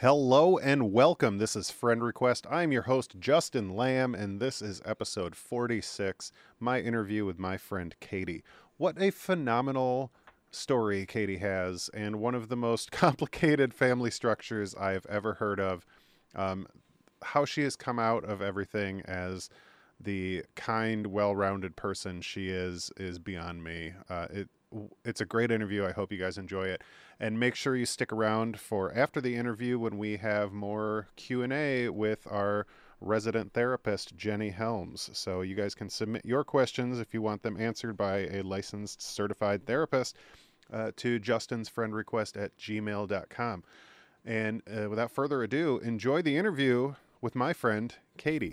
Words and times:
Hello 0.00 0.58
and 0.58 0.92
welcome. 0.92 1.38
This 1.38 1.56
is 1.56 1.70
Friend 1.70 2.04
Request. 2.04 2.46
I'm 2.50 2.70
your 2.70 2.82
host, 2.82 3.18
Justin 3.18 3.74
Lamb, 3.74 4.14
and 4.14 4.40
this 4.40 4.60
is 4.60 4.82
episode 4.84 5.34
46 5.34 6.32
my 6.60 6.80
interview 6.80 7.24
with 7.24 7.38
my 7.38 7.56
friend 7.56 7.94
Katie. 7.98 8.44
What 8.76 9.00
a 9.00 9.10
phenomenal 9.10 10.12
story 10.50 11.06
Katie 11.06 11.38
has, 11.38 11.88
and 11.94 12.16
one 12.16 12.34
of 12.34 12.50
the 12.50 12.56
most 12.56 12.90
complicated 12.92 13.72
family 13.72 14.10
structures 14.10 14.74
I 14.74 14.90
have 14.90 15.06
ever 15.06 15.32
heard 15.32 15.58
of. 15.58 15.86
Um, 16.34 16.66
how 17.22 17.46
she 17.46 17.62
has 17.62 17.74
come 17.74 17.98
out 17.98 18.22
of 18.22 18.42
everything 18.42 19.00
as 19.06 19.48
the 19.98 20.44
kind, 20.56 21.06
well-rounded 21.06 21.74
person 21.74 22.20
she 22.20 22.50
is 22.50 22.92
is 22.98 23.18
beyond 23.18 23.64
me. 23.64 23.94
Uh, 24.10 24.26
it 24.30 24.48
it's 25.06 25.22
a 25.22 25.24
great 25.24 25.50
interview. 25.50 25.86
I 25.86 25.92
hope 25.92 26.12
you 26.12 26.18
guys 26.18 26.36
enjoy 26.36 26.66
it, 26.66 26.82
and 27.18 27.40
make 27.40 27.54
sure 27.54 27.76
you 27.76 27.86
stick 27.86 28.12
around 28.12 28.58
for 28.58 28.92
after 28.94 29.20
the 29.20 29.36
interview 29.36 29.78
when 29.78 29.98
we 29.98 30.16
have 30.18 30.52
more 30.52 31.08
Q 31.16 31.42
and 31.42 31.52
A 31.52 31.88
with 31.88 32.26
our 32.30 32.66
resident 33.00 33.52
therapist 33.52 34.16
Jenny 34.16 34.50
Helms. 34.50 35.10
So 35.12 35.42
you 35.42 35.54
guys 35.54 35.74
can 35.74 35.88
submit 35.88 36.24
your 36.24 36.44
questions 36.44 36.98
if 36.98 37.12
you 37.14 37.22
want 37.22 37.42
them 37.42 37.60
answered 37.60 37.96
by 37.96 38.26
a 38.26 38.42
licensed 38.42 39.02
certified 39.02 39.66
therapist 39.66 40.16
uh, 40.72 40.92
to 40.96 41.18
Justin's 41.18 41.68
friend 41.68 41.94
request 41.94 42.36
at 42.36 42.56
gmail.com. 42.58 43.64
And 44.24 44.62
uh, 44.66 44.88
without 44.90 45.10
further 45.10 45.42
ado, 45.42 45.78
enjoy 45.84 46.22
the 46.22 46.36
interview 46.36 46.94
with 47.20 47.34
my 47.34 47.52
friend 47.52 47.94
Katie. 48.18 48.52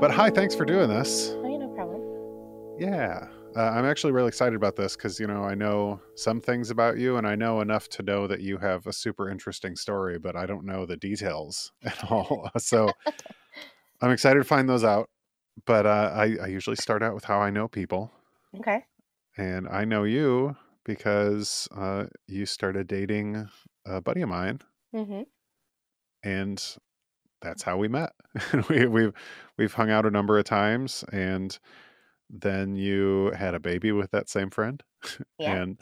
But 0.00 0.12
hi, 0.12 0.30
thanks 0.30 0.54
for 0.54 0.64
doing 0.64 0.88
this. 0.88 1.30
Oh, 1.34 1.48
yeah, 1.48 1.56
no 1.56 1.68
problem. 1.70 2.00
Yeah. 2.78 3.26
Uh, 3.56 3.70
I'm 3.70 3.84
actually 3.84 4.12
really 4.12 4.28
excited 4.28 4.54
about 4.54 4.76
this 4.76 4.94
because, 4.94 5.18
you 5.18 5.26
know, 5.26 5.42
I 5.42 5.56
know 5.56 6.00
some 6.14 6.40
things 6.40 6.70
about 6.70 6.98
you 6.98 7.16
and 7.16 7.26
I 7.26 7.34
know 7.34 7.60
enough 7.60 7.88
to 7.90 8.04
know 8.04 8.28
that 8.28 8.40
you 8.40 8.58
have 8.58 8.86
a 8.86 8.92
super 8.92 9.28
interesting 9.28 9.74
story, 9.74 10.20
but 10.20 10.36
I 10.36 10.46
don't 10.46 10.64
know 10.64 10.86
the 10.86 10.96
details 10.96 11.72
at 11.84 12.12
all. 12.12 12.48
so 12.58 12.92
I'm 14.00 14.12
excited 14.12 14.38
to 14.38 14.44
find 14.44 14.68
those 14.68 14.84
out. 14.84 15.10
But 15.66 15.84
uh, 15.84 16.12
I, 16.14 16.36
I 16.44 16.46
usually 16.46 16.76
start 16.76 17.02
out 17.02 17.16
with 17.16 17.24
how 17.24 17.40
I 17.40 17.50
know 17.50 17.66
people. 17.66 18.12
Okay. 18.56 18.84
And 19.36 19.66
I 19.68 19.84
know 19.84 20.04
you 20.04 20.54
because 20.84 21.66
uh, 21.76 22.04
you 22.28 22.46
started 22.46 22.86
dating 22.86 23.48
a 23.84 24.00
buddy 24.00 24.22
of 24.22 24.28
mine. 24.28 24.60
Mm-hmm. 24.94 25.22
And 26.22 26.76
that's 27.42 27.62
how 27.62 27.76
we 27.76 27.88
met. 27.88 28.12
we, 28.68 28.86
we've 28.86 29.12
we've 29.56 29.72
hung 29.74 29.90
out 29.90 30.06
a 30.06 30.10
number 30.10 30.38
of 30.38 30.44
times, 30.44 31.04
and 31.12 31.58
then 32.30 32.76
you 32.76 33.32
had 33.36 33.54
a 33.54 33.60
baby 33.60 33.92
with 33.92 34.10
that 34.12 34.28
same 34.28 34.50
friend, 34.50 34.82
Yeah. 35.38 35.54
and 35.54 35.78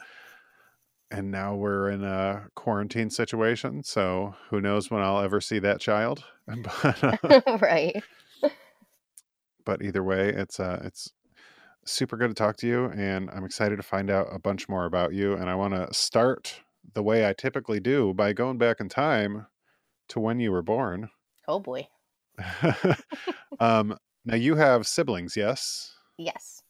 and 1.09 1.31
now 1.31 1.55
we're 1.55 1.89
in 1.89 2.03
a 2.03 2.47
quarantine 2.55 3.09
situation. 3.09 3.83
So 3.83 4.35
who 4.49 4.59
knows 4.59 4.91
when 4.91 5.01
I'll 5.01 5.21
ever 5.21 5.39
see 5.41 5.59
that 5.59 5.79
child? 5.79 6.23
But 6.63 7.03
uh, 7.03 7.57
right. 7.61 8.01
but 9.65 9.81
either 9.81 10.03
way, 10.03 10.29
it's 10.29 10.59
uh 10.59 10.81
it's 10.83 11.11
super 11.85 12.17
good 12.17 12.29
to 12.29 12.33
talk 12.33 12.57
to 12.57 12.67
you, 12.67 12.85
and 12.91 13.29
I'm 13.31 13.45
excited 13.45 13.77
to 13.77 13.83
find 13.83 14.09
out 14.09 14.27
a 14.31 14.39
bunch 14.39 14.69
more 14.69 14.85
about 14.85 15.13
you. 15.13 15.33
And 15.33 15.49
I 15.49 15.55
want 15.55 15.73
to 15.73 15.93
start 15.93 16.61
the 16.93 17.03
way 17.03 17.27
I 17.27 17.33
typically 17.33 17.79
do 17.79 18.13
by 18.13 18.33
going 18.33 18.57
back 18.57 18.79
in 18.79 18.89
time 18.89 19.47
to 20.09 20.19
when 20.19 20.39
you 20.39 20.51
were 20.51 20.61
born. 20.63 21.09
Oh 21.47 21.59
boy. 21.59 21.87
um, 23.59 23.97
now 24.25 24.35
you 24.35 24.55
have 24.55 24.85
siblings, 24.85 25.35
yes? 25.35 25.93
Yes. 26.17 26.61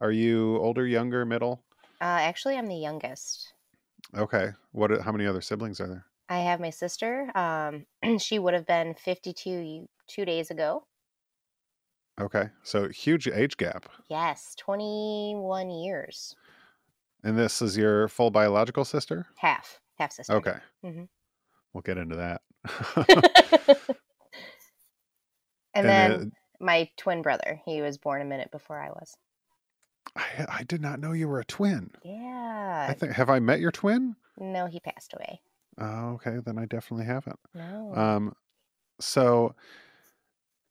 Are 0.00 0.12
you 0.12 0.58
older, 0.58 0.86
younger, 0.86 1.24
middle? 1.24 1.64
Uh, 2.00 2.20
actually, 2.20 2.56
I'm 2.56 2.66
the 2.66 2.76
youngest. 2.76 3.52
Okay. 4.16 4.50
What? 4.72 5.00
How 5.02 5.12
many 5.12 5.26
other 5.26 5.40
siblings 5.40 5.80
are 5.80 5.88
there? 5.88 6.06
I 6.28 6.38
have 6.40 6.60
my 6.60 6.70
sister. 6.70 7.30
Um, 7.36 7.86
she 8.18 8.38
would 8.38 8.54
have 8.54 8.66
been 8.66 8.94
52 8.94 9.88
two 10.06 10.24
days 10.24 10.50
ago. 10.50 10.84
Okay, 12.20 12.44
so 12.62 12.88
huge 12.88 13.26
age 13.26 13.56
gap. 13.56 13.88
Yes, 14.08 14.54
21 14.58 15.70
years. 15.70 16.36
And 17.24 17.36
this 17.36 17.60
is 17.60 17.76
your 17.76 18.06
full 18.06 18.30
biological 18.30 18.84
sister? 18.84 19.26
Half. 19.36 19.80
Half 19.98 20.12
sister. 20.12 20.34
Okay. 20.34 20.56
Mhm. 20.84 21.08
We'll 21.72 21.82
get 21.82 21.98
into 21.98 22.16
that. 22.16 22.42
and 25.74 25.86
And 25.86 25.88
then 25.88 26.10
then- 26.18 26.32
my 26.60 26.88
twin 26.96 27.22
brother. 27.22 27.60
He 27.64 27.82
was 27.82 27.98
born 27.98 28.22
a 28.22 28.24
minute 28.24 28.50
before 28.50 28.80
I 28.80 28.88
was. 28.90 29.16
I, 30.16 30.46
I 30.60 30.62
did 30.64 30.80
not 30.80 31.00
know 31.00 31.12
you 31.12 31.28
were 31.28 31.40
a 31.40 31.44
twin. 31.44 31.90
Yeah. 32.04 32.86
I 32.88 32.94
think 32.94 33.12
have 33.12 33.28
I 33.30 33.38
met 33.40 33.60
your 33.60 33.72
twin? 33.72 34.16
no, 34.38 34.66
he 34.66 34.80
passed 34.80 35.14
away. 35.14 35.40
Oh, 35.78 36.12
okay, 36.14 36.38
then 36.44 36.58
I 36.58 36.66
definitely 36.66 37.06
haven't. 37.06 37.38
No. 37.54 37.92
Um, 37.94 38.34
so 39.00 39.54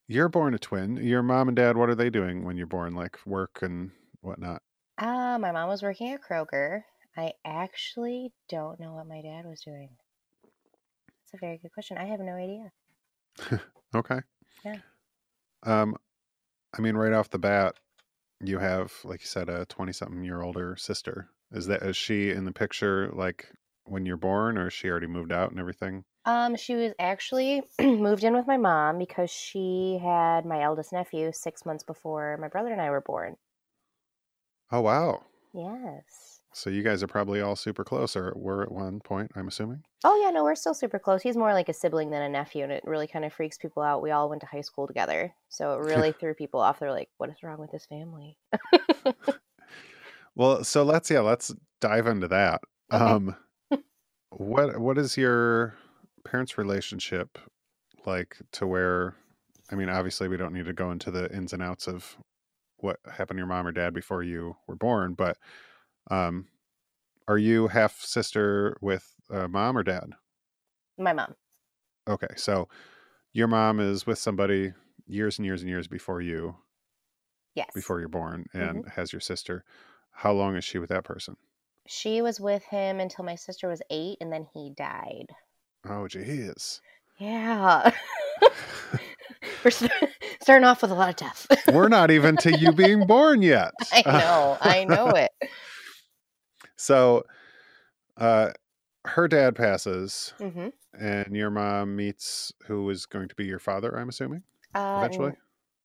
you're 0.07 0.29
born 0.29 0.53
a 0.53 0.59
twin. 0.59 0.97
Your 0.97 1.21
mom 1.23 1.47
and 1.49 1.55
dad, 1.57 1.75
what 1.77 1.89
are 1.89 1.95
they 1.95 2.09
doing 2.09 2.45
when 2.45 2.55
you're 2.57 2.67
born? 2.67 2.93
Like 2.95 3.19
work 3.25 3.59
and 3.61 3.91
whatnot? 4.21 4.61
Uh, 4.97 5.37
my 5.39 5.51
mom 5.51 5.67
was 5.67 5.81
working 5.83 6.11
at 6.13 6.21
Kroger. 6.21 6.83
I 7.17 7.33
actually 7.45 8.31
don't 8.49 8.79
know 8.79 8.93
what 8.93 9.07
my 9.07 9.21
dad 9.21 9.45
was 9.45 9.61
doing. 9.61 9.89
That's 11.07 11.33
a 11.33 11.37
very 11.45 11.57
good 11.57 11.73
question. 11.73 11.97
I 11.97 12.05
have 12.05 12.19
no 12.19 12.33
idea. 12.33 12.71
Okay. 13.95 14.21
Yeah. 14.65 14.77
Um, 15.63 15.95
I 16.77 16.81
mean, 16.81 16.95
right 16.95 17.13
off 17.13 17.29
the 17.29 17.39
bat, 17.39 17.79
you 18.41 18.59
have, 18.59 18.93
like 19.05 19.21
you 19.21 19.27
said, 19.27 19.49
a 19.49 19.65
twenty-something 19.65 20.23
year 20.23 20.41
older 20.41 20.75
sister. 20.77 21.29
Is 21.51 21.67
that 21.67 21.83
is 21.83 21.97
she 21.97 22.31
in 22.31 22.45
the 22.45 22.51
picture 22.53 23.09
like 23.13 23.51
when 23.85 24.05
you're 24.05 24.17
born, 24.17 24.57
or 24.57 24.67
is 24.67 24.73
she 24.73 24.89
already 24.89 25.07
moved 25.07 25.31
out 25.33 25.51
and 25.51 25.59
everything? 25.59 26.05
Um, 26.25 26.55
she 26.57 26.75
was 26.75 26.93
actually 26.99 27.63
moved 27.79 28.23
in 28.23 28.33
with 28.35 28.47
my 28.47 28.57
mom 28.57 28.97
because 28.97 29.29
she 29.31 29.99
had 30.03 30.45
my 30.45 30.61
eldest 30.61 30.91
nephew 30.93 31.31
six 31.33 31.65
months 31.65 31.83
before 31.83 32.37
my 32.37 32.47
brother 32.49 32.71
and 32.71 32.81
I 32.81 32.89
were 32.89 33.01
born. 33.01 33.37
Oh 34.71 34.81
wow! 34.81 35.23
Yes. 35.53 36.32
So 36.53 36.69
you 36.69 36.83
guys 36.83 37.01
are 37.03 37.07
probably 37.07 37.41
all 37.41 37.55
super 37.55 37.83
close, 37.83 38.15
or 38.15 38.33
were 38.35 38.63
at 38.63 38.71
one 38.71 38.99
point. 38.99 39.31
I'm 39.35 39.47
assuming. 39.47 39.83
Oh 40.03 40.21
yeah, 40.23 40.29
no, 40.29 40.43
we're 40.43 40.55
still 40.55 40.73
super 40.73 40.99
close. 40.99 41.21
He's 41.21 41.37
more 41.37 41.53
like 41.53 41.69
a 41.69 41.73
sibling 41.73 42.09
than 42.11 42.21
a 42.21 42.29
nephew, 42.29 42.63
and 42.63 42.71
it 42.71 42.83
really 42.85 43.07
kind 43.07 43.25
of 43.25 43.33
freaks 43.33 43.57
people 43.57 43.83
out. 43.83 44.01
We 44.01 44.11
all 44.11 44.29
went 44.29 44.41
to 44.41 44.47
high 44.47 44.61
school 44.61 44.87
together, 44.87 45.33
so 45.49 45.73
it 45.73 45.85
really 45.85 46.11
threw 46.19 46.33
people 46.33 46.59
off. 46.59 46.79
They're 46.79 46.91
like, 46.91 47.09
"What 47.17 47.29
is 47.29 47.43
wrong 47.43 47.59
with 47.59 47.71
this 47.71 47.85
family?" 47.85 48.37
Well, 50.35 50.63
so 50.63 50.83
let's 50.83 51.09
yeah, 51.09 51.19
let's 51.19 51.53
dive 51.81 52.07
into 52.07 52.27
that. 52.29 52.61
Okay. 52.91 53.03
Um, 53.03 53.35
what 54.29 54.77
what 54.77 54.99
is 54.99 55.17
your 55.17 55.73
parents' 56.23 56.59
relationship 56.59 57.39
like 58.05 58.37
to 58.51 58.67
where? 58.67 59.15
I 59.71 59.75
mean, 59.75 59.89
obviously, 59.89 60.27
we 60.27 60.37
don't 60.37 60.53
need 60.53 60.65
to 60.65 60.73
go 60.73 60.91
into 60.91 61.09
the 61.09 61.33
ins 61.35 61.53
and 61.53 61.63
outs 61.63 61.87
of 61.87 62.17
what 62.77 62.99
happened 63.11 63.37
to 63.37 63.39
your 63.39 63.47
mom 63.47 63.65
or 63.65 63.71
dad 63.71 63.95
before 63.95 64.21
you 64.21 64.57
were 64.67 64.75
born, 64.75 65.13
but 65.13 65.37
um, 66.11 66.47
are 67.27 67.37
you 67.37 67.67
half 67.67 67.99
sister 68.01 68.77
with 68.81 69.13
uh, 69.31 69.47
mom 69.47 69.77
or 69.77 69.83
dad? 69.83 70.11
My 70.97 71.13
mom. 71.13 71.35
Okay, 72.07 72.27
so 72.35 72.67
your 73.31 73.47
mom 73.47 73.79
is 73.79 74.05
with 74.05 74.19
somebody 74.19 74.73
years 75.07 75.37
and 75.39 75.45
years 75.45 75.61
and 75.61 75.69
years 75.69 75.87
before 75.87 76.21
you, 76.21 76.55
Yes. 77.55 77.69
before 77.73 77.99
you're 77.99 78.09
born, 78.09 78.45
and 78.53 78.87
has 78.89 79.13
your 79.13 79.19
sister. 79.21 79.63
How 80.11 80.31
long 80.33 80.55
is 80.55 80.63
she 80.63 80.77
with 80.79 80.89
that 80.89 81.03
person? 81.03 81.37
She 81.87 82.21
was 82.21 82.39
with 82.39 82.63
him 82.65 82.99
until 82.99 83.25
my 83.25 83.35
sister 83.35 83.67
was 83.67 83.81
eight, 83.89 84.17
and 84.21 84.31
then 84.31 84.45
he 84.53 84.71
died. 84.75 85.27
Oh, 85.87 86.07
geez. 86.07 86.81
Yeah. 87.17 87.91
We're 89.63 89.71
st- 89.71 89.91
starting 90.41 90.65
off 90.65 90.81
with 90.81 90.91
a 90.91 90.95
lot 90.95 91.09
of 91.09 91.15
death. 91.15 91.47
We're 91.71 91.87
not 91.89 92.11
even 92.11 92.37
to 92.37 92.57
you 92.57 92.71
being 92.73 93.05
born 93.07 93.41
yet. 93.41 93.71
I 93.91 94.03
know. 94.05 94.57
I 94.61 94.83
know 94.83 95.07
it. 95.09 95.31
So, 96.83 97.23
uh, 98.17 98.53
her 99.05 99.27
dad 99.27 99.55
passes, 99.55 100.33
hmm 100.39 100.69
and 100.93 101.35
your 101.35 101.51
mom 101.51 101.95
meets 101.95 102.53
who 102.67 102.89
is 102.89 103.05
going 103.07 103.29
to 103.29 103.35
be 103.35 103.45
your 103.45 103.59
father. 103.59 103.97
I'm 103.97 104.09
assuming 104.09 104.43
Uh, 104.75 104.79
eventually. 104.95 105.33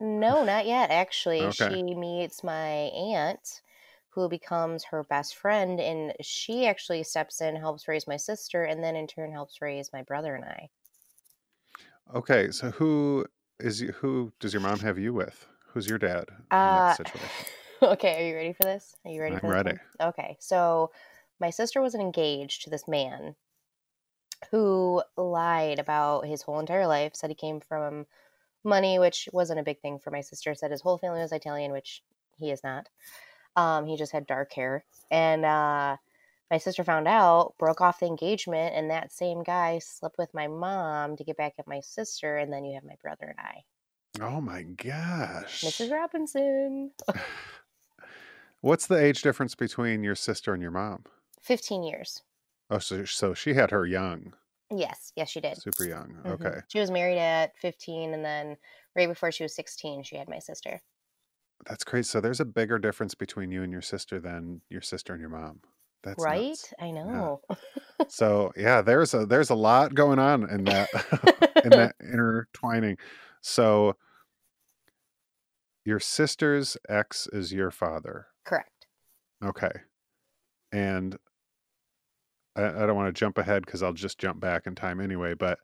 n- 0.00 0.20
no, 0.20 0.44
not 0.44 0.66
yet. 0.66 0.90
Actually, 0.90 1.50
Okay. 1.50 1.78
she 1.78 1.82
meets 1.94 2.44
my 2.44 2.68
aunt, 2.92 3.62
who 4.10 4.28
becomes 4.28 4.84
her 4.84 5.02
best 5.04 5.34
friend, 5.36 5.80
and 5.80 6.14
she 6.20 6.66
actually 6.66 7.02
steps 7.02 7.40
in, 7.40 7.56
helps 7.56 7.88
raise 7.88 8.06
my 8.06 8.16
sister, 8.18 8.64
and 8.64 8.82
then 8.84 8.94
in 8.96 9.06
turn 9.06 9.32
helps 9.32 9.60
raise 9.62 9.92
my 9.92 10.02
brother 10.02 10.34
and 10.34 10.44
I. 10.44 10.70
Okay, 12.14 12.50
so 12.50 12.70
who 12.70 13.26
is 13.60 13.80
who 13.80 14.32
does 14.40 14.52
your 14.52 14.60
mom 14.60 14.80
have 14.80 14.98
you 14.98 15.12
with? 15.12 15.46
Who's 15.68 15.88
your 15.88 15.98
dad 15.98 16.26
in 16.62 16.74
Uh, 16.74 16.74
that 16.74 16.92
situation? 16.92 17.46
Okay, 17.82 18.22
are 18.22 18.28
you 18.28 18.34
ready 18.34 18.52
for 18.52 18.64
this? 18.64 18.94
Are 19.04 19.10
you 19.10 19.20
ready 19.20 19.34
I'm 19.34 19.40
for 19.40 19.48
this? 19.48 19.54
ready. 19.54 19.78
one? 19.98 20.08
Okay, 20.10 20.36
so 20.40 20.90
my 21.40 21.50
sister 21.50 21.80
was 21.80 21.94
engaged 21.94 22.62
to 22.62 22.70
this 22.70 22.88
man 22.88 23.34
who 24.50 25.02
lied 25.16 25.78
about 25.78 26.26
his 26.26 26.42
whole 26.42 26.60
entire 26.60 26.86
life, 26.86 27.14
said 27.14 27.30
he 27.30 27.34
came 27.34 27.60
from 27.60 28.06
money, 28.64 28.98
which 28.98 29.28
wasn't 29.32 29.60
a 29.60 29.64
big 29.64 29.80
thing 29.80 29.98
for 29.98 30.10
my 30.10 30.20
sister, 30.20 30.54
said 30.54 30.70
his 30.70 30.80
whole 30.80 30.98
family 30.98 31.20
was 31.20 31.32
Italian, 31.32 31.72
which 31.72 32.02
he 32.38 32.50
is 32.50 32.62
not. 32.62 32.88
Um, 33.56 33.86
he 33.86 33.96
just 33.96 34.12
had 34.12 34.26
dark 34.26 34.52
hair. 34.52 34.84
And 35.10 35.44
uh, 35.44 35.96
my 36.50 36.58
sister 36.58 36.84
found 36.84 37.08
out, 37.08 37.54
broke 37.58 37.80
off 37.80 38.00
the 38.00 38.06
engagement, 38.06 38.74
and 38.74 38.90
that 38.90 39.12
same 39.12 39.42
guy 39.42 39.78
slept 39.78 40.18
with 40.18 40.32
my 40.34 40.46
mom 40.46 41.16
to 41.16 41.24
get 41.24 41.36
back 41.36 41.54
at 41.58 41.66
my 41.66 41.80
sister. 41.80 42.36
And 42.36 42.52
then 42.52 42.64
you 42.64 42.74
have 42.74 42.84
my 42.84 42.96
brother 43.02 43.34
and 43.36 43.38
I. 43.38 43.64
Oh 44.20 44.40
my 44.40 44.62
gosh. 44.62 45.62
Mrs. 45.62 45.90
Robinson. 45.90 46.92
What's 48.60 48.86
the 48.86 48.94
age 48.96 49.22
difference 49.22 49.56
between 49.56 50.04
your 50.04 50.14
sister 50.14 50.52
and 50.54 50.62
your 50.62 50.70
mom? 50.70 51.06
15 51.42 51.82
years. 51.82 52.22
Oh, 52.70 52.78
so, 52.78 53.04
so 53.04 53.34
she 53.34 53.52
had 53.52 53.70
her 53.72 53.84
young, 53.84 54.32
Yes, 54.70 55.12
yes, 55.16 55.28
she 55.30 55.40
did. 55.42 55.62
super 55.62 55.84
young. 55.84 56.22
Mhm. 56.24 56.26
Okay. 56.26 56.62
She 56.68 56.80
was 56.80 56.90
married 56.90 57.18
at 57.18 57.56
15, 57.58 58.14
and 58.14 58.24
then 58.24 58.56
right 58.94 59.08
before 59.08 59.30
she 59.32 59.42
was 59.42 59.54
16, 59.54 60.02
she 60.02 60.16
had 60.16 60.28
my 60.28 60.38
sister. 60.38 60.82
That's 61.66 61.84
crazy. 61.84 62.04
So 62.08 62.20
there's 62.20 62.40
a 62.40 62.44
bigger 62.44 62.78
difference 62.78 63.14
between 63.14 63.50
you 63.50 63.62
and 63.62 63.72
your 63.72 63.82
sister 63.82 64.20
than 64.20 64.62
your 64.68 64.80
sister 64.80 65.12
and 65.12 65.20
your 65.20 65.30
mom. 65.30 65.62
That's 66.02 66.28
right? 66.28 66.28
nuts. 66.28 66.72
I 66.78 66.90
know. 66.90 67.42
So 68.08 68.52
yeah, 68.56 68.82
there's 68.82 69.14
a 69.14 69.26
there's 69.26 69.50
a 69.50 69.54
lot 69.54 69.94
going 69.94 70.18
on 70.18 70.48
in 70.50 70.64
that 70.66 70.90
in 71.64 71.74
that 71.74 71.96
intertwining. 72.00 72.98
So 73.42 73.96
your 75.84 75.98
sister's 75.98 76.76
ex 76.88 77.26
is 77.32 77.52
your 77.52 77.72
father. 77.72 78.27
Okay. 79.42 79.72
And 80.72 81.18
I, 82.56 82.82
I 82.82 82.86
don't 82.86 82.96
want 82.96 83.14
to 83.14 83.18
jump 83.18 83.38
ahead 83.38 83.64
because 83.64 83.82
I'll 83.82 83.92
just 83.92 84.18
jump 84.18 84.40
back 84.40 84.66
in 84.66 84.74
time 84.74 85.00
anyway, 85.00 85.34
but 85.34 85.58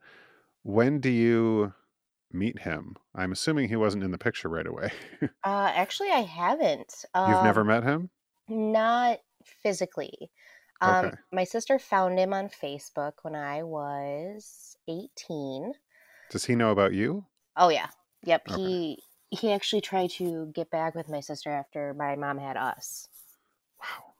when 0.63 1.01
do 1.01 1.11
you 1.11 1.75
meet 2.33 2.61
him? 2.61 2.97
I'm 3.15 3.33
assuming 3.33 3.69
he 3.71 3.77
wasn't 3.77 4.05
in 4.05 4.13
the 4.13 4.19
picture 4.19 4.49
right 4.51 4.67
away. 4.69 4.93
Uh, 5.45 5.71
actually, 5.75 6.11
I 6.11 6.21
haven't. 6.23 7.05
You've 7.25 7.43
never 7.43 7.65
Um, 7.65 7.65
met 7.65 7.83
him? 7.83 8.11
Not 8.49 9.21
physically. 9.45 10.33
Um, 10.81 11.11
Okay. 11.11 11.15
my 11.33 11.45
sister 11.45 11.79
found 11.79 12.19
him 12.19 12.35
on 12.35 12.49
Facebook 12.49 13.15
when 13.23 13.37
I 13.37 13.63
was 13.65 14.77
18. 14.89 15.75
Does 16.29 16.45
he 16.45 16.55
know 16.55 16.71
about 16.71 16.93
you? 16.93 17.29
Oh 17.57 17.69
yeah. 17.69 17.91
Yep. 18.25 18.49
Okay. 18.49 18.79
He 18.87 19.03
he 19.31 19.51
actually 19.53 19.81
tried 19.81 20.11
to 20.11 20.47
get 20.53 20.71
back 20.71 20.95
with 20.95 21.09
my 21.09 21.21
sister 21.21 21.51
after 21.51 21.93
my 21.95 22.15
mom 22.17 22.39
had 22.39 22.57
us. 22.57 23.09
Wow. 23.81 24.15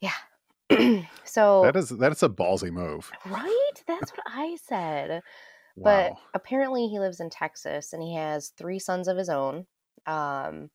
Yeah. 0.00 1.02
so 1.24 1.62
That 1.64 1.76
is 1.76 1.90
that 1.90 2.12
is 2.12 2.22
a 2.22 2.28
ballsy 2.28 2.70
move. 2.70 3.10
right? 3.26 3.72
That's 3.86 4.10
what 4.12 4.22
I 4.26 4.56
said. 4.66 5.22
But 5.82 6.12
apparently 6.34 6.88
he 6.88 6.98
lives 6.98 7.20
in 7.20 7.30
Texas 7.30 7.92
and 7.92 8.02
he 8.02 8.14
has 8.14 8.48
three 8.48 8.78
sons 8.78 9.08
of 9.08 9.16
his 9.16 9.28
own. 9.28 9.66
Um 10.06 10.70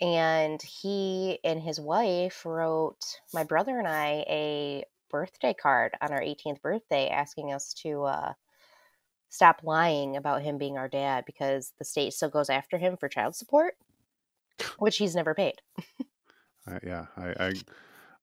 and 0.00 0.62
he 0.62 1.38
and 1.42 1.60
his 1.60 1.80
wife 1.80 2.44
wrote 2.46 3.04
my 3.34 3.42
brother 3.44 3.78
and 3.78 3.88
I 3.88 4.24
a 4.28 4.84
birthday 5.10 5.54
card 5.54 5.92
on 6.00 6.12
our 6.12 6.20
18th 6.20 6.62
birthday 6.62 7.08
asking 7.08 7.52
us 7.52 7.72
to 7.82 8.04
uh 8.04 8.32
stop 9.30 9.60
lying 9.62 10.16
about 10.16 10.42
him 10.42 10.58
being 10.58 10.78
our 10.78 10.88
dad 10.88 11.24
because 11.26 11.72
the 11.78 11.84
state 11.84 12.12
still 12.12 12.30
goes 12.30 12.48
after 12.50 12.78
him 12.78 12.96
for 12.96 13.08
child 13.08 13.36
support, 13.36 13.74
which 14.78 14.96
he's 14.96 15.14
never 15.14 15.34
paid. 15.34 15.60
I, 16.68 16.78
yeah, 16.86 17.06
I, 17.16 17.28
I 17.48 17.62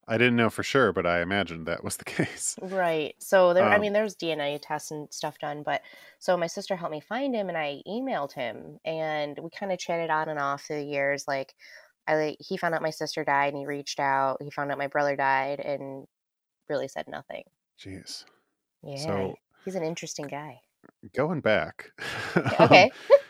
I 0.08 0.18
didn't 0.20 0.38
know 0.38 0.50
for 0.52 0.64
sure, 0.64 0.94
but 0.94 1.06
I 1.08 1.22
imagined 1.22 1.68
that 1.68 1.84
was 1.84 1.98
the 1.98 2.06
case. 2.18 2.60
Right. 2.62 3.16
So 3.22 3.54
there, 3.54 3.70
I 3.70 3.78
Um, 3.78 3.80
mean, 3.80 3.92
there's 3.94 4.16
DNA 4.16 4.58
tests 4.62 4.90
and 4.92 5.12
stuff 5.14 5.38
done, 5.40 5.62
but 5.64 5.82
so 6.20 6.38
my 6.38 6.48
sister 6.48 6.76
helped 6.78 6.92
me 6.94 7.02
find 7.02 7.36
him, 7.36 7.50
and 7.50 7.58
I 7.58 7.82
emailed 7.86 8.32
him, 8.32 8.80
and 8.86 9.38
we 9.40 9.50
kind 9.50 9.74
of 9.74 9.80
chatted 9.80 10.10
on 10.10 10.30
and 10.30 10.40
off 10.40 10.64
through 10.64 10.78
the 10.78 10.86
years. 10.86 11.28
Like, 11.28 11.54
I 12.08 12.16
like 12.16 12.38
he 12.40 12.56
found 12.58 12.74
out 12.74 12.82
my 12.82 12.92
sister 12.92 13.26
died, 13.26 13.50
and 13.54 13.58
he 13.58 13.66
reached 13.66 14.00
out. 14.00 14.42
He 14.42 14.52
found 14.52 14.72
out 14.72 14.78
my 14.78 14.88
brother 14.88 15.16
died, 15.18 15.60
and 15.60 16.08
really 16.70 16.88
said 16.90 17.08
nothing. 17.10 17.44
Jeez. 17.78 18.26
Yeah, 18.82 19.28
So 19.28 19.40
he's 19.66 19.76
an 19.76 19.84
interesting 19.84 20.28
guy. 20.28 20.62
going 21.14 21.42
back, 21.42 21.92
um, 22.60 22.88
Okay. 22.88 22.92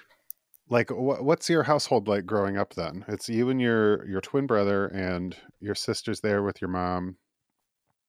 like 0.69 0.89
what 0.91 1.23
what's 1.23 1.49
your 1.49 1.63
household 1.63 2.07
like 2.07 2.25
growing 2.25 2.57
up 2.57 2.73
then? 2.73 3.05
It's 3.07 3.29
you 3.29 3.49
and 3.49 3.61
your 3.61 4.07
your 4.07 4.21
twin 4.21 4.47
brother 4.47 4.87
and 4.87 5.35
your 5.59 5.75
sister's 5.75 6.21
there 6.21 6.43
with 6.43 6.61
your 6.61 6.69
mom. 6.69 7.17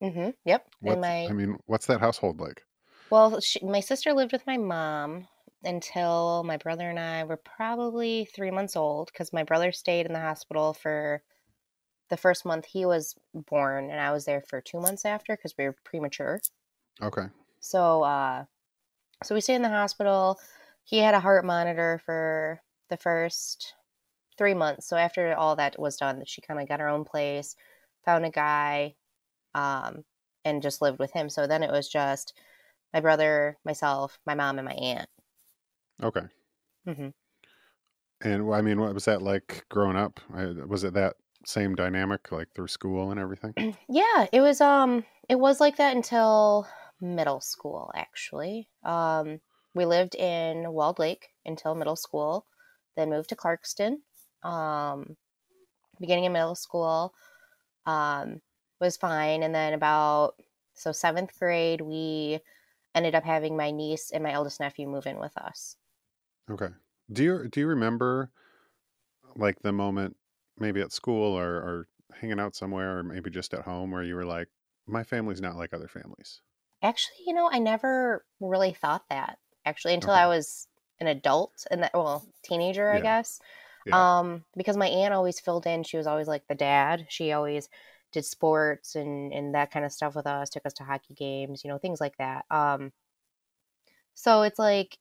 mm-hmm. 0.03 0.31
Yep. 0.44 0.69
What's 0.81 0.97
And 0.97 1.00
my 1.00 1.29
I 1.29 1.32
mean, 1.35 1.58
what's 1.67 1.85
that 1.87 2.00
household 2.00 2.41
like? 2.41 2.64
well, 3.11 3.41
she, 3.41 3.64
my 3.64 3.81
sister 3.81 4.12
lived 4.12 4.32
with 4.32 4.47
my 4.47 4.56
mom 4.56 5.29
until 5.64 6.44
my 6.44 6.56
brother 6.56 6.88
and 6.91 6.99
I 6.99 7.25
were 7.25 7.37
probably 7.37 8.26
three 8.26 8.50
months 8.50 8.76
old 8.76 9.11
because 9.12 9.32
my 9.32 9.43
brother 9.44 9.73
stayed 9.73 10.06
in 10.06 10.12
the 10.12 10.20
hospital 10.20 10.75
for 10.75 11.23
the 12.11 12.17
first 12.19 12.44
month 12.47 12.67
he 12.67 12.87
was 12.87 13.17
born, 13.35 13.91
and 13.91 14.00
I 14.00 14.12
was 14.12 14.26
there 14.26 14.43
for 14.43 14.61
two 14.61 14.81
months 14.81 15.05
after 15.05 15.37
because 15.37 15.56
we 15.58 15.64
were 15.67 15.76
premature. 15.85 16.41
Okay. 17.03 17.29
So, 17.61 18.03
uh, 18.03 18.44
so 19.25 19.35
we 19.35 19.41
stayed 19.41 19.56
in 19.56 19.62
the 19.62 19.69
hospital. 19.69 20.38
He 20.87 21.00
had 21.00 21.15
a 21.15 21.21
heart 21.21 21.44
monitor 21.47 22.00
for 22.06 22.62
the 22.91 22.97
first 22.99 23.75
three 24.38 24.55
months. 24.55 24.87
So 24.88 24.97
after 24.97 25.35
all 25.37 25.56
that 25.56 25.79
was 25.79 25.97
done, 25.99 26.25
she 26.27 26.41
kind 26.43 26.61
of 26.61 26.69
got 26.69 26.81
her 26.81 26.88
own 26.88 27.05
place, 27.05 27.56
found 28.05 28.27
a 28.27 28.31
guy, 28.31 28.97
um, 29.55 30.05
and 30.44 30.62
just 30.62 30.83
lived 30.83 30.99
with 31.00 31.12
him. 31.12 31.31
So 31.31 31.47
then 31.47 31.62
it 31.65 31.73
was 31.73 31.88
just 31.88 32.35
my 32.94 33.00
brother, 33.00 33.59
myself, 33.65 34.21
my 34.27 34.35
mom, 34.35 34.59
and 34.59 34.67
my 34.67 34.75
aunt. 34.75 35.11
Okay. 36.03 36.29
hmm 36.87 37.09
And 38.23 38.53
I 38.53 38.62
mean, 38.62 38.81
what 38.81 38.94
was 38.94 39.05
that 39.06 39.23
like 39.23 39.67
growing 39.69 39.97
up? 39.97 40.21
Was 40.31 40.85
it 40.85 40.94
that 40.94 41.17
same 41.44 41.75
dynamic 41.75 42.32
like 42.32 42.53
through 42.55 42.69
school 42.69 43.11
and 43.11 43.21
everything? 43.21 43.55
Yeah, 43.89 44.27
it 44.32 44.41
was 44.41 44.61
um 44.61 45.05
it 45.29 45.37
was 45.37 45.61
like 45.61 45.77
that 45.77 45.97
until 45.97 46.67
middle 47.00 47.41
school 47.41 47.91
actually. 47.94 48.69
Um 48.82 49.41
we 49.76 49.87
lived 49.87 50.17
in 50.17 50.73
Walled 50.73 51.00
Lake 51.00 51.31
until 51.46 51.76
middle 51.76 51.96
school, 51.96 52.46
then 52.96 53.11
moved 53.11 53.31
to 53.31 53.37
Clarkston. 53.37 54.02
Um 54.44 55.19
beginning 56.00 56.26
of 56.26 56.32
middle 56.32 56.55
school 56.55 57.14
um 57.87 58.43
was 58.81 58.96
fine 58.96 59.43
and 59.43 59.55
then 59.55 59.75
about 59.75 60.40
so 60.75 60.93
7th 60.93 61.38
grade 61.38 61.81
we 61.82 62.40
ended 62.94 63.14
up 63.14 63.25
having 63.25 63.56
my 63.56 63.70
niece 63.70 64.11
and 64.12 64.23
my 64.25 64.32
eldest 64.32 64.61
nephew 64.61 64.88
move 64.88 65.06
in 65.06 65.19
with 65.19 65.37
us. 65.38 65.76
Okay. 66.50 66.70
Do 67.12 67.22
you 67.25 67.49
do 67.49 67.61
you 67.61 67.67
remember 67.69 68.32
like 69.37 69.61
the 69.61 69.72
moment 69.72 70.17
maybe 70.58 70.81
at 70.81 70.93
school 70.93 71.32
or, 71.38 71.56
or 71.56 71.88
hanging 72.12 72.40
out 72.40 72.55
somewhere 72.55 72.99
or 72.99 73.02
maybe 73.02 73.31
just 73.31 73.55
at 73.55 73.62
home 73.62 73.91
where 73.91 74.03
you 74.03 74.15
were 74.15 74.24
like, 74.24 74.48
my 74.86 75.05
family's 75.05 75.41
not 75.41 75.56
like 75.56 75.74
other 75.74 75.89
families? 75.89 76.41
Actually, 76.82 77.19
you 77.27 77.32
know, 77.34 77.51
I 77.51 77.58
never 77.58 78.24
really 78.41 78.72
thought 78.72 79.08
that 79.08 79.39
actually 79.67 79.94
until 79.94 80.13
Okay. 80.13 80.20
I 80.20 80.27
was 80.27 80.69
an 81.01 81.08
adult 81.08 81.67
and 81.70 81.82
that 81.82 81.93
well, 81.94 82.27
teenager, 82.44 82.91
I 82.93 83.01
guess. 83.01 83.41
Yeah. 83.85 84.05
Um, 84.20 84.44
because 84.56 84.77
my 84.77 84.89
aunt 84.89 85.15
always 85.15 85.41
filled 85.41 85.67
in. 85.67 85.82
She 85.85 85.96
was 85.96 86.06
always 86.06 86.29
like 86.29 86.46
the 86.49 86.55
dad. 86.55 87.06
She 87.11 87.32
always 87.32 87.69
did 88.13 88.25
sports 88.25 88.94
and 88.96 89.32
and 89.32 89.55
that 89.55 89.70
kind 89.70 89.85
of 89.85 89.93
stuff 89.93 90.17
with 90.17 90.27
us. 90.27 90.51
Took 90.51 90.67
us 90.67 90.75
to 90.75 90.85
hockey 90.85 91.15
games, 91.15 91.65
you 91.65 91.70
know, 91.70 91.79
things 91.79 92.01
like 92.01 92.17
that. 92.19 92.46
Um, 92.51 92.93
so 94.15 94.43
it's 94.43 94.58
like 94.58 94.99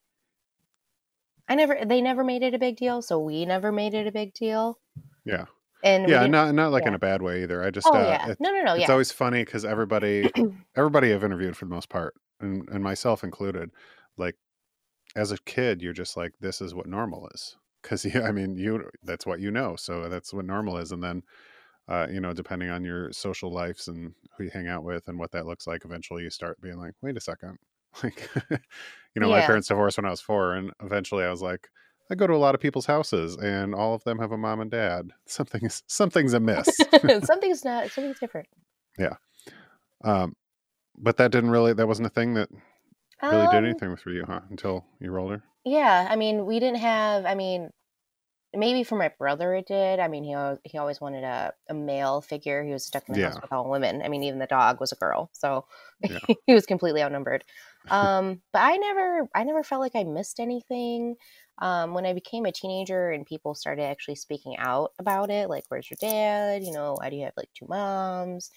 I 1.47 1.55
never. 1.55 1.83
They 1.85 2.01
never 2.01 2.23
made 2.23 2.43
it 2.43 2.53
a 2.53 2.59
big 2.59 2.77
deal, 2.77 3.01
so 3.01 3.19
we 3.19 3.45
never 3.45 3.71
made 3.71 3.93
it 3.93 4.07
a 4.07 4.11
big 4.11 4.33
deal. 4.33 4.79
Yeah. 5.25 5.45
And 5.83 6.07
Yeah, 6.09 6.25
not 6.27 6.53
not 6.55 6.71
like 6.71 6.85
in 6.85 6.93
a 6.93 6.99
bad 6.99 7.21
way 7.21 7.43
either. 7.43 7.63
I 7.63 7.71
just 7.71 7.87
Oh 7.87 7.95
uh 7.95 7.99
yeah. 8.09 8.31
it, 8.31 8.39
No, 8.39 8.51
no, 8.51 8.63
no. 8.63 8.75
it's 8.75 8.81
Yeah. 8.81 8.91
always 8.91 9.11
funny 9.11 9.43
because 9.43 9.65
everybody 9.65 10.31
everybody 10.75 11.13
I've 11.13 11.23
interviewed 11.23 11.57
for 11.57 11.65
the 11.65 11.73
most 11.73 11.89
part, 11.89 12.15
and, 12.39 12.67
and 12.69 12.83
myself 12.83 13.23
included, 13.23 13.71
like 14.17 14.35
as 15.15 15.31
a 15.31 15.37
kid, 15.39 15.81
you're 15.81 15.93
just 15.93 16.17
like, 16.17 16.33
this 16.39 16.61
is 16.61 16.75
what 16.75 16.87
normal 16.87 17.29
is. 17.33 17.55
Because 17.81 18.05
you, 18.13 18.21
I 18.21 18.31
mean, 18.31 18.57
you 18.57 18.89
that's 19.03 19.25
what 19.25 19.39
you 19.39 19.51
know, 19.51 19.75
so 19.75 20.09
that's 20.09 20.33
what 20.33 20.45
normal 20.45 20.77
is. 20.77 20.91
And 20.91 21.03
then, 21.03 21.23
uh, 21.87 22.07
you 22.11 22.19
know, 22.19 22.33
depending 22.33 22.69
on 22.69 22.83
your 22.83 23.11
social 23.11 23.51
lives 23.51 23.87
and 23.87 24.13
who 24.37 24.45
you 24.45 24.49
hang 24.51 24.67
out 24.67 24.83
with 24.83 25.07
and 25.07 25.19
what 25.19 25.31
that 25.31 25.45
looks 25.45 25.67
like, 25.67 25.85
eventually 25.85 26.23
you 26.23 26.29
start 26.29 26.59
being 26.61 26.77
like, 26.77 26.93
wait 27.01 27.17
a 27.17 27.21
second, 27.21 27.57
like, 28.03 28.29
you 28.49 29.21
know, 29.21 29.29
my 29.29 29.41
parents 29.41 29.67
divorced 29.67 29.97
when 29.97 30.05
I 30.05 30.09
was 30.09 30.21
four, 30.21 30.55
and 30.55 30.71
eventually 30.81 31.23
I 31.23 31.31
was 31.31 31.41
like. 31.41 31.69
I 32.07 32.13
go 32.13 32.27
to 32.27 32.35
a 32.35 32.37
lot 32.37 32.53
of 32.53 32.61
people's 32.61 32.85
houses, 32.85 33.35
and 33.35 33.73
all 33.73 33.95
of 33.95 34.03
them 34.03 34.19
have 34.19 34.31
a 34.31 34.37
mom 34.37 34.61
and 34.61 34.69
dad. 34.69 35.09
Something's 35.25 35.81
something's 35.87 36.33
amiss. 36.33 36.69
something's 37.23 37.65
not. 37.65 37.89
Something's 37.89 38.19
different. 38.19 38.47
Yeah, 38.99 39.15
um, 40.03 40.35
but 40.95 41.17
that 41.17 41.31
didn't 41.31 41.49
really. 41.49 41.73
That 41.73 41.87
wasn't 41.87 42.05
a 42.05 42.11
thing 42.11 42.35
that 42.35 42.49
really 43.29 43.47
did 43.47 43.63
Um, 43.65 43.65
anything 43.65 43.91
with 43.91 44.05
you, 44.05 44.25
huh? 44.25 44.41
Until 44.49 44.85
you 44.99 45.11
were 45.11 45.19
older. 45.19 45.43
Yeah, 45.65 46.07
I 46.09 46.15
mean, 46.15 46.45
we 46.45 46.59
didn't 46.59 46.79
have, 46.79 47.25
I 47.25 47.33
mean, 47.35 47.71
maybe 48.53 48.83
for 48.83 48.97
my 48.97 49.09
brother 49.09 49.55
it 49.55 49.67
did. 49.67 49.99
I 49.99 50.07
mean, 50.07 50.23
he 50.25 50.33
always, 50.35 50.59
he 50.65 50.77
always 50.77 51.01
wanted 51.01 51.23
a, 51.25 51.53
a 51.69 51.73
male 51.75 52.21
figure. 52.21 52.63
He 52.63 52.71
was 52.73 52.85
stuck 52.85 53.09
in 53.09 53.13
the 53.13 53.17
Yeah. 53.17 53.19
house 53.19 53.41
with 53.41 53.51
all 53.53 53.69
women. 53.69 54.01
I 54.03 54.09
mean, 54.09 54.23
even 54.23 54.39
the 54.39 54.47
dog 54.47 54.79
was 54.81 54.91
a 54.93 54.95
girl, 54.97 55.29
so 55.33 55.67
Yeah. 56.07 56.19
he 56.47 56.53
was 56.53 56.65
completely 56.67 57.03
outnumbered. 57.03 57.45
Um, 57.89 58.41
but 58.53 58.61
I 58.63 58.77
never 58.77 59.29
I 59.35 59.43
never 59.45 59.63
felt 59.63 59.81
like 59.81 59.95
I 59.95 60.03
missed 60.05 60.39
anything. 60.39 61.15
Um, 61.59 61.93
when 61.95 62.05
I 62.05 62.13
became 62.13 62.45
a 62.45 62.51
teenager 62.53 63.11
and 63.11 63.25
people 63.25 63.55
started 63.55 63.83
actually 63.83 64.15
speaking 64.15 64.57
out 64.57 64.93
about 64.99 65.31
it, 65.31 65.49
like, 65.49 65.65
"Where's 65.69 65.89
your 65.91 65.97
dad?" 66.01 66.63
You 66.63 66.73
know, 66.73 66.95
"Why 66.99 67.09
do 67.11 67.17
you 67.17 67.25
have 67.25 67.33
like 67.37 67.49
two 67.55 67.67
moms?" 67.69 68.51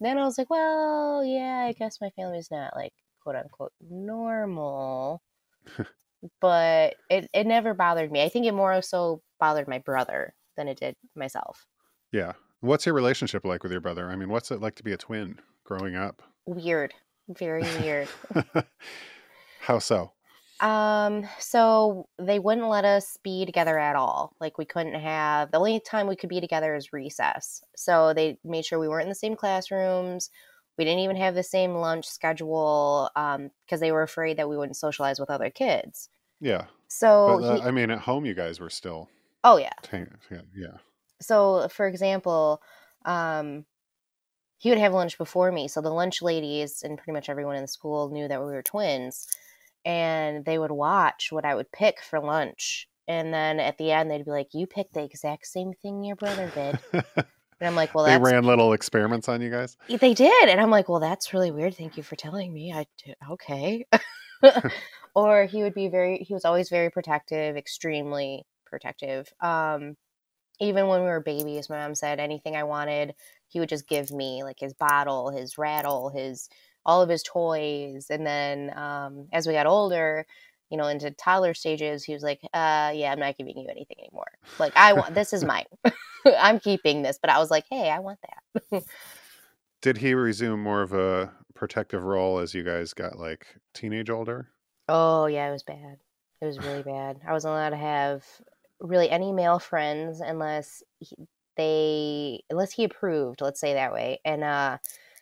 Then 0.00 0.18
I 0.18 0.24
was 0.24 0.38
like, 0.38 0.50
"Well, 0.50 1.24
yeah, 1.24 1.64
I 1.66 1.72
guess 1.72 2.00
my 2.00 2.10
family's 2.10 2.50
not 2.50 2.74
like 2.76 2.94
quote 3.26 3.36
unquote 3.36 3.72
normal." 3.80 5.20
but 6.40 6.94
it, 7.10 7.28
it 7.34 7.46
never 7.46 7.74
bothered 7.74 8.12
me. 8.12 8.22
I 8.22 8.28
think 8.28 8.46
it 8.46 8.54
more 8.54 8.80
so 8.82 9.20
bothered 9.40 9.66
my 9.66 9.78
brother 9.78 10.32
than 10.56 10.68
it 10.68 10.78
did 10.78 10.94
myself. 11.16 11.66
Yeah. 12.12 12.32
What's 12.60 12.86
your 12.86 12.94
relationship 12.94 13.44
like 13.44 13.64
with 13.64 13.72
your 13.72 13.80
brother? 13.80 14.08
I 14.08 14.16
mean, 14.16 14.28
what's 14.28 14.50
it 14.50 14.60
like 14.60 14.76
to 14.76 14.84
be 14.84 14.92
a 14.92 14.96
twin 14.96 15.40
growing 15.64 15.96
up? 15.96 16.22
Weird. 16.46 16.94
Very 17.28 17.62
weird. 17.80 18.08
How 19.60 19.80
so? 19.80 20.12
um, 20.60 21.28
so 21.38 22.08
they 22.18 22.38
wouldn't 22.38 22.68
let 22.68 22.84
us 22.84 23.18
be 23.22 23.44
together 23.44 23.78
at 23.78 23.96
all. 23.96 24.34
Like 24.40 24.56
we 24.56 24.64
couldn't 24.64 24.98
have 24.98 25.50
the 25.50 25.58
only 25.58 25.80
time 25.80 26.06
we 26.06 26.16
could 26.16 26.30
be 26.30 26.40
together 26.40 26.74
is 26.74 26.92
recess. 26.92 27.62
So 27.74 28.14
they 28.14 28.38
made 28.44 28.64
sure 28.64 28.78
we 28.78 28.88
weren't 28.88 29.02
in 29.02 29.10
the 29.10 29.14
same 29.14 29.36
classrooms. 29.36 30.30
We 30.78 30.84
didn't 30.84 31.00
even 31.00 31.16
have 31.16 31.34
the 31.34 31.42
same 31.42 31.74
lunch 31.74 32.06
schedule 32.06 33.10
um, 33.16 33.50
because 33.64 33.80
they 33.80 33.92
were 33.92 34.02
afraid 34.02 34.36
that 34.38 34.48
we 34.48 34.56
wouldn't 34.56 34.76
socialize 34.76 35.18
with 35.18 35.30
other 35.30 35.50
kids. 35.50 36.08
Yeah. 36.40 36.66
So 36.88 37.38
But 37.40 37.44
uh, 37.44 37.56
he, 37.56 37.62
I 37.62 37.70
mean, 37.70 37.90
at 37.90 38.00
home, 38.00 38.26
you 38.26 38.34
guys 38.34 38.60
were 38.60 38.70
still. 38.70 39.08
oh 39.44 39.56
yeah, 39.56 39.70
yeah. 40.30 40.40
Yeah. 40.54 40.76
so 41.20 41.68
for 41.68 41.86
example 41.86 42.60
um 43.04 43.64
he 44.58 44.70
would 44.70 44.78
have 44.78 44.92
lunch 44.92 45.16
before 45.18 45.52
me 45.52 45.68
so 45.68 45.80
the 45.80 45.90
lunch 45.90 46.20
ladies 46.22 46.82
and 46.82 46.98
pretty 46.98 47.12
much 47.12 47.28
everyone 47.28 47.56
in 47.56 47.62
the 47.62 47.68
school 47.68 48.10
knew 48.10 48.26
that 48.28 48.40
we 48.40 48.46
were 48.52 48.62
twins 48.62 49.26
and 49.84 50.44
they 50.44 50.58
would 50.58 50.72
watch 50.72 51.28
what 51.30 51.44
i 51.44 51.54
would 51.54 51.70
pick 51.72 52.02
for 52.02 52.18
lunch 52.20 52.88
and 53.06 53.32
then 53.32 53.60
at 53.60 53.78
the 53.78 53.92
end 53.92 54.10
they'd 54.10 54.24
be 54.24 54.30
like 54.30 54.48
you 54.52 54.66
picked 54.66 54.94
the 54.94 55.04
exact 55.04 55.46
same 55.46 55.72
thing 55.80 56.02
your 56.02 56.16
brother 56.16 56.50
did 56.54 56.78
and 57.60 57.68
i'm 57.68 57.74
like 57.74 57.94
well 57.94 58.04
they 58.04 58.18
ran 58.18 58.44
little 58.44 58.72
experiments 58.72 59.28
on 59.28 59.40
you 59.40 59.50
guys. 59.50 59.76
they 59.88 60.14
did 60.14 60.48
and 60.48 60.60
i'm 60.60 60.70
like 60.70 60.88
well 60.88 61.00
that's 61.00 61.32
really 61.32 61.50
weird 61.50 61.74
thank 61.74 61.96
you 61.96 62.02
for 62.02 62.16
telling 62.16 62.52
me 62.52 62.72
i 62.72 62.86
did 63.04 63.14
okay 63.30 63.86
or 65.14 65.44
he 65.44 65.62
would 65.62 65.74
be 65.74 65.88
very 65.88 66.18
he 66.18 66.34
was 66.34 66.44
always 66.44 66.68
very 66.68 66.90
protective 66.90 67.56
extremely 67.56 68.44
protective 68.64 69.32
um 69.40 69.96
even 70.60 70.86
when 70.86 71.00
we 71.00 71.06
were 71.06 71.20
babies 71.20 71.68
my 71.68 71.76
mom 71.78 71.94
said 71.94 72.20
anything 72.20 72.56
i 72.56 72.64
wanted 72.64 73.14
he 73.48 73.60
would 73.60 73.68
just 73.68 73.88
give 73.88 74.10
me 74.10 74.42
like 74.42 74.58
his 74.58 74.74
bottle 74.74 75.30
his 75.30 75.58
rattle 75.58 76.10
his 76.10 76.48
all 76.84 77.02
of 77.02 77.08
his 77.08 77.22
toys 77.22 78.06
and 78.10 78.26
then 78.26 78.76
um 78.76 79.26
as 79.32 79.46
we 79.46 79.52
got 79.54 79.66
older 79.66 80.26
you 80.70 80.76
know 80.76 80.86
into 80.86 81.10
toddler 81.12 81.54
stages 81.54 82.04
he 82.04 82.12
was 82.12 82.22
like 82.22 82.40
uh 82.54 82.90
yeah 82.94 83.12
i'm 83.12 83.20
not 83.20 83.36
giving 83.36 83.56
you 83.56 83.68
anything 83.68 83.96
anymore 83.98 84.30
like 84.58 84.72
i 84.76 84.92
want 84.92 85.14
this 85.14 85.32
is 85.32 85.44
mine 85.44 85.64
i'm 86.38 86.58
keeping 86.58 87.02
this 87.02 87.18
but 87.20 87.30
i 87.30 87.38
was 87.38 87.50
like 87.50 87.64
hey 87.70 87.90
i 87.90 87.98
want 87.98 88.18
that 88.70 88.84
Did 89.86 89.98
he 89.98 90.14
resume 90.14 90.60
more 90.60 90.82
of 90.82 90.92
a 90.92 91.32
protective 91.54 92.02
role 92.02 92.38
as 92.38 92.54
you 92.54 92.64
guys 92.64 92.92
got 92.92 93.20
like 93.20 93.46
teenage 93.72 94.10
older? 94.10 94.48
Oh 94.88 95.26
yeah, 95.26 95.48
it 95.48 95.52
was 95.52 95.62
bad. 95.62 95.98
It 96.40 96.44
was 96.46 96.58
really 96.58 96.82
bad. 96.82 97.20
I 97.24 97.32
wasn't 97.32 97.52
allowed 97.52 97.70
to 97.70 97.76
have 97.76 98.24
really 98.80 99.08
any 99.08 99.32
male 99.32 99.60
friends 99.60 100.20
unless 100.20 100.82
he, 100.98 101.16
they 101.56 102.42
unless 102.50 102.72
he 102.72 102.82
approved. 102.82 103.40
Let's 103.40 103.60
say 103.60 103.74
that 103.74 103.92
way. 103.92 104.20
And 104.24 104.42
uh, 104.42 104.78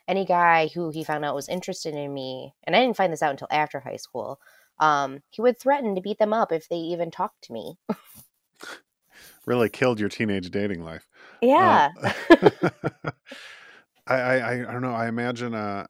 any 0.08 0.24
guy 0.24 0.68
who 0.68 0.90
he 0.90 1.04
found 1.04 1.24
out 1.24 1.34
was 1.34 1.48
interested 1.48 1.94
in 1.94 2.14
me, 2.14 2.54
and 2.64 2.74
I 2.74 2.80
didn't 2.80 2.96
find 2.96 3.12
this 3.12 3.22
out 3.22 3.32
until 3.32 3.48
after 3.50 3.80
high 3.80 3.96
school. 3.96 4.40
Um, 4.78 5.20
he 5.30 5.42
would 5.42 5.58
threaten 5.58 5.94
to 5.94 6.00
beat 6.00 6.18
them 6.18 6.32
up 6.32 6.52
if 6.52 6.68
they 6.68 6.76
even 6.76 7.10
talked 7.10 7.42
to 7.44 7.52
me. 7.52 7.76
Really 9.46 9.68
killed 9.68 10.00
your 10.00 10.08
teenage 10.08 10.50
dating 10.50 10.82
life. 10.82 11.06
Yeah. 11.42 11.90
Uh, 12.02 12.50
I, 14.06 14.14
I 14.14 14.36
I 14.36 14.52
I 14.52 14.72
don't 14.72 14.82
know. 14.82 14.94
I 14.94 15.06
imagine 15.08 15.54
uh 15.54 15.86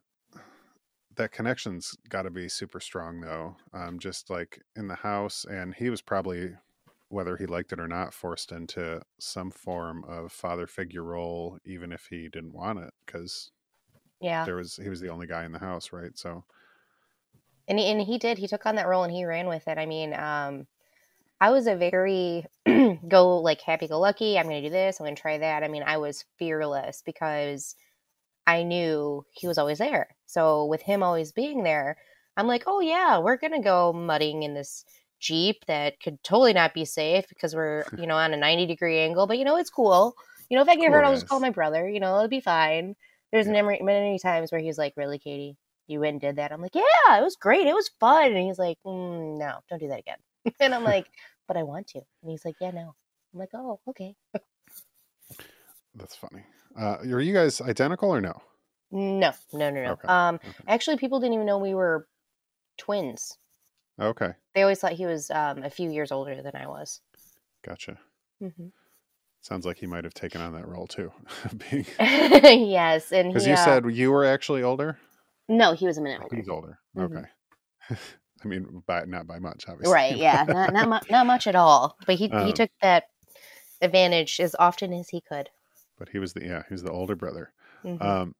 that 1.17 1.33
connection's 1.33 1.97
got 2.09 2.23
to 2.23 2.31
be 2.31 2.49
super 2.49 2.81
strong 2.81 3.21
though. 3.21 3.57
Um, 3.73 3.99
just 3.99 4.31
like 4.31 4.61
in 4.77 4.89
the 4.89 4.97
house, 4.97 5.45
and 5.49 5.75
he 5.75 5.91
was 5.91 6.03
probably 6.03 6.51
whether 7.09 7.37
he 7.37 7.47
liked 7.47 7.73
it 7.73 7.79
or 7.79 7.87
not 7.87 8.13
forced 8.13 8.51
into 8.51 9.01
some 9.21 9.51
form 9.51 10.05
of 10.09 10.33
father 10.33 10.67
figure 10.67 11.05
role, 11.05 11.59
even 11.65 11.93
if 11.93 12.07
he 12.11 12.29
didn't 12.29 12.55
want 12.55 12.81
it, 12.81 12.93
because 13.07 13.53
yeah. 14.21 14.45
there 14.45 14.57
was 14.57 14.77
he 14.83 14.89
was 14.89 15.01
the 15.01 15.11
only 15.11 15.27
guy 15.27 15.45
in 15.45 15.53
the 15.53 15.59
house, 15.59 15.93
right? 15.93 16.17
So 16.19 16.45
and 17.69 17.79
he, 17.79 17.87
and 17.87 18.03
he 18.03 18.19
did 18.19 18.39
he 18.39 18.49
took 18.49 18.67
on 18.67 18.77
that 18.77 18.87
role 18.89 19.05
and 19.05 19.13
he 19.13 19.25
ran 19.25 19.47
with 19.49 19.67
it. 19.69 19.79
I 19.79 19.87
mean 19.87 20.15
um 20.15 20.67
i 21.41 21.51
was 21.51 21.67
a 21.67 21.77
very 21.77 22.47
go 23.09 23.39
like 23.39 23.61
happy 23.63 23.89
go 23.89 23.99
lucky 24.01 24.39
i'm 24.39 24.47
gonna 24.47 24.63
do 24.63 24.71
this 24.71 25.01
i'm 25.01 25.07
gonna 25.07 25.17
try 25.17 25.39
that. 25.39 25.63
I 25.65 25.69
mean 25.69 25.83
i 25.85 25.97
was 25.99 26.25
fearless 26.39 27.03
because 27.05 27.77
i 28.47 28.63
knew 28.63 29.25
he 29.33 29.47
was 29.47 29.59
always 29.59 29.79
there. 29.79 30.17
So 30.27 30.67
with 30.67 30.83
him 30.83 31.03
always 31.03 31.33
being 31.33 31.63
there 31.65 31.97
i'm 32.37 32.47
like 32.49 32.65
oh 32.67 32.81
yeah 32.81 33.19
we're 33.19 33.37
gonna 33.39 33.63
go 33.63 33.93
mudding 33.93 34.43
in 34.43 34.55
this 34.55 34.85
jeep 35.21 35.65
that 35.67 36.01
could 36.01 36.23
totally 36.25 36.53
not 36.53 36.75
be 36.75 36.85
safe 36.85 37.27
because 37.29 37.55
we're 37.55 37.87
you 37.97 38.07
know 38.07 38.17
on 38.17 38.35
a 38.35 38.37
90 38.37 38.67
degree 38.67 38.99
angle 39.01 39.27
but 39.27 39.39
you 39.39 39.45
know 39.45 39.57
it's 39.57 39.71
cool. 39.71 40.15
You 40.51 40.57
know 40.57 40.63
if 40.63 40.69
i 40.69 40.77
get 40.77 40.91
Cool, 40.91 40.93
hurt 40.93 41.05
i'll 41.05 41.15
just 41.15 41.29
call 41.29 41.41
my 41.41 41.51
brother 41.51 41.89
you 41.89 42.01
know 42.01 42.17
it'll 42.17 42.29
be 42.29 42.41
fine. 42.41 42.97
There's 43.33 43.49
Yeah. 43.49 43.55
many, 43.63 43.81
many 43.83 44.19
times 44.19 44.53
where 44.53 44.61
he's 44.61 44.79
like 44.79 44.95
really 44.97 45.19
katie 45.19 45.57
you 45.87 46.01
went 46.01 46.15
and 46.15 46.21
did 46.21 46.37
that. 46.37 46.53
I'm 46.53 46.63
like, 46.63 46.75
yeah, 46.75 47.19
it 47.19 47.23
was 47.23 47.37
great. 47.37 47.67
It 47.67 47.75
was 47.75 47.91
fun. 48.01 48.33
And 48.33 48.47
he's 48.47 48.59
like, 48.59 48.79
mm, 48.87 49.39
no, 49.39 49.61
don't 49.69 49.79
do 49.81 49.89
that 49.89 50.01
again. 50.01 50.19
and 50.61 50.75
I'm 50.75 50.85
like, 50.85 51.09
but 51.49 51.57
I 51.57 51.63
want 51.63 51.89
to. 51.89 51.99
And 52.23 52.31
he's 52.31 52.45
like, 52.45 52.57
yeah, 52.61 52.71
no. 52.71 52.95
I'm 53.33 53.41
like, 53.41 53.51
oh, 53.55 53.81
okay. 53.89 54.15
that's 55.95 56.17
funny. 56.17 56.45
Uh, 56.79 56.99
are 57.13 57.21
you 57.21 57.33
guys 57.35 57.61
identical 57.61 58.11
or 58.11 58.21
no? 58.21 58.41
No, 58.91 59.33
no, 59.53 59.71
no, 59.71 59.83
no. 59.83 59.93
Okay, 59.93 60.09
Um, 60.13 60.41
okay. 60.49 60.65
actually, 60.67 60.97
people 60.97 61.21
didn't 61.21 61.35
even 61.35 61.47
know 61.47 61.59
we 61.59 61.75
were 61.75 62.07
twins. 62.79 63.39
Okay, 64.01 64.35
They 64.55 64.63
always 64.63 64.81
thought 64.81 64.93
he 64.93 65.07
was 65.07 65.31
um, 65.31 65.63
a 65.63 65.71
few 65.71 65.91
years 65.91 66.11
older 66.13 66.41
than 66.43 66.57
I 66.57 66.67
was. 66.67 67.01
gotcha. 67.65 67.99
hmm 68.41 68.69
Sounds 69.41 69.67
like 69.67 69.79
he 69.79 69.87
might 69.87 70.05
have 70.05 70.15
taken 70.15 70.41
on 70.41 70.55
that 70.55 70.67
role 70.67 70.87
too, 70.87 71.13
being 71.71 71.87
yes, 71.99 73.13
and 73.13 73.29
because 73.29 73.47
you 73.47 73.53
uh, 73.53 73.57
said 73.57 73.85
you 73.91 74.11
were 74.11 74.25
actually 74.25 74.63
older. 74.63 74.99
No, 75.49 75.73
he 75.73 75.87
was 75.87 75.99
a 75.99 76.03
minute 76.03 76.23
older. 76.23 76.37
He's 76.37 76.49
older. 76.49 76.79
Mhm. 76.97 77.05
Okay. 77.05 77.29
I 78.45 78.49
mean, 78.49 78.83
by 78.87 79.05
not 79.05 79.27
by 79.27 79.39
much, 79.39 79.69
obviously. 79.69 79.93
Right? 79.93 80.17
Yeah, 80.17 80.45
not 80.49 80.73
not, 80.73 80.89
mu- 80.89 81.07
not 81.11 81.27
much 81.27 81.47
at 81.47 81.55
all. 81.55 81.97
But 82.07 82.17
he 82.17 82.29
Um, 82.31 82.47
he 82.47 82.53
took 82.53 82.71
that 82.81 83.05
advantage 83.83 84.41
as 84.41 84.57
often 84.59 84.93
as 84.93 85.11
he 85.11 85.21
could. 85.21 85.51
but 85.99 86.09
he 86.09 86.19
was 86.19 86.33
the 86.33 86.45
yeah, 86.45 86.63
he 86.69 86.75
was 86.75 86.83
the 86.83 86.91
older 86.91 87.15
brother. 87.17 87.53
Mhm. 87.85 88.01
Um, 88.01 88.35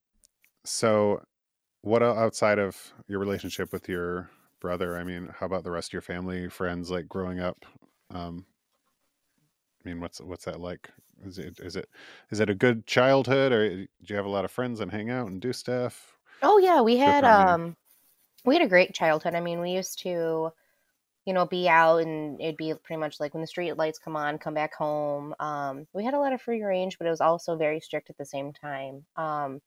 so 0.65 1.25
what 1.83 2.03
outside 2.03 2.59
of 2.59 2.95
your 3.09 3.21
relationship 3.21 3.73
with 3.73 3.89
your 3.89 4.31
brother? 4.61 4.99
I 4.99 5.05
mean, 5.05 5.29
how 5.29 5.47
about 5.47 5.65
the 5.65 5.73
rest 5.73 5.91
of 5.91 5.95
your 5.95 6.03
family, 6.03 6.49
friends, 6.51 6.91
like 6.91 7.09
growing 7.09 7.41
up? 7.41 7.67
Um, 8.11 8.47
I 9.85 9.89
mean, 9.89 10.01
what's 10.01 10.21
what's 10.21 10.45
that 10.47 10.61
like? 10.61 10.91
Is 11.25 11.39
it 11.39 11.61
is 11.61 11.77
it 11.77 11.89
is 12.31 12.41
it 12.41 12.51
a 12.51 12.55
good 12.55 12.87
childhood, 12.87 13.53
or 13.53 13.69
do 13.69 13.87
you 14.03 14.17
have 14.17 14.25
a 14.27 14.31
lot 14.31 14.45
of 14.45 14.51
friends 14.51 14.81
and 14.81 14.91
hang 14.91 15.11
out 15.11 15.29
and 15.29 15.41
do 15.41 15.53
stuff? 15.53 16.14
Oh 16.45 16.59
yeah, 16.59 16.81
we 16.81 16.97
had 16.99 17.25
um 17.25 17.77
we 18.45 18.55
had 18.57 18.65
a 18.65 18.69
great 18.69 18.95
childhood. 18.95 19.35
I 19.35 19.41
mean, 19.41 19.61
we 19.61 19.73
used 19.73 20.01
to 20.01 20.53
you 21.27 21.35
know 21.35 21.47
be 21.47 21.69
out 21.69 21.99
and 22.03 22.41
it'd 22.41 22.57
be 22.59 22.75
pretty 22.85 23.01
much 23.01 23.21
like 23.21 23.35
when 23.35 23.43
the 23.43 23.47
street 23.49 23.75
lights 23.75 23.99
come 24.01 24.17
on, 24.17 24.39
come 24.39 24.55
back 24.55 24.75
home. 24.75 25.35
Um 25.41 25.89
we 25.95 26.05
had 26.05 26.15
a 26.15 26.21
lot 26.21 26.33
of 26.35 26.43
free 26.43 26.63
range, 26.63 26.99
but 26.99 27.07
it 27.09 27.11
was 27.11 27.21
also 27.23 27.57
very 27.57 27.81
strict 27.81 28.11
at 28.11 28.19
the 28.19 28.27
same 28.27 28.53
time. 28.53 29.07
Um 29.17 29.63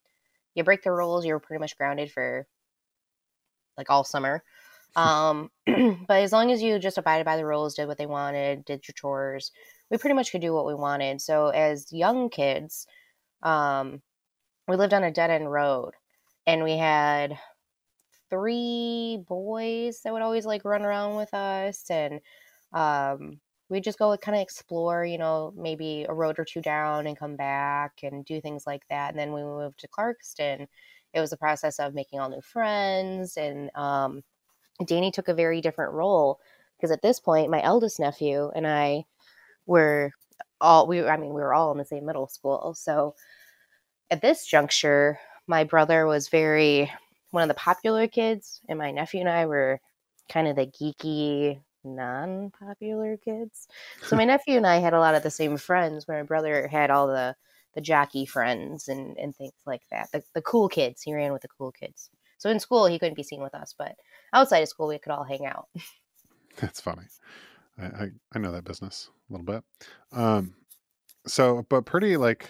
you 0.56 0.64
break 0.66 0.84
the 0.84 0.94
rules, 0.94 1.26
you're 1.26 1.40
pretty 1.40 1.62
much 1.62 1.78
grounded 1.78 2.12
for 2.12 2.48
like 3.78 3.90
all 3.90 4.04
summer. 4.04 4.44
Um 4.96 5.52
but 6.08 6.24
as 6.24 6.32
long 6.32 6.52
as 6.52 6.64
you 6.64 6.80
just 6.80 6.98
abided 6.98 7.24
by 7.26 7.38
the 7.38 7.46
rules, 7.46 7.76
did 7.76 7.88
what 7.88 8.00
they 8.00 8.08
wanted, 8.08 8.66
did 8.66 8.88
your 8.88 8.94
chores, 8.96 9.52
we 9.92 9.98
pretty 10.00 10.16
much 10.16 10.32
could 10.32 10.42
do 10.42 10.56
what 10.56 10.66
we 10.66 10.74
wanted. 10.74 11.22
So 11.22 11.50
as 11.50 11.94
young 11.94 12.30
kids, 12.32 12.88
um 13.44 14.02
we 14.68 14.76
lived 14.78 14.94
on 14.94 15.04
a 15.04 15.12
dead 15.12 15.32
end 15.32 15.52
road 15.52 15.94
and 16.48 16.64
we 16.64 16.78
had 16.78 17.40
three 18.30 19.24
boys 19.28 20.02
that 20.04 20.14
would 20.14 20.22
always 20.24 20.46
like 20.46 20.66
run 20.66 20.84
around 20.84 21.16
with 21.16 21.34
us 21.34 21.86
and 21.90 22.20
um 22.74 23.40
we'd 23.70 23.84
just 23.84 24.00
go 24.00 24.16
kind 24.18 24.36
of 24.38 24.42
explore 24.42 25.06
you 25.06 25.18
know 25.18 25.54
maybe 25.58 26.06
a 26.10 26.14
road 26.14 26.40
or 26.40 26.46
two 26.46 26.62
down 26.62 27.08
and 27.08 27.18
come 27.18 27.36
back 27.38 27.94
and 28.04 28.26
do 28.26 28.42
things 28.42 28.68
like 28.68 28.84
that 28.90 29.12
and 29.12 29.20
then 29.20 29.34
we 29.34 29.42
moved 29.44 29.80
to 29.80 29.88
clarkston 29.88 30.68
it 31.14 31.22
was 31.22 31.32
a 31.32 31.38
process 31.38 31.80
of 31.80 31.94
making 31.94 32.20
all 32.20 32.30
new 32.30 32.42
friends 32.42 33.38
and 33.38 33.72
um 33.76 34.24
danny 34.86 35.12
took 35.12 35.30
a 35.30 35.34
very 35.34 35.62
different 35.62 35.94
role 35.94 36.40
because 36.78 36.92
at 36.92 37.02
this 37.02 37.20
point 37.20 37.52
my 37.52 37.62
eldest 37.64 38.00
nephew 38.00 38.52
and 38.56 38.68
i 38.68 39.04
we're 39.66 40.12
all 40.62 40.88
we 40.88 41.04
I 41.06 41.18
mean 41.18 41.34
we 41.34 41.42
were 41.42 41.54
all 41.54 41.72
in 41.72 41.78
the 41.78 41.86
same 41.86 42.06
middle 42.06 42.28
school. 42.28 42.74
So 42.76 43.16
at 44.10 44.22
this 44.22 44.46
juncture, 44.46 45.20
my 45.48 45.64
brother 45.64 46.06
was 46.06 46.30
very 46.30 46.92
one 47.32 47.44
of 47.44 47.50
the 47.50 47.56
popular 47.56 48.08
kids, 48.08 48.62
and 48.70 48.78
my 48.78 48.92
nephew 48.92 49.22
and 49.22 49.30
I 49.30 49.46
were 49.46 49.80
kind 50.30 50.48
of 50.48 50.56
the 50.56 50.68
geeky, 50.68 51.60
non-popular 51.84 53.18
kids. 53.18 53.68
So 54.04 54.16
my 54.16 54.26
nephew 54.26 54.58
and 54.58 54.68
I 54.68 54.78
had 54.78 54.94
a 54.94 55.00
lot 55.00 55.16
of 55.16 55.24
the 55.24 55.32
same 55.32 55.58
friends, 55.58 56.08
where 56.08 56.18
my 56.18 56.24
brother 56.24 56.68
had 56.68 56.92
all 56.92 57.08
the 57.08 57.36
the 57.74 57.82
jockey 57.82 58.26
friends 58.26 58.88
and 58.88 59.18
and 59.18 59.36
things 59.36 59.54
like 59.66 59.84
that. 59.92 60.10
The 60.12 60.24
the 60.34 60.42
cool 60.42 60.70
kids. 60.70 61.02
He 61.02 61.14
ran 61.14 61.34
with 61.34 61.42
the 61.42 61.48
cool 61.48 61.72
kids. 61.72 62.10
So 62.38 62.50
in 62.50 62.60
school 62.60 62.86
he 62.86 63.00
couldn't 63.00 63.16
be 63.16 63.24
seen 63.24 63.42
with 63.42 63.56
us, 63.56 63.74
but 63.78 63.96
outside 64.34 64.60
of 64.60 64.70
school 64.70 64.88
we 64.88 65.00
could 65.00 65.12
all 65.12 65.24
hang 65.24 65.46
out. 65.46 65.68
That's 66.58 66.82
funny. 66.82 67.04
I, 67.80 67.86
I, 67.86 68.10
I 68.34 68.40
know 68.40 68.52
that 68.52 68.64
business 68.64 69.10
a 69.30 69.34
little 69.34 69.46
bit. 69.46 69.64
Um, 70.12 70.56
so, 71.26 71.66
but 71.70 71.86
pretty 71.86 72.18
like 72.18 72.50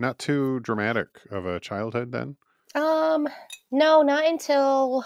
not 0.00 0.18
too 0.18 0.60
dramatic 0.60 1.26
of 1.30 1.46
a 1.46 1.60
childhood 1.60 2.12
then. 2.12 2.36
Um, 2.74 3.28
no, 3.70 4.02
not 4.02 4.26
until 4.26 5.04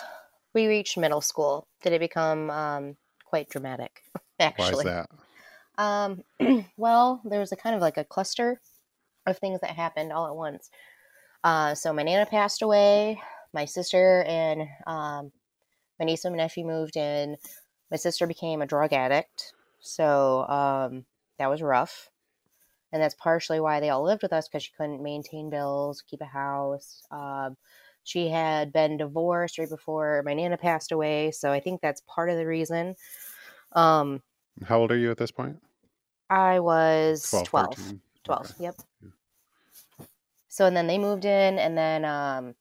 we 0.55 0.67
reached 0.67 0.99
middle 0.99 1.21
school 1.21 1.67
did 1.83 1.93
it 1.93 2.01
become 2.01 2.51
um 2.51 2.97
quite 3.25 3.49
dramatic. 3.49 4.03
Actually, 4.39 4.85
Why 4.85 4.91
is 4.91 5.07
that? 5.09 5.11
Um, 5.79 6.25
well, 6.77 7.23
there 7.25 7.41
was 7.41 7.53
a 7.53 7.57
kind 7.57 7.75
of 7.77 7.83
like 7.83 7.97
a 7.97 8.05
cluster 8.05 8.61
of 9.27 9.39
things 9.39 9.61
that 9.61 9.71
happened 9.71 10.13
all 10.13 10.27
at 10.27 10.37
once. 10.37 10.71
Uh, 11.45 11.75
so 11.75 11.93
my 11.93 12.03
nana 12.03 12.27
passed 12.27 12.63
away. 12.63 13.21
My 13.55 13.65
sister 13.67 14.25
and 14.27 14.69
um, 14.87 15.33
my 15.99 16.07
niece 16.07 16.25
and 16.25 16.37
my 16.37 16.43
nephew 16.43 16.67
moved 16.67 16.97
in. 16.97 17.37
My 17.91 17.97
sister 17.97 18.27
became 18.27 18.63
a 18.63 18.67
drug 18.67 18.93
addict, 18.93 19.53
so 19.81 20.47
um, 20.49 21.07
that 21.39 21.49
was 21.51 21.63
rough. 21.63 22.11
And 22.93 23.03
that's 23.03 23.15
partially 23.15 23.61
why 23.61 23.81
they 23.81 23.91
all 23.91 24.03
lived 24.03 24.23
with 24.23 24.33
us 24.33 24.49
because 24.49 24.63
she 24.65 24.73
couldn't 24.77 25.03
maintain 25.03 25.51
bills, 25.51 26.03
keep 26.03 26.21
a 26.21 26.27
house. 26.27 27.03
Um, 27.11 27.57
she 28.05 28.29
had 28.29 28.73
been 28.73 28.97
divorced 28.97 29.59
right 29.59 29.69
before 29.69 30.23
my 30.25 30.35
nana 30.35 30.59
passed 30.59 30.93
away, 30.93 31.31
so 31.31 31.53
I 31.53 31.61
think 31.61 31.81
that's 31.81 32.03
part 32.07 32.31
of 32.31 32.37
the 32.37 32.47
reason. 32.47 32.97
Um, 33.73 34.23
How 34.65 34.81
old 34.81 34.91
are 34.91 34.97
you 34.97 35.11
at 35.11 35.19
this 35.19 35.31
point? 35.31 35.63
I 36.31 36.59
was 36.59 37.23
12. 37.23 37.45
12, 37.45 37.71
12. 37.75 37.77
13? 37.77 38.03
12, 38.25 38.51
Okay. 38.51 38.55
yep. 38.59 38.77
Yeah. 39.03 39.11
So 40.49 40.67
and 40.67 40.77
then 40.77 40.87
they 40.87 40.99
moved 40.99 41.25
in 41.25 41.59
and 41.59 41.77
then 41.77 42.05
um 42.05 42.55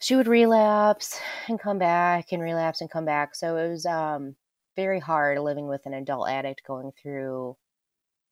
she 0.00 0.14
would 0.16 0.26
relapse 0.28 1.18
and 1.48 1.58
come 1.58 1.78
back 1.78 2.32
and 2.32 2.42
relapse 2.42 2.80
and 2.80 2.90
come 2.90 3.04
back. 3.04 3.34
So 3.34 3.56
it 3.56 3.68
was 3.70 3.86
um 3.86 4.36
very 4.76 5.00
hard 5.00 5.38
living 5.38 5.66
with 5.68 5.86
an 5.86 5.94
adult 5.94 6.28
addict 6.28 6.64
going 6.64 6.92
through 6.92 7.56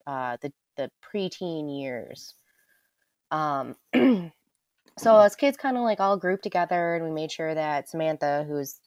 uh 0.07 0.39
the 0.43 0.53
the 0.77 0.91
preteen 1.03 1.81
years. 1.81 2.35
Um 3.31 3.77
so 4.99 5.15
us 5.15 5.35
kids 5.35 5.57
kind 5.57 5.77
of 5.77 5.83
like 5.83 6.01
all 6.01 6.17
grouped 6.17 6.45
together 6.45 6.95
and 6.95 7.05
we 7.05 7.11
made 7.11 7.33
sure 7.33 7.55
that 7.55 7.89
Samantha 7.89 8.45
who's 8.49 8.81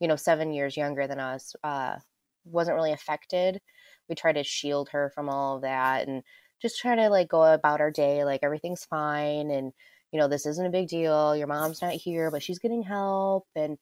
you 0.00 0.08
know 0.08 0.16
7 0.16 0.52
years 0.52 0.76
younger 0.76 1.06
than 1.06 1.20
us 1.20 1.54
uh 1.64 1.96
wasn't 2.44 2.76
really 2.76 2.92
affected. 2.92 3.60
We 4.08 4.14
tried 4.14 4.34
to 4.34 4.44
shield 4.44 4.88
her 4.90 5.10
from 5.14 5.28
all 5.28 5.56
of 5.56 5.62
that 5.62 6.08
and 6.08 6.22
just 6.60 6.78
try 6.78 6.94
to 6.94 7.08
like 7.08 7.28
go 7.28 7.42
about 7.42 7.80
our 7.80 7.90
day 7.90 8.24
like 8.24 8.40
everything's 8.42 8.84
fine 8.84 9.50
and 9.50 9.72
you 10.12 10.18
know 10.18 10.28
this 10.28 10.46
isn't 10.46 10.66
a 10.66 10.70
big 10.70 10.88
deal 10.88 11.34
your 11.36 11.46
mom's 11.46 11.82
not 11.82 11.92
here 11.92 12.30
but 12.30 12.42
she's 12.42 12.58
getting 12.58 12.82
help 12.82 13.46
and 13.54 13.78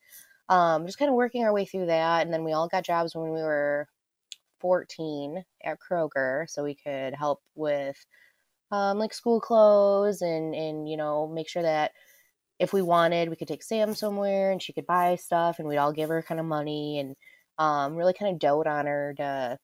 um, 0.49 0.87
just 0.87 0.97
kind 0.97 1.09
of 1.09 1.15
working 1.15 1.43
our 1.43 1.53
way 1.53 1.65
through 1.65 1.85
that 1.87 2.23
and 2.25 2.33
then 2.33 2.43
we 2.43 2.53
all 2.53 2.67
got 2.67 2.85
jobs 2.85 3.15
when 3.15 3.31
we 3.31 3.41
were 3.41 3.87
14 4.59 5.43
at 5.63 5.77
kroger 5.79 6.49
so 6.49 6.63
we 6.63 6.75
could 6.75 7.13
help 7.13 7.41
with 7.55 8.05
um, 8.71 8.99
like 8.99 9.13
school 9.13 9.39
clothes 9.39 10.21
and 10.21 10.53
and 10.53 10.87
you 10.89 10.97
know 10.97 11.27
make 11.27 11.49
sure 11.49 11.63
that 11.63 11.91
if 12.59 12.73
we 12.73 12.81
wanted 12.81 13.29
we 13.29 13.35
could 13.35 13.47
take 13.47 13.63
sam 13.63 13.95
somewhere 13.95 14.51
and 14.51 14.61
she 14.61 14.73
could 14.73 14.85
buy 14.85 15.15
stuff 15.15 15.59
and 15.59 15.67
we'd 15.67 15.77
all 15.77 15.93
give 15.93 16.09
her 16.09 16.21
kind 16.21 16.39
of 16.39 16.45
money 16.45 16.99
and 16.99 17.15
um, 17.57 17.95
really 17.95 18.13
kind 18.13 18.33
of 18.33 18.39
dote 18.39 18.67
on 18.67 18.85
her 18.85 19.13
to 19.17 19.57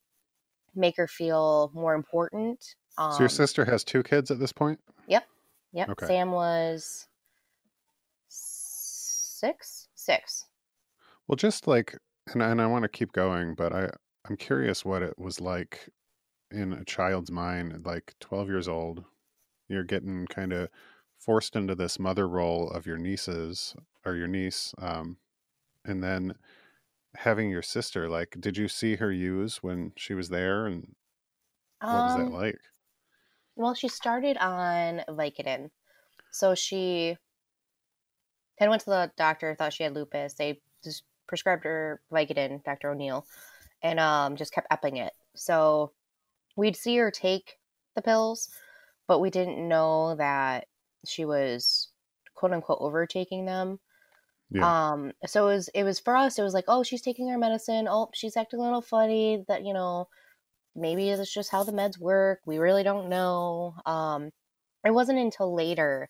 make 0.76 0.98
her 0.98 1.08
feel 1.08 1.72
more 1.74 1.94
important 1.94 2.76
um, 2.98 3.12
So 3.14 3.20
your 3.20 3.30
sister 3.30 3.66
has 3.66 3.84
two 3.84 4.04
kids 4.04 4.32
at 4.32 4.40
this 4.40 4.52
point? 4.52 4.80
Yep. 5.08 5.26
Yep. 5.74 5.90
Okay. 5.90 6.08
Sam 6.08 6.32
was 6.32 7.08
six. 8.30 9.88
Six. 9.96 10.46
Well, 11.28 11.36
just 11.36 11.68
like, 11.68 11.98
and, 12.34 12.42
and 12.42 12.62
I 12.62 12.68
want 12.68 12.84
to 12.84 12.90
keep 12.90 13.12
going, 13.12 13.56
but 13.56 13.74
I, 13.74 13.90
I'm 14.28 14.38
curious 14.38 14.84
what 14.84 15.02
it 15.02 15.18
was 15.18 15.40
like 15.40 15.90
in 16.52 16.74
a 16.74 16.86
child's 16.86 17.32
mind, 17.32 17.86
like 17.86 18.16
12 18.20 18.50
years 18.50 18.68
old. 18.68 19.06
You're 19.70 19.84
getting 19.84 20.28
kind 20.28 20.54
of 20.54 20.70
forced 21.18 21.56
into 21.56 21.76
this 21.76 22.00
mother 22.00 22.28
role 22.28 22.70
of 22.70 22.86
your 22.88 22.98
nieces 22.98 23.76
or 24.06 24.16
your 24.16 24.28
niece. 24.28 24.74
Um, 24.80 25.20
and 25.86 26.04
then 26.04 26.36
having 27.16 27.50
your 27.52 27.64
sister, 27.64 28.10
like, 28.10 28.38
did 28.40 28.58
you 28.58 28.68
see 28.70 28.98
her 28.98 29.12
use 29.12 29.64
when 29.64 29.94
she 29.98 30.14
was 30.16 30.30
there? 30.30 30.68
And 30.68 30.96
what 31.90 32.04
was 32.04 32.16
that 32.16 32.32
Um, 32.32 32.32
like? 32.32 32.60
well, 33.56 33.74
she 33.74 33.88
started 33.88 34.38
on 34.38 35.04
Vicodin. 35.10 35.72
So 36.32 36.56
she 36.56 37.18
then 38.60 38.70
went 38.70 38.82
to 38.84 38.90
the 38.90 39.12
doctor, 39.16 39.54
thought 39.56 39.74
she 39.74 39.84
had 39.84 39.94
lupus. 39.94 40.34
They 40.36 40.62
just 40.84 41.04
prescribed 41.28 41.64
her 41.64 42.02
Vicodin, 42.12 42.64
Dr. 42.64 42.90
O'Neill, 42.92 43.28
and 43.86 44.00
um, 44.00 44.36
just 44.36 44.52
kept 44.52 44.68
upping 44.72 44.98
it. 44.98 45.14
So 45.36 45.92
we'd 46.58 46.76
see 46.76 46.98
her 46.98 47.12
take 47.12 47.60
the 47.96 48.02
pills, 48.02 48.50
but 49.08 49.20
we 49.20 49.30
didn't 49.30 49.68
know 49.68 50.16
that 50.16 50.66
she 51.06 51.24
was 51.24 51.90
quote 52.34 52.52
unquote 52.52 52.80
overtaking 52.82 53.46
them. 53.46 53.80
Yeah. 54.50 54.92
Um, 54.92 55.12
so 55.28 55.48
it 55.48 55.54
was 55.54 55.68
it 55.70 55.84
was 55.84 56.00
for 56.00 56.16
us, 56.16 56.40
it 56.40 56.44
was 56.44 56.54
like, 56.56 56.66
oh, 56.68 56.82
she's 56.82 57.04
taking 57.04 57.30
her 57.30 57.38
medicine. 57.38 57.88
Oh, 57.88 58.10
she's 58.14 58.36
acting 58.36 58.60
a 58.60 58.64
little 58.64 58.82
funny. 58.82 59.44
That 59.48 59.64
you 59.64 59.74
know, 59.74 60.08
maybe 60.76 61.10
it's 61.10 61.32
just 61.32 61.52
how 61.52 61.64
the 61.64 61.72
meds 61.72 62.00
work. 62.00 62.40
We 62.46 62.58
really 62.58 62.84
don't 62.84 63.08
know. 63.08 63.76
Um, 63.86 64.32
it 64.84 64.94
wasn't 64.94 65.20
until 65.20 65.54
later 65.54 66.10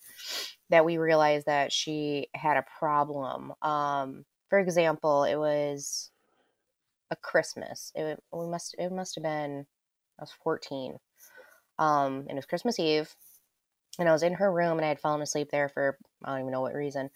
that 0.69 0.85
we 0.85 0.97
realized 0.97 1.47
that 1.47 1.73
she 1.73 2.27
had 2.33 2.55
a 2.55 2.65
problem. 2.79 3.53
Um, 3.61 4.23
for 4.49 4.59
example, 4.59 5.25
it 5.25 5.35
was 5.35 6.09
a 7.11 7.15
Christmas. 7.15 7.91
It 7.95 8.21
we 8.31 8.47
must 8.47 8.75
it 8.77 8.91
must 8.91 9.15
have 9.15 9.23
been 9.23 9.65
I 10.19 10.23
was 10.23 10.31
fourteen. 10.43 10.97
Um, 11.77 12.25
and 12.29 12.31
it 12.31 12.35
was 12.35 12.45
Christmas 12.45 12.79
Eve, 12.79 13.13
and 13.99 14.07
I 14.07 14.13
was 14.13 14.23
in 14.23 14.33
her 14.33 14.51
room, 14.51 14.77
and 14.77 14.85
I 14.85 14.89
had 14.89 14.99
fallen 14.99 15.21
asleep 15.21 15.49
there 15.51 15.69
for 15.69 15.97
I 16.23 16.31
don't 16.31 16.41
even 16.41 16.51
know 16.51 16.61
what 16.61 16.73
reason. 16.73 17.09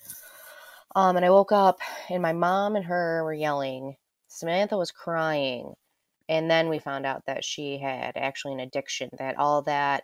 Um, 0.96 1.16
and 1.16 1.26
I 1.26 1.30
woke 1.30 1.52
up, 1.52 1.80
and 2.10 2.22
my 2.22 2.34
mom 2.34 2.76
and 2.76 2.86
her 2.86 3.24
were 3.24 3.34
yelling. 3.34 3.96
Samantha 4.28 4.78
was 4.78 4.92
crying, 4.92 5.74
and 6.28 6.50
then 6.50 6.70
we 6.70 6.80
found 6.80 7.06
out 7.06 7.26
that 7.28 7.44
she 7.44 7.78
had 7.78 8.14
actually 8.16 8.54
an 8.54 8.60
addiction. 8.60 9.10
That 9.18 9.38
all 9.38 9.62
that 9.64 10.04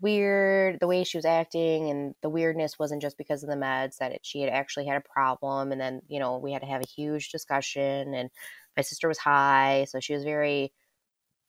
weird, 0.00 0.78
the 0.80 0.86
way 0.86 1.04
she 1.04 1.18
was 1.18 1.24
acting, 1.24 1.90
and 1.90 2.14
the 2.22 2.28
weirdness 2.28 2.78
wasn't 2.78 3.02
just 3.02 3.18
because 3.18 3.42
of 3.42 3.48
the 3.48 3.56
meds. 3.56 3.98
That 3.98 4.12
it, 4.12 4.20
she 4.22 4.40
had 4.40 4.50
actually 4.50 4.86
had 4.86 4.98
a 4.98 5.08
problem, 5.12 5.72
and 5.72 5.80
then 5.80 6.02
you 6.08 6.20
know 6.20 6.38
we 6.38 6.52
had 6.52 6.62
to 6.62 6.68
have 6.68 6.82
a 6.82 6.88
huge 6.88 7.30
discussion. 7.30 8.14
And 8.14 8.30
my 8.76 8.82
sister 8.82 9.08
was 9.08 9.18
high, 9.18 9.86
so 9.88 10.00
she 10.00 10.14
was 10.14 10.24
very 10.24 10.72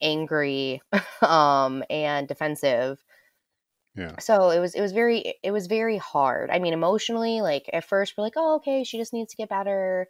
angry 0.01 0.81
um, 1.21 1.83
and 1.89 2.27
defensive 2.27 3.03
Yeah. 3.95 4.15
so 4.19 4.51
it 4.51 4.59
was 4.59 4.75
it 4.75 4.81
was 4.81 4.91
very 4.91 5.33
it 5.43 5.51
was 5.51 5.65
very 5.67 5.97
hard 5.97 6.51
i 6.51 6.59
mean 6.59 6.73
emotionally 6.73 7.41
like 7.41 7.67
at 7.73 7.83
first 7.83 8.13
we're 8.17 8.23
like 8.23 8.33
oh 8.37 8.57
okay 8.57 8.83
she 8.83 8.97
just 8.97 9.13
needs 9.13 9.31
to 9.31 9.37
get 9.37 9.49
better 9.49 10.07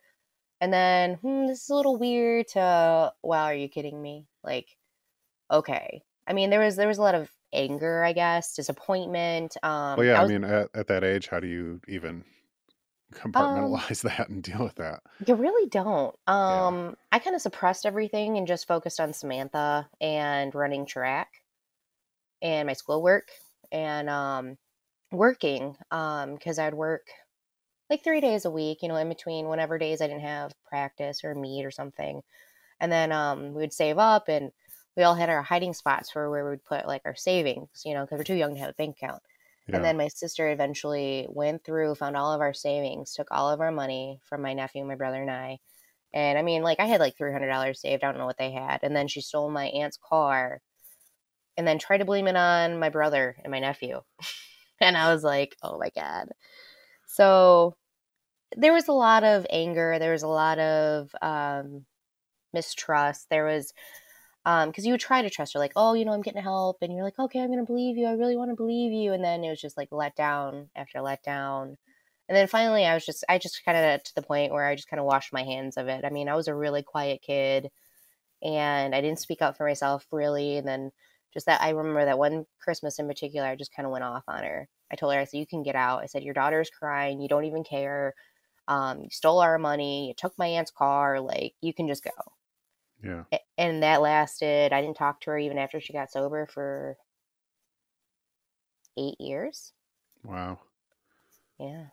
and 0.60 0.73
then 0.73 1.15
hmm, 1.15 1.47
this 1.47 1.63
is 1.63 1.69
a 1.69 1.75
little 1.75 1.97
weird 1.97 2.47
to 2.49 3.13
wow 3.23 3.45
are 3.45 3.53
you 3.56 3.69
kidding 3.69 4.01
me 4.01 4.25
like 4.43 4.67
okay 5.51 6.01
i 6.27 6.34
mean 6.34 6.49
there 6.49 6.60
was 6.60 6.75
there 6.75 6.88
was 6.88 6.97
a 6.97 7.01
lot 7.01 7.15
of 7.15 7.32
anger 7.53 8.03
i 8.03 8.12
guess 8.12 8.56
disappointment 8.56 9.56
um 9.63 9.97
Well, 9.97 10.06
yeah. 10.06 10.19
I 10.19 10.23
I, 10.23 10.27
mean, 10.27 10.43
at, 10.43 10.69
at 10.73 10.88
that 10.88 11.03
age, 11.03 11.27
how 11.30 11.39
do 11.39 11.47
you 11.47 11.80
even 11.88 12.25
um 13.36 13.82
compartmentalize 13.84 14.02
that 14.04 14.30
and 14.30 14.43
deal 14.43 14.63
with 14.63 14.76
that? 14.76 15.02
you 15.26 15.36
really 15.36 15.67
don't 15.70 16.15
Yeah. 16.48 16.72
um 16.72 16.96
i 17.12 17.20
kind 17.20 17.36
of 17.36 17.41
suppressed 17.41 17.86
everything 17.86 18.38
and 18.38 18.48
just 18.48 18.67
focused 18.67 19.00
on 19.00 19.13
samantha 19.13 19.89
and 20.00 20.54
running 20.54 20.86
track 20.86 21.43
and 22.41 22.67
my 22.67 22.74
schoolwork 22.74 23.30
and 23.72 24.10
um 24.10 24.58
working 25.12 25.78
um 25.91 26.36
because 26.36 26.60
i'd 26.60 26.74
work 26.74 27.08
like 27.89 28.04
three 28.04 28.22
days 28.22 28.46
a 28.46 28.52
week, 28.52 28.84
you 28.84 28.88
know, 28.89 28.98
in 28.98 29.10
between 29.10 29.50
whenever 29.50 29.78
days 29.78 30.02
I 30.02 30.08
didn't 30.08 30.22
have 30.24 30.54
practice 30.65 31.24
or 31.24 31.36
meet 31.36 31.65
or 31.65 31.72
something. 31.72 32.24
And 32.80 32.91
then 32.91 33.12
um, 33.12 33.50
we 33.54 33.62
would 33.62 33.74
save 33.74 33.98
up 33.98 34.30
and 34.30 34.52
we 34.98 35.04
all 35.04 35.15
had 35.15 35.30
our 35.30 35.43
hiding 35.43 35.74
spots 35.74 36.12
for 36.12 36.30
where 36.30 36.50
we'd 36.50 36.65
put 36.65 36.88
like 36.88 37.04
our 37.06 37.15
savings, 37.15 37.84
you 37.86 37.93
know, 37.93 38.06
because 38.06 38.17
we're 38.20 38.26
too 38.26 38.36
young 38.36 38.56
to 38.56 38.62
have 38.62 38.72
a 38.72 38.74
bank 38.76 38.98
account. 38.98 39.24
And 39.75 39.84
then 39.84 39.97
my 39.97 40.08
sister 40.08 40.49
eventually 40.49 41.27
went 41.30 41.63
through, 41.63 41.95
found 41.95 42.15
all 42.15 42.32
of 42.32 42.41
our 42.41 42.53
savings, 42.53 43.13
took 43.13 43.27
all 43.32 43.49
of 43.49 43.60
our 43.60 43.71
money 43.71 44.19
from 44.23 44.41
my 44.41 44.53
nephew, 44.53 44.86
my 44.86 44.95
brother, 44.95 45.21
and 45.21 45.32
I. 45.32 45.60
And 46.13 46.38
I 46.38 46.41
mean, 46.41 46.63
like 46.63 46.80
I 46.80 46.86
had 46.86 47.01
like 47.01 47.17
$300 47.17 47.75
saved. 47.75 48.03
I 48.03 48.08
don't 48.08 48.17
know 48.17 48.25
what 48.25 48.38
they 48.38 48.51
had. 48.51 48.80
And 48.84 48.95
then 48.95 49.08
she 49.08 49.19
stole 49.19 49.49
my 49.49 49.65
aunt's 49.65 49.97
car 49.97 50.62
and 51.58 51.67
then 51.67 51.80
tried 51.80 51.97
to 51.97 52.06
blame 52.06 52.27
it 52.27 52.38
on 52.38 52.80
my 52.80 52.89
brother 52.89 53.36
and 53.43 53.51
my 53.51 53.60
nephew. 53.60 54.01
and 54.82 54.95
I 54.95 55.13
was 55.13 55.23
like, 55.23 55.56
oh 55.62 55.77
my 55.77 55.89
God. 55.89 56.30
So 57.08 57.75
there 58.56 58.73
was 58.73 58.88
a 58.88 58.93
lot 58.93 59.23
of 59.23 59.45
anger. 59.49 59.97
There 59.99 60.13
was 60.13 60.23
a 60.23 60.27
lot 60.27 60.60
of 60.60 61.10
um, 61.21 61.86
mistrust. 62.53 63.27
There 63.30 63.45
was, 63.45 63.73
because 64.48 64.86
um, 64.86 64.86
you 64.86 64.94
would 64.94 65.02
try 65.02 65.22
to 65.22 65.30
trust 65.30 65.54
her, 65.54 65.60
like, 65.60 65.74
oh, 65.76 65.94
you 65.94 66.06
know, 66.06 66.14
I'm 66.14 66.22
getting 66.22 66.42
help. 66.42 66.78
And 66.82 66.94
you're 66.94 67.04
like, 67.04 67.20
okay, 67.20 67.42
I'm 67.42 67.52
to 67.52 67.66
believe 67.66 67.98
you. 67.98 68.06
I 68.06 68.14
really 68.14 68.38
want 68.38 68.50
to 68.50 68.56
believe 68.56 68.94
you. 68.94 69.12
And 69.12 69.22
then 69.22 69.44
it 69.44 69.50
was 69.50 69.60
just 69.60 69.76
like 69.76 69.90
let 69.92 70.16
down 70.16 70.70
after 70.74 71.02
let 71.02 71.22
down. 71.22 71.78
And 72.30 72.38
then 72.38 72.48
finally, 72.48 72.86
I 72.86 72.94
was 72.94 73.06
just, 73.06 73.26
I 73.28 73.40
just 73.40 73.66
kind 73.66 73.78
of 73.78 74.04
to 74.04 74.16
the 74.16 74.22
point 74.22 74.54
where 74.54 74.66
I 74.66 74.76
just 74.76 74.90
kind 74.90 75.02
of 75.02 75.06
washed 75.06 75.34
my 75.34 75.44
hands 75.44 75.76
of 75.76 75.90
it. 75.90 76.06
I 76.06 76.12
mean, 76.12 76.30
I 76.30 76.36
was 76.36 76.48
a 76.48 76.56
really 76.56 76.82
quiet 76.82 77.22
kid 77.22 77.70
and 78.42 78.96
I 78.96 79.02
didn't 79.02 79.20
speak 79.20 79.42
up 79.42 79.58
for 79.58 79.66
myself 79.66 80.06
really. 80.14 80.58
And 80.58 80.68
then 80.68 80.92
just 81.34 81.48
that 81.48 81.62
I 81.62 81.72
remember 81.72 82.06
that 82.06 82.20
one 82.20 82.46
Christmas 82.62 83.00
in 83.00 83.08
particular, 83.08 83.48
I 83.48 83.56
just 83.58 83.76
kind 83.76 83.86
of 83.86 83.92
went 83.92 84.06
off 84.06 84.24
on 84.30 84.44
her. 84.44 84.70
I 84.90 84.96
told 84.96 85.14
her, 85.14 85.20
I 85.20 85.26
said, 85.26 85.40
you 85.40 85.48
can 85.48 85.64
get 85.64 85.76
out. 85.76 86.04
I 86.04 86.06
said, 86.06 86.24
your 86.24 86.34
daughter's 86.34 86.70
crying. 86.70 87.22
You 87.22 87.28
don't 87.28 87.46
even 87.46 87.66
care. 87.66 88.14
Um, 88.70 89.02
you 89.04 89.10
stole 89.12 89.40
our 89.40 89.58
money. 89.58 90.08
You 90.08 90.14
took 90.16 90.38
my 90.38 90.48
aunt's 90.48 90.72
car. 90.72 91.20
Like, 91.20 91.54
you 91.62 91.74
can 91.74 91.90
just 91.90 92.04
go. 92.04 92.12
Yeah. 93.04 93.24
And 93.58 93.84
that 93.84 94.02
lasted, 94.02 94.74
I 94.74 94.82
didn't 94.82 94.98
talk 94.98 95.22
to 95.22 95.32
her 95.32 95.38
even 95.38 95.58
after 95.58 95.80
she 95.80 95.94
got 95.94 96.12
sober 96.12 96.46
for 96.48 96.98
eight 98.98 99.20
years. 99.20 99.74
Wow. 100.24 100.60
Yeah. 101.60 101.88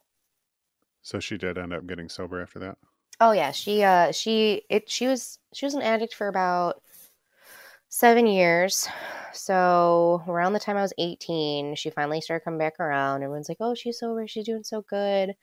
So 1.03 1.21
she 1.21 1.37
did 1.37 1.59
end 1.59 1.73
up 1.73 1.87
getting 1.87 2.09
sober 2.09 2.40
after 2.40 2.59
that. 2.61 2.79
Oh 3.21 3.33
yeah, 3.33 3.53
she 3.53 3.83
uh 3.83 4.11
she 4.12 4.62
it 4.69 4.90
she 4.90 5.07
was 5.07 5.38
she 5.53 5.67
was 5.67 5.75
an 5.75 5.83
addict 5.83 6.14
for 6.14 6.29
about 6.29 6.83
seven 7.88 8.27
years. 8.27 8.88
So 9.33 10.23
around 10.27 10.53
the 10.53 10.61
time 10.61 10.77
I 10.77 10.83
was 10.83 10.93
18, 10.99 11.75
she 11.77 11.90
finally 11.90 12.21
started 12.21 12.45
coming 12.45 12.59
back 12.59 12.79
around. 12.81 13.23
Everyone's 13.23 13.49
like, 13.49 13.59
"Oh, 13.61 13.75
she's 13.75 13.99
sober. 13.99 14.27
She's 14.27 14.47
doing 14.47 14.64
so 14.64 14.83
good," 14.83 15.35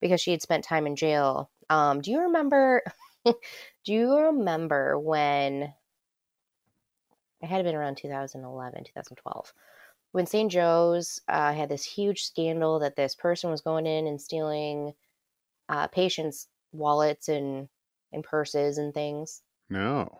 because 0.00 0.20
she 0.20 0.30
had 0.32 0.42
spent 0.42 0.64
time 0.64 0.86
in 0.86 0.96
jail. 0.96 1.50
Um, 1.68 2.00
do 2.00 2.10
you 2.10 2.20
remember? 2.20 2.82
do 3.84 3.92
you 3.92 4.16
remember 4.16 4.98
when? 4.98 5.74
It 7.42 7.46
had 7.46 7.64
been 7.64 7.74
around 7.74 7.96
2011, 7.96 8.84
2012 8.84 9.52
when 10.12 10.26
St. 10.26 10.50
Joe's 10.50 11.20
uh, 11.28 11.52
had 11.52 11.68
this 11.68 11.84
huge 11.84 12.24
scandal 12.24 12.80
that 12.80 12.96
this 12.96 13.14
person 13.14 13.50
was 13.50 13.60
going 13.60 13.86
in 13.86 14.06
and 14.06 14.20
stealing 14.20 14.92
uh, 15.68 15.86
patients' 15.88 16.48
wallets 16.72 17.28
and 17.28 17.68
and 18.12 18.24
purses 18.24 18.78
and 18.78 18.92
things. 18.92 19.42
No. 19.68 20.18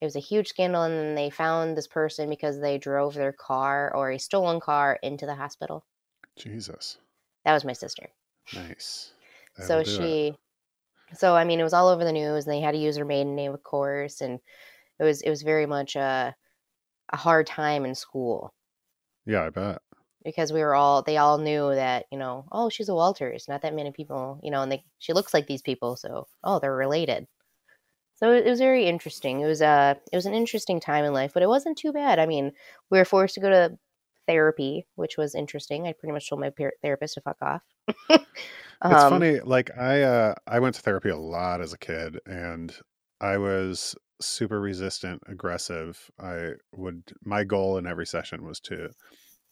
It 0.00 0.04
was 0.04 0.16
a 0.16 0.20
huge 0.20 0.48
scandal, 0.48 0.82
and 0.82 0.94
then 0.94 1.14
they 1.14 1.30
found 1.30 1.76
this 1.76 1.88
person 1.88 2.28
because 2.28 2.60
they 2.60 2.78
drove 2.78 3.14
their 3.14 3.32
car 3.32 3.94
or 3.94 4.10
a 4.10 4.18
stolen 4.18 4.60
car 4.60 4.98
into 5.02 5.26
the 5.26 5.34
hospital. 5.34 5.84
Jesus. 6.36 6.98
That 7.44 7.52
was 7.52 7.64
my 7.64 7.72
sister. 7.72 8.08
Nice. 8.54 9.12
That'll 9.56 9.84
so 9.84 9.90
she, 9.90 10.28
it. 10.28 10.36
So 11.16 11.34
I 11.34 11.44
mean, 11.44 11.60
it 11.60 11.64
was 11.64 11.72
all 11.72 11.88
over 11.88 12.04
the 12.04 12.12
news, 12.12 12.46
and 12.46 12.52
they 12.52 12.60
had 12.60 12.72
to 12.72 12.78
use 12.78 12.96
her 12.96 13.04
maiden 13.04 13.34
name, 13.34 13.52
of 13.52 13.62
course, 13.62 14.20
and 14.20 14.40
it 14.98 15.04
was 15.04 15.22
it 15.22 15.30
was 15.30 15.42
very 15.42 15.66
much 15.66 15.96
a 15.96 16.34
a 17.10 17.16
hard 17.16 17.46
time 17.46 17.84
in 17.84 17.94
school. 17.94 18.54
Yeah, 19.26 19.44
I 19.46 19.50
bet. 19.50 19.82
Because 20.24 20.52
we 20.52 20.60
were 20.60 20.74
all 20.74 21.02
they 21.02 21.16
all 21.16 21.38
knew 21.38 21.74
that 21.74 22.06
you 22.10 22.18
know 22.18 22.46
oh 22.52 22.68
she's 22.68 22.88
a 22.88 22.94
Walters. 22.94 23.46
Not 23.48 23.62
that 23.62 23.74
many 23.74 23.90
people 23.92 24.40
you 24.42 24.50
know 24.50 24.62
and 24.62 24.72
they 24.72 24.84
she 24.98 25.12
looks 25.12 25.34
like 25.34 25.46
these 25.46 25.62
people 25.62 25.96
so 25.96 26.28
oh 26.44 26.58
they're 26.58 26.74
related. 26.74 27.26
So 28.14 28.32
it, 28.32 28.44
was 28.44 28.60
very 28.60 28.86
interesting. 28.86 29.40
It 29.40 29.46
was 29.46 29.60
a 29.62 29.66
uh, 29.66 29.94
it 30.12 30.16
was 30.16 30.26
an 30.26 30.34
interesting 30.34 30.80
time 30.80 31.04
in 31.04 31.12
life 31.12 31.32
but 31.34 31.42
it 31.42 31.48
wasn't 31.48 31.78
too 31.78 31.92
bad. 31.92 32.18
I 32.18 32.26
mean 32.26 32.52
we 32.90 32.98
were 32.98 33.04
forced 33.04 33.34
to 33.34 33.40
go 33.40 33.50
to 33.50 33.78
therapy 34.26 34.86
which 34.94 35.16
was 35.16 35.34
interesting. 35.34 35.86
I 35.86 35.92
pretty 35.92 36.12
much 36.12 36.28
told 36.28 36.40
my 36.40 36.52
therapist 36.82 37.14
to 37.14 37.20
fuck 37.20 37.38
off. 37.42 37.62
Um, 38.84 38.92
it's 38.92 39.02
funny 39.04 39.38
like 39.38 39.70
I 39.78 40.02
uh 40.02 40.34
I 40.48 40.58
went 40.58 40.74
to 40.74 40.80
therapy 40.80 41.10
a 41.10 41.16
lot 41.16 41.60
as 41.60 41.72
a 41.72 41.78
kid 41.78 42.18
and 42.26 42.74
I 43.20 43.38
was 43.38 43.94
super 44.20 44.60
resistant 44.60 45.22
aggressive. 45.28 46.10
I 46.18 46.54
would 46.74 47.04
my 47.24 47.44
goal 47.44 47.78
in 47.78 47.86
every 47.86 48.06
session 48.06 48.44
was 48.44 48.58
to 48.62 48.90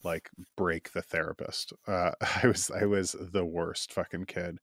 like 0.02 0.30
break 0.56 0.92
the 0.92 1.02
therapist. 1.02 1.72
Uh, 1.86 2.12
I 2.42 2.46
was 2.46 2.70
I 2.70 2.86
was 2.86 3.14
the 3.32 3.44
worst 3.44 3.92
fucking 3.92 4.26
kid 4.26 4.58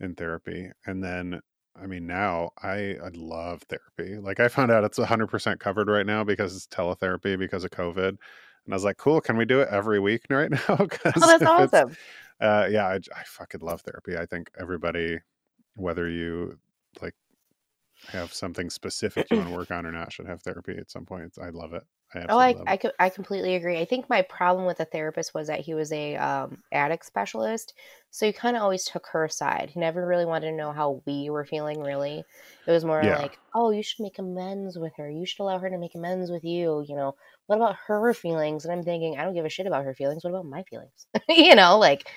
in 0.00 0.14
therapy, 0.14 0.70
and 0.86 1.02
then 1.02 1.40
I 1.80 1.86
mean 1.86 2.06
now 2.06 2.50
I 2.62 2.96
I 3.02 3.10
love 3.14 3.62
therapy. 3.62 4.16
Like 4.16 4.40
I 4.40 4.48
found 4.48 4.70
out 4.70 4.84
it's 4.84 4.98
hundred 4.98 5.28
percent 5.28 5.60
covered 5.60 5.88
right 5.88 6.06
now 6.06 6.24
because 6.24 6.56
it's 6.56 6.66
teletherapy 6.66 7.38
because 7.38 7.64
of 7.64 7.70
COVID, 7.70 8.16
and 8.70 8.74
I 8.74 8.76
was 8.76 8.84
like, 8.84 8.98
cool, 8.98 9.20
can 9.20 9.36
we 9.36 9.44
do 9.44 9.60
it 9.62 9.68
every 9.72 9.98
week 9.98 10.26
right 10.30 10.48
now? 10.48 10.60
oh, 10.68 10.86
that's 11.02 11.42
awesome. 11.42 11.96
Uh, 12.40 12.68
yeah, 12.70 12.86
I, 12.86 12.94
I 12.94 13.24
fucking 13.26 13.62
love 13.62 13.80
therapy. 13.80 14.16
I 14.16 14.26
think 14.26 14.48
everybody, 14.60 15.18
whether 15.74 16.08
you 16.08 16.56
like 17.02 17.14
have 18.08 18.32
something 18.32 18.70
specific 18.70 19.30
you 19.30 19.36
want 19.36 19.48
to 19.48 19.54
work 19.56 19.70
on 19.70 19.86
or 19.86 19.92
not, 19.92 20.12
should 20.12 20.26
have 20.26 20.42
therapy 20.42 20.76
at 20.78 20.90
some 20.90 21.04
point. 21.04 21.34
I 21.40 21.50
love 21.50 21.74
it. 21.74 21.82
I 22.12 22.26
oh, 22.28 22.38
I, 22.38 22.56
I, 22.66 22.78
I 22.98 23.08
completely 23.08 23.54
agree. 23.54 23.78
I 23.78 23.84
think 23.84 24.08
my 24.08 24.22
problem 24.22 24.66
with 24.66 24.78
the 24.78 24.84
therapist 24.84 25.32
was 25.32 25.46
that 25.46 25.60
he 25.60 25.74
was 25.74 25.92
a 25.92 26.16
um, 26.16 26.58
addict 26.72 27.06
specialist, 27.06 27.72
so 28.10 28.26
he 28.26 28.32
kind 28.32 28.56
of 28.56 28.62
always 28.62 28.84
took 28.84 29.06
her 29.12 29.28
side. 29.28 29.70
He 29.72 29.78
never 29.78 30.04
really 30.04 30.24
wanted 30.24 30.50
to 30.50 30.56
know 30.56 30.72
how 30.72 31.02
we 31.06 31.30
were 31.30 31.44
feeling. 31.44 31.80
Really, 31.80 32.24
it 32.66 32.70
was 32.70 32.84
more 32.84 33.00
yeah. 33.04 33.18
like, 33.18 33.38
"Oh, 33.54 33.70
you 33.70 33.84
should 33.84 34.02
make 34.02 34.18
amends 34.18 34.76
with 34.76 34.92
her. 34.96 35.08
You 35.08 35.24
should 35.24 35.40
allow 35.40 35.58
her 35.60 35.70
to 35.70 35.78
make 35.78 35.94
amends 35.94 36.32
with 36.32 36.42
you." 36.42 36.84
You 36.88 36.96
know, 36.96 37.14
what 37.46 37.56
about 37.56 37.76
her 37.86 38.12
feelings? 38.12 38.64
And 38.64 38.72
I'm 38.72 38.82
thinking, 38.82 39.16
I 39.16 39.22
don't 39.22 39.34
give 39.34 39.44
a 39.44 39.50
shit 39.50 39.68
about 39.68 39.84
her 39.84 39.94
feelings. 39.94 40.24
What 40.24 40.30
about 40.30 40.46
my 40.46 40.64
feelings? 40.64 41.06
you 41.28 41.54
know, 41.54 41.78
like, 41.78 42.08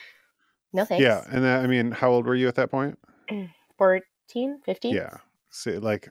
no 0.74 0.86
thanks. 0.86 1.04
Yeah, 1.04 1.24
and 1.30 1.46
uh, 1.46 1.60
I 1.60 1.68
mean, 1.68 1.92
how 1.92 2.10
old 2.10 2.26
were 2.26 2.36
you 2.36 2.48
at 2.48 2.56
that 2.56 2.72
point? 2.72 2.98
14, 3.78 4.62
15? 4.66 4.96
Yeah, 4.96 5.18
See, 5.54 5.78
like 5.78 6.10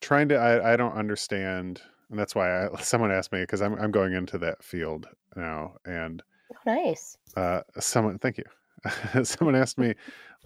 trying 0.00 0.28
to, 0.28 0.36
I, 0.36 0.74
I 0.74 0.76
don't 0.76 0.92
understand 0.92 1.82
and 2.10 2.18
that's 2.18 2.34
why 2.34 2.66
I, 2.66 2.68
someone 2.80 3.10
asked 3.10 3.32
me 3.32 3.40
because 3.40 3.62
I'm 3.62 3.74
I'm 3.74 3.90
going 3.90 4.14
into 4.14 4.38
that 4.38 4.62
field 4.62 5.06
now, 5.36 5.74
and 5.84 6.22
oh, 6.52 6.56
nice. 6.66 7.16
Uh, 7.36 7.62
someone, 7.78 8.18
thank 8.18 8.38
you. 8.38 8.44
someone 9.24 9.56
asked 9.56 9.78
me, 9.78 9.94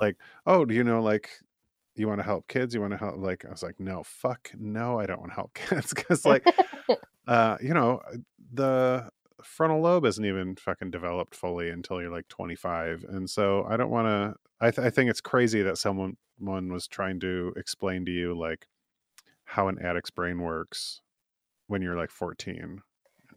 like, 0.01 0.17
oh, 0.47 0.65
do 0.65 0.75
you 0.75 0.85
know, 0.85 1.03
like, 1.03 1.31
you 1.95 2.09
want 2.09 2.19
to 2.19 2.25
help 2.25 2.49
kids? 2.49 2.75
You 2.75 2.81
want 2.81 2.93
to 2.93 2.97
help? 2.97 3.17
Like, 3.19 3.45
I 3.45 3.51
was 3.51 3.63
like, 3.63 3.79
no, 3.79 4.03
fuck, 4.03 4.51
no, 4.59 4.99
I 4.99 5.07
don't 5.07 5.21
want 5.21 5.33
to 5.33 5.37
help 5.37 5.55
kids 5.69 5.93
because, 5.95 6.25
like, 6.25 6.45
uh, 7.27 7.57
you 7.63 7.75
know, 7.75 8.01
the 8.53 9.11
frontal 9.43 9.81
lobe 9.81 10.05
isn't 10.05 10.25
even 10.25 10.57
fucking 10.57 10.91
developed 10.91 11.35
fully 11.35 11.71
until 11.71 12.01
you're 12.01 12.11
like 12.11 12.29
25, 12.29 13.05
and 13.09 13.29
so 13.29 13.67
I 13.69 13.77
don't 13.77 13.91
want 13.91 14.07
to. 14.07 14.35
I, 14.61 14.71
th- 14.71 14.87
I 14.87 14.91
think 14.91 15.11
it's 15.11 15.21
crazy 15.21 15.63
that 15.63 15.79
someone 15.79 16.17
one 16.39 16.73
was 16.73 16.87
trying 16.87 17.21
to 17.21 17.53
explain 17.57 18.05
to 18.05 18.11
you 18.11 18.39
like 18.39 18.67
how 19.45 19.69
an 19.69 19.79
addict's 19.79 20.11
brain 20.11 20.41
works 20.41 21.01
when 21.67 21.83
you're 21.83 21.97
like 21.97 22.11
14 22.11 22.83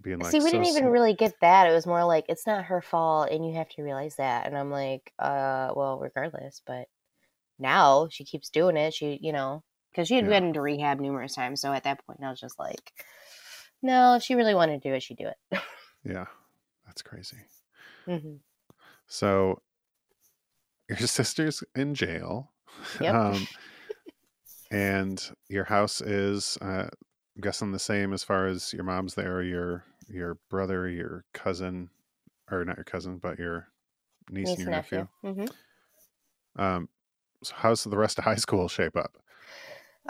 being 0.02 0.20
like 0.20 0.32
see 0.32 0.39
we 0.39 0.46
so 0.46 0.52
didn't 0.52 0.68
even 0.68 0.88
really 0.88 1.13
get 1.13 1.34
that 1.41 1.68
it 1.68 1.74
was 1.74 1.88
more 1.88 2.04
like 2.04 2.26
it's 2.30 2.46
not 2.46 2.65
her 2.65 2.82
fault 2.82 3.30
and 3.32 3.46
you 3.46 3.56
have 3.56 3.70
to 3.70 3.82
realize 3.82 4.15
that 4.18 4.46
and 4.46 4.58
i'm 4.58 4.70
like 4.70 5.12
uh 5.20 5.72
well 5.76 6.00
regardless 6.00 6.62
but 6.65 6.88
now 7.60 8.08
she 8.12 8.24
keeps 8.24 8.50
doing 8.50 8.78
it 8.78 8.94
she 8.94 9.18
you 9.22 9.34
know 9.34 9.63
because 9.91 10.08
she 10.08 10.15
had 10.15 10.26
yeah. 10.26 10.32
been 10.32 10.46
into 10.46 10.62
rehab 10.62 11.00
numerous 11.00 11.34
times 11.34 11.60
so 11.60 11.74
at 11.74 11.84
that 11.84 12.06
point 12.06 12.20
i 12.24 12.30
was 12.30 12.39
just 12.39 12.60
like 12.60 12.91
no 13.82 14.15
if 14.15 14.24
she 14.24 14.36
really 14.36 14.56
wanted 14.56 14.82
to 14.82 14.89
do 14.89 14.94
it 14.94 15.02
she'd 15.02 15.18
do 15.18 15.28
it 15.28 15.60
yeah 16.06 16.26
that's 16.86 17.02
crazy 17.02 17.38
mm-hmm. 18.08 18.36
so 19.08 19.62
your 20.88 20.98
sister's 21.08 21.63
in 21.76 21.96
jail 21.96 22.52
yep. 23.02 23.15
um, 23.15 23.48
and 24.72 25.32
your 25.50 25.63
house 25.63 26.02
is 26.02 26.58
uh, 26.62 26.88
I'm 27.36 27.41
guessing 27.41 27.72
the 27.72 27.80
same 27.80 28.13
as 28.13 28.24
far 28.24 28.48
as 28.48 28.72
your 28.72 28.84
mom's 28.84 29.15
there, 29.15 29.41
your 29.41 29.84
your 30.08 30.38
brother, 30.50 30.88
your 30.88 31.26
cousin, 31.34 31.89
or 32.50 32.63
not 32.63 32.78
your 32.78 32.86
cousin, 32.86 33.18
but 33.18 33.38
your 33.38 33.68
niece, 34.30 34.48
niece 34.48 34.58
and 34.58 34.60
your 34.60 34.72
nephew. 34.72 35.08
nephew. 35.24 35.46
Mm-hmm. 36.56 36.62
Um, 36.62 36.89
so 37.44 37.54
how's 37.58 37.84
the 37.84 37.98
rest 37.98 38.18
of 38.20 38.24
high 38.26 38.36
school 38.36 38.68
shape 38.70 38.96
up? 38.96 39.18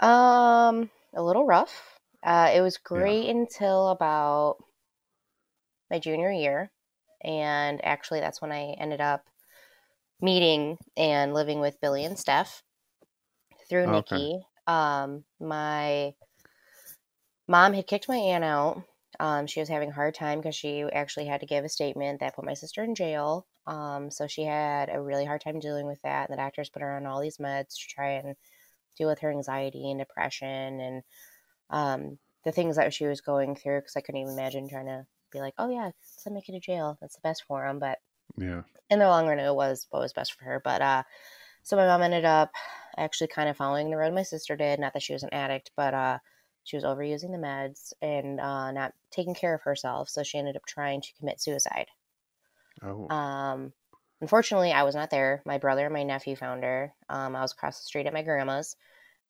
Um, 0.04 0.88
a 1.14 1.22
little 1.22 1.46
rough. 1.46 1.98
Uh, 2.22 2.52
it 2.54 2.60
was 2.60 2.76
great 2.76 3.24
yeah. 3.24 3.32
until 3.32 3.88
about 3.88 4.56
my 5.90 5.98
junior 5.98 6.30
year, 6.30 6.70
and 7.22 7.84
actually, 7.84 8.20
that's 8.20 8.40
when 8.42 8.52
I 8.52 8.74
ended 8.78 9.00
up 9.00 9.24
meeting 10.20 10.78
and 10.96 11.34
living 11.34 11.60
with 11.60 11.80
Billy 11.80 12.04
and 12.04 12.18
Steph 12.18 12.62
through 13.68 13.86
okay. 13.86 14.16
Nikki. 14.16 14.40
Um, 14.66 15.24
my 15.40 16.14
mom 17.48 17.72
had 17.72 17.86
kicked 17.86 18.08
my 18.08 18.16
aunt 18.16 18.44
out. 18.44 18.82
Um, 19.18 19.46
she 19.46 19.60
was 19.60 19.68
having 19.68 19.90
a 19.90 19.94
hard 19.94 20.14
time 20.14 20.40
because 20.40 20.54
she 20.54 20.82
actually 20.82 21.26
had 21.26 21.40
to 21.40 21.46
give 21.46 21.64
a 21.64 21.68
statement 21.68 22.20
that 22.20 22.34
put 22.34 22.44
my 22.44 22.54
sister 22.54 22.82
in 22.82 22.94
jail. 22.94 23.46
Um, 23.66 24.10
so 24.10 24.26
she 24.26 24.42
had 24.42 24.90
a 24.92 25.00
really 25.00 25.24
hard 25.24 25.40
time 25.40 25.58
dealing 25.58 25.86
with 25.86 26.00
that. 26.02 26.28
And 26.28 26.36
the 26.36 26.42
doctors 26.42 26.68
put 26.68 26.82
her 26.82 26.96
on 26.96 27.06
all 27.06 27.20
these 27.20 27.38
meds 27.38 27.74
to 27.74 27.88
try 27.88 28.10
and 28.12 28.36
deal 28.96 29.08
with 29.08 29.20
her 29.20 29.30
anxiety 29.30 29.90
and 29.90 29.98
depression 29.98 30.80
and 30.80 31.02
um, 31.70 32.18
the 32.44 32.52
things 32.52 32.76
that 32.76 32.92
she 32.94 33.06
was 33.06 33.20
going 33.20 33.56
through 33.56 33.80
because 33.80 33.96
I 33.96 34.00
couldn't 34.00 34.20
even 34.20 34.34
imagine 34.34 34.68
trying 34.68 34.86
to 34.86 35.06
be 35.30 35.40
like, 35.40 35.54
oh 35.58 35.68
yeah, 35.70 35.90
send 36.00 36.34
Mickey 36.34 36.52
to 36.52 36.60
jail. 36.60 36.98
That's 37.00 37.16
the 37.16 37.22
best 37.22 37.44
for 37.46 37.66
him. 37.66 37.78
But 37.78 37.98
Yeah. 38.36 38.62
in 38.90 38.98
the 38.98 39.08
long 39.08 39.26
run, 39.26 39.38
it 39.38 39.54
was 39.54 39.86
what 39.90 40.00
was 40.00 40.12
best 40.12 40.34
for 40.34 40.44
her. 40.44 40.60
But 40.62 40.82
uh, 40.82 41.02
so 41.62 41.76
my 41.76 41.86
mom 41.86 42.02
ended 42.02 42.24
up 42.24 42.52
actually 42.96 43.28
kind 43.28 43.48
of 43.48 43.56
following 43.56 43.90
the 43.90 43.96
road 43.96 44.14
my 44.14 44.22
sister 44.22 44.56
did. 44.56 44.78
Not 44.78 44.92
that 44.92 45.02
she 45.02 45.12
was 45.12 45.22
an 45.22 45.32
addict, 45.32 45.70
but 45.76 45.94
uh, 45.94 46.18
she 46.64 46.76
was 46.76 46.84
overusing 46.84 47.32
the 47.32 47.38
meds 47.38 47.92
and 48.00 48.40
uh, 48.40 48.72
not 48.72 48.92
taking 49.10 49.34
care 49.34 49.54
of 49.54 49.62
herself. 49.62 50.08
So 50.08 50.22
she 50.22 50.38
ended 50.38 50.56
up 50.56 50.66
trying 50.66 51.00
to 51.00 51.14
commit 51.18 51.40
suicide. 51.40 51.86
Oh. 52.82 53.08
Um, 53.08 53.72
unfortunately, 54.20 54.72
I 54.72 54.82
was 54.82 54.94
not 54.94 55.10
there. 55.10 55.42
My 55.44 55.58
brother 55.58 55.84
and 55.84 55.94
my 55.94 56.02
nephew 56.02 56.36
found 56.36 56.64
her. 56.64 56.94
Um, 57.08 57.36
I 57.36 57.40
was 57.40 57.52
across 57.52 57.78
the 57.78 57.84
street 57.84 58.06
at 58.06 58.12
my 58.12 58.22
grandma's. 58.22 58.76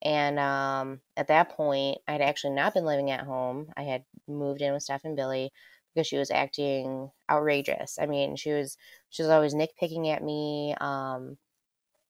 And 0.02 0.38
um, 0.38 1.00
at 1.16 1.28
that 1.28 1.50
point, 1.56 1.98
I 2.06 2.12
had 2.12 2.20
actually 2.20 2.54
not 2.54 2.74
been 2.74 2.84
living 2.84 3.10
at 3.10 3.24
home. 3.24 3.68
I 3.76 3.82
had 3.82 4.04
moved 4.28 4.60
in 4.60 4.72
with 4.72 4.82
Steph 4.82 5.04
and 5.04 5.16
Billy 5.16 5.52
because 5.96 6.06
she 6.06 6.18
was 6.18 6.30
acting 6.30 7.10
outrageous. 7.30 7.98
I 7.98 8.04
mean, 8.06 8.36
she 8.36 8.52
was 8.52 8.76
she 9.08 9.22
was 9.22 9.30
always 9.30 9.54
nitpicking 9.54 10.12
at 10.12 10.22
me. 10.22 10.76
Um, 10.78 11.38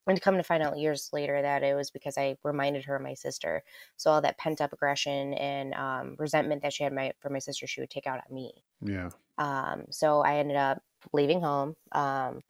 and 0.09 0.17
to 0.17 0.23
come 0.23 0.37
to 0.37 0.43
find 0.43 0.63
out 0.63 0.79
years 0.79 1.11
later 1.13 1.41
that 1.43 1.63
it 1.63 1.75
was 1.75 1.91
because 1.91 2.19
I 2.19 2.37
reminded 2.45 2.85
her 2.85 2.97
of 2.97 3.03
my 3.03 3.15
sister. 3.15 3.63
So 3.97 4.11
all 4.11 4.21
that 4.21 4.39
pent 4.39 4.61
up 4.61 4.73
aggression 4.73 5.35
and 5.35 5.75
um, 5.75 6.17
resentment 6.19 6.63
that 6.63 6.73
she 6.73 6.85
had 6.85 6.93
my 6.93 7.13
for 7.21 7.31
my 7.31 7.39
sister, 7.39 7.67
she 7.67 7.81
would 7.81 7.91
take 7.91 8.07
out 8.07 8.19
at 8.19 8.31
me. 8.31 8.65
yeah. 8.83 9.11
Um, 9.39 9.85
so 9.91 10.21
I 10.21 10.39
ended 10.39 10.57
up 10.57 10.83
leaving 11.13 11.41
home, 11.41 11.77
um, 11.93 12.43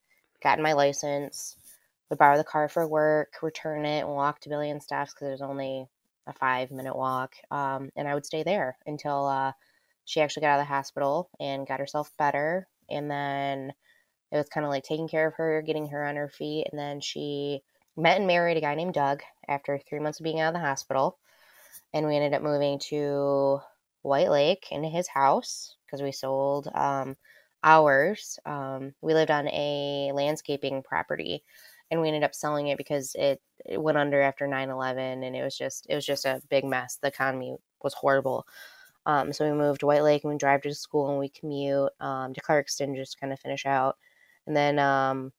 gotten 0.43 0.63
my 0.63 0.73
license, 0.73 1.57
would 2.09 2.19
borrow 2.19 2.37
the 2.37 2.45
car 2.45 2.69
for 2.69 2.87
work, 2.87 3.35
return 3.43 3.85
it, 3.85 4.01
and 4.01 4.09
walk 4.09 4.41
to 4.41 4.49
Billy 4.49 4.71
and 4.71 4.83
Steph's 4.83 5.13
because 5.13 5.29
it 5.29 5.33
was 5.33 5.43
only 5.43 5.87
a 6.27 6.33
five 6.33 6.71
minute 6.71 6.97
walk. 6.97 7.35
Um, 7.51 7.91
and 7.97 8.09
I 8.09 8.15
would 8.15 8.27
stay 8.27 8.43
there 8.43 8.79
until 8.87 9.27
uh, 9.27 9.53
she 10.07 10.21
actually 10.21 10.43
got 10.43 10.53
out 10.53 10.61
of 10.61 10.67
the 10.67 10.75
hospital 10.75 11.29
and 11.39 11.67
got 11.67 11.81
herself 11.81 12.11
better. 12.17 12.67
And 12.89 13.11
then 13.11 13.73
it 14.33 14.37
was 14.37 14.49
kind 14.49 14.65
of 14.65 14.71
like 14.71 14.85
taking 14.85 15.09
care 15.09 15.27
of 15.27 15.35
her, 15.35 15.63
getting 15.63 15.89
her 15.89 16.05
on 16.05 16.17
her 16.17 16.29
feet. 16.29 16.69
And 16.71 16.79
then 16.79 17.01
she 17.01 17.61
met 17.97 18.17
and 18.17 18.27
married 18.27 18.57
a 18.57 18.61
guy 18.61 18.75
named 18.75 18.95
Doug 18.95 19.23
after 19.49 19.79
three 19.79 19.99
months 19.99 20.21
of 20.21 20.25
being 20.25 20.41
out 20.41 20.49
of 20.49 20.55
the 20.55 20.67
hospital. 20.67 21.19
And 21.93 22.07
we 22.07 22.17
ended 22.17 22.35
up 22.35 22.43
moving 22.43 22.79
to 22.91 23.61
White 24.03 24.31
Lake 24.31 24.69
into 24.71 24.89
his 24.89 25.09
house 25.09 25.75
because 25.85 26.03
we 26.03 26.13
sold 26.13 26.69
um, 26.73 27.17
ours. 27.65 28.39
Um, 28.47 28.95
we 29.01 29.13
lived 29.13 29.33
on 29.33 29.49
a 29.49 30.13
landscaping 30.15 30.83
property 30.83 31.43
and 31.91 32.01
we 32.01 32.09
ended 32.09 32.23
up 32.23 32.35
selling 32.35 32.69
it 32.69 32.79
because 32.79 33.17
it, 33.17 33.41
it 33.65 33.83
went 33.83 33.99
under 33.99 34.21
after 34.21 34.47
9-11 34.47 35.27
and 35.27 35.37
it 35.37 35.43
was 35.43 35.57
just 35.57 35.87
it 35.89 35.95
was 35.95 36.07
just 36.07 36.25
a 36.25 36.43
big 36.51 36.65
mess 36.65 36.99
the 37.01 37.09
economy 37.09 37.57
was 37.83 37.95
horrible 37.95 38.47
um, 39.07 39.33
so 39.33 39.49
we 39.51 39.57
moved 39.57 39.81
to 39.81 39.87
white 39.87 40.03
lake 40.03 40.25
and 40.25 40.33
we 40.33 40.39
drive 40.39 40.63
to 40.63 40.75
school 40.75 41.09
and 41.11 41.19
we 41.19 41.29
commute 41.29 41.91
um, 42.01 42.35
to 42.35 42.41
clarkston 42.41 42.95
just 42.97 43.19
kind 43.21 43.33
of 43.33 43.41
finish 43.41 43.67
out 43.67 43.97
and 44.47 44.57
then 44.57 44.79
um, 44.79 45.33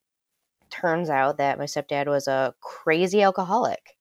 turns 0.70 1.10
out 1.10 1.38
that 1.38 1.58
my 1.60 1.66
stepdad 1.66 2.08
was 2.08 2.28
a 2.28 2.54
crazy 2.62 3.22
alcoholic 3.22 3.98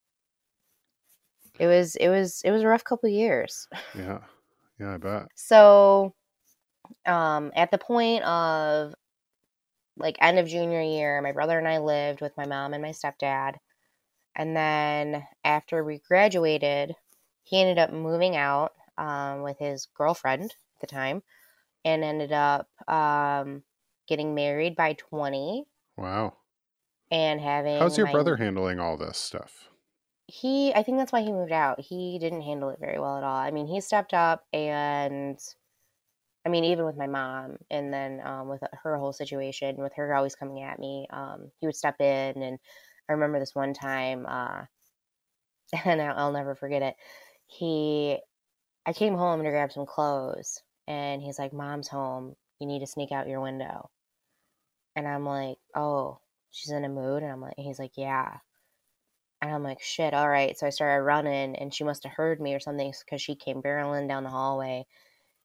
it 1.58 1.66
was 1.66 1.96
it 1.96 2.08
was 2.08 2.42
it 2.44 2.50
was 2.50 2.62
a 2.62 2.68
rough 2.68 2.84
couple 2.84 3.08
years 3.08 3.68
Yeah. 3.98 4.20
Yeah, 4.78 4.94
I 4.94 4.96
bet. 4.98 5.28
so 5.34 6.14
um, 7.06 7.52
at 7.54 7.70
the 7.70 7.78
point 7.78 8.24
of 8.24 8.94
like 9.96 10.16
end 10.20 10.38
of 10.38 10.46
junior 10.46 10.82
year, 10.82 11.20
my 11.22 11.32
brother 11.32 11.58
and 11.58 11.66
I 11.68 11.78
lived 11.78 12.20
with 12.20 12.36
my 12.36 12.46
mom 12.46 12.74
and 12.74 12.82
my 12.82 12.90
stepdad. 12.90 13.54
And 14.34 14.56
then 14.56 15.26
after 15.44 15.82
we 15.84 15.98
graduated, 15.98 16.94
he 17.44 17.60
ended 17.60 17.78
up 17.78 17.92
moving 17.92 18.36
out 18.36 18.72
um, 18.98 19.42
with 19.42 19.58
his 19.58 19.86
girlfriend 19.86 20.44
at 20.76 20.80
the 20.80 20.86
time 20.86 21.22
and 21.84 22.04
ended 22.04 22.32
up 22.32 22.70
um, 22.88 23.64
getting 24.08 24.34
married 24.34 24.76
by 24.76 24.94
20 24.94 25.66
Wow. 25.96 26.38
and 27.10 27.40
having. 27.40 27.78
How's 27.78 27.96
your 27.96 28.06
my- 28.06 28.12
brother 28.12 28.36
handling 28.36 28.80
all 28.80 28.96
this 28.96 29.18
stuff? 29.18 29.70
he 30.28 30.72
i 30.74 30.82
think 30.82 30.98
that's 30.98 31.12
why 31.12 31.22
he 31.22 31.32
moved 31.32 31.52
out 31.52 31.80
he 31.80 32.18
didn't 32.18 32.42
handle 32.42 32.68
it 32.70 32.80
very 32.80 32.98
well 32.98 33.16
at 33.16 33.22
all 33.24 33.36
i 33.36 33.50
mean 33.50 33.66
he 33.66 33.80
stepped 33.80 34.12
up 34.12 34.44
and 34.52 35.38
i 36.44 36.48
mean 36.48 36.64
even 36.64 36.84
with 36.84 36.96
my 36.96 37.06
mom 37.06 37.56
and 37.70 37.92
then 37.92 38.20
um, 38.24 38.48
with 38.48 38.62
her 38.82 38.96
whole 38.98 39.12
situation 39.12 39.76
with 39.76 39.92
her 39.94 40.14
always 40.14 40.36
coming 40.36 40.62
at 40.62 40.78
me 40.78 41.06
um, 41.10 41.50
he 41.60 41.66
would 41.66 41.76
step 41.76 42.00
in 42.00 42.42
and 42.42 42.58
i 43.08 43.12
remember 43.12 43.38
this 43.38 43.54
one 43.54 43.72
time 43.74 44.26
uh, 44.26 44.64
and 45.84 46.00
I'll, 46.00 46.16
I'll 46.18 46.32
never 46.32 46.54
forget 46.54 46.82
it 46.82 46.96
he 47.46 48.18
i 48.86 48.92
came 48.92 49.14
home 49.14 49.42
to 49.42 49.50
grab 49.50 49.72
some 49.72 49.86
clothes 49.86 50.62
and 50.86 51.22
he's 51.22 51.38
like 51.38 51.52
mom's 51.52 51.88
home 51.88 52.34
you 52.60 52.66
need 52.66 52.80
to 52.80 52.86
sneak 52.86 53.12
out 53.12 53.28
your 53.28 53.40
window 53.40 53.90
and 54.94 55.06
i'm 55.06 55.26
like 55.26 55.58
oh 55.74 56.18
she's 56.50 56.70
in 56.70 56.84
a 56.84 56.88
mood 56.88 57.22
and 57.22 57.32
i'm 57.32 57.40
like 57.40 57.54
he's 57.58 57.78
like 57.78 57.92
yeah 57.96 58.38
and 59.42 59.54
I'm 59.54 59.62
like, 59.62 59.82
shit, 59.82 60.14
all 60.14 60.28
right. 60.28 60.58
So 60.58 60.66
I 60.66 60.70
started 60.70 61.04
running, 61.04 61.56
and 61.56 61.72
she 61.72 61.84
must 61.84 62.04
have 62.04 62.12
heard 62.12 62.40
me 62.40 62.54
or 62.54 62.60
something 62.60 62.92
because 63.04 63.20
she 63.20 63.34
came 63.34 63.62
barreling 63.62 64.08
down 64.08 64.24
the 64.24 64.30
hallway 64.30 64.86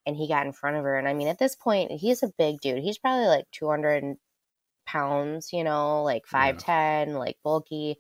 and 0.06 0.16
he 0.16 0.28
got 0.28 0.46
in 0.46 0.54
front 0.54 0.78
of 0.78 0.84
her. 0.84 0.98
And 0.98 1.08
I 1.08 1.14
mean, 1.14 1.28
at 1.28 1.40
this 1.40 1.56
point, 1.56 1.92
he's 1.92 2.24
a 2.24 2.34
big 2.38 2.60
dude. 2.62 2.84
He's 2.84 2.98
probably 2.98 3.28
like 3.28 3.46
200 3.52 4.16
pounds, 4.86 5.54
you 5.54 5.64
know, 5.64 6.04
like 6.04 6.26
5'10, 6.26 7.14
like 7.14 7.38
bulky. 7.44 7.98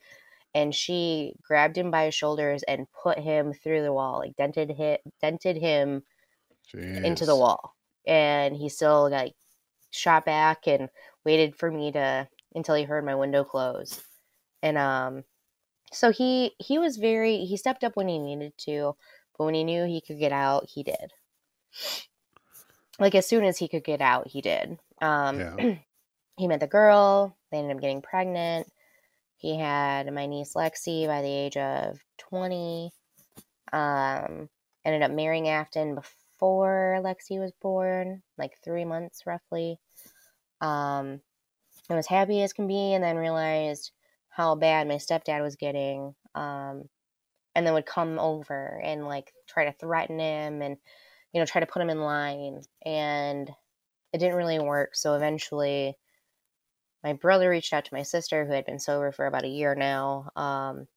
And 0.54 0.76
she 0.76 1.36
grabbed 1.42 1.78
him 1.78 1.92
by 1.92 2.06
his 2.06 2.16
shoulders 2.16 2.64
and 2.64 2.88
put 2.92 3.20
him 3.20 3.54
through 3.54 3.84
the 3.84 3.94
wall, 3.94 4.20
like 4.20 4.36
dented 4.36 4.72
hit, 4.72 5.02
dented 5.22 5.58
him 5.58 6.04
into 7.04 7.26
the 7.26 7.36
wall. 7.36 7.76
And 8.06 8.56
he 8.56 8.70
still 8.70 9.10
like 9.10 9.34
shot 9.92 10.26
back 10.26 10.68
and 10.68 10.90
waited 11.26 11.56
for 11.56 11.72
me 11.72 11.92
to 11.94 12.28
until 12.56 12.76
he 12.76 12.84
heard 12.84 13.06
my 13.06 13.16
window 13.16 13.44
close. 13.44 14.02
And 14.64 14.78
um 14.78 15.26
so 15.94 16.12
he 16.12 16.54
he 16.60 16.80
was 16.80 16.98
very 16.98 17.40
he 17.46 17.58
stepped 17.58 17.84
up 17.84 17.96
when 17.96 18.08
he 18.10 18.20
needed 18.20 18.54
to, 18.60 18.96
but 19.38 19.46
when 19.46 19.56
he 19.56 19.64
knew 19.64 19.86
he 19.86 20.02
could 20.02 20.20
get 20.20 20.32
out, 20.34 20.70
he 20.70 20.84
did. 20.84 21.14
Like 23.00 23.16
as 23.16 23.28
soon 23.28 23.44
as 23.44 23.58
he 23.58 23.68
could 23.68 23.84
get 23.84 24.02
out, 24.02 24.28
he 24.28 24.42
did. 24.42 24.80
Um 25.02 25.38
Yeah. 25.38 25.56
he 26.38 26.48
met 26.48 26.60
the 26.60 26.68
girl, 26.68 27.38
they 27.52 27.58
ended 27.60 27.78
up 27.78 27.82
getting 27.82 28.02
pregnant. 28.02 28.72
He 29.42 29.58
had 29.58 30.14
my 30.14 30.28
niece 30.28 30.54
Lexi 30.54 31.08
by 31.08 31.22
the 31.22 31.28
age 31.28 31.58
of 31.58 32.00
20. 32.20 32.92
Um 33.74 34.50
ended 34.86 35.04
up 35.04 35.12
marrying 35.12 35.50
Afton 35.50 35.96
before 35.96 37.00
Lexi 37.04 37.40
was 37.40 37.52
born, 37.62 38.24
like 38.38 38.58
3 38.64 38.86
months 38.86 39.26
roughly. 39.26 39.78
Um 40.62 41.22
I 41.90 41.96
was 41.96 42.08
happy 42.08 42.42
as 42.42 42.54
can 42.54 42.68
be 42.68 42.94
and 42.94 43.04
then 43.04 43.18
realized 43.18 43.92
how 44.30 44.56
bad 44.56 44.88
my 44.88 44.96
stepdad 44.96 45.42
was 45.42 45.56
getting 45.58 46.16
um, 46.36 46.84
and 47.54 47.66
then 47.66 47.74
would 47.74 47.86
come 47.86 48.18
over 48.18 48.82
and 48.84 49.06
like 49.06 49.34
try 49.48 49.66
to 49.66 49.74
threaten 49.74 50.20
him 50.20 50.62
and 50.62 50.78
you 51.34 51.40
know 51.40 51.46
try 51.46 51.60
to 51.60 51.68
put 51.68 51.82
him 51.82 51.90
in 51.90 52.00
line 52.00 52.62
and 52.86 53.50
it 54.14 54.18
didn't 54.18 54.38
really 54.38 54.60
work 54.60 54.96
so 54.96 55.16
eventually 55.16 55.98
my 57.04 57.14
brother 57.14 57.50
reached 57.50 57.74
out 57.74 57.86
to 57.86 57.94
my 57.94 58.04
sister 58.04 58.46
who 58.46 58.54
had 58.54 58.66
been 58.66 58.80
sober 58.80 59.12
for 59.12 59.26
about 59.26 59.46
a 59.46 59.50
year 59.50 59.76
now 59.76 60.30
um, 60.36 60.78
and 60.78 60.88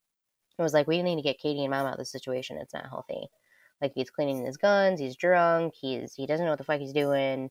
was 0.62 0.75
like 0.75 0.87
we 0.87 1.03
need 1.03 1.17
to 1.17 1.23
get 1.23 1.38
katie 1.38 1.62
and 1.62 1.71
mom 1.71 1.87
out 1.87 1.95
of 1.95 1.99
this 1.99 2.12
situation. 2.12 2.59
It's 2.59 2.75
not 2.75 2.88
healthy. 2.88 3.29
Like 3.81 3.93
he's 3.95 4.11
cleaning 4.11 4.45
his 4.45 4.57
guns 4.57 5.01
he's 5.01 5.17
drunk 5.17 5.75
he's 5.81 6.14
he 6.14 6.27
doesn't 6.27 6.45
know 6.45 6.53
what 6.53 6.59
the 6.59 6.64
fuck 6.64 6.81
he's 6.81 6.93
doing. 6.93 7.51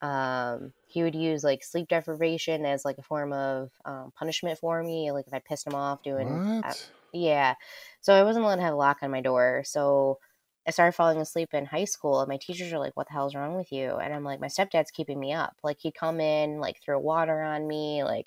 Um, 0.00 0.72
he 0.88 1.04
would 1.04 1.14
use 1.14 1.44
like 1.44 1.62
sleep 1.62 1.88
deprivation 1.88 2.66
as 2.66 2.84
like 2.84 2.98
a 2.98 3.02
form 3.02 3.32
of 3.32 3.70
um, 3.84 4.12
punishment 4.18 4.58
for 4.58 4.82
me 4.82 5.12
like 5.12 5.26
if 5.28 5.32
i 5.32 5.38
pissed 5.38 5.66
him 5.66 5.76
off 5.76 6.02
doing 6.02 6.26
uh, 6.64 6.74
yeah. 7.12 7.54
So 8.00 8.14
i 8.14 8.22
wasn't 8.22 8.44
allowed 8.44 8.56
to 8.56 8.62
have 8.62 8.74
a 8.74 8.76
lock 8.76 8.98
on 9.02 9.10
my 9.10 9.20
door. 9.20 9.62
So 9.64 10.18
i 10.66 10.70
started 10.70 10.92
falling 10.92 11.18
asleep 11.18 11.52
in 11.54 11.64
high 11.66 11.84
school 11.84 12.20
and 12.20 12.28
my 12.28 12.36
teachers 12.38 12.72
are 12.72 12.78
like 12.78 12.96
what 12.96 13.06
the 13.06 13.12
hell's 13.12 13.34
wrong 13.34 13.56
with 13.56 13.72
you 13.72 13.96
and 13.96 14.14
i'm 14.14 14.24
like 14.24 14.40
my 14.40 14.46
stepdad's 14.48 14.90
keeping 14.90 15.18
me 15.20 15.32
up 15.32 15.56
like 15.62 15.78
he'd 15.80 15.94
come 15.94 16.20
in 16.20 16.58
like 16.58 16.80
throw 16.82 16.98
water 16.98 17.40
on 17.42 17.66
me 17.66 18.04
like 18.04 18.26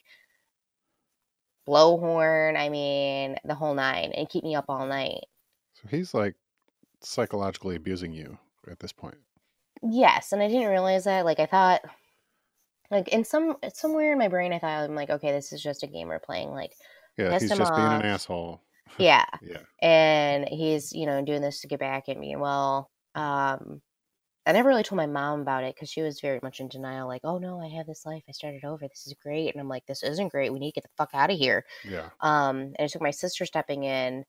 blow 1.66 1.98
horn 1.98 2.58
i 2.58 2.70
mean 2.70 3.38
the 3.44 3.54
whole 3.56 3.74
nine 3.76 4.12
and 4.14 4.30
keep 4.30 4.44
me 4.44 4.56
up 4.56 4.66
all 4.68 4.86
night 4.88 5.26
So 5.74 5.88
he's 5.88 6.14
like 6.16 6.36
psychologically 7.02 7.76
abusing 7.76 8.14
you 8.14 8.40
at 8.68 8.80
this 8.80 8.94
point. 8.94 9.20
Yes, 9.82 10.32
and 10.34 10.42
I 10.42 10.48
didn't 10.50 10.70
realize 10.70 11.04
that. 11.06 11.24
Like 11.26 11.40
I 11.40 11.46
thought, 11.46 11.82
like 12.92 13.08
in 13.10 13.24
some 13.24 13.58
somewhere 13.74 14.12
in 14.12 14.18
my 14.20 14.28
brain, 14.28 14.54
I 14.54 14.60
thought 14.60 14.84
I'm 14.84 14.96
like, 14.96 15.10
okay, 15.10 15.32
this 15.32 15.52
is 15.54 15.62
just 15.62 15.84
a 15.84 15.88
game 15.88 16.08
we're 16.08 16.20
playing. 16.20 16.50
Like, 16.52 16.78
Yeah, 17.18 17.34
he's 17.34 17.54
just 17.54 17.74
being 17.74 17.92
an 17.94 18.02
asshole. 18.02 18.62
Yeah, 19.00 19.26
Yeah. 19.42 19.60
and 19.82 20.48
he's 20.50 20.94
you 20.94 21.06
know 21.06 21.24
doing 21.24 21.42
this 21.42 21.62
to 21.62 21.68
get 21.68 21.80
back 21.80 22.10
at 22.10 22.18
me. 22.20 22.36
Well, 22.36 22.92
um, 23.16 23.82
I 24.48 24.52
never 24.54 24.70
really 24.70 24.84
told 24.84 24.98
my 24.98 25.08
mom 25.08 25.42
about 25.42 25.64
it 25.64 25.76
because 25.76 25.90
she 25.90 26.02
was 26.04 26.20
very 26.22 26.40
much 26.44 26.60
in 26.60 26.68
denial. 26.68 27.08
Like, 27.08 27.22
oh 27.24 27.38
no, 27.40 27.60
I 27.62 27.68
have 27.78 27.88
this 27.88 28.06
life. 28.06 28.24
I 28.30 28.32
started 28.32 28.64
over. 28.66 28.88
This 28.88 29.08
is 29.08 29.16
great. 29.22 29.54
And 29.54 29.62
I'm 29.62 29.70
like, 29.70 29.86
this 29.88 30.04
isn't 30.04 30.30
great. 30.32 30.54
We 30.54 30.60
need 30.60 30.72
to 30.72 30.82
get 30.82 30.84
the 30.84 30.96
fuck 30.98 31.12
out 31.14 31.32
of 31.32 31.38
here. 31.38 31.66
Yeah. 31.84 32.10
Um, 32.22 32.58
and 32.78 32.82
it 32.82 32.90
took 32.92 33.02
my 33.02 33.12
sister 33.12 33.46
stepping 33.46 33.84
in, 33.86 34.24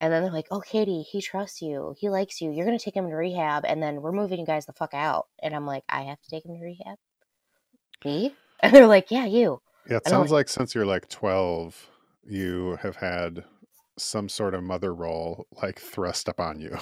And 0.00 0.12
then 0.12 0.22
they're 0.24 0.32
like, 0.32 0.48
"Oh, 0.50 0.60
Katie, 0.60 1.02
he 1.02 1.20
trusts 1.22 1.62
you. 1.62 1.94
He 1.98 2.10
likes 2.10 2.40
you. 2.40 2.50
You're 2.52 2.66
gonna 2.66 2.78
take 2.78 2.96
him 2.96 3.08
to 3.08 3.14
rehab, 3.16 3.64
and 3.66 3.82
then 3.82 4.02
we're 4.02 4.12
moving 4.12 4.40
you 4.40 4.46
guys 4.46 4.66
the 4.66 4.72
fuck 4.74 4.94
out." 4.94 5.28
And 5.42 5.54
I'm 5.54 5.66
like, 5.66 5.84
"I 5.88 6.02
have 6.02 6.20
to 6.22 6.30
take 6.30 6.44
him 6.46 6.54
to 6.56 6.62
rehab? 6.64 6.98
Me?" 8.04 8.34
And 8.62 8.72
they're 8.74 8.86
like, 8.86 9.10
"Yeah, 9.10 9.26
you." 9.26 9.60
Yeah, 9.88 9.96
it 9.98 10.02
And 10.04 10.10
sounds 10.10 10.30
like, 10.30 10.46
like 10.46 10.48
since 10.48 10.74
you're 10.74 10.86
like 10.86 11.08
12, 11.08 11.90
you 12.24 12.76
have 12.82 12.96
had 12.96 13.44
some 13.98 14.28
sort 14.28 14.54
of 14.54 14.62
mother 14.62 14.94
role 14.94 15.46
like 15.62 15.78
thrust 15.78 16.28
upon 16.28 16.60
you. 16.60 16.76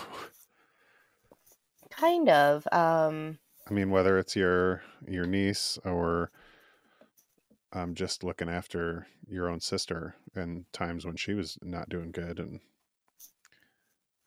"Kind 1.90 2.28
of." 2.28 2.66
Um, 2.72 3.38
I 3.68 3.72
mean, 3.72 3.90
whether 3.90 4.18
it's 4.18 4.36
your 4.36 4.82
your 5.06 5.26
niece 5.26 5.78
or 5.84 6.30
um, 7.72 7.94
just 7.94 8.24
looking 8.24 8.48
after 8.48 9.06
your 9.28 9.48
own 9.48 9.60
sister 9.60 10.14
in 10.34 10.66
times 10.72 11.04
when 11.04 11.16
she 11.16 11.34
was 11.34 11.58
not 11.62 11.88
doing 11.88 12.10
good, 12.10 12.38
and 12.38 12.60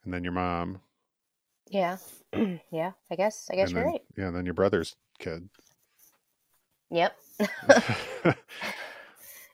and 0.04 0.12
then 0.12 0.24
your 0.24 0.32
mom, 0.32 0.80
yeah, 1.70 1.96
yeah. 2.70 2.92
I 3.10 3.16
guess. 3.16 3.48
I 3.50 3.56
guess 3.56 3.68
and 3.68 3.76
you're 3.76 3.84
then 3.84 3.92
right. 3.92 4.02
yeah, 4.16 4.26
and 4.28 4.36
then 4.36 4.44
your 4.44 4.54
brother's 4.54 4.96
kid. 5.18 5.48
Yep. 6.90 7.16
it 7.68 8.36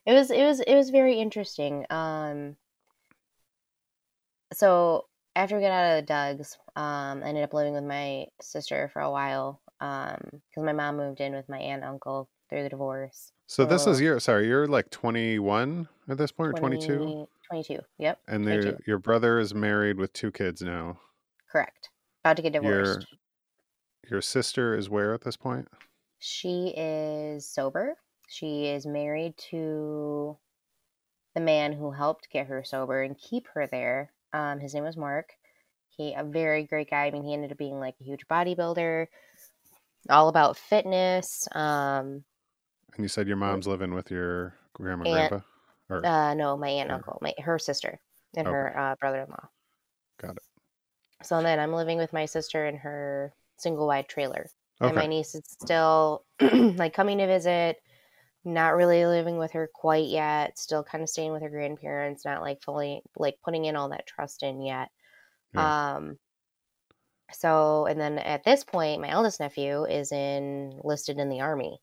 was. 0.05 0.31
It 0.31 0.43
was. 0.43 0.59
It 0.61 0.75
was 0.75 0.89
very 0.89 1.19
interesting. 1.19 1.85
Um. 1.89 2.55
So 4.53 5.05
after 5.35 5.55
we 5.55 5.61
got 5.61 5.71
out 5.71 5.97
of 5.97 6.05
the 6.05 6.13
Dugs, 6.13 6.57
um, 6.75 7.23
I 7.23 7.27
ended 7.27 7.43
up 7.43 7.53
living 7.53 7.73
with 7.73 7.83
my 7.83 8.25
sister 8.41 8.89
for 8.93 9.01
a 9.01 9.11
while. 9.11 9.61
Um, 9.79 10.17
because 10.29 10.63
my 10.63 10.73
mom 10.73 10.97
moved 10.97 11.21
in 11.21 11.33
with 11.33 11.49
my 11.49 11.57
aunt 11.57 11.81
and 11.81 11.91
uncle 11.91 12.29
through 12.49 12.63
the 12.63 12.69
divorce. 12.69 13.31
so 13.47 13.65
this 13.65 13.87
is 13.87 13.99
your 13.99 14.19
sorry, 14.19 14.47
you're 14.47 14.67
like 14.67 14.89
21 14.91 15.87
at 16.09 16.17
this 16.17 16.31
point, 16.31 16.49
or 16.49 16.53
22, 16.53 17.27
22. 17.49 17.79
Yep. 17.97 18.19
and 18.27 18.43
22. 18.43 18.77
your 18.85 18.99
brother 18.99 19.39
is 19.39 19.55
married 19.55 19.97
with 19.97 20.13
two 20.13 20.31
kids 20.31 20.61
now. 20.61 20.99
Correct. 21.51 21.89
About 22.23 22.35
to 22.37 22.43
get 22.43 22.53
Your 22.53 22.83
divorced. 22.83 23.07
your 24.09 24.21
sister 24.21 24.77
is 24.77 24.89
where 24.89 25.13
at 25.13 25.21
this 25.21 25.37
point? 25.37 25.67
She 26.19 26.73
is 26.77 27.47
sober. 27.49 27.95
She 28.29 28.67
is 28.67 28.85
married 28.85 29.33
to 29.49 30.37
the 31.33 31.41
man 31.41 31.73
who 31.73 31.91
helped 31.91 32.29
get 32.31 32.47
her 32.47 32.63
sober 32.63 33.01
and 33.01 33.17
keep 33.17 33.47
her 33.53 33.65
there. 33.65 34.11
Um, 34.33 34.59
his 34.59 34.73
name 34.73 34.83
was 34.83 34.97
Mark. 34.97 35.33
He 35.89 36.13
a 36.13 36.23
very 36.23 36.63
great 36.63 36.89
guy. 36.89 37.05
I 37.07 37.11
mean, 37.11 37.23
he 37.23 37.33
ended 37.33 37.51
up 37.51 37.57
being 37.57 37.79
like 37.79 37.95
a 37.99 38.03
huge 38.03 38.27
bodybuilder, 38.27 39.07
all 40.09 40.29
about 40.29 40.57
fitness. 40.57 41.47
Um, 41.53 42.23
And 42.95 43.03
you 43.03 43.07
said 43.07 43.27
your 43.27 43.37
mom's 43.37 43.67
living 43.67 43.93
with 43.93 44.09
your 44.11 44.55
grandma 44.73 45.03
and 45.05 45.17
Aunt- 45.19 45.29
grandpa? 45.29 45.45
Or 45.89 46.05
uh, 46.05 46.33
no, 46.33 46.55
my 46.57 46.69
aunt 46.69 46.89
Or- 46.91 46.95
uncle, 46.95 47.19
my 47.21 47.33
her 47.39 47.59
sister 47.59 47.99
and 48.37 48.47
Okay. 48.47 48.53
her 48.53 48.77
uh, 48.79 48.95
brother-in-law. 48.95 49.49
Got 50.21 50.37
it. 50.37 50.43
So 51.23 51.41
then 51.41 51.59
I'm 51.59 51.73
living 51.73 51.97
with 51.97 52.13
my 52.13 52.25
sister 52.25 52.65
in 52.65 52.77
her 52.77 53.33
single 53.57 53.85
wide 53.87 54.07
trailer. 54.07 54.49
And 54.79 54.95
my 54.95 55.05
niece 55.05 55.35
is 55.35 55.43
still 55.45 56.25
like 56.41 56.93
coming 56.93 57.19
to 57.19 57.27
visit, 57.27 57.77
not 58.43 58.75
really 58.75 59.05
living 59.05 59.37
with 59.37 59.51
her 59.51 59.69
quite 59.73 60.07
yet, 60.07 60.57
still 60.57 60.83
kind 60.83 61.03
of 61.03 61.09
staying 61.09 61.31
with 61.31 61.41
her 61.43 61.49
grandparents, 61.49 62.25
not 62.25 62.41
like 62.41 62.61
fully 62.61 63.01
like 63.15 63.37
putting 63.43 63.65
in 63.65 63.75
all 63.75 63.89
that 63.89 64.07
trust 64.07 64.43
in 64.43 64.61
yet. 64.61 64.89
Um 65.61 66.17
so 67.33 67.85
and 67.85 67.99
then 67.99 68.17
at 68.19 68.43
this 68.43 68.63
point 68.63 69.01
my 69.01 69.09
eldest 69.09 69.39
nephew 69.39 69.85
is 69.85 70.11
in 70.11 70.79
listed 70.83 71.17
in 71.17 71.29
the 71.29 71.41
army. 71.41 71.79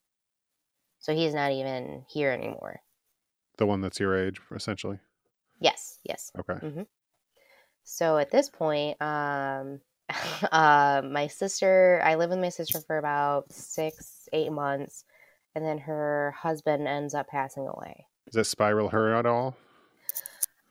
So 0.99 1.14
he's 1.14 1.35
not 1.35 1.53
even 1.53 2.05
here 2.09 2.33
anymore. 2.33 2.81
The 3.57 3.66
one 3.66 3.81
that's 3.81 4.01
your 4.01 4.16
age, 4.16 4.40
essentially. 4.55 4.99
Yes, 5.61 5.99
yes. 6.05 6.31
Okay. 6.38 6.59
So 7.85 8.18
at 8.18 8.31
this 8.31 8.51
point, 8.51 9.01
um, 9.01 9.81
uh, 10.53 11.03
my 11.05 11.27
sister, 11.27 12.03
I 12.05 12.16
live 12.16 12.29
with 12.31 12.38
my 12.38 12.51
sister 12.51 12.81
for 12.87 12.99
about 12.99 13.51
six, 13.51 14.29
eight 14.33 14.53
months, 14.53 15.05
and 15.54 15.64
then 15.64 15.78
her 15.78 16.34
husband 16.38 16.87
ends 16.87 17.14
up 17.14 17.28
passing 17.28 17.66
away. 17.66 18.06
Does 18.26 18.34
that 18.34 18.44
spiral 18.44 18.90
her 18.90 19.14
at 19.14 19.26
all? 19.26 19.56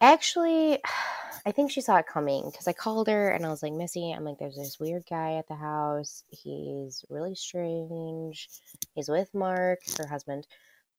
Actually, 0.02 0.80
I 1.46 1.52
think 1.52 1.72
she 1.72 1.80
saw 1.80 1.96
it 1.98 2.08
coming 2.08 2.50
because 2.52 2.68
I 2.68 2.74
called 2.74 3.08
her 3.08 3.30
and 3.30 3.46
I 3.46 3.50
was 3.50 3.64
like, 3.64 3.72
Missy, 3.72 4.12
I'm 4.12 4.26
like, 4.26 4.38
there's 4.38 4.58
this 4.58 4.80
weird 4.82 5.04
guy 5.10 5.36
at 5.36 5.48
the 5.48 5.56
house. 5.56 6.24
He's 6.30 7.06
really 7.10 7.36
strange. 7.36 8.50
He's 8.96 9.08
with 9.08 9.34
Mark, 9.34 9.80
her 9.98 10.08
husband. 10.08 10.46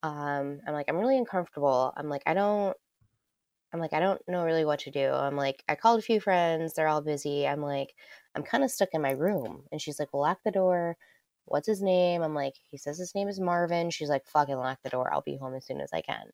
Um, 0.02 0.60
I'm 0.66 0.72
like, 0.72 0.86
I'm 0.88 0.96
really 0.96 1.18
uncomfortable. 1.18 1.92
I'm 1.96 2.08
like, 2.08 2.22
I 2.24 2.32
don't, 2.32 2.74
I'm 3.74 3.80
like, 3.80 3.92
I 3.92 4.00
don't 4.00 4.26
know 4.26 4.44
really 4.44 4.64
what 4.64 4.80
to 4.80 4.90
do. 4.90 5.10
I'm 5.10 5.36
like, 5.36 5.62
I 5.68 5.74
called 5.74 5.98
a 5.98 6.02
few 6.02 6.18
friends. 6.18 6.72
They're 6.72 6.88
all 6.88 7.02
busy. 7.02 7.46
I'm 7.46 7.60
like, 7.60 7.94
I'm 8.34 8.42
kind 8.42 8.64
of 8.64 8.70
stuck 8.70 8.90
in 8.92 9.02
my 9.02 9.10
room. 9.10 9.64
And 9.70 9.82
she's 9.82 9.98
like, 9.98 10.08
well, 10.12 10.22
lock 10.22 10.38
the 10.44 10.50
door. 10.50 10.96
What's 11.48 11.66
his 11.66 11.82
name? 11.82 12.22
I'm 12.22 12.34
like, 12.34 12.54
he 12.70 12.76
says 12.76 12.98
his 12.98 13.14
name 13.14 13.28
is 13.28 13.40
Marvin. 13.40 13.90
She's 13.90 14.08
like, 14.08 14.26
fucking 14.26 14.56
lock 14.56 14.78
the 14.82 14.90
door. 14.90 15.12
I'll 15.12 15.22
be 15.22 15.36
home 15.36 15.54
as 15.54 15.66
soon 15.66 15.80
as 15.80 15.90
I 15.92 16.00
can. 16.00 16.24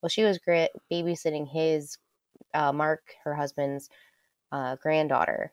Well, 0.00 0.08
she 0.08 0.24
was 0.24 0.38
great 0.38 0.70
babysitting 0.92 1.48
his 1.50 1.98
uh, 2.54 2.72
Mark, 2.72 3.02
her 3.24 3.34
husband's 3.34 3.88
uh, 4.52 4.76
granddaughter. 4.76 5.52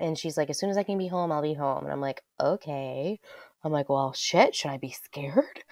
And 0.00 0.18
she's 0.18 0.36
like, 0.36 0.50
as 0.50 0.58
soon 0.58 0.70
as 0.70 0.76
I 0.76 0.82
can 0.82 0.98
be 0.98 1.08
home, 1.08 1.32
I'll 1.32 1.42
be 1.42 1.54
home. 1.54 1.84
And 1.84 1.92
I'm 1.92 2.00
like, 2.00 2.22
okay. 2.40 3.20
I'm 3.64 3.72
like, 3.72 3.88
well, 3.88 4.12
shit, 4.12 4.54
should 4.54 4.70
I 4.70 4.78
be 4.78 4.90
scared? 4.90 5.64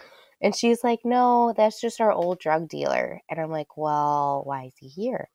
And 0.43 0.55
she's 0.55 0.85
like, 0.85 1.01
no, 1.05 1.55
that's 1.57 1.81
just 1.81 2.01
our 2.01 2.13
old 2.13 2.39
drug 2.39 2.69
dealer. 2.69 3.23
And 3.31 3.41
I'm 3.41 3.51
like, 3.51 3.77
well, 3.77 4.43
why 4.45 4.65
is 4.65 4.75
he 4.79 4.89
here? 4.89 5.31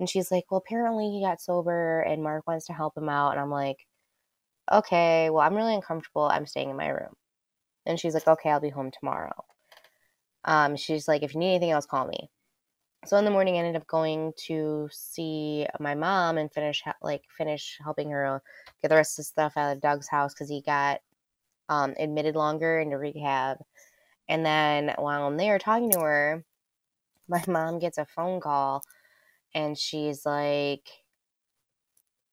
And 0.00 0.08
she's 0.08 0.30
like, 0.30 0.44
well, 0.50 0.62
apparently 0.66 1.10
he 1.10 1.22
got 1.22 1.40
sober 1.40 2.00
and 2.00 2.22
Mark 2.22 2.46
wants 2.46 2.66
to 2.66 2.72
help 2.72 2.96
him 2.96 3.08
out. 3.08 3.32
And 3.32 3.40
I'm 3.40 3.50
like, 3.50 3.86
okay, 4.70 5.30
well, 5.30 5.46
I'm 5.46 5.54
really 5.54 5.74
uncomfortable. 5.74 6.24
I'm 6.24 6.46
staying 6.46 6.70
in 6.70 6.76
my 6.76 6.88
room. 6.88 7.14
And 7.86 7.98
she's 7.98 8.14
like, 8.14 8.28
okay, 8.28 8.50
I'll 8.50 8.60
be 8.60 8.68
home 8.68 8.90
tomorrow. 8.90 9.32
Um, 10.44 10.76
she's 10.76 11.08
like, 11.08 11.22
if 11.22 11.34
you 11.34 11.40
need 11.40 11.50
anything 11.50 11.70
else, 11.70 11.86
call 11.86 12.06
me. 12.06 12.30
So 13.06 13.16
in 13.16 13.24
the 13.24 13.32
morning, 13.32 13.56
I 13.56 13.58
ended 13.58 13.76
up 13.76 13.86
going 13.88 14.32
to 14.46 14.88
see 14.92 15.66
my 15.80 15.96
mom 15.96 16.38
and 16.38 16.52
finish 16.52 16.84
like 17.02 17.22
finish 17.36 17.78
helping 17.82 18.10
her 18.10 18.40
get 18.80 18.88
the 18.88 18.94
rest 18.94 19.18
of 19.18 19.24
the 19.24 19.26
stuff 19.26 19.56
out 19.56 19.72
of 19.72 19.82
Doug's 19.82 20.08
house 20.08 20.32
because 20.32 20.48
he 20.48 20.62
got 20.62 21.00
um, 21.68 21.94
admitted 21.98 22.36
longer 22.36 22.78
into 22.78 22.98
rehab. 22.98 23.58
And 24.28 24.46
then 24.46 24.94
while 24.98 25.26
I'm 25.26 25.36
there 25.36 25.58
talking 25.58 25.90
to 25.92 26.00
her, 26.00 26.44
my 27.28 27.42
mom 27.48 27.80
gets 27.80 27.98
a 27.98 28.06
phone 28.06 28.40
call, 28.40 28.82
and 29.52 29.76
she's 29.76 30.24
like, 30.24 30.88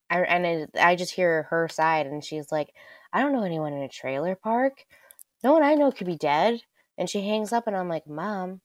I 0.10 0.22
and 0.22 0.46
it, 0.46 0.70
I 0.80 0.96
just 0.96 1.14
hear 1.14 1.44
her 1.44 1.68
side, 1.68 2.08
and 2.08 2.24
she's 2.24 2.52
like, 2.52 2.74
I 3.14 3.22
don't 3.22 3.34
know 3.34 3.44
anyone 3.44 3.74
in 3.74 3.82
a 3.82 3.90
trailer 3.90 4.36
park. 4.36 4.86
No 5.44 5.54
one 5.54 5.64
I 5.64 5.76
know 5.76 5.92
could 5.92 6.08
be 6.08 6.18
dead. 6.18 6.62
And 6.98 7.10
she 7.10 7.22
hangs 7.22 7.54
up, 7.54 7.66
and 7.68 7.76
I'm 7.76 7.88
like, 7.88 8.08
Mom, 8.08 8.62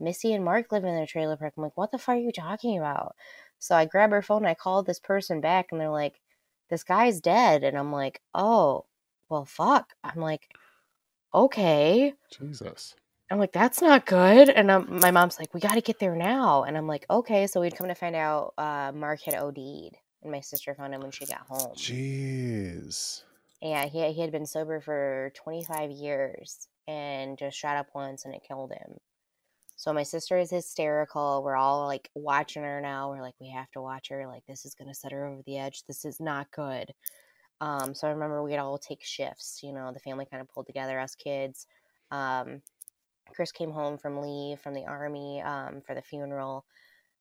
Missy 0.00 0.32
and 0.32 0.44
Mark 0.44 0.72
live 0.72 0.84
in 0.84 0.94
their 0.94 1.06
trailer 1.06 1.36
park. 1.36 1.54
I'm 1.56 1.62
like, 1.62 1.76
what 1.76 1.90
the 1.90 1.98
fuck 1.98 2.16
are 2.16 2.18
you 2.18 2.32
talking 2.32 2.78
about? 2.78 3.14
So 3.58 3.76
I 3.76 3.84
grab 3.84 4.10
her 4.10 4.22
phone, 4.22 4.38
and 4.38 4.48
I 4.48 4.54
call 4.54 4.82
this 4.82 4.98
person 4.98 5.40
back, 5.40 5.68
and 5.70 5.80
they're 5.80 5.90
like, 5.90 6.20
this 6.70 6.82
guy's 6.84 7.20
dead. 7.20 7.62
And 7.62 7.76
I'm 7.76 7.92
like, 7.92 8.20
oh, 8.34 8.86
well, 9.28 9.44
fuck. 9.44 9.92
I'm 10.02 10.20
like, 10.20 10.48
okay. 11.34 12.14
Jesus. 12.38 12.94
I'm 13.30 13.38
like, 13.38 13.52
that's 13.52 13.80
not 13.80 14.06
good. 14.06 14.48
And 14.48 14.70
um, 14.70 14.98
my 15.00 15.10
mom's 15.10 15.38
like, 15.38 15.52
we 15.54 15.60
got 15.60 15.74
to 15.74 15.80
get 15.80 15.98
there 15.98 16.14
now. 16.14 16.64
And 16.64 16.76
I'm 16.76 16.86
like, 16.86 17.06
okay. 17.10 17.46
So 17.46 17.60
we'd 17.60 17.76
come 17.76 17.88
to 17.88 17.94
find 17.94 18.14
out 18.14 18.54
uh, 18.58 18.92
Mark 18.94 19.22
had 19.22 19.34
OD'd, 19.34 19.96
and 20.24 20.32
my 20.32 20.40
sister 20.40 20.74
found 20.74 20.94
him 20.94 21.00
when 21.00 21.10
she 21.10 21.26
got 21.26 21.46
home. 21.48 21.74
Jeez. 21.76 23.22
Yeah, 23.62 23.86
he, 23.86 24.12
he 24.12 24.20
had 24.20 24.32
been 24.32 24.46
sober 24.46 24.80
for 24.80 25.32
25 25.36 25.90
years 25.90 26.68
and 26.86 27.38
just 27.38 27.56
shot 27.56 27.76
up 27.76 27.86
once 27.94 28.24
and 28.24 28.34
it 28.34 28.42
killed 28.46 28.72
him. 28.72 28.98
So 29.76 29.92
my 29.92 30.02
sister 30.02 30.38
is 30.38 30.50
hysterical. 30.50 31.42
We're 31.42 31.56
all 31.56 31.86
like 31.86 32.10
watching 32.14 32.62
her 32.62 32.80
now. 32.80 33.10
We're 33.10 33.22
like, 33.22 33.34
we 33.40 33.50
have 33.50 33.70
to 33.72 33.82
watch 33.82 34.08
her. 34.10 34.26
Like, 34.26 34.44
this 34.46 34.64
is 34.64 34.74
going 34.74 34.88
to 34.88 34.94
set 34.94 35.12
her 35.12 35.26
over 35.26 35.42
the 35.46 35.58
edge. 35.58 35.82
This 35.86 36.04
is 36.04 36.20
not 36.20 36.50
good. 36.52 36.92
Um, 37.60 37.94
so 37.94 38.06
I 38.06 38.10
remember 38.10 38.42
we'd 38.42 38.56
all 38.56 38.78
take 38.78 39.02
shifts. 39.02 39.60
You 39.62 39.72
know, 39.72 39.92
the 39.92 40.00
family 40.00 40.26
kind 40.30 40.40
of 40.40 40.48
pulled 40.48 40.66
together, 40.66 41.00
us 41.00 41.14
kids. 41.14 41.66
Um, 42.10 42.62
Chris 43.34 43.52
came 43.52 43.70
home 43.70 43.98
from 43.98 44.20
leave 44.20 44.60
from 44.60 44.74
the 44.74 44.84
army 44.84 45.40
um, 45.42 45.80
for 45.86 45.94
the 45.94 46.02
funeral, 46.02 46.64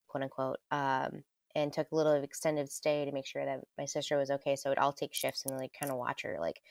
quote 0.08 0.24
unquote, 0.24 0.58
um, 0.72 1.24
and 1.56 1.72
took 1.72 1.92
a 1.92 1.96
little 1.96 2.14
extended 2.14 2.72
stay 2.72 3.06
to 3.06 3.12
make 3.12 3.28
sure 3.28 3.46
that 3.46 3.62
my 3.78 3.86
sister 3.86 4.18
was 4.18 4.32
okay. 4.32 4.56
So 4.56 4.70
we'd 4.70 4.80
all 4.80 4.94
take 4.94 5.14
shifts 5.14 5.46
and 5.46 5.58
like 5.58 5.74
kind 5.80 5.92
of 5.92 5.98
watch 5.98 6.24
her, 6.24 6.38
like, 6.40 6.62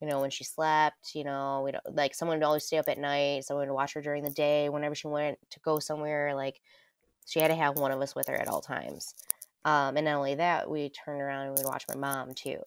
you 0.00 0.06
know, 0.06 0.20
when 0.20 0.30
she 0.30 0.44
slept, 0.44 1.14
you 1.14 1.24
know, 1.24 1.62
we 1.64 1.72
don't 1.72 1.96
like 1.96 2.14
someone 2.14 2.38
would 2.38 2.44
always 2.44 2.64
stay 2.64 2.78
up 2.78 2.88
at 2.88 2.98
night, 2.98 3.44
someone 3.44 3.66
would 3.68 3.74
watch 3.74 3.94
her 3.94 4.02
during 4.02 4.22
the 4.22 4.30
day. 4.30 4.68
Whenever 4.68 4.94
she 4.94 5.08
went 5.08 5.38
to 5.50 5.60
go 5.60 5.78
somewhere, 5.78 6.34
like 6.34 6.60
she 7.26 7.40
had 7.40 7.48
to 7.48 7.54
have 7.54 7.76
one 7.76 7.90
of 7.90 8.00
us 8.00 8.14
with 8.14 8.28
her 8.28 8.36
at 8.36 8.48
all 8.48 8.60
times. 8.60 9.14
Um, 9.64 9.96
and 9.96 10.04
not 10.04 10.16
only 10.16 10.36
that, 10.36 10.70
we 10.70 10.90
turned 10.90 11.20
around 11.20 11.48
and 11.48 11.58
we'd 11.58 11.66
watch 11.66 11.84
my 11.88 11.96
mom 11.96 12.32
too, 12.34 12.58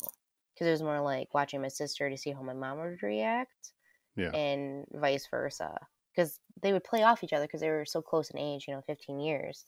because 0.53 0.68
it 0.68 0.72
was 0.72 0.84
more 0.84 0.99
like 0.99 1.34
watching 1.34 1.62
my 1.62 1.70
sister 1.70 2.09
to 2.09 2.18
see 2.18 2.32
how 2.32 2.41
my 2.41 2.53
mom 2.53 2.80
would 2.80 3.01
react, 3.01 3.72
Yeah. 4.16 4.32
and 4.32 4.86
vice 4.91 5.28
versa, 5.32 5.78
because 6.14 6.39
they 6.62 6.74
would 6.74 6.84
play 6.84 7.03
off 7.03 7.24
each 7.24 7.34
other 7.34 7.45
because 7.45 7.62
they 7.62 7.70
were 7.70 7.86
so 7.86 8.01
close 8.01 8.30
in 8.30 8.38
age, 8.38 8.66
you 8.68 8.74
know, 8.74 8.82
fifteen 8.82 9.20
years. 9.20 9.66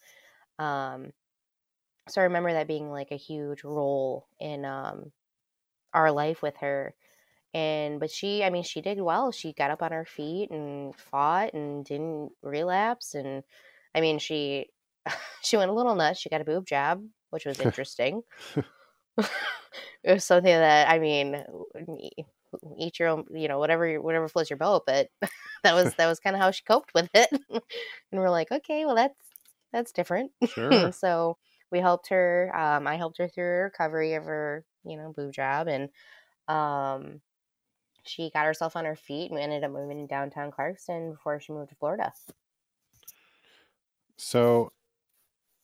Um, 0.60 1.12
so 2.10 2.22
I 2.22 2.26
remember 2.26 2.54
that 2.54 2.68
being 2.68 2.92
like 2.92 3.12
a 3.12 3.18
huge 3.18 3.64
role 3.64 4.28
in 4.40 4.66
um, 4.66 5.12
our 5.94 6.12
life 6.12 6.42
with 6.42 6.58
her. 6.58 6.94
And 7.54 8.00
but 8.00 8.10
she, 8.10 8.44
I 8.44 8.50
mean, 8.50 8.64
she 8.64 8.82
did 8.82 9.00
well. 9.00 9.32
She 9.32 9.54
got 9.54 9.72
up 9.72 9.84
on 9.84 9.92
her 9.92 10.06
feet 10.06 10.50
and 10.50 10.96
fought 10.96 11.54
and 11.54 11.86
didn't 11.86 12.32
relapse. 12.42 13.14
And 13.14 13.44
I 13.94 14.02
mean, 14.02 14.20
she 14.20 14.68
she 15.42 15.58
went 15.58 15.70
a 15.70 15.74
little 15.74 15.96
nuts. 15.96 16.20
She 16.20 16.30
got 16.30 16.42
a 16.42 16.46
boob 16.46 16.66
job, 16.66 17.04
which 17.30 17.46
was 17.46 17.60
interesting. 17.62 18.24
it 19.18 19.28
was 20.14 20.26
something 20.26 20.52
that 20.52 20.90
I 20.90 21.00
mean, 21.00 21.44
eat 22.78 23.00
your 23.00 23.10
own, 23.10 23.26
you 23.34 23.48
know, 23.48 23.60
whatever 23.60 24.02
whatever 24.02 24.28
floats 24.28 24.50
your 24.50 24.58
boat. 24.58 24.84
But 24.88 25.10
that 25.64 25.74
was 25.74 25.94
that 25.96 26.08
was 26.08 26.20
kind 26.20 26.36
of 26.36 26.42
how 26.42 26.52
she 26.52 26.64
coped 26.64 26.94
with 26.94 27.10
it. 27.14 27.30
and 27.32 27.62
we're 28.12 28.30
like, 28.32 28.52
okay, 28.52 28.86
well, 28.86 28.96
that's 28.96 29.16
that's 29.72 29.92
different. 29.92 30.32
Sure. 30.48 30.92
so 30.92 31.38
we 31.74 31.80
helped 31.80 32.08
her. 32.10 32.52
Um, 32.56 32.88
I 32.88 32.96
helped 32.96 33.18
her 33.18 33.28
through 33.28 33.44
her 33.44 33.64
recovery 33.64 34.14
of 34.14 34.26
her, 34.26 34.64
you 34.86 34.96
know, 34.96 35.12
boob 35.14 35.34
job, 35.34 35.68
and 35.68 35.90
um, 36.48 37.20
she 38.06 38.30
got 38.30 38.46
herself 38.46 38.76
on 38.76 38.86
her 38.86 38.96
feet 38.96 39.32
and 39.32 39.36
we 39.36 39.42
ended 39.42 39.64
up 39.64 39.72
moving 39.72 40.00
to 40.00 40.08
downtown 40.08 40.52
Clarkston 40.52 41.12
before 41.12 41.40
she 41.40 41.52
moved 41.52 41.70
to 41.70 41.76
Florida. 41.76 42.14
So, 44.18 44.72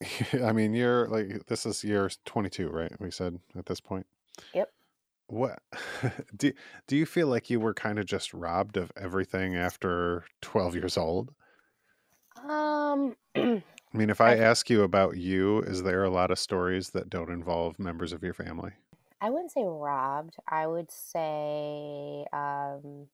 I 0.44 0.52
mean, 0.52 0.74
you're 0.74 1.08
like 1.08 1.46
this 1.46 1.66
is 1.66 1.84
year 1.84 2.10
22, 2.26 2.70
right? 2.70 2.92
We 3.00 3.12
said 3.12 3.40
at 3.56 3.68
this 3.68 3.80
point. 3.80 4.08
Yep. 4.54 4.72
What 5.28 5.60
do 6.36 6.52
do 6.88 6.98
you 6.98 7.06
feel 7.06 7.28
like 7.28 7.52
you 7.52 7.60
were 7.60 7.76
kind 7.76 8.00
of 8.00 8.08
just 8.08 8.34
robbed 8.34 8.78
of 8.78 8.92
everything 8.98 9.56
after 9.56 10.26
12 10.42 10.76
years 10.76 10.98
old? 10.98 11.36
Um, 12.48 13.16
I 13.94 13.98
mean, 13.98 14.10
if 14.10 14.22
I 14.22 14.36
I 14.36 14.38
ask 14.38 14.70
you 14.70 14.82
about 14.84 15.18
you, 15.18 15.62
is 15.62 15.84
there 15.84 16.04
a 16.04 16.10
lot 16.10 16.32
of 16.32 16.40
stories 16.40 16.92
that 16.92 17.10
don't 17.10 17.30
involve 17.32 17.78
members 17.80 18.14
of 18.14 18.24
your 18.24 18.34
family? 18.34 18.74
I 19.22 19.30
wouldn't 19.30 19.52
say 19.52 19.64
robbed. 19.66 20.36
I 20.48 20.68
would 20.68 20.92
say 20.92 22.26
um, 22.34 23.10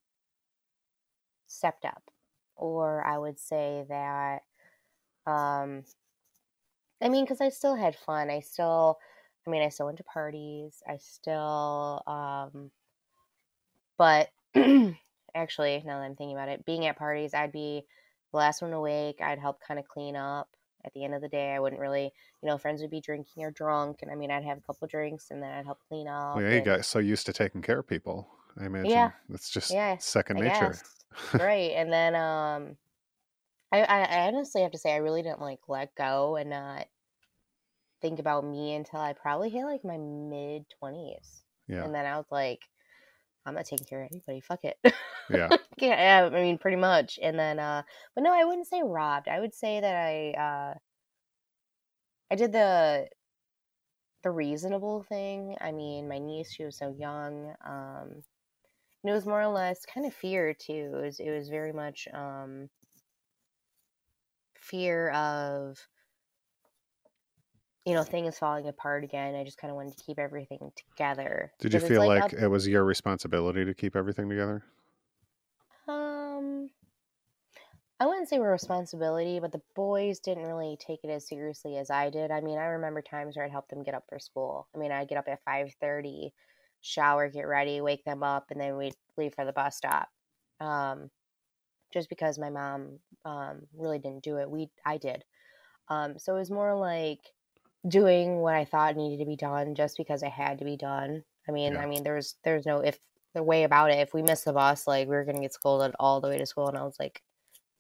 stepped 1.48 1.86
up, 1.86 2.12
or 2.56 3.06
I 3.06 3.18
would 3.18 3.40
say 3.40 3.86
that 3.90 4.44
um, 5.26 5.86
I 7.02 7.10
mean, 7.10 7.26
because 7.26 7.42
I 7.42 7.50
still 7.50 7.76
had 7.76 7.96
fun. 7.96 8.30
I 8.30 8.40
still, 8.40 9.00
I 9.46 9.50
mean, 9.50 9.62
I 9.62 9.70
still 9.70 9.86
went 9.88 9.98
to 10.00 10.04
parties. 10.04 10.82
I 10.88 10.98
still, 10.98 12.02
um, 12.08 12.72
but 13.98 14.30
actually, 15.36 15.84
now 15.86 16.00
that 16.00 16.06
I'm 16.06 16.16
thinking 16.16 16.36
about 16.36 16.50
it, 16.50 16.66
being 16.66 16.86
at 16.86 16.98
parties, 16.98 17.34
I'd 17.34 17.52
be 17.52 17.84
the 18.32 18.38
last 18.38 18.62
one 18.62 18.74
awake. 18.74 19.22
I'd 19.22 19.40
help 19.40 19.62
kind 19.62 19.80
of 19.80 19.88
clean 19.88 20.16
up. 20.16 20.50
At 20.86 20.94
the 20.94 21.04
end 21.06 21.16
of 21.16 21.22
the 21.22 21.30
day, 21.30 21.54
I 21.54 21.60
wouldn't 21.60 21.82
really, 21.82 22.14
you 22.42 22.50
know, 22.50 22.58
friends 22.58 22.82
would 22.82 22.92
be 22.92 23.02
drinking 23.02 23.44
or 23.44 23.52
drunk, 23.52 24.02
and 24.02 24.12
I 24.12 24.16
mean, 24.16 24.32
I'd 24.32 24.46
have 24.46 24.60
a 24.60 24.62
couple 24.62 24.88
drinks, 24.88 25.32
and 25.32 25.42
then 25.44 25.52
I'd 25.52 25.66
help 25.66 25.80
clean 25.90 26.08
Well, 26.34 26.44
up, 26.44 26.46
yeah, 26.46 26.56
you 26.56 26.62
and 26.62 26.62
got 26.62 26.86
so 26.86 27.00
used 27.00 27.26
to 27.28 27.34
taking 27.34 27.62
care 27.62 27.80
of 27.80 27.88
people. 27.88 28.30
I 28.58 28.66
yeah, 28.82 29.12
imagine 29.12 29.14
that's 29.30 29.50
just 29.50 29.78
yeah, 29.78 29.98
second 29.98 30.38
I 30.38 30.40
nature. 30.40 30.80
right. 31.38 31.72
And 31.74 31.92
then, 31.94 32.16
um, 32.16 32.78
I, 33.72 33.84
I, 33.84 34.04
I 34.04 34.28
honestly 34.28 34.62
have 34.64 34.72
to 34.74 34.78
say, 34.80 34.94
I 34.94 34.98
really 34.98 35.24
didn't 35.24 35.42
like 35.42 35.62
let 35.70 35.96
go 35.96 36.36
and 36.38 36.50
not 36.52 36.88
think 38.02 38.20
about 38.20 38.44
me 38.46 38.74
until 38.76 39.00
I 39.00 39.14
probably 39.14 39.50
hit 39.50 39.66
like 39.66 39.84
my 39.84 39.98
mid 39.98 40.70
twenties, 40.80 41.44
Yeah, 41.68 41.84
and 41.84 41.94
then 41.94 42.06
I 42.06 42.18
was 42.18 42.32
like, 42.32 42.70
I'm 43.46 43.54
not 43.54 43.66
taking 43.66 43.86
care 43.86 44.04
of 44.04 44.10
anybody. 44.12 44.42
Fuck 44.42 44.64
it. 44.64 44.78
yeah, 45.30 45.50
yeah, 45.78 46.30
I 46.32 46.42
mean, 46.42 46.58
pretty 46.58 46.78
much. 46.78 47.20
And 47.22 47.38
then, 47.38 47.60
uh, 47.60 47.84
but 48.16 48.24
no, 48.24 48.34
I 48.34 48.44
wouldn't 48.46 48.68
say 48.68 48.82
robbed. 48.84 49.28
I 49.28 49.40
would 49.40 49.54
say 49.54 49.80
that 49.80 49.96
I, 49.96 50.32
uh, 50.32 50.74
I 52.32 52.36
did 52.36 52.52
the 52.52 53.08
the 54.24 54.32
reasonable 54.32 55.04
thing. 55.04 55.56
I 55.62 55.72
mean, 55.72 56.08
my 56.10 56.18
niece, 56.18 56.52
she 56.52 56.64
was 56.66 56.76
so 56.76 56.96
young. 56.98 57.54
Um, 57.64 58.24
and 59.04 59.12
it 59.12 59.14
was 59.14 59.28
more 59.28 59.40
or 59.42 59.54
less 59.54 59.86
kind 59.86 60.08
of 60.08 60.16
fear 60.16 60.56
too. 60.56 60.94
It 60.96 61.06
was, 61.06 61.20
it 61.20 61.30
was 61.30 61.48
very 61.48 61.72
much 61.72 62.08
um, 62.12 62.70
fear 64.60 65.12
of 65.12 65.78
you 67.86 67.94
know 67.94 68.04
things 68.04 68.38
falling 68.38 68.68
apart 68.68 69.04
again. 69.04 69.36
I 69.36 69.44
just 69.44 69.58
kind 69.58 69.72
of 69.72 69.76
wanted 69.76 69.98
to 69.98 70.04
keep 70.04 70.20
everything 70.20 70.72
together 70.76 71.52
Did 71.60 71.74
you 71.74 71.80
feel 71.80 72.08
like 72.08 72.34
like 72.34 72.34
it 72.34 72.48
was 72.48 72.68
your 72.68 72.84
responsibility 72.84 73.64
to 73.64 73.74
keep 73.74 73.96
everything 73.96 74.28
together? 74.28 74.64
Um, 75.88 76.70
I 78.00 78.08
wouldn't 78.08 78.28
say 78.28 78.40
we're 78.40 78.52
responsibility, 78.52 79.40
but 79.40 79.52
the 79.52 79.62
boys 79.76 80.20
didn't 80.20 80.48
really 80.48 80.78
take 80.80 81.02
it 81.04 81.10
as 81.10 81.28
seriously 81.28 81.78
as 81.78 81.92
I 81.92 82.10
did. 82.10 82.32
I 82.32 82.42
mean, 82.42 82.58
I 82.58 82.66
remember 82.66 83.02
times 83.02 83.36
where 83.36 83.46
I'd 83.46 83.52
help 83.52 83.70
them 83.70 83.84
get 83.84 83.94
up 83.94 84.06
for 84.10 84.20
school. 84.20 84.68
I 84.76 84.80
mean, 84.80 84.92
I'd 84.92 85.08
get 85.08 85.20
up 85.20 85.28
at 85.28 85.44
five 85.44 85.72
thirty, 85.80 86.34
shower, 86.82 87.30
get 87.30 87.48
ready, 87.48 87.82
wake 87.82 88.04
them 88.04 88.24
up, 88.24 88.48
and 88.50 88.60
then 88.60 88.78
we'd 88.78 88.96
leave 89.18 89.36
for 89.36 89.46
the 89.46 89.54
bus 89.54 89.78
stop. 89.78 90.10
Um, 90.60 91.12
just 91.94 92.10
because 92.10 92.40
my 92.40 92.50
mom 92.50 93.00
um, 93.26 93.62
really 93.78 94.00
didn't 94.00 94.24
do 94.24 94.38
it, 94.38 94.50
we 94.50 94.70
I 94.86 94.98
did. 94.98 95.24
Um, 95.88 96.18
so 96.18 96.36
it 96.36 96.40
was 96.40 96.50
more 96.50 96.76
like 96.76 97.20
doing 97.88 98.38
what 98.38 98.56
I 98.56 98.66
thought 98.66 98.96
needed 98.96 99.20
to 99.20 99.26
be 99.30 99.36
done 99.36 99.76
just 99.76 99.98
because 99.98 100.24
it 100.24 100.32
had 100.32 100.60
to 100.60 100.66
be 100.66 100.78
done. 100.78 101.24
I 101.48 101.52
mean, 101.52 101.74
Yeah, 101.74 101.82
I 101.82 101.86
mean, 101.86 102.04
there 102.04 102.16
was 102.16 102.36
there's 102.44 102.66
no 102.66 102.80
if 102.80 103.00
the 103.34 103.44
way 103.44 103.64
about 103.64 103.92
it. 103.92 104.00
If 104.00 104.14
we 104.14 104.24
missed 104.24 104.46
the 104.46 104.54
bus, 104.54 104.88
like 104.88 105.08
we 105.08 105.16
were 105.16 105.26
gonna 105.26 105.42
get 105.42 105.54
scolded 105.54 105.96
all 106.00 106.22
the 106.22 106.30
way 106.30 106.38
to 106.38 106.46
school, 106.46 106.68
and 106.68 106.78
I 106.78 106.84
was 106.84 106.98
like, 107.00 107.22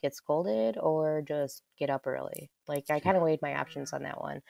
get 0.01 0.16
scolded 0.16 0.78
or 0.78 1.24
just 1.28 1.64
get 1.80 1.89
up 1.89 2.08
early. 2.08 2.51
Like 2.68 2.86
I 2.89 2.99
kind 2.99 3.18
of 3.18 3.24
weighed 3.24 3.41
my 3.41 3.56
options 3.56 3.93
on 3.93 4.03
that 4.03 4.22
one. 4.22 4.41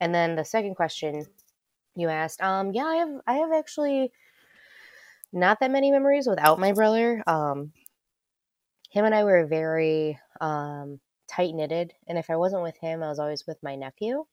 And 0.00 0.14
then 0.14 0.36
the 0.36 0.44
second 0.44 0.74
question 0.76 1.26
you 1.96 2.08
asked, 2.08 2.42
um, 2.42 2.72
yeah, 2.72 2.86
I 2.86 2.96
have 2.96 3.20
I 3.26 3.34
have 3.34 3.52
actually 3.52 4.12
not 5.32 5.60
that 5.60 5.70
many 5.70 5.90
memories 5.90 6.26
without 6.26 6.58
my 6.60 6.72
brother. 6.72 7.22
Um, 7.26 7.72
him 8.90 9.04
and 9.04 9.14
I 9.14 9.24
were 9.24 9.46
very 9.46 10.18
um 10.40 11.00
tight 11.28 11.54
knitted, 11.54 11.94
and 12.06 12.18
if 12.18 12.30
I 12.30 12.36
wasn't 12.36 12.62
with 12.62 12.76
him, 12.78 13.02
I 13.02 13.08
was 13.08 13.18
always 13.18 13.46
with 13.46 13.62
my 13.62 13.74
nephew 13.76 14.24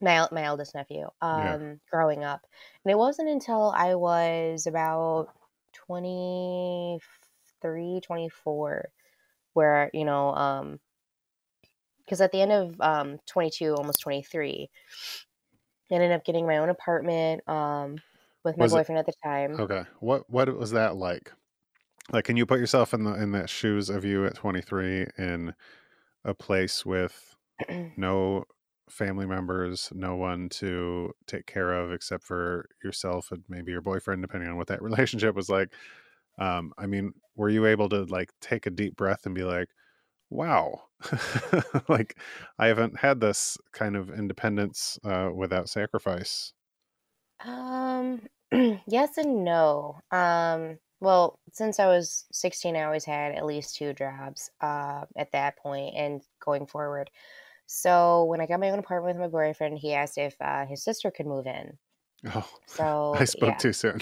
my 0.00 0.28
my 0.30 0.44
eldest 0.44 0.74
nephew 0.74 1.08
yeah. 1.22 1.54
um 1.54 1.80
growing 1.90 2.24
up 2.24 2.40
and 2.84 2.92
it 2.92 2.98
wasn't 2.98 3.28
until 3.28 3.72
i 3.76 3.94
was 3.94 4.66
about 4.66 5.28
23 5.72 8.00
24 8.00 8.88
where 9.54 9.90
you 9.92 10.04
know 10.04 10.34
um 10.34 10.78
because 12.04 12.20
at 12.20 12.32
the 12.32 12.40
end 12.40 12.52
of 12.52 12.80
um 12.80 13.18
22 13.26 13.74
almost 13.74 14.00
23 14.00 14.70
I 15.90 15.94
ended 15.94 16.12
up 16.12 16.24
getting 16.24 16.46
my 16.46 16.58
own 16.58 16.68
apartment 16.68 17.48
um 17.48 17.96
with 18.44 18.56
my 18.56 18.64
Was 18.64 18.72
it 18.72 18.76
boyfriend 18.76 18.98
at 18.98 19.06
the 19.06 19.14
time 19.22 19.60
okay? 19.60 19.84
What 20.00 20.28
what 20.30 20.54
was 20.56 20.72
that 20.72 20.96
like? 20.96 21.32
Like, 22.10 22.24
can 22.24 22.38
you 22.38 22.46
put 22.46 22.60
yourself 22.60 22.94
in 22.94 23.04
the 23.04 23.14
in 23.14 23.32
the 23.32 23.46
shoes 23.46 23.90
of 23.90 24.04
you 24.04 24.24
at 24.24 24.34
23 24.34 25.06
in 25.18 25.54
a 26.24 26.34
place 26.34 26.86
with 26.86 27.36
no 27.96 28.44
family 28.90 29.26
members, 29.26 29.90
no 29.94 30.16
one 30.16 30.48
to 30.50 31.12
take 31.26 31.46
care 31.46 31.72
of 31.72 31.92
except 31.92 32.24
for 32.24 32.68
yourself 32.82 33.32
and 33.32 33.44
maybe 33.48 33.72
your 33.72 33.80
boyfriend, 33.82 34.22
depending 34.22 34.48
on 34.50 34.56
what 34.56 34.68
that 34.68 34.82
relationship 34.88 35.34
was 35.34 35.48
like. 35.48 35.74
Um, 36.38 36.72
I 36.78 36.86
mean, 36.86 37.14
were 37.36 37.48
you 37.50 37.66
able 37.66 37.88
to 37.90 38.04
like 38.04 38.32
take 38.40 38.66
a 38.66 38.70
deep 38.70 38.96
breath 38.96 39.26
and 39.26 39.34
be 39.34 39.44
like, 39.44 39.70
wow, 40.30 40.82
like 41.88 42.18
I 42.58 42.68
haven't 42.68 42.98
had 43.00 43.20
this 43.20 43.58
kind 43.72 43.96
of 43.96 44.10
independence 44.10 44.98
uh, 45.04 45.30
without 45.34 45.68
sacrifice? 45.68 46.52
Um, 47.40 48.26
yes 48.86 49.18
and 49.18 49.44
no. 49.44 50.00
Um, 50.10 50.78
well, 51.00 51.38
since 51.52 51.78
I 51.78 51.86
was 51.86 52.26
16, 52.32 52.76
I 52.76 52.82
always 52.84 53.04
had 53.04 53.34
at 53.34 53.46
least 53.46 53.76
two 53.76 53.92
jobs 53.92 54.50
uh, 54.60 55.06
at 55.16 55.32
that 55.32 55.56
point 55.58 55.94
and 55.94 56.22
going 56.40 56.66
forward. 56.66 57.10
So 57.68 58.24
when 58.24 58.40
I 58.40 58.46
got 58.46 58.60
my 58.60 58.70
own 58.70 58.80
apartment 58.80 59.18
with 59.20 59.22
my 59.22 59.28
boyfriend, 59.30 59.78
he 59.78 59.94
asked 59.94 60.18
if 60.18 60.36
uh, 60.40 60.66
his 60.66 60.82
sister 60.82 61.10
could 61.12 61.26
move 61.26 61.46
in. 61.46 61.78
Oh, 62.34 62.48
So 62.66 63.20
I 63.20 63.24
spoke 63.24 63.58
yeah, 63.58 63.58
too 63.58 63.72
soon. 63.72 64.00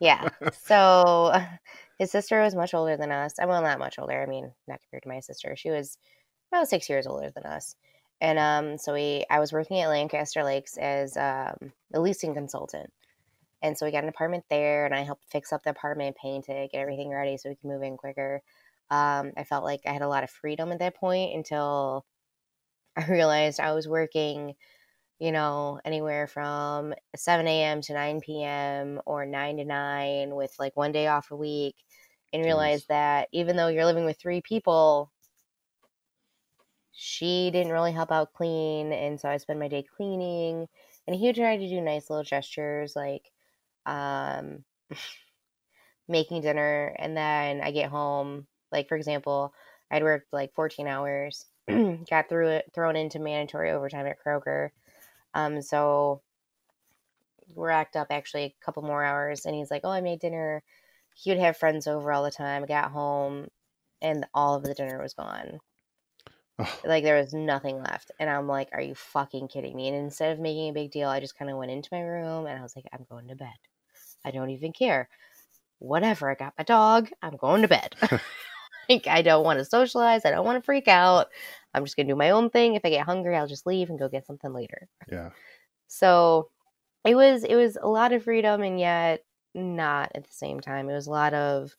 yeah. 0.00 0.28
So 0.52 1.32
his 1.98 2.10
sister 2.10 2.40
was 2.42 2.54
much 2.54 2.74
older 2.74 2.96
than 2.96 3.12
us. 3.12 3.38
I 3.38 3.46
well, 3.46 3.62
not 3.62 3.78
much 3.78 3.98
older. 3.98 4.22
I 4.22 4.26
mean, 4.26 4.52
not 4.68 4.80
compared 4.82 5.04
to 5.04 5.08
my 5.08 5.20
sister. 5.20 5.56
She 5.56 5.70
was 5.70 5.98
about 6.52 6.68
six 6.68 6.88
years 6.90 7.06
older 7.06 7.30
than 7.30 7.44
us. 7.46 7.76
And 8.20 8.38
um, 8.38 8.78
so 8.78 8.94
we, 8.94 9.24
I 9.30 9.40
was 9.40 9.52
working 9.52 9.80
at 9.80 9.88
Lancaster 9.88 10.44
Lakes 10.44 10.78
as 10.78 11.16
um, 11.16 11.72
a 11.94 12.00
leasing 12.00 12.34
consultant. 12.34 12.92
And 13.62 13.76
so 13.76 13.86
we 13.86 13.92
got 13.92 14.04
an 14.04 14.08
apartment 14.08 14.44
there, 14.50 14.86
and 14.86 14.94
I 14.94 15.02
helped 15.02 15.24
fix 15.30 15.52
up 15.52 15.62
the 15.64 15.70
apartment, 15.70 16.16
paint 16.16 16.48
it, 16.48 16.72
get 16.72 16.80
everything 16.80 17.10
ready 17.10 17.36
so 17.36 17.48
we 17.50 17.56
could 17.56 17.68
move 17.68 17.82
in 17.82 17.96
quicker. 17.96 18.42
Um, 18.90 19.32
I 19.36 19.44
felt 19.44 19.64
like 19.64 19.82
I 19.86 19.92
had 19.92 20.02
a 20.02 20.08
lot 20.08 20.24
of 20.24 20.30
freedom 20.30 20.72
at 20.72 20.78
that 20.80 20.96
point 20.96 21.34
until 21.34 22.06
I 22.96 23.06
realized 23.06 23.60
I 23.60 23.72
was 23.72 23.88
working, 23.88 24.56
you 25.20 25.32
know, 25.32 25.80
anywhere 25.84 26.26
from 26.28 26.94
7 27.16 27.64
a.m. 27.64 27.82
to 27.82 27.94
9 27.94 28.44
p.m. 28.44 29.00
or 29.06 29.26
9 29.26 29.58
to 29.58 29.64
9 29.64 30.34
with 30.36 30.54
like 30.58 30.76
one 30.76 30.92
day 30.92 31.08
off 31.08 31.30
a 31.32 31.36
week, 31.36 31.76
and 32.32 32.42
Jeez. 32.42 32.44
realized 32.44 32.88
that 32.88 33.28
even 33.32 33.56
though 33.56 33.68
you're 33.68 33.86
living 33.86 34.04
with 34.06 34.18
three 34.20 34.42
people, 34.42 35.12
she 36.92 37.50
didn't 37.50 37.72
really 37.72 37.92
help 37.92 38.10
out 38.10 38.32
clean, 38.32 38.92
and 38.92 39.20
so 39.20 39.28
I 39.28 39.36
spend 39.38 39.58
my 39.60 39.68
day 39.68 39.82
cleaning. 39.82 40.68
And 41.06 41.16
he 41.16 41.26
would 41.26 41.36
try 41.36 41.56
to 41.56 41.68
do 41.68 41.80
nice 41.80 42.10
little 42.10 42.24
gestures 42.24 42.94
like 42.96 43.32
um, 43.86 44.64
making 46.08 46.42
dinner, 46.42 46.94
and 46.98 47.16
then 47.16 47.60
I 47.60 47.70
get 47.70 47.90
home. 47.90 48.46
Like 48.72 48.88
for 48.88 48.96
example, 48.96 49.54
I'd 49.90 50.02
worked 50.02 50.32
like 50.32 50.54
14 50.54 50.86
hours, 50.86 51.49
got 52.10 52.28
through 52.28 52.48
it, 52.48 52.70
thrown 52.74 52.96
into 52.96 53.18
mandatory 53.18 53.70
overtime 53.70 54.06
at 54.06 54.18
Kroger. 54.24 54.70
Um, 55.34 55.62
so 55.62 56.22
we're 57.54 57.68
racked 57.68 57.96
up 57.96 58.08
actually 58.10 58.44
a 58.44 58.64
couple 58.64 58.82
more 58.82 59.04
hours, 59.04 59.46
and 59.46 59.54
he's 59.54 59.70
like, 59.70 59.82
"Oh, 59.84 59.90
I 59.90 60.00
made 60.00 60.20
dinner." 60.20 60.62
He 61.14 61.30
would 61.30 61.40
have 61.40 61.56
friends 61.56 61.86
over 61.86 62.12
all 62.12 62.24
the 62.24 62.30
time. 62.30 62.62
I 62.64 62.66
got 62.66 62.92
home, 62.92 63.48
and 64.02 64.26
all 64.34 64.54
of 64.56 64.64
the 64.64 64.74
dinner 64.74 65.00
was 65.02 65.14
gone. 65.14 65.60
Like 66.84 67.04
there 67.04 67.18
was 67.18 67.32
nothing 67.34 67.78
left. 67.82 68.10
And 68.18 68.30
I'm 68.30 68.46
like, 68.48 68.68
are 68.72 68.80
you 68.80 68.94
fucking 68.94 69.48
kidding 69.48 69.76
me? 69.76 69.88
And 69.88 69.96
instead 69.96 70.32
of 70.32 70.38
making 70.38 70.70
a 70.70 70.74
big 70.74 70.90
deal, 70.90 71.08
I 71.08 71.20
just 71.20 71.38
kind 71.38 71.50
of 71.50 71.56
went 71.58 71.70
into 71.70 71.88
my 71.92 72.00
room 72.00 72.46
and 72.46 72.58
I 72.58 72.62
was 72.62 72.74
like, 72.76 72.86
I'm 72.92 73.06
going 73.10 73.28
to 73.28 73.36
bed. 73.36 73.48
I 74.24 74.30
don't 74.30 74.50
even 74.50 74.72
care. 74.72 75.08
Whatever. 75.78 76.30
I 76.30 76.34
got 76.34 76.54
my 76.58 76.64
dog. 76.64 77.10
I'm 77.22 77.36
going 77.36 77.62
to 77.62 77.68
bed. 77.68 77.96
like 78.90 79.06
I 79.06 79.22
don't 79.22 79.44
want 79.44 79.58
to 79.58 79.64
socialize. 79.64 80.24
I 80.24 80.30
don't 80.30 80.44
want 80.44 80.56
to 80.56 80.64
freak 80.64 80.88
out. 80.88 81.28
I'm 81.72 81.84
just 81.84 81.96
gonna 81.96 82.08
do 82.08 82.16
my 82.16 82.30
own 82.30 82.50
thing. 82.50 82.74
If 82.74 82.84
I 82.84 82.90
get 82.90 83.06
hungry, 83.06 83.36
I'll 83.36 83.46
just 83.46 83.66
leave 83.66 83.90
and 83.90 83.98
go 83.98 84.08
get 84.08 84.26
something 84.26 84.52
later. 84.52 84.88
Yeah. 85.10 85.30
So 85.88 86.50
it 87.04 87.14
was 87.14 87.44
it 87.44 87.54
was 87.54 87.78
a 87.80 87.88
lot 87.88 88.12
of 88.12 88.24
freedom 88.24 88.62
and 88.62 88.78
yet 88.78 89.24
not 89.54 90.12
at 90.14 90.24
the 90.24 90.32
same 90.32 90.60
time. 90.60 90.88
It 90.88 90.94
was 90.94 91.06
a 91.06 91.10
lot 91.10 91.34
of 91.34 91.74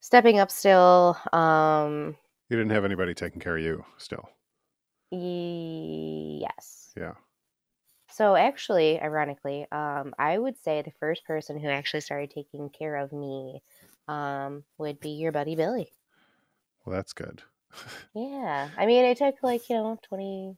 stepping 0.00 0.38
up 0.38 0.50
still. 0.50 1.16
Um 1.32 2.16
You 2.48 2.56
didn't 2.56 2.72
have 2.72 2.84
anybody 2.84 3.14
taking 3.14 3.40
care 3.40 3.56
of 3.56 3.62
you 3.62 3.84
still. 3.98 4.28
yes. 5.10 6.92
Yeah. 6.96 7.14
So 8.10 8.36
actually, 8.36 9.00
ironically, 9.00 9.66
um, 9.72 10.14
I 10.20 10.38
would 10.38 10.56
say 10.56 10.82
the 10.82 10.92
first 11.00 11.24
person 11.24 11.58
who 11.58 11.68
actually 11.68 12.00
started 12.00 12.30
taking 12.30 12.70
care 12.70 12.94
of 12.96 13.12
me 13.12 13.60
um, 14.08 14.64
would 14.78 15.00
be 15.00 15.10
your 15.10 15.32
buddy 15.32 15.56
Billy. 15.56 15.90
Well, 16.84 16.94
that's 16.94 17.12
good. 17.12 17.42
Yeah, 18.14 18.70
I 18.76 18.86
mean, 18.86 19.04
it 19.04 19.18
took 19.18 19.36
like 19.42 19.68
you 19.68 19.76
know 19.76 19.98
twenty 20.02 20.56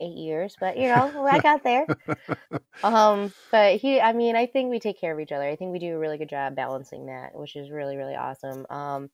eight 0.00 0.16
years, 0.16 0.56
but 0.60 0.76
you 0.78 0.88
know 0.88 1.26
I 1.26 1.38
got 1.40 1.62
there. 1.64 1.88
Um, 2.82 3.32
but 3.50 3.76
he, 3.80 4.00
I 4.00 4.12
mean, 4.12 4.36
I 4.36 4.46
think 4.46 4.70
we 4.70 4.78
take 4.80 5.00
care 5.00 5.12
of 5.12 5.20
each 5.20 5.32
other. 5.32 5.44
I 5.44 5.56
think 5.56 5.72
we 5.72 5.78
do 5.78 5.94
a 5.96 5.98
really 5.98 6.18
good 6.18 6.28
job 6.28 6.54
balancing 6.56 7.06
that, 7.06 7.34
which 7.34 7.56
is 7.56 7.70
really 7.70 7.96
really 7.96 8.14
awesome. 8.16 8.66
Um, 8.70 9.10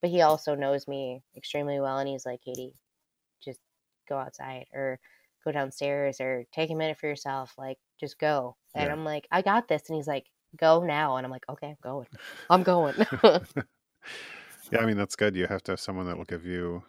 but 0.00 0.10
he 0.10 0.22
also 0.22 0.54
knows 0.54 0.86
me 0.88 1.22
extremely 1.36 1.80
well, 1.80 1.98
and 1.98 2.08
he's 2.08 2.26
like, 2.26 2.42
Katie, 2.42 2.74
just 3.42 3.60
go 4.08 4.18
outside 4.18 4.66
or 4.72 5.00
go 5.44 5.52
downstairs 5.52 6.20
or 6.20 6.44
take 6.52 6.70
a 6.70 6.74
minute 6.74 6.98
for 6.98 7.06
yourself. 7.08 7.54
Like, 7.58 7.78
just 8.00 8.18
go. 8.18 8.56
And 8.74 8.86
Yeah. 8.86 8.92
I'm 8.92 9.04
like, 9.04 9.26
I 9.30 9.42
got 9.42 9.68
this. 9.68 9.88
And 9.88 9.96
he's 9.96 10.06
like, 10.08 10.26
go 10.56 10.82
now. 10.84 11.16
And 11.16 11.26
I'm 11.26 11.30
like, 11.32 11.44
okay, 11.48 11.68
I'm 11.68 11.76
going. 11.82 12.06
I'm 12.50 12.62
going. 12.62 12.96
Yeah, 14.70 14.80
I 14.80 14.86
mean 14.86 14.96
that's 14.96 15.16
good. 15.16 15.36
You 15.36 15.46
have 15.46 15.62
to 15.64 15.72
have 15.72 15.80
someone 15.80 16.06
that 16.06 16.16
will 16.16 16.24
give 16.24 16.44
you, 16.44 16.82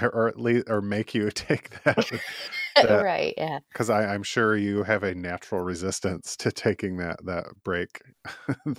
or 0.00 0.28
at 0.28 0.38
least, 0.40 0.68
or 0.68 0.80
make 0.80 1.14
you 1.14 1.30
take 1.34 1.70
that. 1.84 2.10
that 2.80 3.00
right. 3.00 3.34
Yeah. 3.36 3.60
because 3.72 3.90
I'm 3.90 4.22
sure 4.22 4.56
you 4.56 4.82
have 4.84 5.02
a 5.02 5.14
natural 5.14 5.62
resistance 5.62 6.36
to 6.38 6.52
taking 6.52 6.96
that 6.98 7.24
that 7.26 7.46
break. 7.64 8.02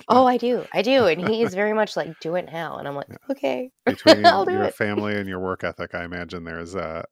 Oh, 0.08 0.26
I 0.26 0.38
do. 0.38 0.68
I 0.74 0.82
do. 0.82 1.06
And 1.08 1.22
he 1.22 1.42
is 1.44 1.54
very 1.54 1.74
much 1.74 1.96
like, 1.96 2.20
do 2.20 2.36
it 2.36 2.46
now. 2.52 2.78
And 2.78 2.88
I'm 2.88 2.96
like, 2.96 3.08
Yeah. 3.08 3.18
okay, 3.30 3.72
Between 3.88 4.48
your 4.48 4.70
it. 4.70 4.72
family 4.72 5.16
and 5.18 5.28
your 5.30 5.40
work 5.40 5.64
ethic, 5.64 5.96
I 5.96 6.04
imagine 6.06 6.44
there's 6.46 6.76
uh 6.76 7.04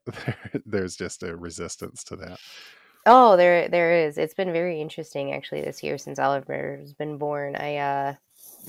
there's 0.66 0.96
just 0.96 1.24
a 1.24 1.36
resistance 1.38 2.04
to 2.06 2.16
that. 2.18 2.40
Oh, 3.08 3.38
there 3.38 3.70
there 3.70 3.94
is. 4.08 4.18
It's 4.20 4.34
been 4.36 4.52
very 4.54 4.82
interesting 4.82 5.34
actually 5.34 5.62
this 5.62 5.82
year 5.84 5.98
since 5.98 6.20
Oliver's 6.20 6.94
been 6.94 7.18
born. 7.18 7.56
I 7.56 7.78
uh 7.78 8.16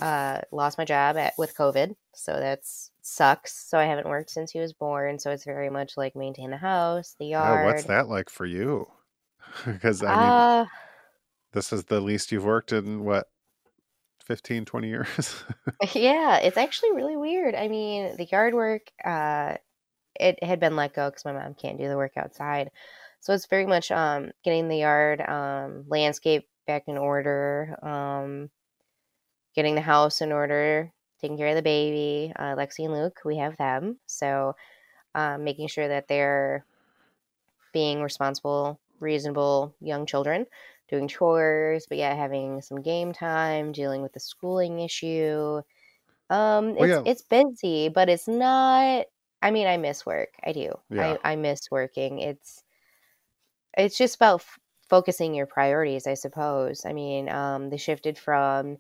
uh 0.05 0.43
lost 0.53 0.79
my 0.79 0.85
job 0.87 1.17
at 1.19 1.35
with 1.39 1.55
COVID, 1.57 1.97
so 2.15 2.35
that's 2.41 2.93
sucks. 3.03 3.55
So 3.55 3.79
I 3.79 3.85
haven't 3.87 4.09
worked 4.09 4.31
since 4.31 4.53
he 4.53 4.61
was 4.61 4.73
born, 4.75 5.19
so 5.21 5.31
it's 5.33 5.45
very 5.45 5.71
much 5.71 5.97
like 5.99 6.17
maintain 6.17 6.51
the 6.51 6.59
house, 6.59 7.17
the 7.21 7.35
Oh, 7.39 7.57
what's 7.57 7.85
that 7.85 8.09
like 8.09 8.29
for 8.31 8.47
you? 8.47 8.91
Because 9.67 10.03
I 10.05 10.17
mean, 10.17 10.47
Uh 10.47 10.67
this 11.53 11.73
is 11.73 11.85
the 11.85 12.01
least 12.01 12.33
you've 12.33 12.45
worked 12.45 12.73
in 12.73 13.05
what 13.05 13.29
15, 14.25 14.65
20 14.65 14.89
years. 14.89 15.45
yeah, 15.95 16.39
it's 16.39 16.57
actually 16.57 16.93
really 16.93 17.17
weird. 17.17 17.55
I 17.55 17.69
mean, 17.69 18.17
the 18.17 18.25
yard 18.25 18.55
work 18.55 18.91
uh 19.05 19.57
it 20.21 20.43
had 20.45 20.61
been 20.61 20.77
let 20.77 20.95
go 20.95 21.11
because 21.11 21.25
my 21.25 21.33
mom 21.33 21.55
can't 21.55 21.79
do 21.79 21.89
the 21.89 21.97
work 21.97 22.17
outside. 22.17 22.71
So 23.21 23.35
it's 23.35 23.47
very 23.47 23.67
much 23.67 23.91
um 23.91 24.33
getting 24.45 24.69
the 24.69 24.79
yard 24.79 25.21
um 25.23 25.85
landscape 25.89 26.49
back 26.67 26.85
in 26.89 26.99
order, 26.99 27.77
um 27.83 28.51
getting 29.55 29.75
the 29.75 29.81
house 29.81 30.21
in 30.21 30.33
order, 30.33 30.93
taking 31.21 31.37
care 31.37 31.49
of 31.49 31.57
the 31.57 31.63
baby, 31.63 32.33
uh, 32.37 32.55
Lexi 32.55 32.85
and 32.85 32.93
Luke, 32.95 33.21
we 33.25 33.37
have 33.37 33.57
them. 33.57 33.99
So 34.07 34.55
um, 35.15 35.45
making 35.45 35.69
sure 35.69 35.89
that 35.89 36.09
they're 36.09 36.67
being 37.73 38.03
responsible, 38.03 38.81
reasonable 39.01 39.75
young 39.81 40.07
children, 40.07 40.47
doing 40.89 41.09
chores, 41.09 41.87
but 41.89 41.99
yeah, 41.99 42.15
having 42.15 42.63
some 42.63 42.83
game 42.83 43.13
time, 43.13 43.73
dealing 43.73 44.03
with 44.03 44.13
the 44.13 44.21
schooling 44.21 44.81
issue. 44.81 45.61
Um, 46.31 46.75
Well, 46.79 46.89
it's 46.89 46.91
yeah. 46.91 47.05
it's 47.05 47.23
busy, 47.23 47.89
but 47.91 48.09
it's 48.09 48.29
not. 48.29 49.07
I 49.43 49.51
mean, 49.51 49.67
I 49.69 49.77
miss 49.79 50.07
work. 50.07 50.31
I 50.45 50.53
do. 50.53 50.75
Yeah. 50.91 51.17
I 51.17 51.19
I 51.25 51.37
miss 51.37 51.71
working. 51.71 52.21
It's 52.21 52.65
it's 53.79 53.99
just 53.99 54.17
about 54.17 54.41
f- 54.41 54.59
focusing 54.89 55.35
your 55.35 55.47
priorities, 55.47 56.07
I 56.07 56.15
suppose. 56.15 56.85
I 56.87 56.93
mean, 56.93 57.29
um, 57.31 57.71
they 57.71 57.77
shifted 57.79 58.19
from 58.19 58.79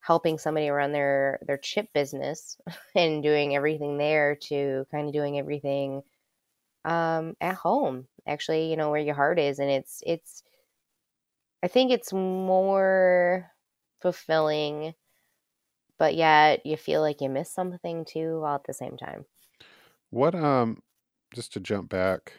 helping 0.00 0.38
somebody 0.38 0.70
run 0.70 0.92
their 0.92 1.40
their 1.46 1.58
chip 1.58 1.92
business 1.94 2.58
and 2.96 3.22
doing 3.22 3.56
everything 3.56 3.98
there 3.98 4.36
to 4.36 4.86
kind 4.92 5.08
of 5.08 5.14
doing 5.14 5.38
everything 5.38 6.02
um, 6.84 7.36
at 7.40 7.56
home. 7.56 8.08
Actually, 8.26 8.70
you 8.70 8.76
know 8.76 8.90
where 8.90 9.00
your 9.00 9.16
heart 9.16 9.38
is, 9.38 9.58
and 9.60 9.70
it's 9.70 10.02
it's. 10.06 10.44
I 11.62 11.68
think 11.68 11.90
it's 11.90 12.12
more 12.12 13.50
fulfilling, 14.00 14.94
but 15.98 16.14
yet 16.14 16.64
you 16.66 16.76
feel 16.76 17.00
like 17.00 17.20
you 17.20 17.28
miss 17.28 17.50
something 17.50 18.04
too, 18.04 18.42
all 18.44 18.54
at 18.56 18.64
the 18.64 18.72
same 18.72 18.96
time. 18.96 19.26
What 20.10 20.34
um 20.34 20.82
just 21.34 21.52
to 21.54 21.60
jump 21.60 21.88
back 21.90 22.34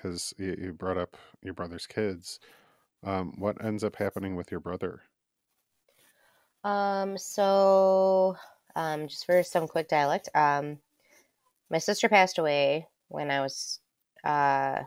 because 0.00 0.34
you, 0.38 0.56
you 0.58 0.72
brought 0.72 0.98
up 0.98 1.16
your 1.42 1.54
brother's 1.54 1.86
kids. 1.86 2.40
Um, 3.04 3.34
what 3.38 3.64
ends 3.64 3.84
up 3.84 3.96
happening 3.96 4.36
with 4.36 4.50
your 4.50 4.60
brother? 4.60 5.02
Um, 6.64 7.16
so, 7.18 8.36
um, 8.76 9.08
just 9.08 9.24
for 9.26 9.42
some 9.42 9.66
quick 9.68 9.88
dialect, 9.88 10.28
um, 10.34 10.80
my 11.70 11.78
sister 11.78 12.08
passed 12.08 12.38
away 12.38 12.88
when 13.08 13.30
I 13.30 13.40
was 13.42 13.80
uh, 14.24 14.84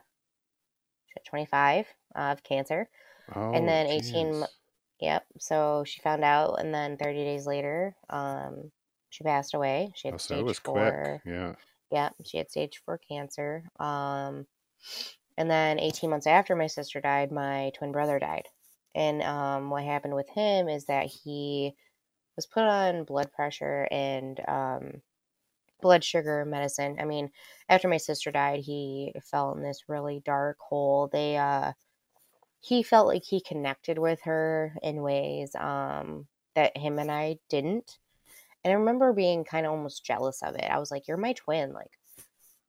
shit, 1.13 1.25
25 1.25 1.87
of 2.15 2.43
cancer. 2.43 2.89
Oh, 3.27 3.41
And 3.53 3.67
then 3.69 3.87
18 3.87 4.41
mo- 4.41 4.47
jeez. 4.47 4.59
Yep. 5.01 5.27
So 5.39 5.83
she 5.85 6.01
found 6.01 6.23
out, 6.23 6.55
and 6.61 6.73
then 6.73 6.97
30 6.97 7.23
days 7.25 7.47
later, 7.47 7.95
um, 8.09 8.71
she 9.09 9.23
passed 9.23 9.53
away. 9.55 9.93
She 9.95 10.09
Oh, 10.09 10.15
had 10.15 10.17
so 10.17 10.39
it 10.39 10.43
stage 10.43 10.45
was 10.45 10.59
quick. 10.59 10.95
four. 10.97 11.23
Yeah. 11.25 11.55
Yeah, 11.91 12.11
she 12.25 12.37
had 12.37 12.51
stage 12.51 12.81
four 12.85 12.97
cancer. 12.99 13.65
Um, 13.79 14.47
and 15.37 15.49
then 15.49 15.79
18 15.79 16.09
months 16.09 16.27
after 16.27 16.55
my 16.55 16.67
sister 16.67 17.01
died, 17.01 17.31
my 17.31 17.71
twin 17.75 17.91
brother 17.91 18.19
died. 18.19 18.47
And 18.95 19.23
um, 19.23 19.69
what 19.69 19.83
happened 19.83 20.15
with 20.15 20.29
him 20.29 20.69
is 20.69 20.85
that 20.85 21.07
he 21.07 21.73
was 22.35 22.45
put 22.45 22.63
on 22.63 23.03
blood 23.05 23.31
pressure 23.31 23.87
and 23.91 24.39
um, 24.47 25.01
blood 25.81 26.03
sugar 26.03 26.45
medicine. 26.45 26.97
I 26.99 27.05
mean, 27.05 27.29
after 27.69 27.87
my 27.87 27.97
sister 27.97 28.31
died, 28.31 28.59
he 28.59 29.13
fell 29.23 29.53
in 29.53 29.63
this 29.63 29.83
really 29.87 30.21
dark 30.23 30.57
hole. 30.59 31.09
They, 31.11 31.37
uh, 31.37 31.73
he 32.59 32.83
felt 32.83 33.07
like 33.07 33.23
he 33.25 33.41
connected 33.41 33.97
with 33.97 34.21
her 34.23 34.75
in 34.81 35.01
ways 35.01 35.53
um, 35.55 36.27
that 36.55 36.77
him 36.77 36.99
and 36.99 37.11
I 37.11 37.37
didn't. 37.49 37.97
And 38.63 38.71
I 38.71 38.75
remember 38.75 39.11
being 39.11 39.43
kind 39.43 39.65
of 39.65 39.73
almost 39.73 40.05
jealous 40.05 40.41
of 40.41 40.55
it. 40.55 40.63
I 40.63 40.79
was 40.79 40.89
like, 40.89 41.07
"You're 41.07 41.17
my 41.17 41.33
twin. 41.33 41.73
Like, 41.73 41.91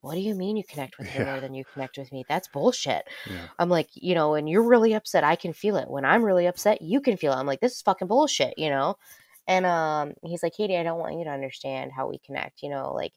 what 0.05 0.15
do 0.15 0.21
you 0.21 0.35
mean 0.35 0.57
you 0.57 0.65
connect 0.65 0.99
with 0.99 1.09
her 1.09 1.21
Yeah. 1.21 1.33
more 1.33 1.41
than 1.41 1.55
you 1.59 1.65
connect 1.73 1.99
with 1.99 2.13
me? 2.13 2.25
That's 2.29 2.49
bullshit." 2.49 3.05
Yeah. 3.27 3.49
I'm 3.59 3.69
like, 3.71 3.89
you 3.95 4.15
know, 4.15 4.33
when 4.33 4.47
you're 4.47 4.63
really 4.63 4.93
upset, 4.95 5.25
I 5.25 5.37
can 5.37 5.53
feel 5.53 5.77
it. 5.77 5.91
When 5.91 6.05
I'm 6.05 6.25
really 6.25 6.47
upset, 6.47 6.83
you 6.83 7.01
can 7.01 7.17
feel 7.17 7.33
it. 7.33 7.37
I'm 7.37 7.47
like, 7.47 7.61
this 7.61 7.73
is 7.75 7.83
fucking 7.83 8.09
bullshit, 8.09 8.59
you 8.59 8.71
know? 8.71 8.97
And 9.47 9.67
um, 9.67 10.13
he's 10.23 10.43
like, 10.43 10.55
Katie, 10.57 10.77
I 10.77 10.83
don't 10.83 10.99
want 11.01 11.19
you 11.19 11.25
to 11.25 11.31
understand 11.31 11.93
how 11.93 12.09
we 12.09 12.19
connect, 12.19 12.63
you 12.63 12.71
know, 12.71 12.93
like, 12.95 13.13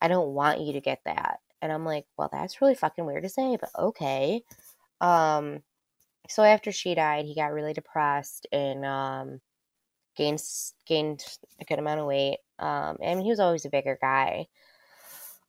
I 0.00 0.08
don't 0.08 0.34
want 0.34 0.60
you 0.60 0.72
to 0.74 0.80
get 0.80 1.00
that. 1.06 1.38
And 1.62 1.72
I'm 1.72 1.84
like, 1.84 2.04
well, 2.16 2.28
that's 2.30 2.60
really 2.60 2.74
fucking 2.74 3.06
weird 3.06 3.24
to 3.24 3.28
say, 3.28 3.56
but 3.60 3.70
okay. 3.78 4.42
Um, 5.00 5.62
so 6.28 6.42
after 6.42 6.72
she 6.72 6.94
died, 6.94 7.24
he 7.24 7.34
got 7.34 7.52
really 7.52 7.72
depressed 7.72 8.46
and 8.52 8.84
um, 8.84 9.40
gained 10.16 10.42
gained 10.86 11.24
a 11.60 11.64
good 11.64 11.78
amount 11.78 12.00
of 12.00 12.06
weight. 12.06 12.38
Um, 12.58 12.98
and 13.02 13.20
he 13.20 13.28
was 13.30 13.40
always 13.40 13.64
a 13.64 13.70
bigger 13.70 13.98
guy. 14.00 14.46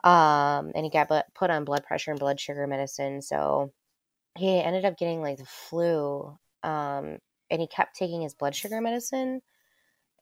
Um, 0.04 0.72
and 0.76 0.86
he 0.86 0.89
got 0.89 1.10
put 1.34 1.50
on 1.50 1.66
blood 1.66 1.84
pressure 1.84 2.12
and 2.12 2.20
blood 2.20 2.39
sugar 2.39 2.68
medicine. 2.68 3.22
So 3.22 3.74
he 4.38 4.60
ended 4.62 4.86
up 4.86 4.98
getting 4.98 5.22
like 5.22 5.38
the 5.38 5.45
flu. 5.45 6.38
Um, 6.64 7.20
and 7.50 7.62
he 7.62 7.68
kept 7.68 7.95
taking 7.95 8.22
his 8.22 8.36
blood 8.36 8.56
sugar 8.56 8.82
medicine 8.82 9.41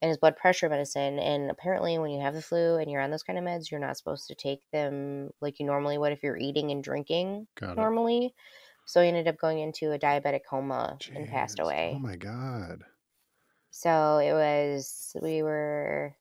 and 0.01 0.09
his 0.09 0.17
blood 0.17 0.37
pressure 0.37 0.69
medicine. 0.69 1.19
And 1.19 1.49
apparently, 1.49 1.97
when 1.97 2.11
you 2.11 2.21
have 2.21 2.33
the 2.33 2.41
flu 2.41 2.77
and 2.77 2.91
you're 2.91 3.01
on 3.01 3.11
those 3.11 3.23
kind 3.23 3.39
of 3.39 3.45
meds, 3.45 3.71
you're 3.71 3.79
not 3.79 3.97
supposed 3.97 4.27
to 4.27 4.35
take 4.35 4.61
them 4.71 5.31
like 5.41 5.59
you 5.59 5.65
normally 5.65 5.97
would 5.97 6.11
if 6.13 6.23
you're 6.23 6.37
eating 6.37 6.71
and 6.71 6.83
drinking 6.83 7.47
normally. 7.75 8.35
So 8.85 9.01
he 9.01 9.07
ended 9.07 9.27
up 9.27 9.37
going 9.37 9.59
into 9.59 9.91
a 9.91 9.99
diabetic 9.99 10.41
coma 10.49 11.01
and 11.15 11.27
passed 11.27 11.59
away. 11.59 11.95
Oh 11.95 11.99
my 11.99 12.15
god. 12.15 12.83
So 13.69 14.17
it 14.17 14.33
was, 14.33 15.15
we 15.21 15.43
were 15.43 16.15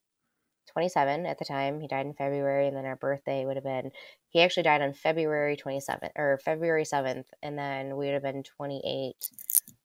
27 0.74 1.24
at 1.24 1.38
the 1.38 1.44
time. 1.44 1.80
He 1.80 1.88
died 1.88 2.06
in 2.06 2.14
February, 2.14 2.68
and 2.68 2.76
then 2.76 2.84
our 2.84 2.96
birthday 2.96 3.46
would 3.46 3.56
have 3.56 3.64
been, 3.64 3.90
he 4.28 4.42
actually 4.42 4.64
died 4.64 4.82
on 4.82 4.92
February 4.92 5.56
27th, 5.56 6.10
or 6.16 6.38
February 6.44 6.84
7th, 6.84 7.26
and 7.42 7.58
then 7.58 7.96
we 7.96 8.06
would 8.06 8.14
have 8.14 8.22
been 8.22 8.42
28 8.42 9.30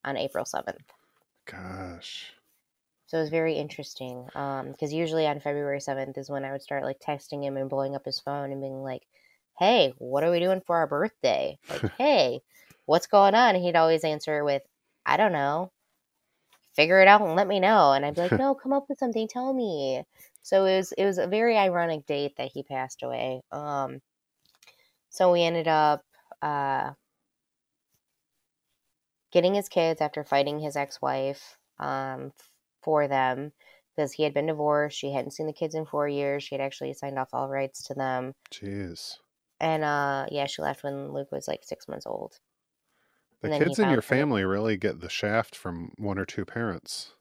on 0.04 0.18
April 0.18 0.44
7th. 0.44 0.76
Gosh. 1.46 2.34
So 3.08 3.18
it 3.18 3.22
was 3.22 3.30
very 3.30 3.56
interesting. 3.56 4.28
Um, 4.36 4.72
because 4.72 4.94
usually 4.94 5.26
on 5.26 5.40
February 5.40 5.80
7th 5.80 6.18
is 6.18 6.30
when 6.30 6.46
I 6.46 6.52
would 6.52 6.62
start 6.62 6.84
like 6.84 7.00
texting 7.00 7.44
him 7.44 7.58
and 7.58 7.70
blowing 7.70 7.96
up 7.96 8.06
his 8.06 8.20
phone 8.20 8.52
and 8.52 8.62
being 8.62 8.84
like, 8.84 9.02
hey, 9.58 9.94
what 9.98 10.24
are 10.24 10.32
we 10.32 10.40
doing 10.40 10.62
for 10.66 10.78
our 10.78 10.86
birthday? 10.86 11.58
Like, 11.70 11.92
hey, 11.98 12.42
what's 12.86 13.08
going 13.08 13.34
on? 13.34 13.56
And 13.56 13.64
he'd 13.64 13.76
always 13.76 14.04
answer 14.04 14.44
with, 14.44 14.62
I 15.08 15.18
don't 15.18 15.32
know. 15.32 15.72
Figure 16.76 17.02
it 17.02 17.08
out 17.08 17.22
and 17.22 17.36
let 17.36 17.48
me 17.48 17.60
know. 17.60 17.94
And 17.94 18.06
I'd 18.06 18.14
be 18.14 18.22
like, 18.22 18.32
no, 18.40 18.54
come 18.54 18.74
up 18.74 18.86
with 18.88 19.00
something. 19.00 19.28
Tell 19.28 19.54
me. 19.54 20.04
So 20.42 20.66
it 20.66 20.78
was 20.78 20.92
it 20.94 21.06
was 21.06 21.18
a 21.18 21.28
very 21.28 21.58
ironic 21.58 22.06
date 22.06 22.36
that 22.38 22.52
he 22.54 22.64
passed 22.64 23.04
away. 23.04 23.42
Um, 23.52 24.02
so 25.10 25.32
we 25.32 25.44
ended 25.44 25.68
up 25.68 26.04
uh, 26.42 26.94
getting 29.32 29.54
his 29.54 29.70
kids 29.70 30.02
after 30.02 30.24
fighting 30.24 30.60
his 30.60 30.76
ex-wife 30.76 31.58
um, 31.80 32.32
for 32.82 33.08
them 33.08 33.52
because 33.96 34.12
he 34.14 34.24
had 34.24 34.34
been 34.34 34.48
divorced. 34.48 34.98
She 34.98 35.12
hadn't 35.12 35.32
seen 35.32 35.48
the 35.48 35.54
kids 35.54 35.76
in 35.76 35.86
four 35.86 36.08
years. 36.08 36.44
She 36.44 36.56
had 36.56 36.62
actually 36.62 36.94
signed 36.94 37.20
off 37.20 37.30
all 37.34 37.50
rights 37.50 37.84
to 37.84 37.94
them. 37.94 38.34
Jeez. 38.52 39.18
And 39.60 39.84
uh, 39.84 40.28
yeah, 40.32 40.46
she 40.46 40.62
left 40.62 40.84
when 40.84 41.12
Luke 41.12 41.32
was 41.32 41.48
like 41.48 41.64
six 41.64 41.88
months 41.88 42.06
old. 42.06 42.40
The 43.42 43.50
kids 43.50 43.80
in 43.80 43.90
your 43.90 44.02
family 44.02 44.44
really 44.44 44.78
get 44.78 45.00
the 45.00 45.10
shaft 45.10 45.56
from 45.56 45.94
one 45.98 46.18
or 46.18 46.26
two 46.26 46.46
parents. 46.46 47.14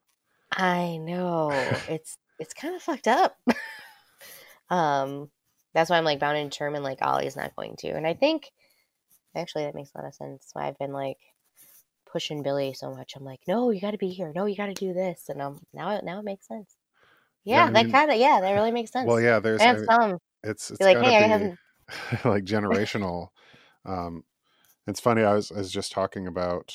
I 0.53 0.97
know 0.97 1.51
it's 1.89 2.19
it's 2.39 2.55
kind 2.55 2.75
of 2.75 2.83
fucked 2.83 3.09
up. 3.09 3.39
um, 4.71 5.31
that's 5.75 5.91
why 5.91 5.99
I'm 5.99 6.05
like 6.05 6.21
bound 6.21 6.39
and 6.39 6.51
determined. 6.51 6.85
Like 6.85 6.99
Ollie's 7.03 7.37
not 7.37 7.57
going 7.57 7.77
to, 7.79 7.89
and 7.91 8.07
I 8.07 8.15
think 8.15 8.51
actually 9.35 9.65
that 9.65 9.75
makes 9.75 9.91
a 9.95 9.99
lot 9.99 10.07
of 10.07 10.15
sense. 10.15 10.51
Why 10.53 10.67
I've 10.69 10.79
been 10.79 10.93
like 10.93 11.19
pushing 12.11 12.43
Billy 12.43 12.73
so 12.73 12.95
much. 12.95 13.15
I'm 13.17 13.25
like, 13.25 13.41
no, 13.47 13.71
you 13.71 13.81
got 13.81 13.93
to 13.93 13.99
be 13.99 14.09
here. 14.09 14.33
No, 14.35 14.47
you 14.47 14.57
got 14.57 14.67
to 14.67 14.75
do 14.75 14.93
this, 14.93 15.29
and 15.29 15.41
um, 15.41 15.61
now 15.73 15.91
it 15.97 16.05
now 16.05 16.19
it 16.19 16.25
makes 16.25 16.47
sense. 16.47 16.75
Yeah, 17.45 17.67
I 17.67 17.73
that 17.73 17.91
kind 17.91 18.11
of 18.11 18.17
yeah, 18.19 18.41
that 18.41 18.53
really 18.53 18.73
makes 18.73 18.93
sense. 18.93 19.07
Well, 19.07 19.21
yeah, 19.21 19.39
there's 19.39 19.61
I 19.61 19.65
have 19.65 19.79
I- 19.79 19.85
some 19.85 20.19
it's 20.45 20.71
it's 20.71 20.81
like, 20.81 20.99
hey, 21.01 21.17
I 21.33 21.39
be 21.39 21.55
like 22.29 22.45
generational. 22.45 23.29
um, 23.85 24.25
it's 24.87 25.01
funny. 25.01 25.23
I 25.23 25.35
was 25.35 25.53
I 25.53 25.59
was 25.59 25.73
just 25.73 25.93
talking 25.93 26.27
about. 26.27 26.75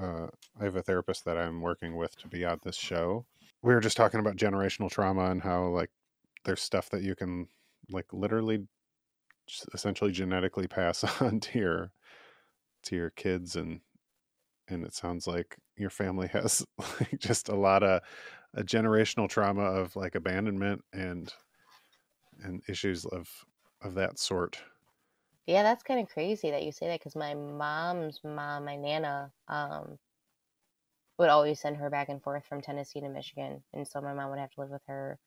Uh, 0.00 0.26
I 0.60 0.64
have 0.64 0.74
a 0.74 0.82
therapist 0.82 1.24
that 1.24 1.38
I'm 1.38 1.60
working 1.60 1.94
with 1.94 2.16
to 2.16 2.26
be 2.28 2.44
on 2.44 2.58
this 2.64 2.74
show. 2.74 3.26
We 3.64 3.74
were 3.74 3.80
just 3.80 3.96
talking 3.96 4.20
about 4.20 4.36
generational 4.36 4.90
trauma 4.90 5.26
and 5.30 5.42
how 5.42 5.68
like 5.68 5.90
there's 6.44 6.62
stuff 6.62 6.90
that 6.90 7.02
you 7.02 7.16
can 7.16 7.48
like 7.90 8.12
literally, 8.12 8.68
essentially 9.72 10.12
genetically 10.12 10.66
pass 10.68 11.04
on 11.22 11.40
to 11.40 11.58
your 11.58 11.92
to 12.84 12.96
your 12.96 13.10
kids 13.10 13.56
and 13.56 13.82
and 14.68 14.84
it 14.84 14.94
sounds 14.94 15.26
like 15.26 15.58
your 15.76 15.90
family 15.90 16.28
has 16.28 16.66
like 17.00 17.18
just 17.18 17.48
a 17.48 17.56
lot 17.56 17.82
of 17.82 18.02
a 18.54 18.62
generational 18.64 19.28
trauma 19.28 19.62
of 19.64 19.96
like 19.96 20.14
abandonment 20.14 20.84
and 20.92 21.34
and 22.42 22.62
issues 22.68 23.04
of 23.04 23.44
of 23.80 23.94
that 23.94 24.18
sort. 24.18 24.62
Yeah, 25.46 25.62
that's 25.62 25.82
kind 25.82 26.00
of 26.00 26.08
crazy 26.08 26.50
that 26.50 26.62
you 26.64 26.72
say 26.72 26.86
that 26.88 27.00
because 27.00 27.16
my 27.16 27.34
mom's 27.34 28.22
mom, 28.24 28.64
my 28.64 28.76
nana, 28.76 29.32
um, 29.48 29.98
would 31.18 31.28
always 31.30 31.60
send 31.60 31.76
her 31.78 31.90
back 31.90 32.08
and 32.08 32.22
forth 32.22 32.46
from 32.46 32.60
Tennessee 32.62 33.00
to 33.00 33.08
Michigan, 33.08 33.64
and 33.72 33.86
so 33.86 34.00
my 34.00 34.14
mom 34.14 34.30
would 34.30 34.38
have 34.38 34.52
to 34.52 34.60
live 34.60 34.70
with 34.70 34.84
her 34.86 35.18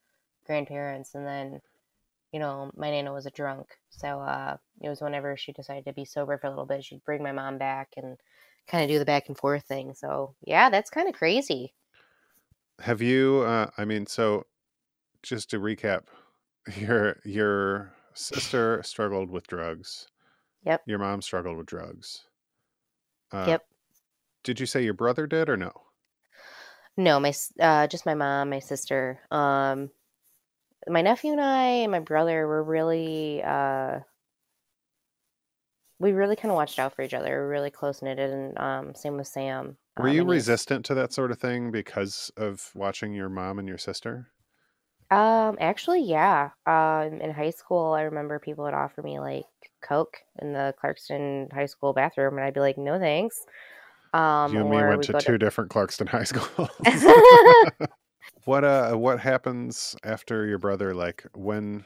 grandparents, 0.46 1.16
and 1.16 1.26
then, 1.28 1.62
you 2.32 2.40
know, 2.40 2.72
my 2.76 2.92
nana 2.92 3.14
was 3.14 3.26
a 3.26 3.32
drunk, 3.32 3.78
so 3.90 4.20
uh, 4.22 4.58
it 4.82 4.90
was 4.90 5.02
whenever 5.02 5.38
she 5.38 5.54
decided 5.54 5.86
to 5.86 5.94
be 5.94 6.06
sober 6.06 6.38
for 6.38 6.48
a 6.48 6.50
little 6.50 6.66
bit, 6.66 6.84
she'd 6.84 7.04
bring 7.06 7.24
my 7.24 7.32
mom 7.32 7.58
back 7.58 7.94
and 7.98 8.20
kind 8.68 8.84
of 8.84 8.90
do 8.90 9.00
the 9.00 9.06
back 9.06 9.28
and 9.30 9.38
forth 9.38 9.66
thing. 9.66 9.94
So 9.96 10.36
yeah, 10.42 10.70
that's 10.70 10.90
kind 10.90 11.08
of 11.10 11.16
crazy. 11.16 11.76
Have 12.80 13.02
you 13.04 13.42
uh 13.42 13.70
I 13.78 13.86
mean 13.86 14.06
so 14.08 14.48
just 15.24 15.50
to 15.52 15.60
recap 15.60 16.08
your 16.78 17.20
your 17.26 17.96
sister 18.14 18.84
struggled 18.84 19.30
with 19.32 19.48
drugs. 19.48 20.10
Yep. 20.62 20.86
Your 20.86 21.00
mom 21.00 21.22
struggled 21.24 21.58
with 21.58 21.68
drugs. 21.68 22.28
Uh, 23.32 23.58
Yep. 23.58 23.68
Did 24.48 24.60
you 24.60 24.66
say 24.66 24.84
your 24.84 24.95
brother 24.95 25.28
did 25.28 25.48
or 25.48 25.58
no? 25.58 25.91
No, 26.95 27.20
my 27.20 27.34
uh, 27.60 27.88
just 27.88 28.06
my 28.06 28.16
mom, 28.16 28.50
my 28.50 28.60
sister, 28.60 29.22
um, 29.30 29.91
my 30.88 31.02
nephew 31.02 31.32
and 31.34 31.41
I 31.41 31.66
and 31.84 31.91
my 31.91 32.00
brother 32.00 32.48
were 32.48 32.64
really 32.64 33.43
uh, 33.43 34.02
we 36.00 36.12
really 36.12 36.36
kind 36.36 36.52
of 36.52 36.56
watched 36.56 36.80
out 36.80 36.93
for 36.93 37.02
each 37.02 37.14
other. 37.14 37.30
We're 37.30 37.50
really 37.50 37.72
close 37.72 38.02
knitted, 38.02 38.30
and 38.32 38.58
um, 38.60 38.95
same 38.95 39.18
with 39.18 39.28
Sam. 39.28 39.78
Were 39.98 40.08
Um, 40.08 40.08
you 40.08 40.24
resistant 40.24 40.86
to 40.86 40.93
that 40.93 41.12
sort 41.12 41.30
of 41.30 41.41
thing 41.41 41.72
because 41.72 42.32
of 42.38 42.72
watching 42.74 43.14
your 43.14 43.28
mom 43.28 43.60
and 43.60 43.68
your 43.68 43.78
sister? 43.78 44.32
Um, 45.10 45.58
actually, 45.60 46.02
yeah. 46.04 46.52
Um, 46.66 47.22
in 47.22 47.32
high 47.32 47.52
school, 47.52 47.93
I 47.93 48.02
remember 48.02 48.39
people 48.39 48.66
would 48.66 48.74
offer 48.74 49.02
me 49.02 49.20
like 49.20 49.45
Coke 49.82 50.18
in 50.41 50.52
the 50.54 50.74
Clarkston 50.82 51.52
High 51.54 51.66
School 51.68 51.93
bathroom, 51.93 52.36
and 52.38 52.43
I'd 52.43 52.54
be 52.54 52.60
like, 52.60 52.78
"No, 52.78 53.00
thanks." 53.00 53.45
Um, 54.14 54.53
you 54.53 54.62
and 54.62 54.70
me 54.70 54.78
went 54.78 54.99
we'd 54.99 55.08
to 55.08 55.20
two 55.20 55.38
different 55.38 55.72
Clarkston 55.72 56.08
high 56.10 56.24
schools. 56.24 56.70
what 58.45 58.64
uh 58.64 58.93
what 58.93 59.20
happens 59.20 59.95
after 60.03 60.45
your 60.45 60.58
brother 60.58 60.93
like 60.93 61.26
when 61.36 61.86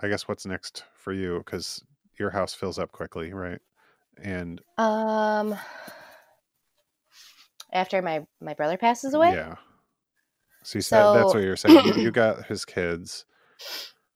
I 0.00 0.08
guess 0.08 0.28
what's 0.28 0.46
next 0.46 0.84
for 0.94 1.12
you 1.12 1.42
cuz 1.46 1.82
your 2.18 2.30
house 2.30 2.54
fills 2.54 2.78
up 2.78 2.92
quickly, 2.92 3.32
right? 3.32 3.60
And 4.22 4.60
Um, 4.78 5.58
after 7.72 8.00
my 8.02 8.26
my 8.40 8.54
brother 8.54 8.76
passes 8.76 9.14
away. 9.14 9.32
yeah. 9.32 9.56
So 10.62 10.78
you 10.78 10.82
said 10.82 11.14
that's 11.14 11.32
what 11.32 11.42
you're 11.42 11.56
saying. 11.56 11.86
You, 11.86 12.02
you 12.04 12.10
got 12.12 12.46
his 12.46 12.64
kids. 12.64 13.24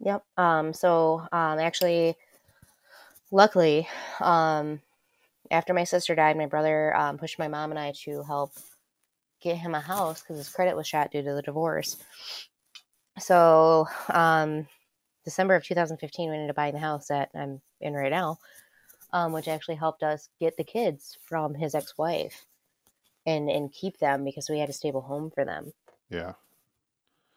Yep. 0.00 0.24
Um, 0.36 0.72
so 0.72 1.26
um, 1.32 1.58
actually, 1.58 2.16
luckily, 3.30 3.86
um, 4.20 4.80
after 5.50 5.74
my 5.74 5.84
sister 5.84 6.14
died, 6.14 6.36
my 6.36 6.46
brother 6.46 6.96
um, 6.96 7.18
pushed 7.18 7.38
my 7.38 7.48
mom 7.48 7.70
and 7.70 7.78
I 7.78 7.92
to 8.04 8.22
help 8.22 8.52
get 9.40 9.56
him 9.56 9.74
a 9.74 9.80
house 9.80 10.20
because 10.22 10.36
his 10.36 10.48
credit 10.48 10.76
was 10.76 10.86
shot 10.86 11.10
due 11.10 11.22
to 11.22 11.32
the 11.34 11.42
divorce. 11.42 11.96
So, 13.18 13.86
um, 14.08 14.66
December 15.24 15.54
of 15.54 15.64
2015, 15.64 16.30
we 16.30 16.34
ended 16.36 16.50
up 16.50 16.56
buying 16.56 16.74
the 16.74 16.80
house 16.80 17.08
that 17.08 17.30
I'm 17.34 17.60
in 17.80 17.94
right 17.94 18.10
now, 18.10 18.38
um, 19.12 19.32
which 19.32 19.48
actually 19.48 19.74
helped 19.74 20.02
us 20.02 20.28
get 20.38 20.56
the 20.56 20.64
kids 20.64 21.18
from 21.22 21.54
his 21.54 21.74
ex-wife 21.74 22.46
and 23.26 23.50
and 23.50 23.72
keep 23.72 23.98
them 23.98 24.24
because 24.24 24.48
we 24.48 24.58
had 24.58 24.70
a 24.70 24.72
stable 24.72 25.02
home 25.02 25.30
for 25.30 25.44
them. 25.44 25.72
Yeah. 26.08 26.32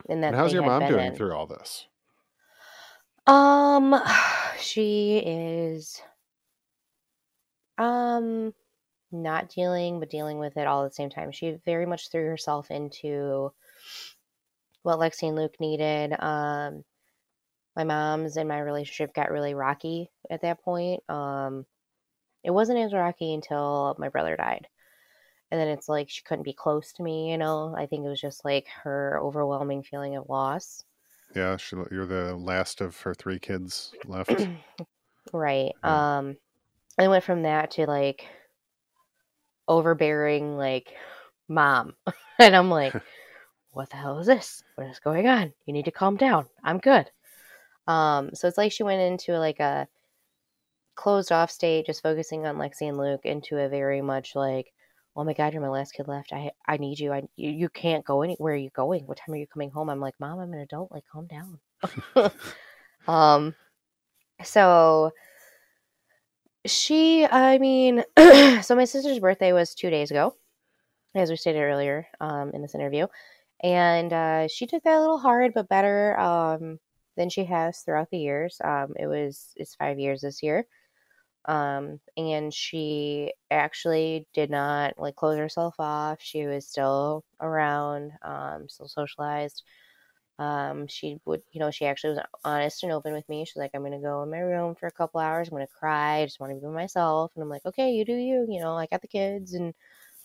And 0.09 0.24
And 0.24 0.36
how's 0.36 0.53
your 0.53 0.64
mom 0.64 0.86
doing 0.88 1.07
in. 1.07 1.16
through 1.16 1.34
all 1.34 1.47
this? 1.47 1.88
Um, 3.28 3.99
she 4.59 5.18
is 5.18 6.01
um 7.84 8.53
not 9.11 9.49
dealing 9.49 9.99
but 9.99 10.09
dealing 10.09 10.39
with 10.39 10.57
it 10.57 10.67
all 10.67 10.86
at 10.86 10.91
the 10.91 10.95
same 10.95 11.09
time. 11.09 11.31
She 11.31 11.57
very 11.65 11.86
much 11.86 12.09
threw 12.09 12.25
herself 12.25 12.71
into 12.71 13.51
what 14.84 14.99
Lexi 14.99 15.27
and 15.27 15.36
Luke 15.36 15.55
needed. 15.59 16.13
Um 16.19 16.84
my 17.75 17.84
mom's 17.84 18.38
and 18.38 18.47
my 18.47 18.59
relationship 18.59 19.13
got 19.13 19.31
really 19.31 19.53
rocky 19.53 20.09
at 20.29 20.41
that 20.41 20.63
point. 20.63 21.07
Um 21.09 21.65
it 22.43 22.51
wasn't 22.51 22.79
as 22.79 22.93
rocky 22.93 23.34
until 23.34 23.95
my 23.97 24.09
brother 24.09 24.36
died. 24.36 24.67
And 25.51 25.61
then 25.61 25.67
it's 25.67 25.88
like 25.88 26.09
she 26.09 26.23
couldn't 26.23 26.43
be 26.43 26.53
close 26.53 26.91
to 26.93 27.03
me, 27.03 27.31
you 27.31 27.38
know. 27.38 27.75
I 27.77 27.86
think 27.86 28.05
it 28.05 28.09
was 28.09 28.19
just 28.19 28.43
like 28.43 28.67
her 28.84 29.19
overwhelming 29.21 29.84
feeling 29.84 30.15
of 30.15 30.27
loss. 30.27 30.84
Yeah, 31.36 31.57
she, 31.57 31.75
you're 31.91 32.05
the 32.05 32.36
last 32.36 32.81
of 32.81 32.99
her 33.01 33.13
three 33.13 33.39
kids 33.39 33.93
left. 34.07 34.29
Right. 35.31 35.73
Yeah. 35.84 36.17
Um 36.17 36.38
I 36.98 37.08
went 37.08 37.24
from 37.24 37.44
that 37.44 37.72
to 37.72 37.86
like 37.86 38.26
overbearing 39.68 40.58
like 40.58 40.94
mom. 41.48 41.96
and 42.39 42.56
I'm 42.56 42.70
like, 42.70 42.94
what 43.72 43.89
the 43.89 43.98
hell 43.98 44.20
is 44.20 44.28
this? 44.28 44.64
What 44.76 44.88
is 44.88 45.00
going 45.00 45.28
on? 45.28 45.54
You 45.66 45.74
need 45.74 45.86
to 45.86 45.91
calm 45.91 46.18
down. 46.18 46.46
I'm 46.64 46.78
good. 46.78 47.10
Um, 47.88 48.32
so 48.34 48.48
it's 48.48 48.58
like 48.58 48.72
she 48.72 48.84
went 48.84 49.02
into 49.02 49.38
like 49.38 49.60
a 49.60 49.88
closed 50.96 51.32
off 51.32 51.52
state, 51.52 51.86
just 51.86 52.04
focusing 52.04 52.46
on 52.46 52.58
Lexi 52.58 52.88
and 52.88 52.98
Luke, 52.98 53.22
into 53.26 53.58
a 53.58 53.68
very 53.68 54.02
much 54.02 54.36
like, 54.36 54.72
oh 55.16 55.24
my 55.24 55.34
god, 55.34 55.54
you're 55.54 55.62
my 55.62 55.70
last 55.70 55.94
kid 55.94 56.08
left. 56.08 56.32
I 56.32 56.52
I 56.68 56.78
need 56.78 57.00
you. 57.00 57.12
I 57.12 57.24
you, 57.36 57.50
you 57.50 57.70
can't 57.70 58.06
go 58.06 58.22
anywhere. 58.22 58.54
Are 58.54 58.58
you 58.58 58.70
going? 58.70 59.06
What 59.06 59.18
time 59.18 59.34
are 59.34 59.38
you 59.38 59.48
coming 59.48 59.72
home? 59.72 59.89
I'm 59.89 60.00
like, 60.00 60.16
mom, 60.20 60.39
I'm 60.39 60.54
an 60.54 60.60
adult. 60.60 60.91
Like, 60.91 61.04
calm 61.12 61.28
down. 61.28 61.60
um, 63.08 63.56
so 64.44 65.12
she, 66.66 67.26
I 67.26 67.57
mean, 67.57 68.03
so 68.61 68.76
my 68.76 68.86
sister's 68.86 69.20
birthday 69.20 69.53
was 69.53 69.76
two 69.76 69.89
days 69.89 70.11
ago, 70.11 70.36
as 71.16 71.30
we 71.30 71.36
stated 71.36 71.61
earlier 71.61 72.07
um, 72.22 72.51
in 72.53 72.61
this 72.61 72.76
interview, 72.76 73.07
and 73.61 74.14
uh, 74.14 74.47
she 74.47 74.68
took 74.68 74.84
that 74.84 74.97
a 74.97 75.01
little 75.01 75.20
hard, 75.20 75.53
but 75.53 75.70
better 75.70 76.20
um, 76.20 76.80
than 77.18 77.30
she 77.30 77.45
has 77.45 77.80
throughout 77.80 78.09
the 78.11 78.18
years. 78.18 78.59
Um, 78.64 78.93
it 78.97 79.07
was 79.07 79.53
it's 79.57 79.76
five 79.76 79.99
years 79.99 80.22
this 80.22 80.43
year, 80.43 80.66
um, 81.45 81.99
and 82.18 82.53
she 82.53 83.34
actually 83.51 84.28
did 84.34 84.49
not 84.49 84.93
like 84.97 85.16
close 85.16 85.38
herself 85.38 85.76
off. 85.80 86.20
She 86.22 86.45
was 86.45 86.68
still 86.68 87.26
around, 87.41 88.11
um, 88.24 88.68
still 88.70 88.88
socialized. 88.88 89.64
Um, 90.39 90.88
she 90.88 91.19
would, 91.25 91.41
you 91.51 91.59
know, 91.59 91.71
she 91.71 91.86
actually 91.86 92.15
was 92.15 92.25
honest 92.43 92.84
and 92.84 92.91
open 92.91 93.13
with 93.13 93.27
me. 93.29 93.45
She's 93.45 93.55
like, 93.55 93.71
I'm 93.73 93.81
going 93.81 93.93
to 93.93 93.99
go 93.99 94.23
in 94.23 94.31
my 94.31 94.39
room 94.39 94.75
for 94.75 94.88
a 94.88 94.91
couple 94.91 95.19
hours. 95.21 95.47
I'm 95.47 95.55
going 95.55 95.67
to 95.67 95.73
cry. 95.73 96.17
I 96.17 96.25
just 96.25 96.39
want 96.39 96.51
to 96.51 96.55
be 96.55 96.65
by 96.65 96.71
myself. 96.71 97.31
And 97.36 97.43
I'm 97.43 97.49
like, 97.49 97.65
okay, 97.65 97.91
you 97.91 98.05
do 98.05 98.15
you. 98.15 98.45
You 98.49 98.59
know, 98.61 98.75
I 98.75 98.88
got 98.88 99.01
the 99.01 99.07
kids 99.07 99.53
and 99.53 99.73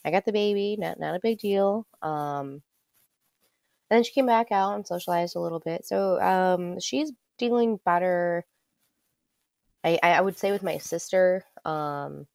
I 0.05 0.11
got 0.11 0.25
the 0.25 0.33
baby. 0.33 0.77
Not 0.79 0.99
not 1.01 1.15
a 1.17 1.21
big 1.21 1.39
deal. 1.39 1.87
Um, 2.03 2.63
and 3.91 3.97
then 3.97 4.05
she 4.05 4.13
came 4.13 4.27
back 4.27 4.53
out 4.53 4.75
and 4.75 4.87
socialized 4.87 5.37
a 5.37 5.41
little 5.41 5.61
bit. 5.61 5.87
So 5.87 6.21
um, 6.21 6.81
she's 6.81 7.13
dealing 7.39 7.79
better. 7.85 8.45
I, 9.85 9.99
I 10.03 10.21
would 10.21 10.37
say 10.39 10.53
with 10.53 10.63
my 10.63 10.79
sister 10.79 11.45
um, 11.65 12.27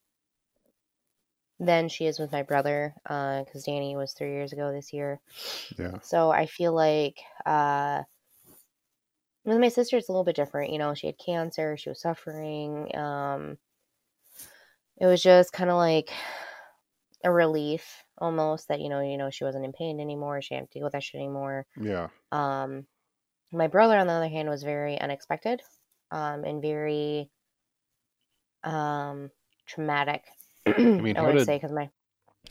than 1.66 1.90
she 1.90 2.06
is 2.06 2.20
with 2.20 2.32
my 2.32 2.44
brother 2.44 2.94
because 3.04 3.68
uh, 3.68 3.72
Danny 3.72 3.96
was 3.96 4.14
three 4.14 4.32
years 4.32 4.54
ago 4.54 4.72
this 4.72 4.94
year. 4.94 5.20
Yeah. 5.78 6.00
So 6.02 6.32
I 6.32 6.46
feel 6.46 6.74
like 6.74 7.20
uh, 7.46 8.04
with 9.46 9.60
my 9.60 9.70
sister, 9.70 9.98
it's 9.98 10.10
a 10.10 10.12
little 10.12 10.24
bit 10.24 10.36
different. 10.36 10.72
You 10.72 10.80
know, 10.80 10.94
she 10.94 11.08
had 11.08 11.18
cancer, 11.18 11.78
she 11.78 11.90
was 11.90 12.02
suffering. 12.02 12.96
Um, 12.96 13.58
it 14.98 15.06
was 15.06 15.22
just 15.22 15.54
kind 15.54 15.70
of 15.70 15.78
like 15.78 16.12
a 17.24 17.32
relief 17.32 18.04
almost 18.18 18.68
that 18.68 18.80
you 18.80 18.90
know 18.90 19.00
you 19.00 19.18
know 19.18 19.30
she 19.30 19.44
wasn't 19.44 19.64
in 19.64 19.72
pain 19.72 20.00
anymore 20.00 20.42
she 20.42 20.56
didn't 20.56 20.70
deal 20.72 20.84
with 20.84 20.94
that 20.94 21.04
shit 21.04 21.20
anymore 21.20 21.66
yeah 21.80 22.08
um 22.32 22.86
my 23.52 23.68
brother 23.68 23.98
on 23.98 24.08
the 24.08 24.14
other 24.14 24.28
hand 24.28 24.50
was 24.50 24.64
very 24.64 25.00
unexpected 25.00 25.62
um 26.12 26.44
and 26.44 26.62
very 26.62 27.30
um 28.64 29.32
traumatic 29.66 30.24
i 30.66 30.72
mean 30.80 31.18
i 31.18 31.22
how 31.22 31.28
would 31.28 31.34
did 31.34 31.46
say 31.46 31.58
because 31.58 31.72
my 31.72 31.90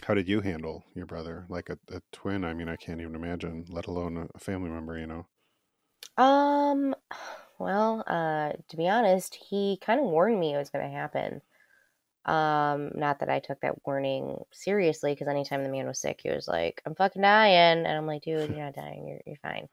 how 0.05 0.15
did 0.15 0.29
you 0.29 0.41
handle 0.41 0.85
your 0.95 1.07
brother 1.07 1.47
like 1.49 1.69
a, 1.69 1.79
a 1.91 2.01
twin 2.13 2.45
i 2.45 2.55
mean 2.55 2.69
i 2.69 2.77
can't 2.77 3.01
even 3.01 3.15
imagine 3.15 3.65
let 3.69 3.87
alone 3.87 4.29
a 4.35 4.39
family 4.39 4.71
member 4.71 4.99
you 4.99 5.07
know 5.07 5.27
um 6.23 6.95
well 7.59 8.03
uh 8.07 8.53
to 8.69 8.77
be 8.77 8.89
honest 8.89 9.39
he 9.49 9.79
kind 9.81 10.01
of 10.01 10.07
warned 10.07 10.39
me 10.39 10.55
it 10.55 10.59
was 10.59 10.71
going 10.71 10.85
to 10.85 10.97
happen 10.97 11.41
um, 12.25 12.93
not 12.95 13.19
that 13.19 13.29
I 13.29 13.41
took 13.41 13.61
that 13.63 13.85
warning 13.85 14.37
seriously, 14.53 15.13
because 15.13 15.27
anytime 15.27 15.65
the 15.65 15.69
man 15.69 15.87
was 15.89 16.01
sick, 16.01 16.21
he 16.23 16.31
was 16.31 16.47
like, 16.47 16.81
"I'm 16.87 16.95
fucking 16.95 17.23
dying," 17.23 17.85
and 17.85 17.89
I'm 17.89 18.07
like, 18.07 18.23
"Dude, 18.23 18.49
you're 18.51 18.59
not 18.65 18.75
dying. 18.75 19.09
You're 19.09 19.21
you're 19.27 19.37
fine." 19.43 19.69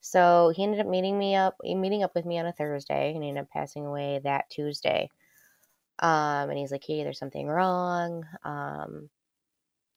So 0.00 0.52
he 0.54 0.62
ended 0.62 0.80
up 0.80 0.86
meeting 0.86 1.18
me 1.18 1.34
up, 1.34 1.56
meeting 1.64 2.02
up 2.04 2.14
with 2.14 2.26
me 2.26 2.38
on 2.38 2.46
a 2.46 2.52
Thursday, 2.52 3.12
and 3.12 3.22
he 3.22 3.28
ended 3.30 3.44
up 3.44 3.50
passing 3.50 3.86
away 3.86 4.20
that 4.24 4.48
Tuesday. 4.50 5.08
Um, 6.00 6.50
and 6.50 6.58
he's 6.58 6.72
like, 6.72 6.84
"Hey, 6.84 7.02
there's 7.04 7.18
something 7.18 7.46
wrong." 7.48 8.24
Um, 8.44 9.10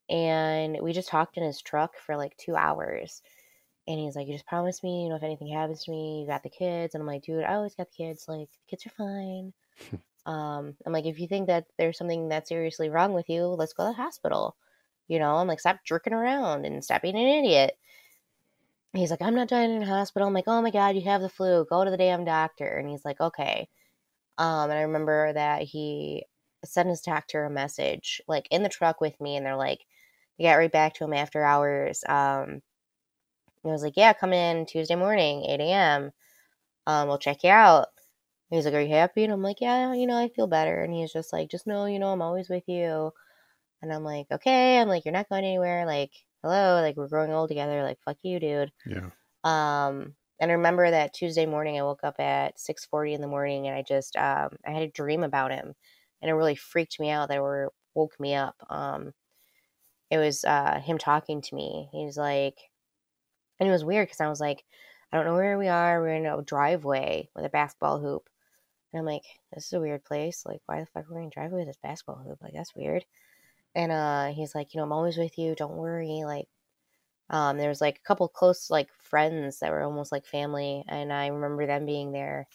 and 0.10 0.80
we 0.82 0.93
just 0.93 1.10
talked 1.10 1.38
in 1.38 1.43
his 1.43 1.62
truck 1.62 1.97
for 1.97 2.18
like 2.18 2.36
two 2.38 2.56
hours. 2.56 3.22
And 3.88 3.99
he's 3.99 4.16
like, 4.16 4.28
"You 4.28 4.34
just 4.34 4.47
promised 4.47 4.84
me, 4.84 5.04
you 5.04 5.10
know, 5.10 5.16
if 5.16 5.24
anything 5.24 5.49
happens 5.49 5.84
to 5.86 5.91
me, 5.91 6.22
you 6.22 6.28
got 6.28 6.43
the 6.43 6.49
kids." 6.49 6.95
And 6.95 7.01
I'm 7.01 7.08
like, 7.08 7.24
"Dude, 7.24 7.43
I 7.45 7.56
always 7.56 7.76
got 7.76 7.89
the 7.91 7.97
kids. 8.06 8.28
Like, 8.28 8.49
the 8.51 8.70
kids 8.70 8.86
are 8.88 8.91
fine." 8.91 9.54
Um, 10.26 10.76
I'm 10.86 10.93
like, 10.93 11.06
if 11.06 11.20
you 11.20 11.28
think 11.28 11.47
that 11.47 11.66
there's 11.78 11.97
something 11.97 12.30
that's 12.30 12.49
seriously 12.49 12.89
wrong 12.89 13.14
with 13.14 13.30
you, 13.30 13.45
let's 13.45 13.74
go 13.74 13.84
to 13.86 13.89
the 13.89 14.01
hospital. 14.01 14.56
You 15.08 15.20
know, 15.20 15.36
I'm 15.36 15.47
like, 15.47 15.60
stop 15.60 15.80
jerking 15.86 16.14
around 16.14 16.66
and 16.66 16.84
stop 16.84 17.01
being 17.01 17.18
an 17.18 17.45
idiot. 17.45 17.78
He's 18.93 19.12
like, 19.12 19.22
I'm 19.22 19.36
not 19.36 19.47
dying 19.49 19.76
in 19.76 19.84
a 19.84 19.86
hospital. 19.88 20.28
I'm 20.28 20.34
like, 20.34 20.47
oh 20.47 20.62
my 20.62 20.72
God, 20.72 20.95
you 20.95 21.01
have 21.01 21.22
the 21.22 21.30
flu. 21.30 21.66
Go 21.70 21.84
to 21.84 21.91
the 21.91 21.97
damn 21.97 22.26
doctor. 22.26 22.78
And 22.78 22.88
he's 22.89 23.04
like, 23.04 23.20
okay. 23.20 23.68
Um, 24.38 24.69
and 24.69 24.79
I 24.79 24.81
remember 24.84 25.34
that 25.34 25.63
he 25.63 26.25
sent 26.65 26.89
his 26.89 27.01
doctor 27.01 27.45
a 27.45 27.49
message, 27.49 28.21
like 28.27 28.47
in 28.51 28.63
the 28.63 28.69
truck 28.69 29.01
with 29.01 29.19
me, 29.21 29.36
and 29.36 29.45
they're 29.45 29.55
like, 29.55 29.86
they 30.38 30.45
got 30.45 30.57
right 30.57 30.71
back 30.71 30.95
to 30.95 31.03
him 31.03 31.13
after 31.13 31.43
hours. 31.43 32.03
Um, 32.07 32.61
I 33.65 33.69
was 33.69 33.84
like, 33.84 33.93
yeah, 33.95 34.13
come 34.13 34.34
in 34.34 34.65
Tuesday 34.65 34.95
morning, 34.95 35.45
8 35.45 35.59
a.m. 35.61 36.11
Um, 36.88 37.07
we'll 37.07 37.17
check 37.17 37.43
you 37.43 37.49
out 37.49 37.88
he's 38.53 38.65
like, 38.65 38.73
Are 38.73 38.81
you 38.81 38.93
happy? 38.93 39.23
And 39.23 39.34
I'm 39.34 39.41
like, 39.41 39.61
Yeah, 39.61 39.93
you 39.93 40.07
know, 40.07 40.17
I 40.17 40.29
feel 40.29 40.47
better. 40.47 40.84
And 40.84 40.93
he's 40.93 41.11
just 41.11 41.34
like, 41.34 41.49
Just 41.49 41.67
know, 41.67 41.86
you 41.86 41.99
know, 41.99 42.09
I'm 42.09 42.21
always 42.21 42.49
with 42.49 42.63
you. 42.67 43.11
And 43.81 43.93
I'm 43.93 44.03
like, 44.03 44.27
Okay. 44.31 44.79
I'm 44.79 44.88
like, 44.88 45.05
You're 45.05 45.13
not 45.13 45.29
going 45.29 45.45
anywhere. 45.45 45.86
Like, 45.86 46.11
hello. 46.43 46.81
Like, 46.81 46.95
we're 46.95 47.07
growing 47.07 47.31
old 47.31 47.49
together. 47.49 47.84
Like, 47.84 47.99
fuck 48.05 48.17
you, 48.23 48.39
dude. 48.39 48.71
Yeah. 48.86 49.09
Um, 49.43 50.15
and 50.43 50.51
I 50.51 50.55
remember 50.55 50.91
that 50.91 51.13
Tuesday 51.13 51.45
morning, 51.45 51.79
I 51.79 51.83
woke 51.83 52.03
up 52.03 52.19
at 52.19 52.59
6:40 52.59 53.13
in 53.13 53.21
the 53.21 53.27
morning, 53.27 53.67
and 53.67 53.77
I 53.77 53.81
just 53.81 54.17
um, 54.17 54.49
I 54.65 54.71
had 54.71 54.83
a 54.83 54.89
dream 54.89 55.23
about 55.23 55.51
him, 55.51 55.73
and 56.21 56.29
it 56.29 56.33
really 56.33 56.55
freaked 56.55 56.99
me 56.99 57.09
out. 57.09 57.29
That 57.29 57.41
were 57.41 57.71
woke 57.93 58.19
me 58.19 58.35
up. 58.35 58.55
Um, 58.69 59.13
it 60.11 60.17
was 60.17 60.43
uh, 60.43 60.81
him 60.81 60.97
talking 60.97 61.41
to 61.41 61.55
me. 61.55 61.87
He's 61.93 62.17
like, 62.17 62.57
and 63.57 63.69
it 63.69 63.71
was 63.71 63.85
weird 63.85 64.07
because 64.07 64.19
I 64.19 64.27
was 64.27 64.41
like, 64.41 64.65
I 65.13 65.17
don't 65.17 65.25
know 65.25 65.35
where 65.35 65.57
we 65.57 65.69
are. 65.69 66.01
We're 66.01 66.15
in 66.15 66.25
a 66.25 66.41
driveway 66.41 67.29
with 67.33 67.45
a 67.45 67.49
basketball 67.49 68.01
hoop, 68.01 68.29
and 68.91 68.99
I'm 68.99 69.05
like, 69.05 69.23
this 69.53 69.67
is 69.67 69.73
a 69.73 69.79
weird 69.79 70.03
place. 70.03 70.43
Like, 70.45 70.59
why 70.65 70.81
the 70.81 70.87
fuck 70.87 71.09
are 71.09 71.15
we 71.15 71.21
in 71.21 71.27
a 71.27 71.29
driveway 71.29 71.59
with 71.59 71.67
this 71.67 71.77
basketball 71.81 72.21
hoop? 72.21 72.39
Like, 72.41 72.53
that's 72.53 72.75
weird. 72.75 73.05
And 73.75 73.93
uh, 73.93 74.27
he's 74.33 74.53
like, 74.55 74.73
you 74.73 74.79
know, 74.79 74.83
I'm 74.83 74.91
always 74.91 75.17
with 75.17 75.37
you. 75.37 75.55
Don't 75.55 75.77
worry. 75.77 76.23
Like, 76.25 76.47
um, 77.30 77.57
there 77.57 77.69
was 77.69 77.82
like 77.82 77.97
a 77.97 78.07
couple 78.07 78.28
close 78.28 78.69
like 78.69 78.89
friends 78.99 79.59
that 79.59 79.71
were 79.71 79.84
almost 79.84 80.11
like 80.11 80.26
family, 80.26 80.84
and 80.88 81.11
I 81.11 81.28
remember 81.28 81.65
them 81.65 81.86
being 81.86 82.11
there. 82.11 82.47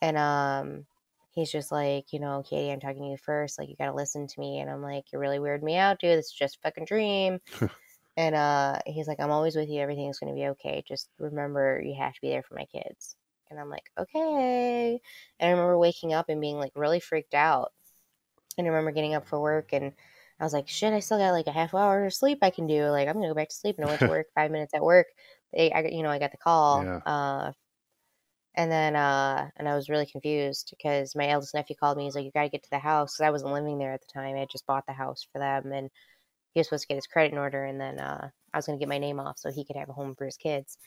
And 0.00 0.16
um, 0.18 0.86
he's 1.30 1.50
just 1.50 1.72
like, 1.72 2.12
you 2.12 2.20
know, 2.20 2.42
Katie, 2.48 2.70
I'm 2.70 2.80
talking 2.80 3.02
to 3.02 3.08
you 3.08 3.16
first. 3.16 3.58
Like, 3.58 3.68
you 3.68 3.76
gotta 3.76 3.94
listen 3.94 4.26
to 4.26 4.40
me. 4.40 4.60
And 4.60 4.70
I'm 4.70 4.82
like, 4.82 5.04
you 5.12 5.18
really 5.18 5.38
weird 5.38 5.62
me 5.62 5.76
out, 5.76 6.00
dude. 6.00 6.18
This 6.18 6.26
is 6.26 6.32
just 6.32 6.56
a 6.56 6.58
fucking 6.60 6.84
dream. 6.84 7.40
and 8.16 8.34
uh, 8.34 8.78
he's 8.86 9.08
like, 9.08 9.20
I'm 9.20 9.30
always 9.30 9.56
with 9.56 9.68
you. 9.68 9.80
Everything's 9.80 10.18
gonna 10.18 10.34
be 10.34 10.48
okay. 10.48 10.82
Just 10.86 11.08
remember, 11.18 11.80
you 11.82 11.94
have 11.98 12.14
to 12.14 12.20
be 12.20 12.28
there 12.30 12.42
for 12.42 12.54
my 12.54 12.66
kids. 12.66 13.16
And 13.50 13.60
I'm 13.60 13.70
like, 13.70 13.90
okay. 13.98 15.00
And 15.38 15.48
I 15.48 15.50
remember 15.50 15.78
waking 15.78 16.12
up 16.12 16.28
and 16.28 16.40
being 16.40 16.56
like 16.56 16.72
really 16.74 17.00
freaked 17.00 17.34
out. 17.34 17.72
And 18.58 18.66
I 18.66 18.70
remember 18.70 18.92
getting 18.92 19.14
up 19.14 19.26
for 19.26 19.40
work 19.40 19.72
and 19.72 19.92
I 20.40 20.44
was 20.44 20.52
like, 20.52 20.68
shit, 20.68 20.92
I 20.92 21.00
still 21.00 21.18
got 21.18 21.32
like 21.32 21.46
a 21.46 21.52
half 21.52 21.74
hour 21.74 22.04
of 22.06 22.14
sleep 22.14 22.38
I 22.42 22.50
can 22.50 22.66
do. 22.66 22.86
Like, 22.88 23.08
I'm 23.08 23.14
gonna 23.14 23.28
go 23.28 23.34
back 23.34 23.48
to 23.50 23.54
sleep. 23.54 23.76
And 23.78 23.84
I 23.86 23.88
went 23.88 24.02
to 24.02 24.08
work 24.08 24.28
five 24.34 24.50
minutes 24.50 24.74
at 24.74 24.82
work. 24.82 25.08
They, 25.52 25.72
I, 25.72 25.82
you 25.82 26.02
know, 26.02 26.10
I 26.10 26.18
got 26.18 26.32
the 26.32 26.38
call. 26.38 26.82
Yeah. 26.82 27.00
Uh, 27.06 27.52
and 28.54 28.70
then, 28.70 28.96
uh, 28.96 29.50
and 29.56 29.68
I 29.68 29.74
was 29.74 29.88
really 29.88 30.04
confused 30.06 30.74
because 30.76 31.16
my 31.16 31.28
eldest 31.28 31.54
nephew 31.54 31.74
called 31.76 31.96
me. 31.96 32.04
He's 32.04 32.14
like, 32.14 32.24
you 32.24 32.30
got 32.32 32.42
to 32.42 32.48
get 32.50 32.62
to 32.64 32.70
the 32.70 32.78
house. 32.78 33.16
Cause 33.16 33.24
I 33.24 33.30
wasn't 33.30 33.52
living 33.52 33.78
there 33.78 33.92
at 33.92 34.02
the 34.02 34.12
time. 34.12 34.36
I 34.36 34.40
had 34.40 34.50
just 34.50 34.66
bought 34.66 34.84
the 34.86 34.92
house 34.92 35.26
for 35.32 35.38
them 35.38 35.72
and 35.72 35.90
he 36.54 36.60
was 36.60 36.68
supposed 36.68 36.82
to 36.84 36.88
get 36.88 36.96
his 36.96 37.06
credit 37.08 37.32
in 37.32 37.38
order. 37.38 37.64
And 37.64 37.80
then, 37.80 38.00
uh, 38.00 38.30
I 38.54 38.58
was 38.58 38.66
going 38.66 38.78
to 38.78 38.82
get 38.82 38.88
my 38.90 38.98
name 38.98 39.20
off 39.20 39.38
so 39.38 39.50
he 39.52 39.64
could 39.66 39.76
have 39.76 39.88
a 39.90 39.94
home 39.94 40.16
for 40.16 40.26
his 40.26 40.36
kids. 40.38 40.78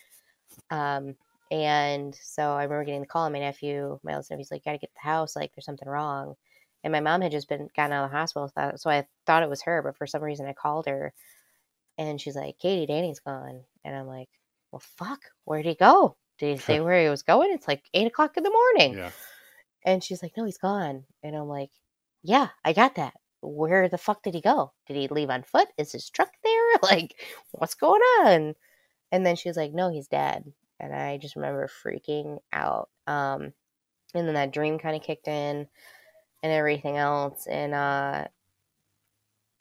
Um, 0.72 1.16
and 1.52 2.16
so 2.16 2.54
I 2.54 2.64
remember 2.64 2.86
getting 2.86 3.02
the 3.02 3.08
call, 3.08 3.26
and 3.26 3.34
my 3.34 3.40
nephew, 3.40 4.00
my 4.04 4.14
oldest 4.14 4.32
nephew's 4.32 4.52
like, 4.52 4.62
You 4.66 4.72
"Gotta 4.72 4.80
get 4.80 4.90
to 4.92 4.96
the 4.96 5.08
house. 5.10 5.36
Like, 5.36 5.54
there's 5.56 5.66
something 5.66 5.88
wrong." 5.88 6.36
And 6.86 6.92
my 6.92 7.00
mom 7.00 7.22
had 7.22 7.32
just 7.32 7.50
been 7.50 7.68
gotten 7.76 7.94
out 7.94 8.06
of 8.06 8.12
the 8.12 8.18
hospital, 8.18 8.52
so 8.76 8.90
I 8.92 9.08
thought 9.26 9.42
it 9.42 9.50
was 9.50 9.64
her. 9.64 9.82
But 9.82 9.98
for 9.98 10.06
some 10.06 10.22
reason, 10.22 10.46
I 10.46 10.54
called 10.54 10.86
her, 10.86 11.14
and 11.98 12.22
she's 12.22 12.36
like, 12.36 12.60
"Katie, 12.60 12.86
Danny's 12.86 13.20
gone." 13.20 13.64
And 13.84 13.96
I'm 13.96 14.06
like, 14.06 14.30
"Well, 14.72 14.84
fuck, 14.98 15.20
where'd 15.46 15.66
he 15.66 15.74
go? 15.74 16.16
Did 16.38 16.52
he 16.52 16.58
say 16.60 16.80
where 16.82 17.02
he 17.02 17.10
was 17.10 17.24
going? 17.24 17.52
It's 17.52 17.68
like 17.68 17.84
eight 17.96 18.06
o'clock 18.06 18.38
in 18.38 18.44
the 18.44 18.52
morning." 18.52 19.00
Yeah. 19.00 19.10
And 19.84 20.04
she's 20.04 20.22
like, 20.22 20.34
"No, 20.38 20.46
he's 20.46 20.60
gone." 20.60 21.06
And 21.24 21.36
I'm 21.36 21.48
like, 21.48 21.72
"Yeah, 22.22 22.50
I 22.64 22.74
got 22.74 22.94
that. 22.96 23.16
Where 23.42 23.90
the 23.90 23.98
fuck 23.98 24.22
did 24.22 24.36
he 24.36 24.42
go? 24.42 24.72
Did 24.86 24.96
he 24.96 25.08
leave 25.08 25.32
on 25.32 25.42
foot? 25.42 25.70
Is 25.80 25.92
his 25.92 26.10
truck 26.12 26.34
there? 26.44 26.62
Like, 26.84 27.16
what's 27.52 27.74
going 27.74 28.02
on?" 28.22 28.54
And 29.12 29.26
then 29.26 29.36
she's 29.36 29.58
like, 29.58 29.74
"No, 29.74 29.90
he's 29.90 30.08
dead." 30.08 30.54
and 30.80 30.94
I 30.94 31.18
just 31.18 31.36
remember 31.36 31.68
freaking 31.68 32.40
out. 32.52 32.90
Um, 33.08 33.54
and 34.14 34.28
then 34.28 34.34
that 34.34 34.54
dream 34.54 34.78
kind 34.78 34.96
of 34.96 35.04
kicked 35.04 35.28
in 35.28 35.68
and 36.44 36.52
everything 36.52 36.98
else. 36.98 37.48
And 37.48 37.74
uh, 37.74 38.28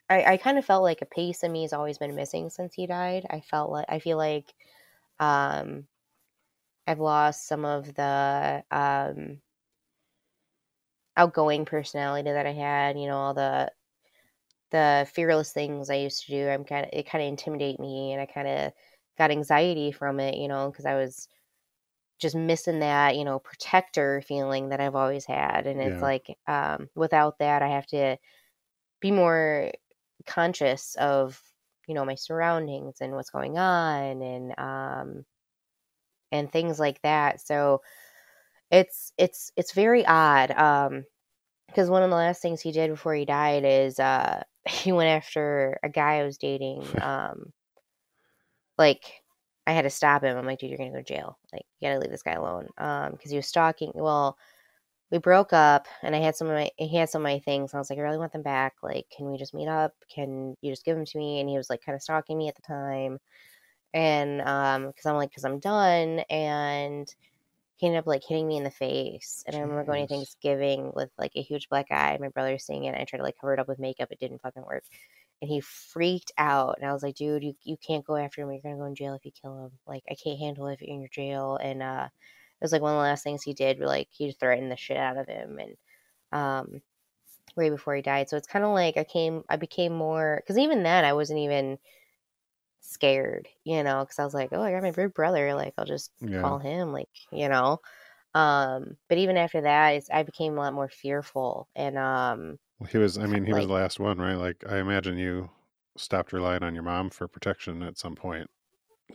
I, 0.09 0.33
I 0.33 0.37
kind 0.37 0.57
of 0.57 0.65
felt 0.65 0.83
like 0.83 1.01
a 1.01 1.05
piece 1.05 1.43
of 1.43 1.51
me 1.51 1.63
has 1.63 1.73
always 1.73 1.97
been 1.97 2.15
missing 2.15 2.49
since 2.49 2.73
he 2.73 2.85
died. 2.87 3.25
I 3.29 3.41
felt 3.41 3.71
like, 3.71 3.85
I 3.89 3.99
feel 3.99 4.17
like 4.17 4.53
um, 5.19 5.87
I've 6.87 6.99
lost 6.99 7.47
some 7.47 7.65
of 7.65 7.93
the 7.95 8.63
um, 8.71 9.41
outgoing 11.17 11.65
personality 11.65 12.31
that 12.31 12.45
I 12.45 12.53
had. 12.53 12.97
You 12.99 13.07
know, 13.07 13.17
all 13.17 13.33
the 13.33 13.71
the 14.71 15.07
fearless 15.13 15.51
things 15.51 15.89
I 15.89 15.95
used 15.95 16.25
to 16.25 16.31
do. 16.31 16.47
I'm 16.49 16.65
kind 16.65 16.85
of 16.85 16.91
it 16.93 17.07
kind 17.09 17.23
of 17.23 17.29
intimidate 17.29 17.79
me, 17.79 18.13
and 18.13 18.21
I 18.21 18.25
kind 18.25 18.47
of 18.47 18.73
got 19.17 19.31
anxiety 19.31 19.91
from 19.91 20.19
it. 20.19 20.35
You 20.35 20.47
know, 20.47 20.69
because 20.71 20.85
I 20.85 20.95
was 20.95 21.27
just 22.19 22.35
missing 22.35 22.79
that 22.79 23.15
you 23.17 23.25
know 23.25 23.39
protector 23.39 24.21
feeling 24.21 24.69
that 24.69 24.81
I've 24.81 24.95
always 24.95 25.25
had, 25.25 25.67
and 25.67 25.81
it's 25.81 26.01
Yeah. 26.01 26.01
like 26.01 26.37
um, 26.47 26.89
without 26.95 27.39
that, 27.39 27.61
I 27.63 27.69
have 27.69 27.87
to 27.87 28.17
be 29.01 29.11
more 29.11 29.71
conscious 30.25 30.95
of 30.95 31.41
you 31.87 31.95
know 31.95 32.05
my 32.05 32.15
surroundings 32.15 33.01
and 33.01 33.13
what's 33.13 33.29
going 33.31 33.57
on 33.57 34.21
and 34.21 34.59
um 34.59 35.25
and 36.31 36.51
things 36.51 36.79
like 36.79 37.01
that 37.01 37.39
so 37.41 37.81
it's 38.71 39.13
it's 39.17 39.51
it's 39.57 39.73
very 39.73 40.05
odd 40.05 40.51
um 40.51 41.05
because 41.67 41.89
one 41.89 42.03
of 42.03 42.09
the 42.11 42.15
last 42.15 42.41
things 42.41 42.61
he 42.61 42.71
did 42.71 42.89
before 42.91 43.15
he 43.15 43.25
died 43.25 43.65
is 43.65 43.99
uh 43.99 44.43
he 44.69 44.91
went 44.91 45.09
after 45.09 45.79
a 45.83 45.89
guy 45.89 46.19
I 46.19 46.23
was 46.25 46.37
dating 46.37 46.85
um 47.01 47.53
like 48.77 49.23
I 49.67 49.73
had 49.73 49.83
to 49.83 49.89
stop 49.89 50.23
him 50.23 50.37
I'm 50.37 50.45
like 50.45 50.59
dude 50.59 50.69
you're 50.69 50.77
gonna 50.77 50.91
go 50.91 50.97
to 50.97 51.03
jail 51.03 51.37
like 51.53 51.65
you 51.79 51.87
gotta 51.87 51.99
leave 51.99 52.11
this 52.11 52.23
guy 52.23 52.33
alone 52.33 52.67
um 52.77 53.11
because 53.11 53.31
he 53.31 53.37
was 53.37 53.47
stalking 53.47 53.91
well 53.95 54.37
we 55.11 55.19
broke 55.19 55.53
up 55.53 55.87
and 56.01 56.15
I 56.15 56.19
had 56.19 56.35
some 56.35 56.47
of 56.47 56.53
my 56.53 56.69
he 56.77 56.97
had 56.97 57.09
some 57.09 57.21
of 57.21 57.31
my 57.31 57.39
things 57.39 57.71
and 57.71 57.77
I 57.77 57.79
was 57.79 57.89
like, 57.89 57.99
I 57.99 58.01
really 58.01 58.17
want 58.17 58.31
them 58.31 58.41
back. 58.41 58.73
Like, 58.81 59.05
can 59.15 59.31
we 59.31 59.37
just 59.37 59.53
meet 59.53 59.67
up? 59.67 59.93
Can 60.13 60.55
you 60.61 60.71
just 60.71 60.85
give 60.85 60.95
them 60.95 61.05
to 61.05 61.17
me? 61.17 61.39
And 61.39 61.49
he 61.49 61.57
was 61.57 61.69
like 61.69 61.81
kind 61.85 61.95
of 61.95 62.01
stalking 62.01 62.37
me 62.37 62.47
at 62.47 62.55
the 62.55 62.61
time. 62.61 63.19
And 63.93 64.41
um 64.41 64.87
because 64.87 65.05
I'm 65.05 65.15
like, 65.15 65.29
because 65.29 65.45
I'm 65.45 65.59
done 65.59 66.19
and 66.29 67.13
he 67.77 67.87
ended 67.87 67.99
up 67.99 68.07
like 68.07 68.23
hitting 68.27 68.47
me 68.47 68.57
in 68.57 68.63
the 68.63 68.71
face. 68.71 69.43
And 69.47 69.55
I 69.55 69.59
remember 69.59 69.83
going 69.83 70.07
to 70.07 70.13
Thanksgiving 70.13 70.91
with 70.95 71.09
like 71.17 71.31
a 71.35 71.41
huge 71.41 71.69
black 71.69 71.87
eye. 71.91 72.17
My 72.19 72.29
brother 72.29 72.53
was 72.53 72.65
seeing 72.65 72.85
it 72.85 72.95
I 72.95 73.03
tried 73.05 73.19
to 73.19 73.23
like 73.23 73.37
cover 73.39 73.53
it 73.53 73.59
up 73.59 73.67
with 73.67 73.79
makeup. 73.79 74.11
It 74.11 74.19
didn't 74.19 74.41
fucking 74.41 74.63
work. 74.63 74.83
And 75.41 75.49
he 75.49 75.59
freaked 75.61 76.31
out. 76.37 76.77
And 76.79 76.87
I 76.89 76.93
was 76.93 77.03
like, 77.03 77.15
dude, 77.15 77.43
you, 77.43 77.55
you 77.63 77.77
can't 77.77 78.05
go 78.05 78.15
after 78.15 78.41
him. 78.41 78.51
You're 78.51 78.61
gonna 78.61 78.77
go 78.77 78.85
in 78.85 78.95
jail 78.95 79.13
if 79.15 79.25
you 79.25 79.31
kill 79.31 79.65
him. 79.65 79.79
Like, 79.85 80.03
I 80.09 80.15
can't 80.15 80.39
handle 80.39 80.67
it 80.67 80.73
if 80.75 80.81
you're 80.81 80.93
in 80.93 81.01
your 81.01 81.09
jail. 81.09 81.57
And 81.57 81.83
uh 81.83 82.09
it 82.11 82.63
was 82.63 82.71
like 82.71 82.81
one 82.81 82.93
of 82.93 82.97
the 82.97 83.01
last 83.03 83.23
things 83.23 83.43
he 83.43 83.53
did. 83.53 83.79
Like 83.79 84.09
he 84.11 84.27
just 84.27 84.39
threatened 84.39 84.71
the 84.71 84.77
shit 84.77 84.97
out 84.97 85.17
of 85.17 85.27
him, 85.27 85.59
and 85.59 85.75
um, 86.31 86.81
right 87.57 87.71
before 87.71 87.95
he 87.95 88.01
died. 88.01 88.29
So 88.29 88.37
it's 88.37 88.47
kind 88.47 88.65
of 88.65 88.71
like 88.71 88.97
I 88.97 89.03
came, 89.05 89.43
I 89.49 89.57
became 89.57 89.93
more 89.93 90.37
because 90.43 90.57
even 90.57 90.83
then 90.83 91.05
I 91.05 91.13
wasn't 91.13 91.39
even 91.39 91.79
scared, 92.79 93.47
you 93.63 93.83
know, 93.83 94.03
because 94.03 94.19
I 94.19 94.25
was 94.25 94.33
like, 94.33 94.49
oh, 94.51 94.61
I 94.61 94.71
got 94.71 94.83
my 94.83 94.91
big 94.91 95.13
brother. 95.13 95.53
Like 95.55 95.73
I'll 95.77 95.85
just 95.85 96.11
Yeah. 96.19 96.55
call 96.55 96.59
him, 96.59 96.91
like 96.93 97.09
you 97.31 97.49
know. 97.49 97.79
Um, 98.35 98.97
but 99.09 99.19
even 99.19 99.37
after 99.37 99.61
that, 99.63 99.91
it's, 99.91 100.11
I 100.11 100.23
became 100.23 100.55
a 100.55 100.61
lot 100.61 100.75
more 100.75 100.89
fearful, 100.89 101.69
and 101.75 101.97
um, 101.99 102.59
Well, 102.79 102.89
he 102.89 102.97
was. 102.97 103.17
I 103.17 103.27
mean, 103.27 103.45
he 103.45 103.53
was 103.53 103.67
the 103.67 103.73
last 103.73 103.99
one, 103.99 104.17
right? 104.17 104.35
Like, 104.35 104.63
I 104.67 104.77
imagine 104.79 105.17
you 105.17 105.51
stopped 105.97 106.31
relying 106.33 106.63
on 106.63 106.73
your 106.73 106.83
mom 106.83 107.09
for 107.09 107.27
protection 107.27 107.81
at 107.83 107.97
some 107.97 108.15
point, 108.15 108.49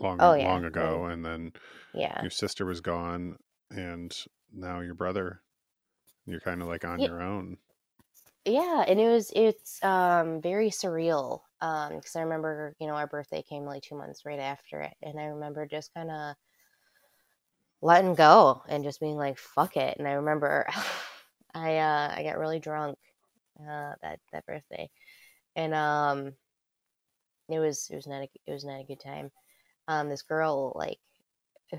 long, 0.00 0.20
oh 0.20 0.34
yeah, 0.34 0.60
long 0.60 0.64
ago, 0.64 1.06
and 1.06 1.24
then 1.24 1.52
yeah, 1.92 2.22
your 2.22 2.30
sister 2.30 2.66
was 2.66 2.80
gone, 2.82 3.38
and 3.70 4.16
now 4.52 4.80
your 4.80 4.94
brother. 4.94 5.42
You're 6.26 6.40
kind 6.40 6.62
of 6.62 6.68
like 6.68 6.84
on 6.84 7.02
Yeah. 7.02 7.06
your 7.06 7.22
own. 7.22 7.58
yeah, 8.44 8.84
and 8.86 8.98
it 9.00 9.08
was 9.08 9.32
it's 9.34 9.82
um 9.84 10.40
very 10.40 10.70
surreal. 10.70 11.42
Um, 11.62 11.96
because 11.96 12.16
I 12.16 12.22
remember, 12.22 12.74
you 12.80 12.86
know, 12.86 12.94
our 12.94 13.06
birthday 13.06 13.42
came 13.42 13.64
like 13.64 13.82
two 13.82 13.96
months 13.96 14.24
right 14.24 14.38
after 14.40 14.80
it, 14.80 14.94
and 15.02 15.20
I 15.20 15.24
remember 15.26 15.66
just 15.66 15.92
kind 15.94 16.10
of 16.10 16.36
letting 17.80 18.14
go 18.14 18.62
and 18.68 18.84
just 18.84 19.00
being 19.00 19.16
like 19.16 19.38
fuck 19.38 19.76
it 19.76 19.96
and 19.98 20.06
i 20.06 20.12
remember 20.12 20.66
i 21.54 21.78
uh 21.78 22.14
i 22.16 22.22
got 22.22 22.38
really 22.38 22.58
drunk 22.58 22.98
uh 23.68 23.94
that 24.02 24.20
that 24.32 24.46
birthday. 24.46 24.90
And 25.56 25.74
um 25.74 26.32
it 27.48 27.58
was 27.58 27.88
it 27.90 27.96
was 27.96 28.06
not 28.06 28.22
a 28.22 28.28
it 28.46 28.52
was 28.52 28.64
not 28.64 28.80
a 28.80 28.84
good 28.84 29.00
time. 29.00 29.30
Um 29.88 30.08
this 30.08 30.22
girl 30.22 30.72
like 30.74 30.98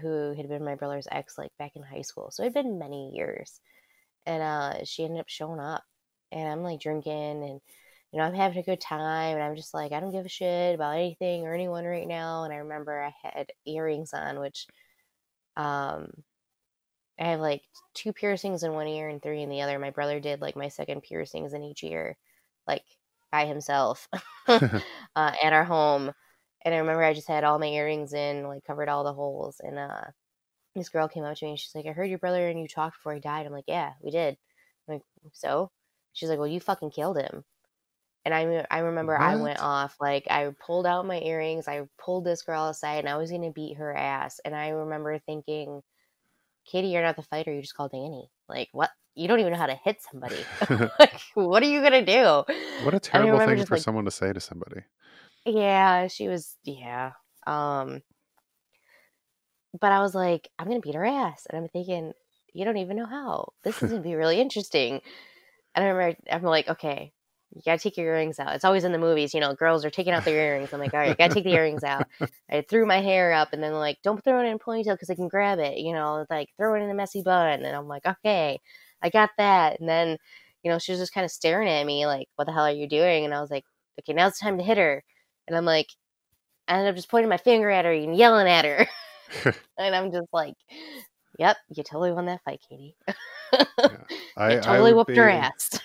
who 0.02 0.34
had 0.36 0.50
been 0.50 0.64
my 0.64 0.76
brother's 0.76 1.08
ex 1.12 1.38
like 1.38 1.52
back 1.60 1.74
in 1.76 1.84
high 1.84 2.02
school. 2.02 2.32
So 2.32 2.44
it 2.44 2.48
had 2.48 2.54
been 2.54 2.80
many 2.80 3.12
years. 3.16 3.60
And 4.26 4.44
uh 4.44 4.86
she 4.86 5.04
ended 5.04 5.20
up 5.22 5.30
showing 5.30 5.60
up. 5.60 5.84
And 6.32 6.48
i'm 6.50 6.64
like 6.64 6.80
drinking 6.80 7.44
and 7.44 7.62
you 8.12 8.20
know 8.20 8.24
i'm 8.26 8.34
having 8.36 8.60
a 8.60 8.64
good 8.64 8.82
time. 8.82 9.36
And 9.36 9.44
i'm 9.44 9.56
just 9.56 9.74
like 9.74 9.92
i 9.92 10.00
don't 10.00 10.12
give 10.12 10.26
a 10.26 10.30
shit 10.30 10.76
about 10.76 10.96
anything 10.96 11.46
or 11.46 11.54
anyone 11.54 11.86
right 11.86 12.08
now. 12.08 12.44
And 12.44 12.54
i 12.54 12.58
remember 12.58 13.02
i 13.04 13.14
had 13.24 13.48
earrings 13.66 14.14
on 14.14 14.40
which 14.40 14.68
um 15.58 16.10
I 17.22 17.26
have 17.26 17.40
like 17.40 17.62
two 17.94 18.14
piercings 18.14 18.64
in 18.64 18.74
one 18.74 18.88
ear 18.88 19.08
and 19.08 19.22
three 19.22 19.44
in 19.44 19.50
the 19.50 19.62
other. 19.62 19.78
My 19.78 19.92
brother 19.92 20.20
did 20.20 20.42
like 20.42 20.56
my 20.56 20.70
second 20.70 21.04
piercings 21.04 21.54
in 21.54 21.64
each 21.64 21.84
ear, 21.84 22.18
like 22.68 22.84
by 23.32 23.46
himself 23.46 24.08
uh, 24.48 24.60
at 25.16 25.54
our 25.54 25.64
home. 25.64 26.12
And 26.66 26.74
I 26.74 26.80
remember 26.80 27.04
I 27.04 27.14
just 27.14 27.28
had 27.28 27.44
all 27.44 27.60
my 27.60 27.68
earrings 27.68 28.14
in, 28.14 28.48
like 28.48 28.64
covered 28.66 28.90
all 28.90 29.04
the 29.04 29.14
holes. 29.14 29.62
And 29.62 29.78
uh, 29.78 30.06
this 30.76 30.90
girl 30.90 31.08
came 31.08 31.24
up 31.24 31.38
to 31.38 31.46
me 31.46 31.52
and 31.52 31.60
she's 31.60 31.76
like, 31.76 31.86
I 31.86 31.92
heard 31.92 32.10
your 32.10 32.20
brother 32.20 32.48
and 32.48 32.60
you 32.60 32.68
talked 32.68 32.98
before 32.98 33.14
he 33.14 33.20
died. 33.20 33.46
I'm 33.46 33.52
like, 33.52 33.66
yeah, 33.68 33.94
we 34.02 34.12
did. 34.12 34.38
I'm 34.88 34.96
like, 34.96 35.04
so? 35.34 35.72
She's 36.14 36.30
like, 36.30 36.40
well, 36.40 36.48
you 36.48 36.60
fucking 36.60 36.92
killed 36.92 37.18
him. 37.18 37.44
And 38.26 38.34
I, 38.34 38.66
I 38.70 38.80
remember 38.80 39.18
I 39.18 39.36
went 39.36 39.62
off, 39.62 39.96
like, 40.00 40.28
I 40.30 40.52
pulled 40.64 40.86
out 40.86 41.08
my 41.08 41.20
earrings, 41.20 41.68
I 41.68 41.82
pulled 41.98 42.24
this 42.24 42.44
girl 42.44 42.68
aside, 42.68 43.00
and 43.00 43.10
I 43.10 43.18
was 43.18 43.32
going 43.32 43.42
to 43.42 43.52
beat 43.52 43.78
her 43.78 43.96
ass. 43.96 44.40
And 44.46 44.56
I 44.56 44.70
remember 44.70 45.18
thinking, 45.18 45.82
Katie, 46.66 46.90
you're 46.90 47.04
not 47.04 47.16
the 47.16 47.24
fighter. 47.24 47.54
You 47.54 47.62
just 47.62 47.76
called 47.76 47.92
Danny. 47.92 48.30
Like, 48.48 48.70
what? 48.72 48.90
You 49.16 49.28
don't 49.28 49.40
even 49.40 49.52
know 49.52 49.58
how 49.58 49.68
to 49.68 49.80
hit 49.84 50.02
somebody. 50.02 50.38
like, 51.00 51.20
what 51.34 51.62
are 51.64 51.68
you 51.68 51.82
gonna 51.82 52.06
do? 52.06 52.44
What 52.84 52.94
a 52.94 53.00
terrible 53.00 53.40
thing 53.40 53.58
just 53.58 53.68
for 53.68 53.76
like, 53.76 53.84
someone 53.84 54.06
to 54.06 54.12
say 54.12 54.32
to 54.32 54.40
somebody. 54.40 54.82
yeah, 55.46 56.08
she 56.08 56.28
was, 56.28 56.58
yeah. 56.64 57.12
Um, 57.46 58.02
but 59.80 59.92
I 59.92 60.02
was 60.02 60.16
like, 60.16 60.50
I'm 60.58 60.68
gonna 60.68 60.80
beat 60.80 60.96
her 60.96 61.06
ass, 61.06 61.46
and 61.50 61.62
I'm 61.62 61.70
thinking, 61.70 62.14
you 62.54 62.66
don't 62.66 62.78
even 62.78 62.98
know 62.98 63.06
how. 63.06 63.54
This 63.64 63.82
is 63.82 63.90
gonna 63.90 64.02
be 64.02 64.16
really 64.16 64.40
interesting. 64.40 65.02
And 65.76 65.86
I 65.86 65.90
remember, 65.90 66.18
I'm 66.32 66.44
like, 66.44 66.70
okay, 66.70 67.14
you 67.54 67.62
gotta 67.66 67.80
take 67.80 67.98
your 67.98 68.08
earrings 68.08 68.40
out. 68.40 68.56
It's 68.56 68.64
always 68.64 68.84
in 68.84 68.92
the 68.92 68.98
movies, 68.98 69.34
you 69.34 69.40
know, 69.40 69.54
girls 69.54 69.84
are 69.84 69.90
taking 69.90 70.14
out 70.14 70.24
their 70.24 70.38
earrings. 70.38 70.74
I'm 70.74 70.80
like, 70.80 70.94
all 70.94 71.00
right, 71.00 71.10
you 71.10 71.16
gotta 71.16 71.34
take 71.34 71.44
the 71.44 71.54
earrings 71.54 71.84
out. 71.84 72.08
I 72.52 72.62
threw 72.62 72.86
my 72.86 73.02
hair 73.02 73.34
up, 73.34 73.54
and 73.54 73.62
then 73.62 73.74
like, 73.74 73.98
don't 74.04 74.24
throw 74.24 74.40
it 74.42 74.48
in 74.48 74.56
a 74.56 74.60
ponytail 74.60 74.94
because 74.94 75.10
I 75.10 75.16
can 75.16 75.28
grab 75.28 75.60
it, 75.60 75.78
you 75.78 75.94
know, 75.94 76.26
like 76.30 76.50
throw 76.58 76.76
it 76.76 76.84
in 76.84 76.90
a 76.90 76.94
messy 76.94 77.22
bun. 77.22 77.64
And 77.64 77.76
I'm 77.76 77.88
like, 77.88 78.06
okay, 78.06 78.60
I 79.02 79.10
got 79.10 79.32
that. 79.38 79.80
And 79.80 79.90
then, 79.90 80.18
you 80.64 80.72
know, 80.72 80.80
she 80.80 80.92
was 80.92 81.00
just 81.00 81.14
kind 81.14 81.26
of 81.26 81.32
staring 81.32 81.68
at 81.68 81.86
me, 81.86 82.06
like, 82.06 82.28
what 82.36 82.46
the 82.46 82.54
hell 82.54 82.66
are 82.66 82.72
you 82.72 82.88
doing? 82.88 83.26
And 83.26 83.34
I 83.34 83.42
was 83.42 83.52
like, 83.52 83.66
okay, 84.00 84.14
now 84.14 84.28
it's 84.28 84.40
time 84.40 84.58
to 84.58 84.64
hit 84.64 84.78
her. 84.78 85.04
And 85.48 85.58
I'm 85.58 85.66
like, 85.66 85.88
I 86.68 86.76
ended 86.76 86.90
up 86.90 86.96
just 86.96 87.10
pointing 87.10 87.30
my 87.30 87.38
finger 87.38 87.70
at 87.70 87.86
her 87.86 87.92
and 87.92 88.16
yelling 88.16 88.48
at 88.48 88.66
her. 88.66 88.88
and 89.78 89.96
I'm 89.96 90.12
just 90.12 90.28
like, 90.34 90.56
yep, 91.38 91.58
you 91.70 91.84
totally 91.84 92.12
won 92.12 92.26
that 92.26 92.44
fight, 92.44 92.62
Katie. 92.68 92.96
I, 94.38 94.54
you 94.54 94.62
totally 94.62 94.94
would 94.94 95.08
whooped 95.08 95.18
her 95.18 95.30
ass. 95.30 95.80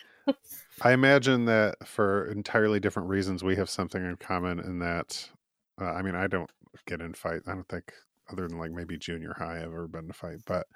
I 0.83 0.93
imagine 0.93 1.47
that 1.47 1.87
for 1.87 2.27
entirely 2.31 2.81
different 2.81 3.09
reasons, 3.09 3.43
we 3.43 3.57
have 3.57 3.70
something 3.70 4.05
in 4.05 4.16
common 4.16 4.61
in 4.61 4.79
that. 4.81 5.31
Uh, 5.81 5.87
I 5.93 6.03
mean, 6.03 6.14
I 6.14 6.27
don't 6.27 6.51
get 6.87 7.01
in 7.01 7.14
fights. 7.14 7.49
I 7.49 7.55
don't 7.55 7.68
think, 7.68 7.93
other 8.31 8.47
than 8.49 8.59
like 8.59 8.72
maybe 8.72 8.99
junior 8.99 9.35
high, 9.39 9.59
I've 9.59 9.64
ever 9.64 9.89
been 9.89 10.05
in 10.05 10.11
a 10.11 10.14
fight. 10.14 10.39
But 10.47 10.66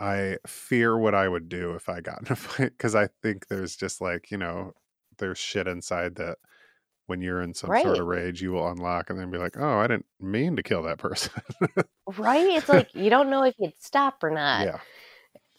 I 0.00 0.38
fear 0.46 0.96
what 0.96 1.14
I 1.14 1.28
would 1.28 1.48
do 1.48 1.72
if 1.72 1.88
I 1.88 2.00
got 2.00 2.20
in 2.22 2.32
a 2.32 2.36
fight 2.36 2.72
because 2.76 2.94
I 2.94 3.08
think 3.22 3.48
there's 3.48 3.76
just 3.76 4.00
like 4.00 4.30
you 4.30 4.38
know, 4.38 4.72
there's 5.18 5.38
shit 5.38 5.66
inside 5.66 6.14
that 6.16 6.38
when 7.06 7.20
you're 7.22 7.42
in 7.42 7.54
some 7.54 7.74
sort 7.74 7.98
of 7.98 8.06
rage, 8.06 8.42
you 8.42 8.52
will 8.52 8.68
unlock 8.70 9.10
and 9.10 9.18
then 9.18 9.30
be 9.30 9.38
like, 9.38 9.56
oh, 9.58 9.78
I 9.78 9.86
didn't 9.86 10.06
mean 10.20 10.56
to 10.56 10.62
kill 10.62 10.82
that 10.82 10.98
person. 10.98 11.32
Right? 12.16 12.46
It's 12.56 12.68
like 12.68 12.94
you 12.94 13.10
don't 13.10 13.30
know 13.30 13.42
if 13.44 13.54
you'd 13.58 13.78
stop 13.78 14.22
or 14.24 14.30
not. 14.30 14.66
yeah, 14.66 14.78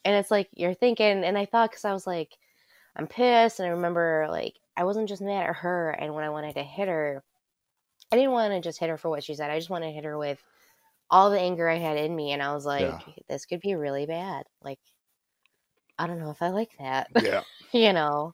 And 0.04 0.16
it's 0.16 0.32
like 0.32 0.50
you're 0.54 0.74
thinking, 0.74 1.24
and 1.24 1.38
I 1.38 1.46
thought 1.46 1.70
because 1.70 1.86
I 1.86 1.94
was 1.94 2.08
like, 2.08 2.38
I'm 3.00 3.08
pissed, 3.08 3.60
and 3.60 3.68
I 3.68 3.72
remember 3.72 4.28
like 4.30 4.56
I 4.78 4.84
wasn't 4.84 5.10
just 5.10 5.22
mad 5.22 5.50
at 5.50 5.56
her, 5.58 5.92
and 5.92 6.14
when 6.14 6.24
I 6.26 6.30
wanted 6.30 6.56
to 6.56 6.64
hit 6.64 6.88
her, 6.90 7.24
I 8.12 8.16
didn't 8.18 8.32
want 8.32 8.54
to 8.54 8.62
just 8.62 8.80
hit 8.80 8.90
her 8.90 8.98
for 8.98 9.10
what 9.10 9.24
she 9.24 9.36
said. 9.36 9.50
I 9.52 9.58
just 9.60 9.70
wanted 9.70 9.88
to 9.88 9.94
hit 9.94 10.06
her 10.06 10.18
with 10.18 10.44
all 11.10 11.32
the 11.32 11.40
anger 11.40 11.70
I 11.70 11.78
had 11.78 11.98
in 11.98 12.16
me, 12.16 12.32
and 12.34 12.44
I 12.44 12.54
was 12.54 12.66
like, 12.66 12.86
Yeah. 12.86 13.00
this 13.30 13.46
could 13.46 13.62
be 13.62 13.76
really 13.76 14.06
bad. 14.06 14.46
Like, 14.64 14.80
I 15.98 16.08
don't 16.08 16.20
know 16.20 16.32
if 16.32 16.42
I 16.42 16.50
like 16.50 16.72
that. 16.80 17.10
yeah. 17.22 17.42
you 17.74 17.94
know? 17.94 18.34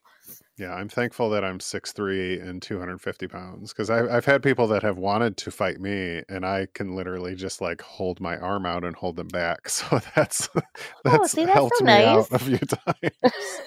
Yeah, 0.58 0.74
I'm 0.74 0.88
thankful 0.90 1.30
that 1.32 1.44
I'm 1.44 1.60
6'3 1.60 2.42
and 2.42 2.62
250 2.62 3.28
pounds 3.28 3.74
because 3.74 3.90
I've 3.90 4.26
had 4.26 4.42
people 4.42 4.68
that 4.68 4.84
have 4.84 4.98
wanted 4.98 5.38
to 5.38 5.52
fight 5.52 5.80
me 5.80 6.24
and 6.30 6.46
I 6.46 6.68
can 6.74 6.96
literally 6.96 7.36
just 7.36 7.60
like 7.62 7.82
hold 7.82 8.22
my 8.22 8.38
arm 8.38 8.66
out 8.66 8.84
and 8.86 8.96
hold 8.96 9.18
them 9.18 9.28
back. 9.28 9.70
So 9.70 10.00
that's 10.16 10.50
oh, 10.56 10.62
that's 11.04 11.18
Oh, 11.24 11.28
see, 11.28 11.46
that's 11.46 11.56
helped 11.56 11.78
so 11.80 11.86
me 11.86 11.92
out 12.04 12.28
a 12.32 12.40
few 12.40 12.58
times. 12.58 13.62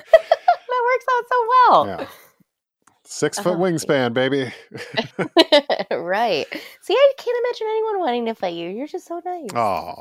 Works 0.99 1.07
out 1.16 1.24
so 1.28 1.46
well. 1.49 1.86
yeah. 1.86 2.07
Six 3.05 3.38
foot 3.38 3.55
Oh, 3.55 3.59
wingspan, 3.59 4.12
baby. 4.12 4.53
right. 5.96 6.46
See, 6.82 6.94
I 6.94 7.12
can't 7.16 7.38
imagine 7.44 7.66
anyone 7.70 8.01
wanting 8.01 8.26
to 8.26 8.34
fight 8.34 8.55
you. 8.55 8.68
You're 8.68 8.86
just 8.86 9.07
so 9.07 9.22
nice. 9.24 9.49
Oh, 9.55 9.94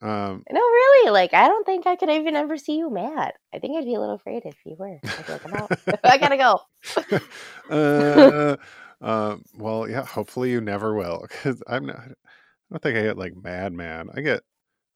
Um, 0.00 0.42
No, 0.50 0.60
really. 0.60 1.10
Like, 1.10 1.34
I 1.34 1.48
don't 1.48 1.66
think 1.66 1.86
I 1.86 1.96
could 1.96 2.08
even 2.08 2.36
ever 2.36 2.56
see 2.56 2.78
you 2.78 2.88
mad. 2.90 3.34
I 3.52 3.58
think 3.58 3.76
I'd 3.76 3.84
be 3.84 3.94
a 3.94 4.00
little 4.00 4.14
afraid 4.14 4.44
if 4.46 4.56
you 4.64 4.74
were. 4.78 4.98
I'd 5.04 5.26
be 5.26 5.32
like, 5.32 5.46
I'm 5.46 5.54
out. 5.54 5.70
I 6.04 6.16
gotta 6.16 6.38
go. 6.38 6.60
uh, 7.70 8.56
um, 9.02 9.42
well, 9.58 9.86
yeah. 9.88 10.04
Hopefully, 10.06 10.50
you 10.50 10.62
never 10.62 10.94
will, 10.94 11.18
because 11.28 11.62
I'm 11.66 11.84
not. 11.86 11.98
I 11.98 12.08
don't 12.72 12.82
think 12.82 12.96
I 12.98 13.02
get 13.02 13.18
like 13.18 13.34
mad, 13.36 13.74
mad. 13.74 14.06
I 14.14 14.22
get 14.22 14.40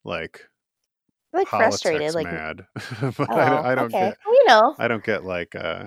like 0.05 0.47
Like 1.35 1.49
frustrated. 1.49 2.13
politics 2.13 2.15
Like, 2.15 2.27
mad, 2.27 2.67
but 3.19 3.29
oh, 3.31 3.37
I, 3.37 3.49
don't- 3.51 3.67
I 3.67 3.75
don't 3.75 3.85
okay. 3.87 4.09
get. 4.11 4.19
Well, 4.25 4.35
you 4.35 4.45
know, 4.47 4.75
I 4.79 4.89
don't 4.89 5.05
get 5.05 5.25
like. 5.25 5.55
uh 5.55 5.87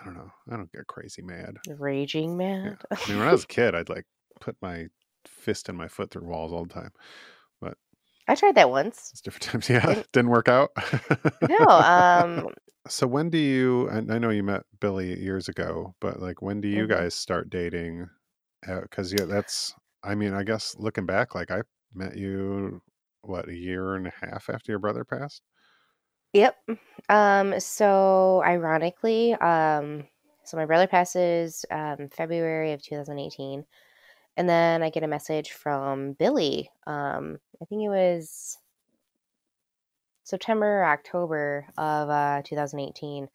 I 0.00 0.04
don't 0.04 0.14
know. 0.14 0.30
I 0.52 0.56
don't 0.56 0.70
get 0.72 0.86
crazy 0.86 1.22
mad. 1.22 1.56
raging 1.78 2.38
Yeah. 2.38 2.62
mad. 2.64 2.78
I 2.92 3.08
mean, 3.08 3.18
when 3.18 3.28
I 3.28 3.32
was 3.32 3.44
a 3.44 3.46
kid, 3.48 3.74
I'd 3.74 3.88
like 3.88 4.04
put 4.40 4.54
my 4.60 4.86
fist 5.26 5.68
and 5.68 5.76
my 5.78 5.88
foot 5.88 6.10
through 6.10 6.26
walls 6.28 6.52
all 6.52 6.64
the 6.64 6.74
time. 6.74 6.90
But 7.60 7.78
I 8.28 8.34
tried 8.34 8.56
that 8.56 8.68
once. 8.70 9.08
It's 9.12 9.22
different 9.22 9.42
times. 9.44 9.68
Yeah, 9.70 9.86
Didn't- 9.86 10.12
didn't 10.12 10.30
work 10.30 10.48
out. 10.48 10.70
No, 11.48 11.66
um, 11.68 12.46
So 12.88 13.06
when 13.06 13.30
do 13.30 13.38
you? 13.38 13.88
I, 13.90 13.96
I 13.96 14.18
know 14.18 14.30
you 14.30 14.42
met 14.42 14.62
Billy 14.80 15.18
years 15.18 15.48
ago, 15.48 15.94
but 16.00 16.20
like 16.20 16.42
when 16.42 16.60
do 16.60 16.68
you 16.68 16.84
Mhm. 16.84 16.90
guys 16.90 17.14
start 17.14 17.48
dating? 17.50 18.08
Because 18.66 19.12
yeah, 19.12 19.24
that's. 19.24 19.74
I 20.04 20.14
mean, 20.14 20.34
I 20.34 20.42
guess 20.44 20.76
looking 20.78 21.06
back, 21.06 21.34
like 21.34 21.50
I 21.50 21.62
met 21.94 22.16
you 22.16 22.80
what 23.28 23.48
a 23.48 23.54
year 23.54 23.94
and 23.94 24.06
a 24.06 24.12
half 24.20 24.48
after 24.48 24.72
your 24.72 24.78
brother 24.78 25.04
passed. 25.04 25.42
Yep. 26.32 26.56
Um, 27.08 27.58
so 27.60 28.42
ironically, 28.44 29.34
um, 29.34 30.04
so 30.44 30.56
my 30.56 30.66
brother 30.66 30.86
passes 30.86 31.64
um, 31.70 32.08
February 32.10 32.72
of 32.72 32.82
2018, 32.82 33.64
and 34.36 34.48
then 34.48 34.82
I 34.82 34.90
get 34.90 35.02
a 35.02 35.08
message 35.08 35.52
from 35.52 36.12
Billy. 36.12 36.70
Um, 36.86 37.38
I 37.60 37.64
think 37.64 37.82
it 37.82 37.88
was 37.88 38.58
September 40.24 40.84
October 40.84 41.66
of 41.78 42.10
uh, 42.10 42.42
2018, 42.44 43.28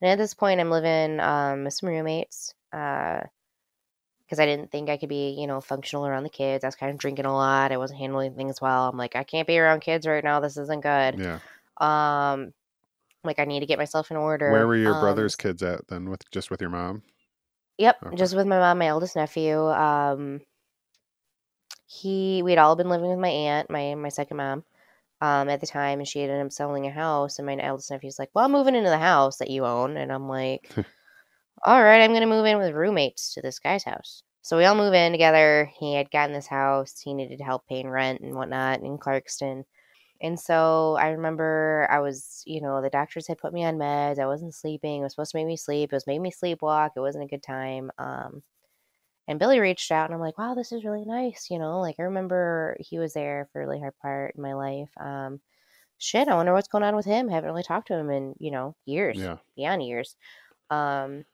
and 0.00 0.10
at 0.10 0.18
this 0.18 0.34
point, 0.34 0.60
I'm 0.60 0.70
living 0.70 1.18
um, 1.20 1.64
with 1.64 1.74
some 1.74 1.88
roommates. 1.88 2.54
Uh, 2.72 3.20
because 4.34 4.42
I 4.42 4.46
didn't 4.46 4.72
think 4.72 4.90
I 4.90 4.96
could 4.98 5.08
be, 5.08 5.36
you 5.38 5.46
know, 5.46 5.60
functional 5.60 6.06
around 6.06 6.24
the 6.24 6.30
kids. 6.30 6.64
I 6.64 6.68
was 6.68 6.76
kind 6.76 6.92
of 6.92 6.98
drinking 6.98 7.26
a 7.26 7.32
lot. 7.34 7.72
I 7.72 7.76
wasn't 7.78 8.00
handling 8.00 8.34
things 8.34 8.60
well. 8.60 8.88
I'm 8.88 8.96
like, 8.98 9.16
I 9.16 9.24
can't 9.24 9.46
be 9.46 9.58
around 9.58 9.80
kids 9.80 10.06
right 10.06 10.24
now. 10.24 10.40
This 10.40 10.56
isn't 10.56 10.82
good. 10.82 11.18
Yeah. 11.18 11.40
Um, 11.78 12.54
like 13.24 13.38
I 13.40 13.44
need 13.46 13.60
to 13.60 13.66
get 13.66 13.78
myself 13.78 14.10
in 14.10 14.16
order. 14.18 14.50
Where 14.50 14.66
were 14.66 14.76
your 14.76 14.94
Um, 14.94 15.00
brother's 15.00 15.36
kids 15.36 15.62
at 15.62 15.88
then? 15.88 16.08
With 16.10 16.30
just 16.30 16.50
with 16.50 16.60
your 16.60 16.70
mom? 16.70 17.02
Yep, 17.78 18.02
Okay. 18.04 18.16
just 18.16 18.34
with 18.36 18.46
my 18.46 18.58
mom, 18.58 18.78
my 18.78 18.86
eldest 18.86 19.16
nephew. 19.16 19.58
Um, 19.68 20.40
he 21.86 22.42
we'd 22.42 22.58
all 22.58 22.76
been 22.76 22.88
living 22.88 23.08
with 23.10 23.18
my 23.18 23.28
aunt, 23.28 23.70
my 23.70 23.94
my 23.94 24.08
second 24.08 24.36
mom, 24.36 24.64
um, 25.20 25.48
at 25.50 25.60
the 25.60 25.66
time, 25.68 26.00
and 26.00 26.08
she 26.08 26.22
ended 26.22 26.44
up 26.44 26.52
selling 26.52 26.86
a 26.86 26.90
house. 26.92 27.38
And 27.38 27.46
my 27.46 27.58
eldest 27.60 27.90
nephew's 27.92 28.18
like, 28.18 28.30
"Well, 28.34 28.44
I'm 28.46 28.52
moving 28.52 28.76
into 28.76 28.90
the 28.90 28.98
house 28.98 29.38
that 29.38 29.50
you 29.50 29.66
own," 29.66 29.96
and 29.96 30.12
I'm 30.12 30.28
like, 30.28 30.72
"All 31.64 31.82
right, 31.82 32.00
I'm 32.02 32.12
gonna 32.12 32.26
move 32.26 32.46
in 32.46 32.58
with 32.58 32.72
roommates 32.74 33.32
to 33.34 33.42
this 33.42 33.58
guy's 33.58 33.84
house." 33.84 34.22
So 34.42 34.56
we 34.58 34.64
all 34.66 34.74
move 34.74 34.94
in 34.94 35.12
together. 35.12 35.70
He 35.78 35.94
had 35.94 36.10
gotten 36.10 36.34
this 36.34 36.46
house. 36.46 37.00
He 37.00 37.14
needed 37.14 37.40
help 37.40 37.66
paying 37.66 37.88
rent 37.88 38.20
and 38.20 38.34
whatnot 38.34 38.80
in 38.80 38.98
Clarkston. 38.98 39.64
And 40.22 40.40
so 40.40 40.96
I 41.00 41.10
remember 41.10 41.86
I 41.90 42.00
was, 42.00 42.42
you 42.46 42.60
know, 42.60 42.82
the 42.82 42.90
doctors 42.90 43.26
had 43.28 43.38
put 43.38 43.52
me 43.54 43.64
on 43.64 43.76
meds. 43.78 44.18
I 44.18 44.26
wasn't 44.26 44.54
sleeping. 44.54 45.00
It 45.00 45.04
was 45.04 45.12
supposed 45.14 45.32
to 45.32 45.38
make 45.38 45.46
me 45.46 45.56
sleep. 45.56 45.92
It 45.92 45.96
was 45.96 46.06
making 46.06 46.22
me 46.22 46.32
sleepwalk. 46.32 46.90
It 46.96 47.00
wasn't 47.00 47.24
a 47.24 47.28
good 47.28 47.42
time. 47.42 47.90
Um, 47.98 48.42
and 49.26 49.38
Billy 49.38 49.58
reached 49.60 49.90
out, 49.90 50.06
and 50.06 50.14
I'm 50.14 50.20
like, 50.20 50.36
wow, 50.38 50.54
this 50.54 50.72
is 50.72 50.84
really 50.84 51.04
nice. 51.04 51.48
You 51.50 51.58
know, 51.58 51.80
like 51.80 51.96
I 51.98 52.02
remember 52.04 52.76
he 52.80 52.98
was 52.98 53.14
there 53.14 53.48
for 53.52 53.62
a 53.62 53.66
really 53.66 53.80
hard 53.80 53.96
part 54.00 54.34
in 54.36 54.42
my 54.42 54.54
life. 54.54 54.90
Um, 54.98 55.40
shit, 55.98 56.28
I 56.28 56.34
wonder 56.36 56.52
what's 56.54 56.68
going 56.68 56.84
on 56.84 56.96
with 56.96 57.06
him. 57.06 57.30
I 57.30 57.34
Haven't 57.34 57.50
really 57.50 57.62
talked 57.64 57.88
to 57.88 57.94
him 57.96 58.10
in, 58.10 58.34
you 58.38 58.50
know, 58.50 58.76
years, 58.86 59.18
Yeah. 59.18 59.38
beyond 59.56 59.82
years. 59.84 60.16
Um, 60.70 61.24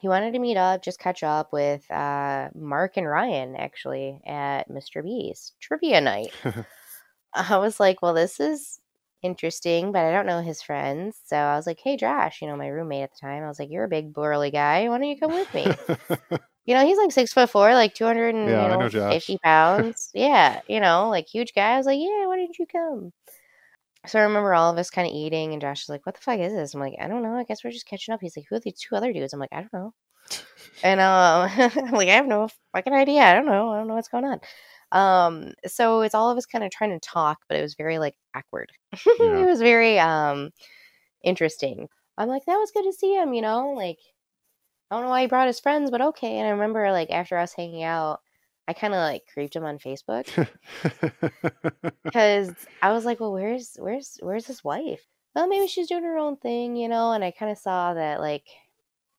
he 0.00 0.08
wanted 0.08 0.32
to 0.32 0.38
meet 0.38 0.56
up, 0.56 0.82
just 0.82 0.98
catch 0.98 1.22
up 1.22 1.52
with 1.52 1.88
uh, 1.90 2.48
Mark 2.54 2.96
and 2.96 3.08
Ryan 3.08 3.56
actually 3.56 4.20
at 4.26 4.68
Mr. 4.68 5.02
B's 5.02 5.52
trivia 5.60 6.00
night. 6.00 6.32
I 7.34 7.58
was 7.58 7.80
like, 7.80 8.02
well, 8.02 8.14
this 8.14 8.40
is 8.40 8.80
interesting, 9.22 9.92
but 9.92 10.04
I 10.04 10.12
don't 10.12 10.26
know 10.26 10.40
his 10.42 10.62
friends. 10.62 11.18
So 11.24 11.36
I 11.36 11.56
was 11.56 11.66
like, 11.66 11.80
hey, 11.82 11.96
Josh, 11.96 12.40
you 12.42 12.48
know, 12.48 12.56
my 12.56 12.68
roommate 12.68 13.04
at 13.04 13.10
the 13.12 13.18
time, 13.26 13.42
I 13.42 13.48
was 13.48 13.58
like, 13.58 13.70
you're 13.70 13.84
a 13.84 13.88
big 13.88 14.12
burly 14.12 14.50
guy. 14.50 14.88
Why 14.88 14.98
don't 14.98 15.08
you 15.08 15.18
come 15.18 15.32
with 15.32 15.52
me? 15.54 15.66
you 16.66 16.74
know, 16.74 16.84
he's 16.86 16.98
like 16.98 17.12
six 17.12 17.32
foot 17.32 17.50
four, 17.50 17.74
like 17.74 17.94
250 17.94 18.50
Yeah, 18.50 18.62
you 19.32 19.38
know 19.38 19.38
know, 19.38 19.38
pounds. 19.42 20.10
yeah, 20.14 20.60
you 20.68 20.80
know, 20.80 21.08
like 21.08 21.26
huge 21.26 21.54
guy. 21.54 21.72
I 21.74 21.76
was 21.78 21.86
like, 21.86 21.98
yeah, 22.00 22.26
why 22.26 22.36
didn't 22.38 22.58
you 22.58 22.66
come? 22.66 23.12
So 24.06 24.18
I 24.18 24.22
remember 24.22 24.54
all 24.54 24.70
of 24.70 24.78
us 24.78 24.90
kind 24.90 25.06
of 25.08 25.14
eating, 25.14 25.52
and 25.52 25.62
Josh 25.62 25.84
was 25.84 25.88
like, 25.88 26.04
what 26.06 26.14
the 26.14 26.20
fuck 26.20 26.38
is 26.38 26.52
this? 26.52 26.74
I'm 26.74 26.80
like, 26.80 26.94
I 27.00 27.08
don't 27.08 27.22
know. 27.22 27.36
I 27.36 27.44
guess 27.44 27.64
we're 27.64 27.70
just 27.70 27.86
catching 27.86 28.12
up. 28.12 28.20
He's 28.20 28.36
like, 28.36 28.46
who 28.48 28.56
are 28.56 28.60
these 28.60 28.78
two 28.78 28.94
other 28.96 29.12
dudes? 29.12 29.32
I'm 29.32 29.40
like, 29.40 29.52
I 29.52 29.60
don't 29.60 29.72
know. 29.72 29.94
And 30.82 31.00
um, 31.00 31.50
I'm 31.76 31.90
like, 31.92 32.08
I 32.08 32.12
have 32.14 32.26
no 32.26 32.48
fucking 32.72 32.92
idea. 32.92 33.22
I 33.22 33.34
don't 33.34 33.46
know. 33.46 33.70
I 33.70 33.78
don't 33.78 33.88
know 33.88 33.94
what's 33.94 34.08
going 34.08 34.24
on. 34.24 34.40
Um, 34.92 35.52
so 35.66 36.02
it's 36.02 36.14
all 36.14 36.30
of 36.30 36.38
us 36.38 36.46
kind 36.46 36.64
of 36.64 36.70
trying 36.70 36.90
to 36.90 37.00
talk, 37.00 37.38
but 37.48 37.58
it 37.58 37.62
was 37.62 37.74
very 37.74 37.98
like 37.98 38.14
awkward. 38.34 38.70
Yeah. 39.18 39.42
it 39.42 39.46
was 39.46 39.60
very 39.60 39.98
um 39.98 40.50
interesting. 41.24 41.88
I'm 42.18 42.28
like, 42.28 42.44
that 42.46 42.56
was 42.56 42.70
good 42.72 42.84
to 42.84 42.92
see 42.92 43.14
him, 43.14 43.34
you 43.34 43.42
know, 43.42 43.72
like 43.72 43.98
I 44.90 44.96
don't 44.96 45.04
know 45.04 45.10
why 45.10 45.22
he 45.22 45.26
brought 45.26 45.46
his 45.48 45.60
friends, 45.60 45.90
but 45.90 46.00
okay. 46.00 46.38
And 46.38 46.46
I 46.46 46.50
remember 46.50 46.92
like 46.92 47.10
after 47.10 47.38
us 47.38 47.54
hanging 47.54 47.82
out, 47.82 48.20
I 48.66 48.72
kind 48.72 48.94
of 48.94 48.98
like 48.98 49.22
creeped 49.32 49.56
him 49.56 49.64
on 49.64 49.78
Facebook 49.78 50.26
because 52.04 52.54
I 52.80 52.92
was 52.92 53.04
like, 53.04 53.20
well, 53.20 53.32
where's 53.32 53.76
where's 53.78 54.18
where's 54.20 54.46
his 54.46 54.64
wife? 54.64 55.02
Well, 55.34 55.48
maybe 55.48 55.66
she's 55.66 55.88
doing 55.88 56.04
her 56.04 56.16
own 56.16 56.36
thing, 56.36 56.76
you 56.76 56.88
know. 56.88 57.12
And 57.12 57.22
I 57.22 57.30
kind 57.30 57.52
of 57.52 57.58
saw 57.58 57.94
that 57.94 58.20
like 58.20 58.46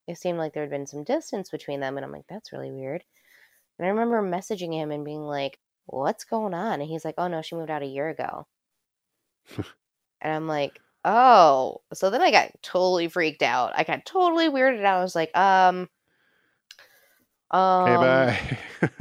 it 0.08 0.18
seemed 0.18 0.38
like 0.38 0.54
there 0.54 0.64
had 0.64 0.72
been 0.72 0.88
some 0.88 1.04
distance 1.04 1.50
between 1.50 1.80
them, 1.80 1.98
and 1.98 2.06
I'm 2.06 2.12
like, 2.12 2.26
that's 2.28 2.54
really 2.54 2.72
weird. 2.72 3.04
And 3.78 3.86
I 3.86 3.90
remember 3.90 4.22
messaging 4.22 4.74
him 4.74 4.92
and 4.92 5.06
being 5.06 5.24
like, 5.24 5.60
what's 5.86 6.24
going 6.24 6.54
on? 6.54 6.82
And 6.82 6.90
he's 6.90 7.06
like, 7.06 7.16
oh 7.18 7.28
no, 7.28 7.42
she 7.42 7.56
moved 7.56 7.70
out 7.70 7.84
a 7.84 7.88
year 7.88 8.10
ago. 8.10 8.48
and 10.22 10.34
I'm 10.34 10.48
like, 10.48 10.80
oh. 11.04 11.82
So 11.94 12.10
then 12.10 12.22
I 12.22 12.32
got 12.32 12.52
totally 12.62 13.08
freaked 13.10 13.44
out. 13.44 13.74
I 13.76 13.84
got 13.84 14.06
totally 14.06 14.50
weirded 14.50 14.84
out. 14.84 15.00
I 15.00 15.04
was 15.04 15.16
like, 15.16 15.36
um, 15.38 15.90
um, 17.56 17.90
okay, 17.90 18.58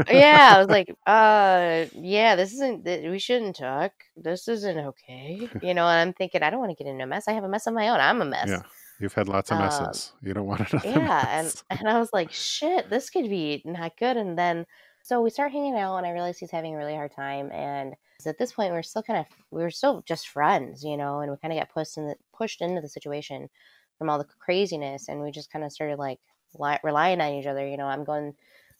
bye. 0.06 0.12
yeah, 0.12 0.52
I 0.54 0.58
was 0.58 0.68
like, 0.78 0.90
uh, 1.06 1.86
yeah, 1.94 2.36
this 2.36 2.52
isn't, 2.54 2.84
we 2.84 3.18
shouldn't 3.18 3.56
talk. 3.56 3.92
This 4.16 4.48
isn't 4.48 4.78
okay. 4.78 5.48
You 5.62 5.74
know, 5.74 5.86
and 5.86 6.00
I'm 6.08 6.12
thinking, 6.12 6.42
I 6.42 6.50
don't 6.50 6.60
want 6.60 6.70
to 6.76 6.82
get 6.82 6.90
into 6.90 7.04
a 7.04 7.06
mess. 7.06 7.28
I 7.28 7.32
have 7.32 7.44
a 7.44 7.48
mess 7.48 7.66
of 7.66 7.74
my 7.74 7.88
own. 7.88 8.00
I'm 8.00 8.20
a 8.22 8.24
mess. 8.24 8.48
Yeah. 8.48 8.62
You've 9.00 9.12
had 9.14 9.28
lots 9.28 9.50
of 9.50 9.58
Um, 9.58 9.64
messes. 9.64 10.12
you 10.22 10.32
don't 10.34 10.46
want 10.46 10.60
another 10.72 10.88
Yeah. 10.88 11.26
And, 11.38 11.46
mess. 11.46 11.64
and 11.70 11.88
I 11.88 11.98
was 11.98 12.10
like, 12.12 12.30
shit, 12.32 12.88
this 12.90 13.10
could 13.10 13.28
be 13.28 13.60
not 13.64 13.96
good. 13.96 14.16
And 14.16 14.38
then, 14.38 14.66
so 15.02 15.20
we 15.20 15.30
start 15.30 15.52
hanging 15.52 15.76
out, 15.76 15.96
and 15.96 16.06
I 16.06 16.12
realize 16.12 16.38
he's 16.38 16.50
having 16.50 16.74
a 16.74 16.78
really 16.78 16.94
hard 16.94 17.12
time. 17.12 17.50
And 17.52 17.94
at 18.24 18.38
this 18.38 18.52
point, 18.52 18.72
we 18.72 18.78
are 18.78 18.82
still 18.82 19.02
kind 19.02 19.18
of, 19.18 19.26
we 19.50 19.60
were 19.62 19.70
still 19.70 20.02
just 20.06 20.28
friends, 20.28 20.82
you 20.82 20.96
know, 20.96 21.20
and 21.20 21.30
we 21.30 21.36
kind 21.38 21.52
of 21.52 21.58
got 21.58 21.68
pushed 21.74 21.98
in 21.98 22.06
the, 22.06 22.14
pushed 22.32 22.62
into 22.62 22.80
the 22.80 22.88
situation 22.88 23.50
from 23.98 24.08
all 24.08 24.16
the 24.18 24.24
craziness. 24.38 25.08
And 25.08 25.20
we 25.20 25.30
just 25.30 25.50
kind 25.52 25.64
of 25.64 25.72
started 25.72 25.98
like 25.98 26.20
li- 26.58 26.78
relying 26.82 27.20
on 27.20 27.32
each 27.32 27.46
other. 27.46 27.66
You 27.66 27.76
know, 27.76 27.86
I'm 27.86 28.04
going 28.04 28.34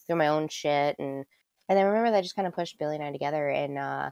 through 0.07 0.17
my 0.17 0.29
own 0.29 0.49
shit. 0.49 0.97
And, 0.99 1.25
and 1.69 1.79
then 1.79 1.87
remember 1.87 2.11
that 2.11 2.23
just 2.23 2.37
kind 2.37 2.49
of 2.49 2.55
pushed 2.55 2.79
Billy 2.79 2.97
and 2.97 3.05
I 3.05 3.13
together 3.13 3.49
and, 3.49 3.79
uh, 3.79 4.11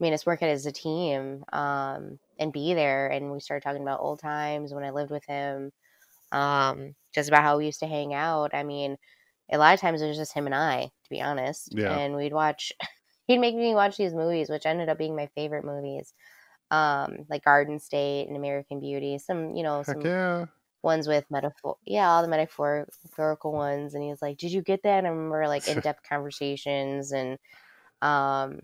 made 0.00 0.14
us 0.14 0.24
work 0.26 0.42
it 0.42 0.46
as 0.46 0.66
a 0.66 0.72
team 0.72 1.44
um, 1.52 2.18
and 2.38 2.52
be 2.52 2.74
there. 2.74 3.08
And 3.08 3.30
we 3.30 3.40
started 3.40 3.62
talking 3.62 3.82
about 3.82 4.00
old 4.00 4.18
times 4.18 4.72
when 4.72 4.82
I 4.84 4.90
lived 4.90 5.10
with 5.10 5.24
him, 5.26 5.72
um, 6.32 6.94
just 7.14 7.28
about 7.28 7.42
how 7.42 7.58
we 7.58 7.66
used 7.66 7.80
to 7.80 7.86
hang 7.86 8.14
out. 8.14 8.54
I 8.54 8.62
mean, 8.62 8.96
a 9.52 9.58
lot 9.58 9.74
of 9.74 9.80
times 9.80 10.00
it 10.00 10.08
was 10.08 10.16
just 10.16 10.32
him 10.32 10.46
and 10.46 10.54
I, 10.54 10.84
to 10.84 11.10
be 11.10 11.20
honest. 11.20 11.68
Yeah. 11.72 11.96
And 11.96 12.16
we'd 12.16 12.32
watch, 12.32 12.72
he'd 13.26 13.38
make 13.38 13.54
me 13.54 13.74
watch 13.74 13.96
these 13.96 14.14
movies, 14.14 14.48
which 14.48 14.66
ended 14.66 14.88
up 14.88 14.98
being 14.98 15.14
my 15.14 15.28
favorite 15.34 15.64
movies, 15.64 16.14
um, 16.70 17.26
like 17.28 17.44
Garden 17.44 17.78
State 17.78 18.28
and 18.28 18.36
American 18.36 18.80
Beauty. 18.80 19.18
Some, 19.18 19.54
you 19.54 19.62
know, 19.62 19.78
Heck 19.78 19.86
some 19.86 20.00
yeah. 20.00 20.46
Ones 20.82 21.08
with 21.08 21.24
metaphor, 21.30 21.76
yeah, 21.86 22.08
all 22.10 22.22
the 22.22 22.28
metaphorical 22.28 23.52
ones. 23.52 23.94
And 23.94 24.02
he 24.02 24.10
was 24.10 24.22
like, 24.22 24.38
"Did 24.38 24.52
you 24.52 24.62
get 24.62 24.82
that?" 24.84 24.98
And 24.98 25.06
I 25.06 25.10
remember 25.10 25.46
like 25.48 25.66
in 25.68 25.80
depth 25.80 26.02
conversations 26.08 27.12
and, 27.12 27.38
um, 28.02 28.60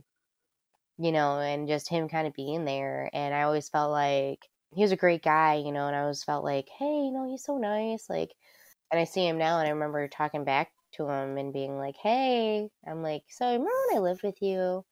you 0.99 1.13
know, 1.13 1.39
and 1.41 1.69
just 1.69 1.89
him 1.89 2.09
kind 2.09 2.27
of 2.27 2.35
being 2.35 2.65
there. 2.65 3.11
And 3.13 3.35
I 3.35 3.43
always 3.43 3.69
felt 3.69 3.91
like 3.91 4.49
he 4.75 4.83
was 4.83 4.93
a 4.93 4.97
great 4.97 5.23
guy, 5.23 5.57
you 5.57 5.73
know, 5.73 5.87
and 5.87 5.97
I 5.97 6.01
always 6.01 6.25
felt 6.25 6.45
like, 6.45 6.69
hey, 6.79 6.85
you 7.05 7.13
know, 7.13 7.29
he's 7.29 7.45
so 7.45 7.59
nice. 7.59 8.09
Like, 8.09 8.35
and 8.91 9.01
I 9.01 9.05
see 9.05 9.27
him 9.27 9.39
now, 9.39 9.59
and 9.59 9.69
I 9.69 9.73
remember 9.73 10.09
talking 10.09 10.45
back 10.45 10.73
to 10.95 11.09
him 11.09 11.39
and 11.39 11.53
being 11.53 11.79
like, 11.79 11.97
hey, 11.97 12.71
I'm 12.87 13.03
like, 13.03 13.25
so 13.31 13.47
remember 13.47 13.71
when 13.89 13.99
I 13.99 14.01
lived 14.01 14.23
with 14.23 14.43
you? 14.43 14.85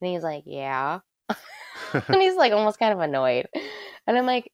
And 0.00 0.10
he's 0.10 0.22
like, 0.22 0.44
yeah. 0.46 1.00
and 1.94 2.22
he's 2.22 2.36
like 2.36 2.52
almost 2.52 2.78
kind 2.78 2.92
of 2.92 3.00
annoyed. 3.00 3.48
And 4.06 4.18
I'm 4.18 4.26
like, 4.26 4.52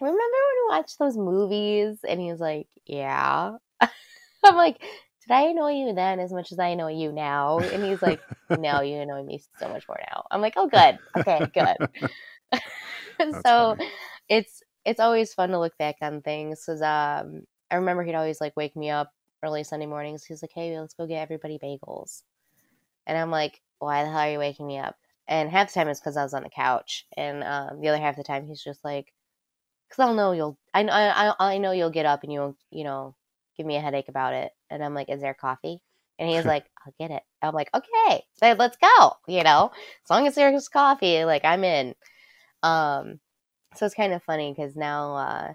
remember 0.00 0.20
when 0.20 0.56
we 0.56 0.76
watched 0.76 0.98
those 0.98 1.16
movies? 1.16 1.98
And 2.08 2.20
he 2.20 2.30
was 2.30 2.40
like, 2.40 2.68
yeah. 2.86 3.56
I'm 3.80 4.56
like, 4.56 4.80
did 4.80 5.34
I 5.34 5.42
annoy 5.42 5.72
you 5.72 5.94
then 5.94 6.18
as 6.18 6.32
much 6.32 6.52
as 6.52 6.58
I 6.58 6.68
annoy 6.68 6.94
you 6.94 7.12
now? 7.12 7.58
And 7.58 7.84
he's 7.84 8.02
like, 8.02 8.20
no, 8.50 8.80
you 8.82 8.96
annoy 8.96 9.22
me 9.22 9.42
so 9.58 9.68
much 9.68 9.86
more 9.86 10.00
now. 10.10 10.24
I'm 10.30 10.40
like, 10.40 10.54
oh, 10.56 10.68
good. 10.68 10.98
Okay, 11.16 11.46
good. 11.52 11.76
so 13.42 13.76
funny. 13.76 13.90
it's 14.28 14.62
it's 14.84 15.00
always 15.00 15.34
fun 15.34 15.50
to 15.50 15.58
look 15.58 15.76
back 15.78 15.96
on 16.00 16.22
things 16.22 16.62
because 16.64 16.80
um, 16.80 17.42
I 17.70 17.76
remember 17.76 18.02
he'd 18.02 18.14
always 18.14 18.40
like 18.40 18.56
wake 18.56 18.74
me 18.76 18.90
up 18.90 19.12
early 19.42 19.62
Sunday 19.62 19.86
mornings. 19.86 20.24
He's 20.24 20.42
like, 20.42 20.52
hey, 20.54 20.78
let's 20.78 20.94
go 20.94 21.06
get 21.06 21.22
everybody 21.22 21.58
bagels. 21.62 22.22
And 23.06 23.18
I'm 23.18 23.30
like, 23.30 23.60
why 23.78 24.04
the 24.04 24.10
hell 24.10 24.20
are 24.20 24.30
you 24.30 24.38
waking 24.38 24.66
me 24.66 24.78
up? 24.78 24.96
And 25.28 25.48
half 25.48 25.68
the 25.68 25.74
time 25.74 25.88
it's 25.88 26.00
because 26.00 26.16
I 26.16 26.24
was 26.24 26.34
on 26.34 26.42
the 26.42 26.50
couch, 26.50 27.06
and 27.16 27.44
um, 27.44 27.80
the 27.80 27.88
other 27.88 28.02
half 28.02 28.16
the 28.16 28.24
time 28.24 28.46
he's 28.46 28.62
just 28.62 28.84
like, 28.84 29.12
because 29.90 30.04
I'll 30.04 30.14
know 30.14 30.32
you'll, 30.32 30.56
I, 30.72 30.84
I, 30.84 31.34
I 31.54 31.58
know 31.58 31.72
you'll 31.72 31.90
get 31.90 32.06
up 32.06 32.22
and 32.22 32.32
you'll, 32.32 32.56
you 32.70 32.84
know, 32.84 33.16
give 33.56 33.66
me 33.66 33.76
a 33.76 33.80
headache 33.80 34.08
about 34.08 34.34
it. 34.34 34.52
And 34.70 34.84
I'm 34.84 34.94
like, 34.94 35.10
is 35.10 35.20
there 35.20 35.34
coffee? 35.34 35.82
And 36.18 36.30
he's 36.30 36.44
like, 36.46 36.64
I'll 36.86 36.94
get 36.98 37.10
it. 37.10 37.22
I'm 37.42 37.54
like, 37.54 37.70
okay, 37.74 38.24
so 38.34 38.54
let's 38.58 38.76
go. 38.76 39.12
You 39.26 39.42
know, 39.42 39.72
as 39.74 40.10
long 40.10 40.26
as 40.26 40.36
there's 40.36 40.68
coffee, 40.68 41.24
like 41.24 41.44
I'm 41.44 41.64
in. 41.64 41.94
Um, 42.62 43.18
so 43.74 43.86
it's 43.86 43.94
kind 43.94 44.12
of 44.12 44.22
funny 44.22 44.54
because 44.56 44.76
now, 44.76 45.16
uh, 45.16 45.52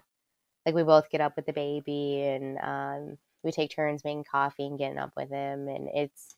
like 0.66 0.74
we 0.74 0.82
both 0.82 1.10
get 1.10 1.20
up 1.20 1.36
with 1.36 1.46
the 1.46 1.52
baby 1.52 2.22
and 2.22 2.58
um, 2.58 3.18
we 3.44 3.52
take 3.52 3.70
turns 3.70 4.04
making 4.04 4.24
coffee 4.30 4.66
and 4.66 4.78
getting 4.78 4.98
up 4.98 5.12
with 5.16 5.30
him, 5.30 5.68
and 5.68 5.88
it's 5.94 6.34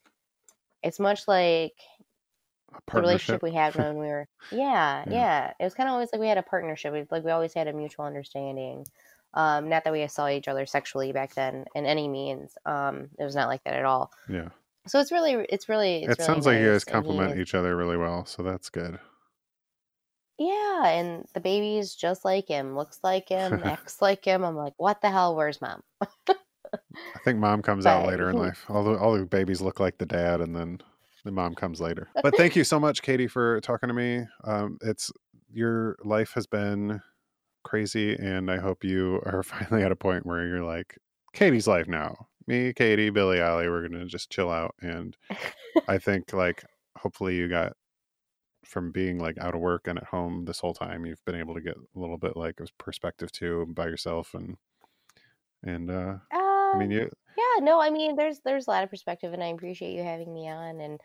it's 0.82 1.00
much 1.00 1.26
like 1.26 1.74
the 2.92 3.00
relationship 3.00 3.42
we 3.42 3.52
had 3.52 3.74
when 3.76 3.98
we 3.98 4.06
were 4.06 4.28
yeah, 4.50 5.04
yeah 5.06 5.12
yeah, 5.12 5.52
it 5.60 5.64
was 5.64 5.74
kind 5.74 5.88
of 5.88 5.92
always 5.92 6.08
like 6.12 6.20
we 6.20 6.28
had 6.28 6.38
a 6.38 6.42
partnership 6.42 6.92
we, 6.92 7.04
like 7.10 7.24
we 7.24 7.30
always 7.30 7.54
had 7.54 7.68
a 7.68 7.72
mutual 7.72 8.04
understanding 8.04 8.86
um 9.34 9.68
not 9.68 9.84
that 9.84 9.92
we 9.92 10.06
saw 10.08 10.28
each 10.28 10.48
other 10.48 10.66
sexually 10.66 11.12
back 11.12 11.34
then 11.34 11.64
in 11.74 11.86
any 11.86 12.08
means 12.08 12.54
um 12.66 13.08
it 13.18 13.24
was 13.24 13.34
not 13.34 13.48
like 13.48 13.62
that 13.64 13.74
at 13.74 13.84
all 13.84 14.10
yeah 14.28 14.48
so 14.86 15.00
it's 15.00 15.12
really 15.12 15.46
it's 15.48 15.68
really 15.68 16.04
it's 16.04 16.04
it 16.04 16.18
really 16.18 16.26
sounds 16.26 16.46
nice. 16.46 16.54
like 16.54 16.62
you 16.62 16.72
guys 16.72 16.84
complement 16.84 17.38
each 17.38 17.54
other 17.54 17.76
really 17.76 17.96
well 17.96 18.24
so 18.24 18.42
that's 18.42 18.70
good 18.70 18.98
yeah 20.38 20.86
and 20.86 21.26
the 21.34 21.40
baby's 21.40 21.94
just 21.94 22.24
like 22.24 22.48
him 22.48 22.76
looks 22.76 23.00
like 23.02 23.28
him 23.28 23.60
acts 23.64 24.00
like 24.00 24.24
him 24.24 24.44
i'm 24.44 24.56
like 24.56 24.74
what 24.76 25.00
the 25.02 25.10
hell 25.10 25.34
where's 25.36 25.60
mom 25.60 25.82
I 27.14 27.18
think 27.24 27.38
mom 27.38 27.62
comes 27.62 27.84
but, 27.84 27.90
out 27.90 28.06
later 28.06 28.30
in 28.30 28.36
life. 28.36 28.64
All 28.68 28.84
the 28.84 28.98
all 28.98 29.16
the 29.16 29.24
babies 29.24 29.60
look 29.60 29.80
like 29.80 29.98
the 29.98 30.06
dad, 30.06 30.40
and 30.40 30.54
then 30.54 30.80
the 31.24 31.30
mom 31.30 31.54
comes 31.54 31.80
later. 31.80 32.08
But 32.22 32.36
thank 32.36 32.56
you 32.56 32.64
so 32.64 32.78
much, 32.78 33.02
Katie, 33.02 33.26
for 33.26 33.60
talking 33.60 33.88
to 33.88 33.94
me. 33.94 34.26
Um, 34.44 34.78
it's 34.82 35.10
your 35.50 35.96
life 36.04 36.32
has 36.34 36.46
been 36.46 37.00
crazy, 37.64 38.14
and 38.14 38.50
I 38.50 38.58
hope 38.58 38.84
you 38.84 39.20
are 39.26 39.42
finally 39.44 39.82
at 39.82 39.92
a 39.92 39.96
point 39.96 40.26
where 40.26 40.46
you're 40.46 40.64
like 40.64 40.98
Katie's 41.32 41.66
life 41.66 41.88
now. 41.88 42.26
Me, 42.46 42.72
Katie, 42.72 43.10
Billy, 43.10 43.40
Allie, 43.40 43.68
we're 43.68 43.86
gonna 43.86 44.06
just 44.06 44.30
chill 44.30 44.50
out, 44.50 44.74
and 44.80 45.16
I 45.86 45.98
think 45.98 46.32
like 46.32 46.64
hopefully 46.96 47.36
you 47.36 47.48
got 47.48 47.74
from 48.64 48.90
being 48.92 49.18
like 49.18 49.38
out 49.38 49.54
of 49.54 49.60
work 49.60 49.86
and 49.86 49.98
at 49.98 50.04
home 50.04 50.44
this 50.44 50.60
whole 50.60 50.74
time 50.74 51.06
you've 51.06 51.24
been 51.24 51.34
able 51.34 51.54
to 51.54 51.60
get 51.60 51.76
a 51.76 51.98
little 51.98 52.18
bit 52.18 52.36
like 52.36 52.60
a 52.60 52.66
perspective 52.76 53.32
too 53.32 53.66
by 53.70 53.86
yourself 53.86 54.34
and 54.34 54.56
and 55.62 55.90
uh, 55.90 56.16
uh 56.30 56.47
I 56.74 56.78
mean, 56.78 56.92
um, 56.92 56.98
you. 56.98 57.10
Yeah, 57.36 57.64
no, 57.64 57.80
I 57.80 57.90
mean, 57.90 58.16
there's 58.16 58.40
there's 58.44 58.66
a 58.66 58.70
lot 58.70 58.82
of 58.82 58.90
perspective, 58.90 59.32
and 59.32 59.42
I 59.42 59.48
appreciate 59.48 59.92
you 59.92 60.02
having 60.02 60.32
me 60.32 60.48
on. 60.48 60.80
And 60.80 61.00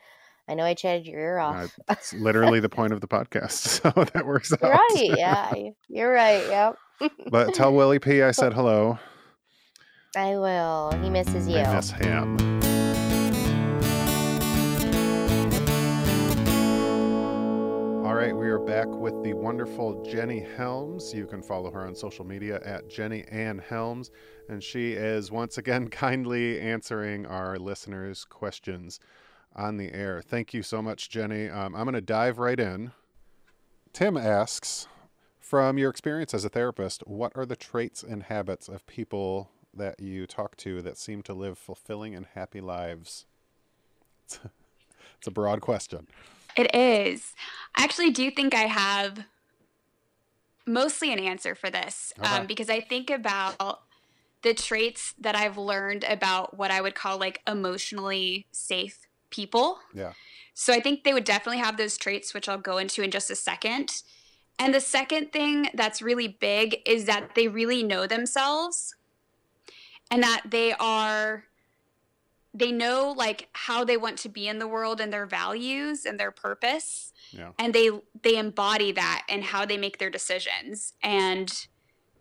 I 0.47 0.55
know 0.55 0.63
I 0.63 0.73
chatted 0.73 1.05
your 1.05 1.19
ear 1.19 1.37
off. 1.37 1.71
That's 1.87 2.13
literally 2.13 2.59
the 2.59 2.69
point 2.69 2.91
of 2.93 3.01
the 3.01 3.07
podcast, 3.07 3.51
so 3.51 3.91
that 3.91 4.25
works 4.25 4.51
out. 4.61 4.61
Right? 4.61 5.11
Yeah, 5.15 5.53
you're 5.87 6.11
right. 6.11 6.45
Yep. 6.47 7.11
but 7.29 7.53
tell 7.53 7.73
Willie 7.73 7.99
P 7.99 8.21
I 8.21 8.31
said 8.31 8.53
hello. 8.53 8.97
I 10.15 10.37
will. 10.37 10.91
He 11.01 11.09
misses 11.09 11.47
you. 11.47 11.57
I 11.57 11.75
miss 11.75 11.91
him. 11.91 12.52
Right, 18.23 18.37
we 18.37 18.47
are 18.47 18.59
back 18.59 18.87
with 18.87 19.21
the 19.21 19.33
wonderful 19.33 20.01
Jenny 20.05 20.39
Helms. 20.55 21.13
You 21.13 21.25
can 21.25 21.41
follow 21.41 21.69
her 21.71 21.85
on 21.85 21.93
social 21.93 22.23
media 22.23 22.61
at 22.63 22.87
Jenny 22.89 23.25
Ann 23.29 23.59
Helms, 23.59 24.11
and 24.47 24.63
she 24.63 24.93
is 24.93 25.29
once 25.29 25.57
again 25.57 25.89
kindly 25.89 26.57
answering 26.57 27.25
our 27.25 27.59
listeners' 27.59 28.23
questions 28.23 29.01
on 29.57 29.75
the 29.75 29.91
air. 29.93 30.21
Thank 30.21 30.53
you 30.53 30.63
so 30.63 30.81
much, 30.81 31.09
Jenny. 31.09 31.49
Um, 31.49 31.75
I'm 31.75 31.83
going 31.83 31.95
to 31.95 32.01
dive 32.01 32.39
right 32.39 32.57
in. 32.57 32.93
Tim 33.91 34.15
asks, 34.15 34.87
from 35.37 35.77
your 35.77 35.89
experience 35.89 36.33
as 36.33 36.45
a 36.45 36.49
therapist, 36.49 37.05
what 37.05 37.33
are 37.35 37.45
the 37.45 37.57
traits 37.57 38.03
and 38.03 38.23
habits 38.23 38.69
of 38.69 38.87
people 38.87 39.49
that 39.73 39.99
you 39.99 40.27
talk 40.27 40.55
to 40.57 40.81
that 40.81 40.97
seem 40.97 41.23
to 41.23 41.33
live 41.33 41.57
fulfilling 41.57 42.15
and 42.15 42.27
happy 42.35 42.61
lives? 42.61 43.25
It's 45.19 45.27
a 45.29 45.31
broad 45.31 45.61
question. 45.61 46.07
It 46.55 46.73
is. 46.75 47.33
I 47.75 47.83
actually 47.83 48.11
do 48.11 48.29
think 48.31 48.53
I 48.53 48.63
have 48.63 49.25
mostly 50.65 51.11
an 51.11 51.19
answer 51.19 51.55
for 51.55 51.69
this 51.69 52.13
okay. 52.19 52.29
um, 52.29 52.47
because 52.47 52.69
I 52.69 52.79
think 52.79 53.09
about 53.09 53.81
the 54.43 54.53
traits 54.53 55.13
that 55.19 55.35
I've 55.35 55.57
learned 55.57 56.03
about 56.03 56.55
what 56.57 56.71
I 56.71 56.81
would 56.81 56.95
call 56.95 57.17
like 57.17 57.41
emotionally 57.47 58.45
safe 58.51 59.07
people. 59.29 59.79
Yeah. 59.93 60.13
So 60.53 60.73
I 60.73 60.79
think 60.79 61.03
they 61.03 61.13
would 61.13 61.23
definitely 61.23 61.59
have 61.59 61.77
those 61.77 61.97
traits, 61.97 62.33
which 62.33 62.47
I'll 62.47 62.57
go 62.57 62.77
into 62.77 63.01
in 63.01 63.09
just 63.09 63.31
a 63.31 63.35
second. 63.35 64.03
And 64.59 64.73
the 64.73 64.79
second 64.79 65.31
thing 65.31 65.69
that's 65.73 66.01
really 66.01 66.27
big 66.27 66.81
is 66.85 67.05
that 67.05 67.33
they 67.35 67.47
really 67.47 67.81
know 67.81 68.05
themselves 68.05 68.95
and 70.11 70.21
that 70.21 70.43
they 70.51 70.73
are 70.73 71.45
they 72.53 72.71
know 72.71 73.13
like 73.17 73.49
how 73.53 73.83
they 73.83 73.97
want 73.97 74.17
to 74.19 74.29
be 74.29 74.47
in 74.47 74.59
the 74.59 74.67
world 74.67 75.01
and 75.01 75.11
their 75.11 75.25
values 75.25 76.05
and 76.05 76.19
their 76.19 76.31
purpose. 76.31 77.11
Yeah. 77.31 77.49
and 77.57 77.73
they 77.73 77.89
they 78.21 78.37
embody 78.37 78.91
that 78.91 79.25
and 79.27 79.43
how 79.43 79.65
they 79.65 79.77
make 79.77 79.97
their 79.97 80.11
decisions. 80.11 80.93
And 81.01 81.51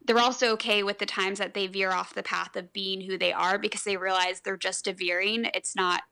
they're 0.05 0.18
also 0.18 0.53
okay 0.53 0.83
with 0.83 0.99
the 0.99 1.07
times 1.07 1.39
that 1.39 1.55
they 1.55 1.66
veer 1.66 1.93
off 1.93 2.14
the 2.14 2.22
path 2.22 2.57
of 2.57 2.72
being 2.72 3.03
who 3.03 3.18
they 3.18 3.33
are 3.33 3.59
because 3.59 3.85
they 3.85 3.97
realize 3.97 4.41
they're 4.41 4.57
just 4.57 4.89
a 4.89 4.93
veering. 4.93 5.49
It's 5.55 5.76
not 5.76 6.03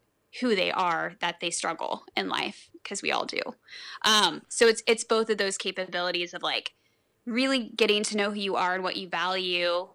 who 0.41 0.55
they 0.55 0.71
are 0.71 1.15
that 1.21 1.41
they 1.41 1.51
struggle 1.51 2.05
in 2.17 2.29
life 2.29 2.71
because 2.83 3.03
we 3.03 3.11
all 3.11 3.25
do. 3.25 3.41
Um, 4.05 4.43
so 4.49 4.67
it's 4.67 4.83
it's 4.87 5.05
both 5.05 5.31
of 5.31 5.39
those 5.39 5.57
capabilities 5.57 6.35
of 6.35 6.43
like 6.43 6.75
really 7.27 7.71
getting 7.75 8.03
to 8.05 8.17
know 8.17 8.31
who 8.31 8.39
you 8.39 8.57
are 8.57 8.75
and 8.75 8.85
what 8.85 8.97
you 8.97 9.09
value 9.09 9.89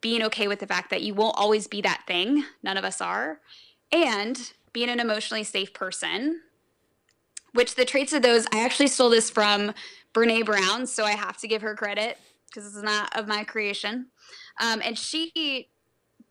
being 0.00 0.22
okay 0.22 0.48
with 0.48 0.60
the 0.60 0.66
fact 0.66 0.90
that 0.90 1.02
you 1.02 1.14
won't 1.14 1.36
always 1.36 1.66
be 1.66 1.80
that 1.82 2.04
thing, 2.06 2.44
none 2.62 2.76
of 2.76 2.84
us 2.84 3.00
are, 3.00 3.40
and 3.92 4.52
being 4.72 4.88
an 4.88 5.00
emotionally 5.00 5.44
safe 5.44 5.74
person, 5.74 6.40
which 7.52 7.74
the 7.74 7.84
traits 7.84 8.12
of 8.12 8.22
those, 8.22 8.46
I 8.52 8.64
actually 8.64 8.86
stole 8.86 9.10
this 9.10 9.30
from 9.30 9.72
Brene 10.14 10.46
Brown, 10.46 10.86
so 10.86 11.04
I 11.04 11.12
have 11.12 11.36
to 11.38 11.48
give 11.48 11.62
her 11.62 11.74
credit 11.74 12.18
because 12.46 12.64
this 12.64 12.76
is 12.76 12.82
not 12.82 13.16
of 13.16 13.28
my 13.28 13.44
creation. 13.44 14.06
Um, 14.60 14.80
and 14.84 14.98
she 14.98 15.68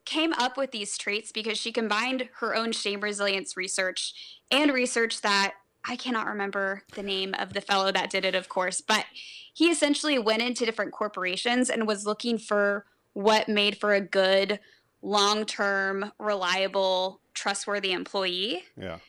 came 0.06 0.34
up 0.34 0.58
with 0.58 0.72
these 0.72 0.98
traits 0.98 1.32
because 1.32 1.58
she 1.58 1.72
combined 1.72 2.30
her 2.40 2.56
own 2.56 2.72
shame 2.72 3.02
resilience 3.02 3.56
research 3.56 4.14
and 4.50 4.74
research 4.74 5.22
that 5.22 5.54
I 5.86 5.96
cannot 5.96 6.28
remember 6.28 6.84
the 6.96 7.04
name 7.04 7.34
of 7.38 7.54
the 7.54 7.62
fellow 7.62 7.92
that 7.92 8.10
did 8.10 8.26
it, 8.26 8.36
of 8.36 8.50
course, 8.50 8.82
but 8.82 9.06
he 9.54 9.70
essentially 9.70 10.20
went 10.20 10.42
into 10.42 10.66
different 10.66 10.92
corporations 10.92 11.70
and 11.70 11.88
was 11.88 12.06
looking 12.06 12.38
for 12.38 12.86
what 13.20 13.50
made 13.50 13.76
for 13.76 13.94
a 13.94 14.00
good, 14.00 14.62
long 15.02 15.46
term, 15.46 16.10
reliable, 16.20 17.20
trustworthy 17.34 17.92
employee. 17.92 18.64
Yeah. 18.80 19.00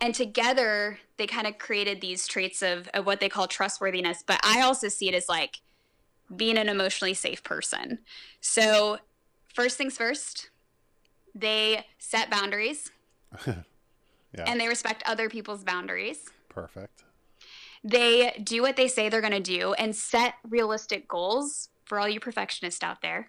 And 0.00 0.12
together, 0.12 0.98
they 1.16 1.28
kind 1.28 1.46
of 1.46 1.58
created 1.58 2.00
these 2.00 2.26
traits 2.26 2.60
of, 2.60 2.88
of 2.92 3.06
what 3.06 3.20
they 3.20 3.28
call 3.28 3.46
trustworthiness. 3.46 4.24
But 4.26 4.40
I 4.42 4.62
also 4.62 4.88
see 4.88 5.08
it 5.08 5.14
as 5.14 5.28
like 5.28 5.60
being 6.34 6.58
an 6.58 6.68
emotionally 6.68 7.14
safe 7.14 7.44
person. 7.44 8.00
So, 8.40 8.98
first 9.54 9.78
things 9.78 9.96
first, 9.96 10.50
they 11.32 11.86
set 11.98 12.32
boundaries. 12.32 12.90
yeah. 13.46 13.62
And 14.44 14.60
they 14.60 14.66
respect 14.66 15.04
other 15.06 15.28
people's 15.28 15.62
boundaries. 15.62 16.30
Perfect. 16.48 17.04
They 17.84 18.40
do 18.42 18.60
what 18.60 18.74
they 18.74 18.88
say 18.88 19.08
they're 19.08 19.20
going 19.20 19.32
to 19.32 19.40
do 19.40 19.72
and 19.74 19.94
set 19.94 20.34
realistic 20.48 21.06
goals 21.06 21.68
for 21.92 22.00
all 22.00 22.08
you 22.08 22.20
perfectionists 22.20 22.82
out 22.82 23.02
there. 23.02 23.28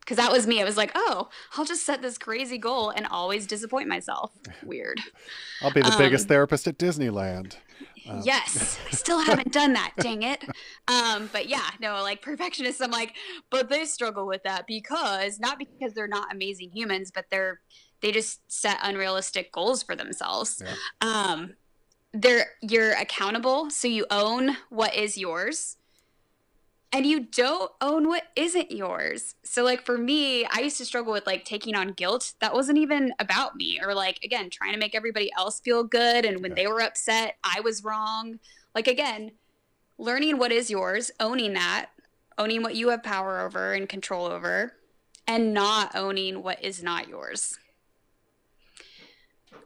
Because 0.00 0.16
that 0.16 0.32
was 0.32 0.48
me. 0.48 0.60
I 0.60 0.64
was 0.64 0.76
like, 0.76 0.90
oh, 0.96 1.28
I'll 1.56 1.64
just 1.64 1.86
set 1.86 2.02
this 2.02 2.18
crazy 2.18 2.58
goal 2.58 2.90
and 2.90 3.06
always 3.06 3.46
disappoint 3.46 3.86
myself. 3.86 4.32
Weird. 4.64 4.98
I'll 5.62 5.70
be 5.72 5.80
the 5.80 5.92
um, 5.92 5.98
biggest 5.98 6.26
therapist 6.26 6.66
at 6.66 6.76
Disneyland. 6.76 7.54
Um. 8.08 8.20
Yes, 8.24 8.80
I 8.84 8.90
still 8.96 9.20
haven't 9.20 9.52
done 9.52 9.74
that. 9.74 9.92
Dang 10.00 10.24
it. 10.24 10.44
Um, 10.88 11.30
but 11.32 11.48
yeah, 11.48 11.70
no, 11.80 12.02
like 12.02 12.20
perfectionists, 12.20 12.80
I'm 12.80 12.90
like, 12.90 13.14
but 13.48 13.68
they 13.68 13.84
struggle 13.84 14.26
with 14.26 14.42
that 14.42 14.66
because 14.66 15.38
not 15.38 15.56
because 15.56 15.94
they're 15.94 16.08
not 16.08 16.34
amazing 16.34 16.72
humans, 16.74 17.12
but 17.14 17.26
they're 17.30 17.60
they 18.00 18.10
just 18.10 18.40
set 18.50 18.78
unrealistic 18.82 19.52
goals 19.52 19.84
for 19.84 19.94
themselves. 19.94 20.60
Yeah. 20.66 20.74
Um, 21.00 21.54
they're 22.12 22.46
you're 22.60 22.94
accountable, 22.94 23.70
so 23.70 23.86
you 23.86 24.04
own 24.10 24.56
what 24.68 24.96
is 24.96 25.16
yours 25.16 25.76
and 26.94 27.04
you 27.04 27.18
don't 27.18 27.72
own 27.80 28.06
what 28.06 28.22
isn't 28.36 28.70
yours. 28.70 29.34
So 29.42 29.64
like 29.64 29.84
for 29.84 29.98
me, 29.98 30.44
I 30.44 30.60
used 30.60 30.78
to 30.78 30.84
struggle 30.84 31.12
with 31.12 31.26
like 31.26 31.44
taking 31.44 31.74
on 31.74 31.88
guilt 31.88 32.34
that 32.38 32.54
wasn't 32.54 32.78
even 32.78 33.12
about 33.18 33.56
me 33.56 33.80
or 33.84 33.94
like 33.94 34.20
again, 34.22 34.48
trying 34.48 34.74
to 34.74 34.78
make 34.78 34.94
everybody 34.94 35.28
else 35.36 35.58
feel 35.58 35.82
good 35.82 36.24
and 36.24 36.40
when 36.40 36.54
they 36.54 36.68
were 36.68 36.80
upset, 36.80 37.34
I 37.42 37.60
was 37.62 37.82
wrong. 37.82 38.38
Like 38.76 38.86
again, 38.86 39.32
learning 39.98 40.38
what 40.38 40.52
is 40.52 40.70
yours, 40.70 41.10
owning 41.18 41.54
that, 41.54 41.86
owning 42.38 42.62
what 42.62 42.76
you 42.76 42.90
have 42.90 43.02
power 43.02 43.40
over 43.40 43.72
and 43.72 43.88
control 43.88 44.26
over, 44.26 44.74
and 45.26 45.52
not 45.52 45.96
owning 45.96 46.44
what 46.44 46.62
is 46.62 46.80
not 46.80 47.08
yours. 47.08 47.58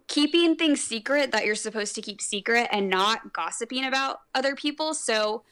Keeping 0.06 0.56
things 0.56 0.82
secret 0.82 1.32
that 1.32 1.44
you're 1.44 1.55
supposed 1.55 1.94
to 1.96 2.00
keep 2.00 2.22
secret 2.22 2.68
and 2.72 2.88
not 2.88 3.34
gossiping 3.34 3.84
about 3.84 4.20
other 4.34 4.55
people. 4.55 4.94
So 4.94 5.42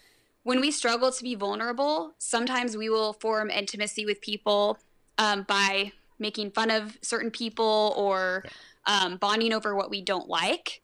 when 0.47 0.61
we 0.61 0.71
struggle 0.71 1.11
to 1.11 1.25
be 1.25 1.35
vulnerable, 1.35 2.15
sometimes 2.19 2.77
we 2.77 2.89
will 2.89 3.15
form 3.15 3.51
intimacy 3.51 4.07
with 4.07 4.21
people 4.21 4.79
um, 5.19 5.43
by 5.43 5.91
making 6.21 6.53
fun 6.53 6.71
of 6.71 6.97
certain 7.03 7.33
people 7.33 7.93
or 7.97 8.45
um, 8.87 9.17
bonding 9.17 9.53
over 9.53 9.75
what 9.75 9.91
we 9.91 10.01
don't 10.01 10.29
like. 10.29 10.83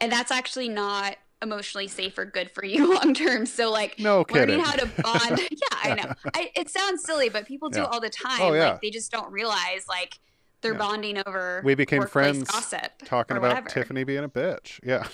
And 0.00 0.10
that's 0.10 0.32
actually 0.32 0.68
not 0.68 1.14
emotionally 1.40 1.86
safe 1.86 2.18
or 2.18 2.24
good 2.24 2.50
for 2.50 2.64
you 2.64 2.92
long 3.00 3.14
term. 3.14 3.46
So 3.46 3.70
like 3.70 4.00
no 4.00 4.24
learning 4.32 4.58
how 4.58 4.72
to 4.72 4.86
bond. 5.00 5.42
yeah, 5.48 5.78
I 5.84 5.94
know. 5.94 6.12
I, 6.34 6.50
it 6.56 6.68
sounds 6.68 7.04
silly, 7.04 7.28
but 7.28 7.46
people 7.46 7.70
do 7.70 7.82
yeah. 7.82 7.86
all 7.86 8.00
the 8.00 8.10
time. 8.10 8.40
Oh, 8.40 8.52
yeah. 8.52 8.72
Like 8.72 8.80
they 8.80 8.90
just 8.90 9.12
don't 9.12 9.30
realize 9.30 9.86
like 9.88 10.18
they're 10.60 10.72
yeah. 10.72 10.78
bonding 10.78 11.22
over. 11.24 11.62
We 11.64 11.76
became 11.76 12.04
friends 12.08 12.50
gossip 12.50 12.90
talking 13.04 13.36
about 13.36 13.50
whatever. 13.50 13.68
Tiffany 13.68 14.02
being 14.02 14.24
a 14.24 14.28
bitch. 14.28 14.80
Yeah. 14.82 15.06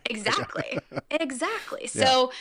exactly. 0.06 0.78
exactly. 1.10 1.86
So 1.86 2.32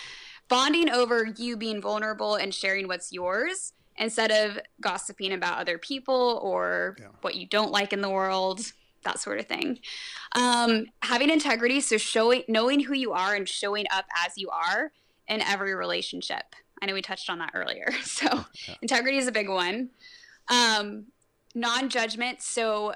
bonding 0.51 0.89
over 0.89 1.23
you 1.37 1.55
being 1.55 1.81
vulnerable 1.81 2.35
and 2.35 2.53
sharing 2.53 2.85
what's 2.85 3.13
yours 3.13 3.71
instead 3.95 4.31
of 4.31 4.59
gossiping 4.81 5.31
about 5.31 5.57
other 5.57 5.77
people 5.77 6.41
or 6.43 6.97
yeah. 6.99 7.07
what 7.21 7.35
you 7.35 7.47
don't 7.47 7.71
like 7.71 7.93
in 7.93 8.01
the 8.01 8.09
world 8.09 8.59
that 9.05 9.17
sort 9.17 9.39
of 9.39 9.45
thing 9.45 9.79
um, 10.33 10.87
having 11.03 11.29
integrity 11.29 11.79
so 11.79 11.97
showing 11.97 12.43
knowing 12.49 12.81
who 12.81 12.93
you 12.93 13.13
are 13.13 13.33
and 13.33 13.47
showing 13.47 13.85
up 13.93 14.03
as 14.25 14.37
you 14.37 14.49
are 14.49 14.91
in 15.29 15.41
every 15.41 15.73
relationship 15.73 16.53
i 16.81 16.85
know 16.85 16.93
we 16.93 17.01
touched 17.01 17.29
on 17.29 17.39
that 17.39 17.51
earlier 17.53 17.89
so 18.03 18.27
yeah. 18.67 18.75
integrity 18.81 19.17
is 19.17 19.27
a 19.27 19.31
big 19.31 19.47
one 19.47 19.89
um, 20.49 21.05
non-judgment 21.55 22.41
so 22.41 22.93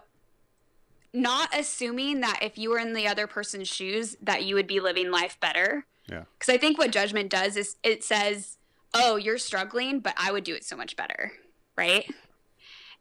not 1.14 1.58
assuming 1.58 2.20
that 2.20 2.40
if 2.42 2.58
you 2.58 2.70
were 2.70 2.80
in 2.80 2.92
the 2.92 3.08
other 3.08 3.28
person's 3.28 3.70
shoes 3.70 4.18
that 4.22 4.44
you 4.44 4.56
would 4.56 4.68
be 4.68 4.82
living 4.82 5.10
life 5.10 5.40
better 5.40 5.86
yeah. 6.10 6.24
Because 6.38 6.54
I 6.54 6.58
think 6.58 6.78
what 6.78 6.92
judgment 6.92 7.30
does 7.30 7.58
is 7.58 7.78
it 7.84 8.04
says, 8.04 8.58
oh, 8.94 9.16
you're 9.16 9.38
struggling, 9.38 10.00
but 10.00 10.14
I 10.18 10.32
would 10.32 10.44
do 10.44 10.56
it 10.56 10.64
so 10.64 10.76
much 10.76 10.96
better. 10.96 11.32
Right. 11.78 12.10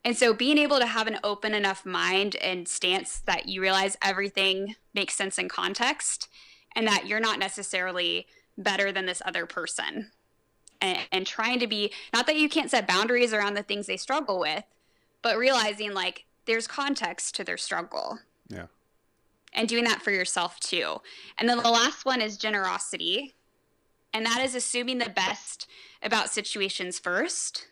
And 0.05 0.17
so 0.17 0.35
being 0.35 0.59
able 0.59 0.81
to 0.81 0.87
have 0.87 1.07
an 1.07 1.19
open 1.25 1.55
enough 1.55 1.87
mind 1.87 2.37
and 2.37 2.69
stance 2.69 3.21
that 3.21 3.49
you 3.49 3.63
realize 3.63 3.97
everything 4.03 4.77
makes 4.93 5.15
sense 5.15 5.39
in 5.39 5.49
context 5.49 6.29
and 6.77 6.87
that 6.87 7.07
you're 7.07 7.21
not 7.21 7.39
necessarily 7.39 8.27
better 8.59 8.93
than 8.93 9.07
this 9.07 9.23
other 9.25 9.47
person. 9.47 10.11
And, 10.81 10.99
and 11.11 11.27
trying 11.27 11.61
to 11.61 11.67
be, 11.67 11.93
not 12.13 12.27
that 12.27 12.37
you 12.37 12.49
can't 12.49 12.71
set 12.71 12.87
boundaries 12.87 13.33
around 13.33 13.55
the 13.55 13.63
things 13.63 13.87
they 13.87 13.97
struggle 13.97 14.39
with, 14.39 14.65
but 15.23 15.39
realizing 15.39 15.95
like 15.95 16.27
there's 16.45 16.67
context 16.67 17.35
to 17.37 17.45
their 17.45 17.57
struggle. 17.57 18.19
Yeah 18.49 18.67
and 19.55 19.69
doing 19.69 19.85
that 19.85 20.03
for 20.03 20.11
yourself 20.11 20.59
too. 20.61 21.01
And 21.39 21.49
then 21.49 21.59
the 21.59 21.71
last 21.71 22.05
one 22.05 22.21
is 22.21 22.37
generosity. 22.37 23.35
And 24.13 24.25
that 24.27 24.43
is 24.45 24.55
assuming 24.55 24.99
the 24.99 25.11
best 25.11 25.67
about 26.03 26.31
situations 26.31 26.99
first 26.99 27.67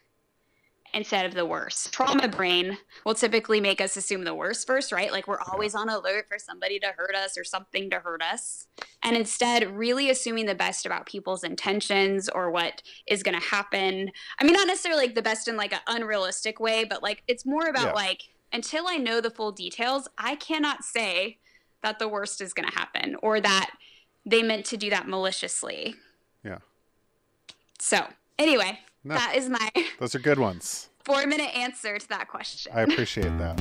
instead 0.94 1.24
of 1.24 1.34
the 1.34 1.46
worst. 1.46 1.92
Trauma 1.92 2.28
brain 2.28 2.76
will 3.04 3.14
typically 3.14 3.60
make 3.60 3.80
us 3.80 3.96
assume 3.96 4.24
the 4.24 4.34
worst 4.34 4.66
first, 4.66 4.92
right? 4.92 5.10
Like 5.10 5.26
we're 5.26 5.40
always 5.40 5.74
on 5.74 5.88
alert 5.88 6.26
for 6.28 6.38
somebody 6.38 6.78
to 6.80 6.88
hurt 6.96 7.14
us 7.14 7.38
or 7.38 7.44
something 7.44 7.90
to 7.90 8.00
hurt 8.00 8.22
us. 8.22 8.66
And 9.02 9.16
instead, 9.16 9.76
really 9.76 10.10
assuming 10.10 10.46
the 10.46 10.54
best 10.54 10.84
about 10.84 11.06
people's 11.06 11.44
intentions 11.44 12.28
or 12.28 12.50
what 12.50 12.82
is 13.06 13.22
going 13.22 13.38
to 13.38 13.46
happen. 13.46 14.10
I 14.38 14.44
mean, 14.44 14.52
not 14.52 14.66
necessarily 14.66 15.06
like 15.06 15.14
the 15.14 15.22
best 15.22 15.48
in 15.48 15.56
like 15.56 15.72
an 15.72 15.80
unrealistic 15.86 16.60
way, 16.60 16.84
but 16.84 17.02
like 17.02 17.22
it's 17.26 17.46
more 17.46 17.68
about 17.68 17.88
yeah. 17.88 17.92
like 17.92 18.22
until 18.52 18.86
I 18.86 18.96
know 18.96 19.20
the 19.20 19.30
full 19.30 19.52
details, 19.52 20.08
I 20.18 20.36
cannot 20.36 20.84
say 20.84 21.38
that 21.82 21.98
the 21.98 22.08
worst 22.08 22.40
is 22.40 22.52
going 22.54 22.68
to 22.68 22.74
happen 22.74 23.16
or 23.22 23.40
that 23.40 23.70
they 24.24 24.42
meant 24.42 24.64
to 24.66 24.76
do 24.76 24.90
that 24.90 25.08
maliciously. 25.08 25.96
Yeah. 26.44 26.58
So, 27.78 28.06
anyway, 28.38 28.80
no, 29.04 29.14
that 29.14 29.34
is 29.36 29.48
my 29.48 29.70
Those 29.98 30.14
are 30.14 30.20
good 30.20 30.38
ones. 30.38 30.88
4 31.04 31.26
minute 31.26 31.54
answer 31.56 31.98
to 31.98 32.08
that 32.10 32.28
question. 32.28 32.72
I 32.74 32.82
appreciate 32.82 33.36
that. 33.38 33.60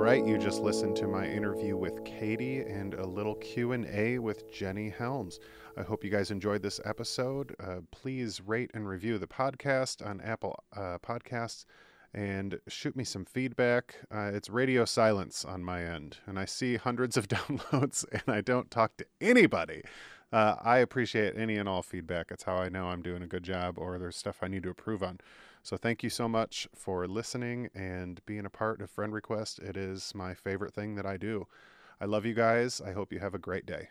Right, 0.00 0.26
you 0.26 0.38
just 0.38 0.62
listened 0.62 0.96
to 0.96 1.06
my 1.06 1.26
interview 1.26 1.76
with 1.76 2.02
Katie 2.06 2.60
and 2.60 2.94
a 2.94 3.06
little 3.06 3.34
Q&A 3.34 4.18
with 4.18 4.50
Jenny 4.50 4.88
Helms. 4.88 5.38
I 5.76 5.82
hope 5.82 6.02
you 6.02 6.08
guys 6.08 6.30
enjoyed 6.30 6.62
this 6.62 6.80
episode. 6.86 7.54
Uh, 7.62 7.80
please 7.90 8.40
rate 8.40 8.70
and 8.72 8.88
review 8.88 9.18
the 9.18 9.26
podcast 9.26 10.04
on 10.04 10.22
Apple 10.22 10.64
uh, 10.74 10.96
Podcasts 11.06 11.66
and 12.14 12.58
shoot 12.66 12.96
me 12.96 13.04
some 13.04 13.26
feedback. 13.26 13.96
Uh, 14.10 14.30
it's 14.32 14.48
radio 14.48 14.86
silence 14.86 15.44
on 15.44 15.62
my 15.62 15.84
end, 15.84 16.16
and 16.26 16.38
I 16.38 16.46
see 16.46 16.76
hundreds 16.76 17.18
of 17.18 17.28
downloads, 17.28 18.06
and 18.10 18.22
I 18.26 18.40
don't 18.40 18.70
talk 18.70 18.96
to 18.96 19.06
anybody. 19.20 19.82
Uh, 20.32 20.54
I 20.62 20.78
appreciate 20.78 21.36
any 21.36 21.56
and 21.56 21.68
all 21.68 21.82
feedback. 21.82 22.28
It's 22.30 22.44
how 22.44 22.56
I 22.56 22.70
know 22.70 22.86
I'm 22.86 23.02
doing 23.02 23.22
a 23.22 23.26
good 23.26 23.42
job 23.42 23.76
or 23.76 23.98
there's 23.98 24.16
stuff 24.16 24.38
I 24.40 24.48
need 24.48 24.62
to 24.62 24.70
improve 24.70 25.02
on. 25.02 25.18
So 25.62 25.76
thank 25.76 26.02
you 26.02 26.10
so 26.10 26.28
much 26.28 26.68
for 26.74 27.06
listening 27.06 27.68
and 27.74 28.24
being 28.26 28.46
a 28.46 28.50
part 28.50 28.80
of 28.80 28.90
Friend 28.90 29.12
Request. 29.12 29.58
It 29.58 29.76
is 29.76 30.14
my 30.14 30.34
favorite 30.34 30.74
thing 30.74 30.94
that 30.94 31.06
I 31.06 31.16
do. 31.16 31.46
I 32.00 32.06
love 32.06 32.24
you 32.24 32.34
guys. 32.34 32.80
I 32.80 32.92
hope 32.92 33.12
you 33.12 33.18
have 33.18 33.34
a 33.34 33.38
great 33.38 33.66
day. 33.66 33.88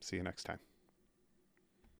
See 0.00 0.16
you 0.16 0.22
next 0.22 0.44
time. 0.44 0.58